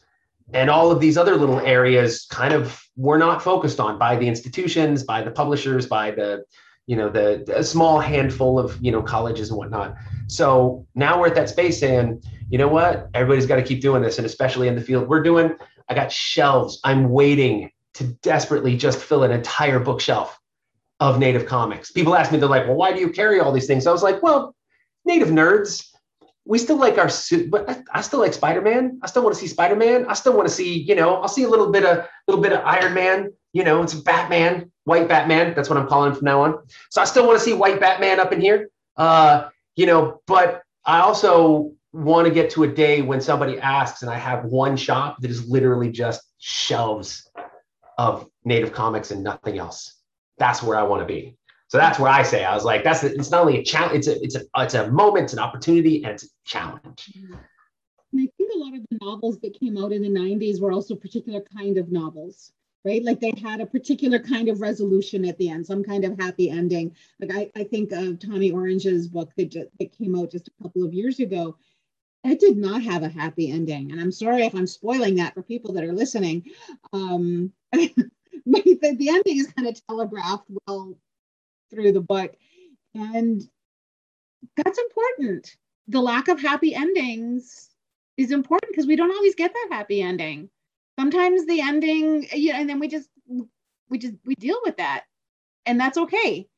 And 0.55 0.70
all 0.70 0.90
of 0.90 1.01
these 1.01 1.19
other 1.19 1.36
little 1.36 1.61
areas 1.61 2.27
kind 2.31 2.55
of 2.55 2.82
were 2.97 3.19
not 3.19 3.43
focused 3.43 3.81
on 3.81 3.99
by 3.99 4.16
the 4.16 4.28
institutions 4.28 5.03
by 5.03 5.23
the 5.23 5.31
publishers 5.31 5.86
by 5.86 6.11
the 6.11 6.45
you 6.89 6.97
know 6.97 7.10
the 7.10 7.44
a 7.55 7.62
small 7.62 8.01
handful 8.01 8.59
of 8.59 8.77
you 8.81 8.90
know 8.90 9.02
colleges 9.02 9.51
and 9.51 9.59
whatnot. 9.59 9.94
So 10.27 10.86
now 10.94 11.20
we're 11.20 11.28
at 11.28 11.35
that 11.36 11.51
space 11.51 11.78
saying 11.78 12.20
you 12.51 12.56
know 12.56 12.66
what? 12.66 13.10
Everybody's 13.12 13.44
got 13.44 13.56
to 13.56 13.62
keep 13.62 13.82
doing 13.82 14.02
this 14.02 14.16
and 14.16 14.27
especially 14.27 14.69
in 14.69 14.74
the 14.74 14.81
field 14.81 15.06
we're 15.06 15.23
doing 15.23 15.55
i 15.90 15.94
got 15.94 16.10
shelves. 16.10 16.81
I'm 16.85 17.10
waiting 17.10 17.70
to 17.94 18.05
desperately 18.23 18.77
just 18.77 18.98
fill 18.98 19.23
an 19.23 19.31
entire 19.31 19.78
bookshelf 19.78 20.39
of 21.01 21.19
native 21.19 21.44
comics. 21.47 21.93
People 21.93 22.16
ask 22.16 22.32
me 22.32 22.39
they're 22.39 22.48
like 22.48 22.66
well 22.66 22.77
why 22.77 22.93
do 22.93 23.01
you 23.01 23.10
carry 23.10 23.39
all 23.39 23.52
these 23.52 23.66
things? 23.66 23.86
I 23.86 23.93
was 23.93 24.02
like 24.02 24.23
well 24.23 24.56
native 25.05 25.28
nerds 25.28 25.86
we 26.49 26.59
still 26.59 26.79
like 26.79 26.97
our 26.97 27.11
suit, 27.11 27.51
but 27.51 27.69
I, 27.69 27.83
I, 27.93 28.01
still 28.01 28.20
like 28.20 28.33
Spider-Man. 28.33 29.01
I 29.03 29.07
still 29.07 29.23
want 29.23 29.35
to 29.35 29.41
see 29.41 29.47
Spider-Man. 29.47 30.07
I 30.09 30.15
still 30.15 30.33
want 30.35 30.49
to 30.49 30.55
see, 30.55 30.79
you 30.79 30.95
know, 30.95 31.16
I'll 31.16 31.29
see 31.29 31.43
a 31.43 31.49
little 31.49 31.70
bit 31.70 31.85
of 31.85 32.09
little 32.27 32.43
bit 32.43 32.55
of 32.55 32.65
Iron 32.65 32.95
Man, 32.95 33.33
you 33.53 33.65
know, 33.65 33.83
it's 33.83 33.93
Batman, 33.93 34.73
white 34.85 35.09
Batman. 35.09 35.55
That's 35.55 35.69
what 35.69 35.79
I'm 35.79 35.87
calling 35.87 36.15
from 36.15 36.25
now 36.25 36.41
on. 36.41 36.59
So 36.91 37.03
I 37.03 37.05
still 37.05 37.27
want 37.27 37.39
to 37.39 37.45
see 37.45 37.53
white 37.53 37.81
Batman 37.81 38.19
up 38.19 38.33
in 38.33 38.41
here. 38.41 38.70
Uh, 38.97 39.51
you 39.77 39.85
know, 39.85 40.23
but 40.27 40.62
I 40.87 41.01
also 41.01 41.73
want 41.93 42.27
to 42.27 42.33
get 42.33 42.51
to 42.51 42.65
a 42.65 42.69
day 42.69 43.03
when 43.03 43.20
somebody 43.20 43.59
asks 43.59 44.01
and 44.01 44.11
I 44.11 44.16
have 44.16 44.47
one 44.47 44.77
shop 44.77 45.20
that 45.20 45.31
is 45.31 45.49
literally 45.49 45.93
just 45.93 46.23
shelves 46.39 47.31
of 47.99 48.27
native 48.45 48.73
comics 48.73 49.11
and 49.11 49.23
nothing 49.23 49.59
else. 49.59 50.01
That's 50.39 50.62
where 50.62 50.79
I 50.79 50.83
want 50.85 51.03
to 51.03 51.07
be. 51.07 51.38
So 51.69 51.77
that's 51.77 51.99
where 51.99 52.11
I 52.11 52.23
say 52.23 52.45
I 52.45 52.55
was 52.55 52.65
like, 52.65 52.82
that's 52.82 53.05
it's 53.05 53.31
not 53.31 53.43
only 53.43 53.59
a 53.59 53.62
challenge, 53.62 54.07
it's 54.07 54.09
a 54.09 54.23
it's 54.23 54.35
a 54.36 54.43
it's 54.57 54.74
a 54.74 54.90
moment, 54.90 55.24
it's 55.24 55.32
an 55.35 55.39
opportunity, 55.39 56.03
and 56.03 56.12
it's 56.12 56.24
a 56.24 56.28
challenge. 56.45 57.12
And 57.15 58.23
I 58.23 58.28
think 58.39 58.51
a 58.55 58.59
lot 58.59 58.74
of 58.74 58.81
the 58.90 58.99
novels 59.03 59.39
that 59.40 59.59
came 59.59 59.77
out 59.77 59.93
in 59.93 60.01
the 60.01 60.09
90s 60.09 60.61
were 60.61 60.73
also 60.73 60.95
particular 60.95 61.43
kind 61.57 61.77
of 61.77 61.93
novels, 61.93 62.53
right? 62.85 63.05
Like 63.05 63.20
they 63.20 63.35
had 63.43 63.61
a 63.61 63.66
particular 63.66 64.19
kind 64.19 64.49
of 64.49 64.62
resolution 64.62 65.27
at 65.27 65.36
the 65.36 65.51
end, 65.51 65.66
some 65.66 65.85
kind 65.85 66.07
of 66.07 66.19
happy 66.19 66.49
ending. 66.49 66.97
Like 67.20 67.35
I, 67.35 67.61
I 67.61 67.65
think 67.65 67.93
of 67.93 68.19
Tommy 68.19 68.51
Orange's 68.51 69.07
book 69.07 69.31
that, 69.36 69.51
just, 69.51 69.69
that 69.78 69.93
came 69.93 70.16
out 70.16 70.31
just 70.31 70.49
a 70.49 70.62
couple 70.62 70.85
of 70.85 70.95
years 70.95 71.20
ago. 71.20 71.57
It 72.24 72.40
did 72.40 72.57
not 72.57 72.82
have 72.82 73.03
a 73.03 73.11
happy 73.11 73.51
ending. 73.51 73.93
And 73.93 74.01
I'm 74.01 74.11
sorry 74.11 74.47
if 74.47 74.55
I'm 74.55 74.66
spoiling 74.66 75.16
that 75.16 75.35
for 75.35 75.43
people 75.43 75.74
that 75.74 75.85
are 75.85 75.93
listening. 75.93 76.45
Um, 76.95 77.53
the, 77.73 77.99
the 78.47 79.09
ending 79.11 79.36
is 79.36 79.53
kind 79.53 79.69
of 79.69 79.86
telegraphed 79.86 80.51
well 80.66 80.97
through 81.70 81.93
the 81.93 82.01
book. 82.01 82.35
And 82.95 83.43
that's 84.57 84.78
important. 84.78 85.57
The 85.89 86.01
lack 86.01 86.28
of 86.28 86.40
happy 86.40 86.74
endings 86.74 87.70
is 88.16 88.31
important 88.32 88.70
because 88.70 88.86
we 88.86 88.97
don't 88.97 89.15
always 89.15 89.35
get 89.35 89.53
that 89.53 89.69
happy 89.70 90.03
ending. 90.03 90.51
Sometimes 90.99 91.47
the 91.47 91.61
ending, 91.61 92.27
you 92.32 92.53
know, 92.53 92.59
and 92.59 92.69
then 92.69 92.81
we 92.81 92.89
just 92.89 93.09
we 93.89 93.99
just 93.99 94.15
we 94.24 94.35
deal 94.35 94.59
with 94.65 94.77
that. 94.78 95.05
And 95.66 95.81
that's 95.81 95.99
okay. 95.99 96.49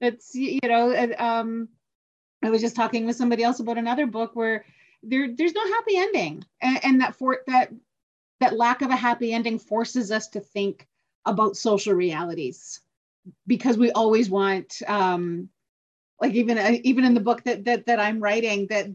That's 0.00 0.34
you 0.34 0.60
know, 0.64 0.94
um 1.18 1.68
I 2.42 2.50
was 2.50 2.62
just 2.62 2.76
talking 2.76 3.04
with 3.06 3.16
somebody 3.16 3.42
else 3.42 3.60
about 3.60 3.78
another 3.78 4.06
book 4.06 4.30
where 4.34 4.64
there 5.02 5.28
there's 5.34 5.52
no 5.52 5.66
happy 5.66 5.96
ending. 5.96 6.44
And, 6.62 6.84
and 6.84 7.00
that 7.00 7.16
for 7.16 7.40
that 7.46 7.72
that 8.40 8.56
lack 8.56 8.80
of 8.80 8.90
a 8.90 8.96
happy 8.96 9.32
ending 9.32 9.58
forces 9.58 10.10
us 10.10 10.28
to 10.28 10.40
think 10.40 10.88
about 11.26 11.56
social 11.56 11.92
realities 11.92 12.80
because 13.46 13.76
we 13.78 13.90
always 13.92 14.30
want 14.30 14.82
um 14.88 15.48
like 16.20 16.34
even 16.34 16.58
uh, 16.58 16.76
even 16.84 17.04
in 17.04 17.14
the 17.14 17.20
book 17.20 17.42
that 17.44 17.64
that 17.64 17.86
that 17.86 18.00
I'm 18.00 18.20
writing 18.20 18.66
that 18.68 18.88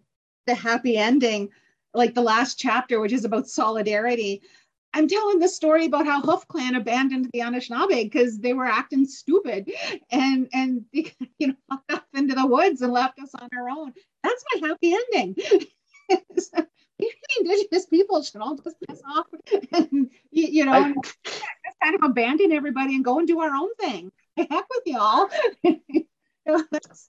the 0.48 0.56
happy 0.56 0.98
ending 0.98 1.50
like 1.94 2.14
the 2.14 2.22
last 2.22 2.60
chapter 2.60 3.00
which 3.00 3.14
is 3.14 3.26
about 3.26 3.48
solidarity 3.48 4.42
I'm 4.94 5.10
telling 5.10 5.40
the 5.40 5.50
story 5.50 5.88
about 5.88 6.06
how 6.06 6.22
Hoof 6.22 6.48
Clan 6.48 6.76
abandoned 6.76 7.30
the 7.34 7.40
Anishinaabe 7.40 8.04
because 8.04 8.40
they 8.40 8.54
were 8.54 8.66
acting 8.66 9.06
stupid 9.06 9.70
and 10.10 10.48
and 10.54 10.86
you 10.94 11.12
know 11.48 11.56
fucked 11.70 11.92
off 11.94 12.06
into 12.14 12.34
the 12.34 12.48
woods 12.48 12.82
and 12.82 12.94
left 12.94 13.20
us 13.20 13.32
on 13.40 13.50
our 13.58 13.70
own. 13.70 13.94
That's 14.24 14.44
my 14.54 14.70
happy 14.70 14.96
ending. 15.14 15.36
indigenous 17.40 17.86
people 17.88 18.24
should 18.24 18.42
all 18.42 18.56
just 18.56 18.78
piss 18.88 19.02
off 19.06 19.26
and 19.74 20.10
you, 20.32 20.66
know 20.66 20.72
I, 20.72 20.94
just 20.94 21.80
kind 21.84 21.96
of 21.96 22.04
abandon 22.04 22.52
everybody 22.52 22.96
and 22.96 23.04
go 23.04 23.20
and 23.20 23.28
do 23.28 23.40
our 23.42 23.54
own 23.54 23.74
thing. 23.76 24.12
Heck 24.38 24.50
with 24.70 24.84
y'all. 24.86 25.30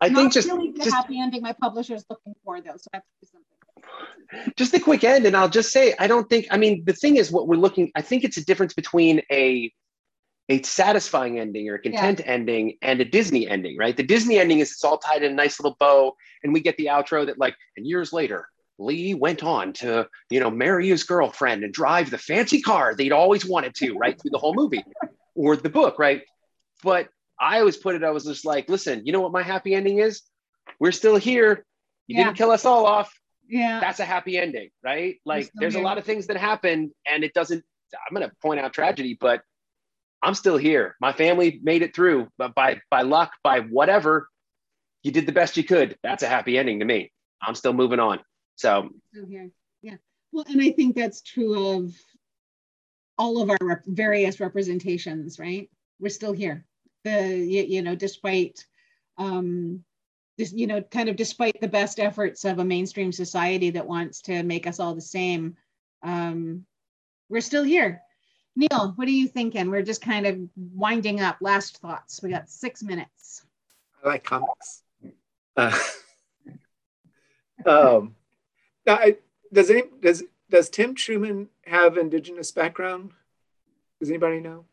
I 0.01 0.09
think 0.09 0.33
just 0.33 0.49
really 0.49 0.73
the 0.73 0.85
just, 0.85 0.95
happy 0.95 1.21
ending 1.21 1.43
my 1.43 1.53
publisher's 1.53 2.05
looking 2.09 2.35
for 2.45 2.61
though. 2.61 2.77
So 2.77 2.89
I 2.93 2.97
have 2.97 3.03
to 3.03 3.09
do 3.23 3.29
something. 3.33 4.53
Just 4.57 4.75
a 4.75 4.81
quick 4.81 5.05
end, 5.05 5.27
and 5.27 5.37
I'll 5.37 5.49
just 5.49 5.73
say 5.73 5.95
I 5.99 6.07
don't 6.07 6.29
think. 6.29 6.47
I 6.51 6.57
mean, 6.57 6.85
the 6.85 6.95
thing 6.95 7.17
is, 7.17 7.31
what 7.31 7.47
we're 7.47 7.57
looking. 7.57 7.93
I 7.95 8.01
think 8.01 8.25
it's 8.25 8.39
a 8.39 8.45
difference 8.45 8.73
between 8.73 9.23
a 9.31 9.73
a 10.49 10.63
satisfying 10.63 11.39
ending 11.39 11.69
or 11.69 11.75
a 11.75 11.79
content 11.81 12.21
yeah. 12.21 12.33
ending 12.33 12.79
and 12.81 13.01
a 13.01 13.05
Disney 13.05 13.49
ending, 13.49 13.77
right? 13.77 13.97
The 13.97 14.05
Disney 14.05 14.39
ending 14.39 14.61
is 14.61 14.73
it's 14.73 14.85
all 14.85 14.99
tied 14.99 15.23
in 15.23 15.33
a 15.33 15.35
nice 15.35 15.61
little 15.61 15.77
bow, 15.79 16.17
and 16.43 16.53
we 16.53 16.61
get 16.61 16.77
the 16.77 16.87
outro 16.87 17.27
that 17.27 17.39
like, 17.39 17.57
and 17.77 17.87
years 17.87 18.13
later, 18.13 18.49
Lee 18.79 19.15
went 19.15 19.43
on 19.43 19.73
to, 19.75 20.09
you 20.31 20.41
know, 20.41 20.51
marry 20.51 20.89
his 20.89 21.05
girlfriend 21.05 21.65
and 21.65 21.73
drive 21.73 22.11
the 22.11 22.19
fancy 22.19 22.61
car 22.61 22.95
that 22.95 23.03
he'd 23.03 23.13
always 23.13 23.47
wanted 23.47 23.75
to, 23.77 23.95
right 23.95 24.21
through 24.21 24.31
the 24.31 24.39
whole 24.39 24.55
movie 24.55 24.85
or 25.35 25.57
the 25.57 25.71
book, 25.71 25.99
right? 25.99 26.23
But 26.83 27.09
I 27.41 27.61
always 27.61 27.77
put 27.77 27.95
it, 27.95 28.05
I 28.05 28.11
was 28.11 28.25
just 28.25 28.45
like, 28.45 28.69
listen, 28.69 29.07
you 29.07 29.13
know 29.13 29.21
what 29.21 29.33
my 29.33 29.43
happy 29.43 29.75
ending 29.75 29.99
is? 29.99 30.23
We're 30.79 30.93
still 30.93 31.17
here. 31.17 31.65
You 32.07 32.19
yeah. 32.19 32.25
didn't 32.25 32.37
kill 32.37 32.51
us 32.51 32.65
all 32.65 32.87
off. 32.87 33.13
Yeah. 33.49 33.81
That's 33.81 34.01
a 34.01 34.05
happy 34.05 34.37
ending, 34.37 34.71
right? 34.83 35.17
Like 35.25 35.51
there's 35.55 35.75
here. 35.75 35.83
a 35.83 35.87
lot 35.87 35.99
of 35.99 36.05
things 36.05 36.27
that 36.27 36.37
happen 36.37 36.93
and 37.07 37.25
it 37.25 37.33
doesn't, 37.33 37.65
I'm 37.95 38.17
going 38.17 38.29
to 38.29 38.35
point 38.43 38.61
out 38.61 38.73
tragedy, 38.73 39.17
but 39.19 39.43
I'm 40.23 40.35
still 40.35 40.57
here. 40.57 40.97
My 41.01 41.13
family 41.13 41.61
made 41.63 41.83
it 41.83 41.95
through, 41.95 42.29
but 42.37 42.55
by, 42.55 42.81
by 42.91 43.03
luck, 43.03 43.33
by 43.43 43.61
whatever, 43.61 44.29
you 45.03 45.13
did 45.13 45.27
the 45.27 45.33
best 45.33 45.57
you 45.57 45.63
could. 45.63 45.97
That's 46.03 46.25
a 46.25 46.29
happy 46.29 46.59
ending 46.59 46.81
to 46.81 46.85
me. 46.85 47.13
I'm 47.41 47.55
still 47.55 47.73
moving 47.73 48.01
on. 48.01 48.21
So, 48.57 48.91
still. 49.15 49.47
Yeah. 49.83 49.97
Well, 50.33 50.45
and 50.49 50.61
I 50.61 50.73
think 50.73 50.97
that's 50.97 51.23
true 51.23 51.77
of 51.77 51.95
all 53.19 53.41
of 53.41 53.51
our 53.51 53.59
rep- 53.63 53.87
various 53.87 54.41
representations, 54.41 55.39
right? 55.39 55.71
We're 56.01 56.09
still 56.11 56.33
here 56.33 56.67
the 57.07 57.37
you, 57.37 57.63
you 57.63 57.83
know 57.83 57.95
despite 57.95 58.67
um 59.17 59.85
this, 60.37 60.53
you 60.53 60.67
know 60.67 60.83
kind 60.83 61.09
of 61.09 61.17
despite 61.17 61.61
the 61.61 61.69
best 61.69 62.01
efforts 62.01 62.45
of 62.45 62.59
a 62.59 62.65
mainstream 62.65 63.13
society 63.13 63.71
that 63.71 63.87
wants 63.87 64.21
to 64.23 64.43
make 64.43 64.67
us 64.67 64.81
all 64.81 64.95
the 64.95 65.01
same 65.01 65.57
um 66.03 66.67
we're 67.29 67.41
still 67.41 67.63
here 67.63 68.03
neil 68.57 68.93
what 68.97 69.07
are 69.07 69.13
you 69.23 69.29
thinking 69.29 69.71
we're 69.71 69.83
just 69.83 70.03
kind 70.03 70.27
of 70.27 70.37
winding 70.57 71.21
up 71.21 71.37
last 71.41 71.79
thoughts 71.79 72.21
we 72.23 72.29
got 72.29 72.51
six 72.51 72.83
minutes 72.83 73.47
i 74.05 74.09
like 74.09 74.25
comics 74.25 74.83
uh, 75.57 75.79
um 77.67 78.17
now 78.87 78.95
I, 78.95 79.17
does 79.53 79.71
any 79.71 79.85
does 80.01 80.25
does 80.51 80.69
tim 80.71 80.95
truman 80.95 81.49
have 81.65 81.97
indigenous 81.97 82.53
background 82.53 83.13
does 84.01 84.11
anybody 84.11 84.41
know 84.41 84.65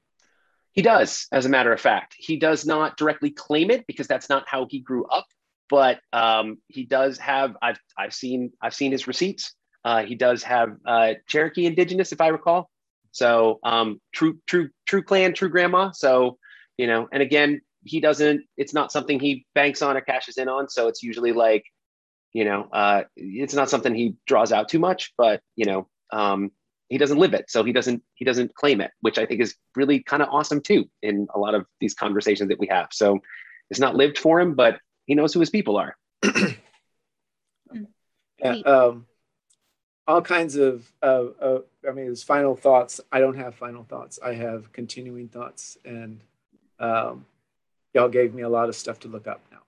he 0.73 0.81
does, 0.81 1.27
as 1.31 1.45
a 1.45 1.49
matter 1.49 1.71
of 1.71 1.79
fact. 1.79 2.15
He 2.17 2.37
does 2.37 2.65
not 2.65 2.97
directly 2.97 3.29
claim 3.29 3.69
it 3.69 3.85
because 3.85 4.07
that's 4.07 4.27
not 4.27 4.45
how 4.47 4.65
he 4.67 4.79
grew 4.79 5.05
up, 5.05 5.27
but 5.69 5.99
um, 6.11 6.57
he 6.67 6.83
does 6.83 7.19
have. 7.19 7.55
I've 7.61 7.79
I've 7.97 8.13
seen 8.13 8.51
I've 8.59 8.73
seen 8.73 8.91
his 8.91 9.07
receipts. 9.07 9.53
Uh, 9.85 10.03
he 10.03 10.15
does 10.15 10.41
have 10.43 10.75
uh, 10.85 11.13
Cherokee 11.27 11.67
Indigenous, 11.67 12.11
if 12.11 12.21
I 12.21 12.29
recall. 12.29 12.71
So 13.11 13.59
um, 13.63 14.01
true 14.13 14.39
true 14.47 14.69
true 14.87 15.03
clan, 15.03 15.33
true 15.33 15.49
grandma. 15.49 15.91
So 15.91 16.39
you 16.77 16.87
know, 16.87 17.07
and 17.11 17.21
again, 17.21 17.61
he 17.83 17.99
doesn't. 17.99 18.41
It's 18.57 18.73
not 18.73 18.91
something 18.91 19.19
he 19.19 19.45
banks 19.53 19.83
on 19.83 19.95
or 19.95 20.01
cashes 20.01 20.37
in 20.37 20.49
on. 20.49 20.69
So 20.69 20.87
it's 20.87 21.03
usually 21.03 21.33
like, 21.33 21.65
you 22.33 22.45
know, 22.45 22.67
uh, 22.71 23.03
it's 23.15 23.53
not 23.53 23.69
something 23.69 23.93
he 23.93 24.15
draws 24.27 24.51
out 24.51 24.69
too 24.69 24.79
much. 24.79 25.13
But 25.17 25.41
you 25.55 25.65
know, 25.65 25.87
um, 26.11 26.51
he 26.89 26.97
doesn't 26.97 27.17
live 27.17 27.33
it 27.33 27.49
so 27.49 27.63
he 27.63 27.71
doesn't 27.71 28.03
he 28.13 28.23
doesn't 28.23 28.53
claim 28.53 28.79
it 28.79 28.91
which 29.01 29.17
i 29.17 29.25
think 29.25 29.41
is 29.41 29.55
really 29.75 30.03
kind 30.03 30.21
of 30.21 30.29
awesome 30.29 30.61
too 30.61 30.87
in 31.01 31.25
a 31.33 31.39
lot 31.39 31.55
of 31.55 31.65
these 31.79 31.95
conversations 31.95 32.49
that 32.49 32.59
we 32.59 32.67
have 32.67 32.87
so 32.91 33.19
it's 33.71 33.79
not 33.79 33.95
lived 33.95 34.15
for 34.15 34.39
him 34.39 34.53
but 34.53 34.77
he 35.05 35.15
knows 35.15 35.33
who 35.33 35.39
his 35.39 35.49
people 35.49 35.77
are. 35.77 35.95
Yeah, 38.43 38.55
um, 38.65 39.05
all 40.05 40.21
kinds 40.21 40.57
of, 40.57 40.91
uh, 41.01 41.27
uh, 41.39 41.59
I 41.87 41.93
mean, 41.93 42.07
there's 42.07 42.23
final 42.23 42.57
thoughts. 42.57 42.99
I 43.09 43.21
don't 43.21 43.37
have 43.37 43.55
final 43.55 43.85
thoughts. 43.85 44.19
I 44.21 44.33
have 44.33 44.73
continuing 44.73 45.29
thoughts, 45.29 45.77
and 45.85 46.19
um, 46.77 47.25
y'all 47.93 48.09
gave 48.09 48.33
me 48.33 48.41
a 48.41 48.49
lot 48.49 48.67
of 48.67 48.75
stuff 48.75 48.99
to 49.01 49.07
look 49.07 49.27
up 49.27 49.39
now. 49.49 49.59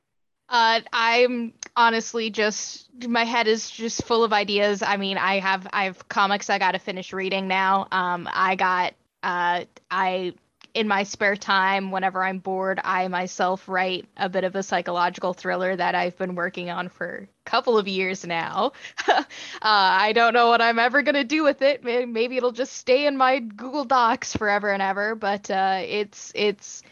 Uh, 0.47 0.81
I'm 0.93 1.53
honestly 1.75 2.29
just 2.29 2.87
my 3.07 3.23
head 3.23 3.47
is 3.47 3.69
just 3.69 4.03
full 4.03 4.23
of 4.23 4.31
ideas. 4.31 4.81
I 4.81 4.97
mean, 4.97 5.17
I 5.17 5.39
have 5.39 5.67
I 5.73 5.85
have 5.85 6.07
comics 6.07 6.49
I 6.49 6.59
got 6.59 6.71
to 6.71 6.79
finish 6.79 7.13
reading 7.13 7.47
now. 7.47 7.87
Um, 7.91 8.29
I 8.31 8.55
got 8.55 8.93
uh, 9.23 9.65
I 9.89 10.33
in 10.75 10.89
my 10.89 11.03
spare 11.03 11.37
time, 11.37 11.89
whenever 11.89 12.21
I'm 12.21 12.39
bored, 12.39 12.81
I 12.83 13.07
myself 13.07 13.69
write 13.69 14.05
a 14.17 14.27
bit 14.27 14.43
of 14.43 14.55
a 14.55 14.61
psychological 14.61 15.33
thriller 15.33 15.73
that 15.73 15.95
I've 15.95 16.17
been 16.17 16.35
working 16.35 16.69
on 16.69 16.89
for 16.89 17.29
a 17.29 17.49
couple 17.49 17.77
of 17.77 17.87
years 17.87 18.25
now. 18.25 18.73
uh, 19.07 19.23
I 19.61 20.11
don't 20.11 20.33
know 20.33 20.49
what 20.49 20.61
I'm 20.61 20.77
ever 20.77 21.01
to 21.01 21.23
do 21.23 21.43
with 21.43 21.61
it. 21.61 21.81
Maybe 21.85 22.35
it'll 22.35 22.51
just 22.51 22.73
stay 22.73 23.07
in 23.07 23.15
my 23.15 23.39
Google 23.39 23.85
Docs 23.85 24.35
forever 24.35 24.69
and 24.69 24.81
ever, 24.81 25.15
but 25.15 25.49
uh, 25.49 25.79
it's, 25.81 26.33
it's, 26.35 26.83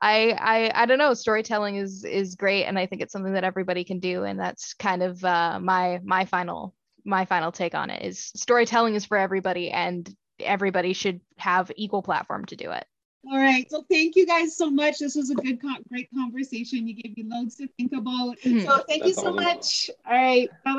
I, 0.00 0.36
I 0.38 0.82
I 0.82 0.86
don't 0.86 0.98
know. 0.98 1.14
Storytelling 1.14 1.76
is 1.76 2.04
is 2.04 2.34
great, 2.34 2.64
and 2.64 2.78
I 2.78 2.86
think 2.86 3.02
it's 3.02 3.12
something 3.12 3.32
that 3.32 3.44
everybody 3.44 3.84
can 3.84 3.98
do, 3.98 4.24
and 4.24 4.38
that's 4.38 4.74
kind 4.74 5.02
of 5.02 5.24
uh, 5.24 5.58
my 5.60 6.00
my 6.04 6.24
final 6.24 6.74
my 7.04 7.24
final 7.24 7.52
take 7.52 7.74
on 7.74 7.90
it. 7.90 8.04
Is 8.04 8.32
storytelling 8.36 8.94
is 8.94 9.06
for 9.06 9.16
everybody, 9.16 9.70
and 9.70 10.14
everybody 10.40 10.92
should 10.92 11.20
have 11.38 11.70
equal 11.76 12.02
platform 12.02 12.44
to 12.46 12.56
do 12.56 12.70
it. 12.72 12.84
All 13.30 13.38
right. 13.38 13.68
So 13.70 13.84
thank 13.90 14.14
you 14.14 14.26
guys 14.26 14.56
so 14.56 14.70
much. 14.70 14.98
This 14.98 15.16
was 15.16 15.30
a 15.30 15.34
good, 15.34 15.60
great 15.88 16.08
conversation. 16.14 16.86
You 16.86 16.94
gave 16.94 17.16
me 17.16 17.24
loads 17.26 17.56
to 17.56 17.66
think 17.76 17.92
about. 17.92 18.38
Mm-hmm. 18.44 18.60
So 18.60 18.84
thank 18.88 19.02
That's 19.02 19.08
you 19.08 19.14
so 19.14 19.32
much. 19.32 19.90
All 20.06 20.12
right. 20.12 20.48
Bye 20.64 20.74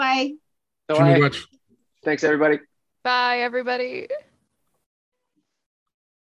bye. 0.88 0.94
All 0.94 1.02
right. 1.02 1.36
Thanks, 2.06 2.24
everybody. 2.24 2.60
Bye, 3.04 3.40
everybody. 3.40 4.08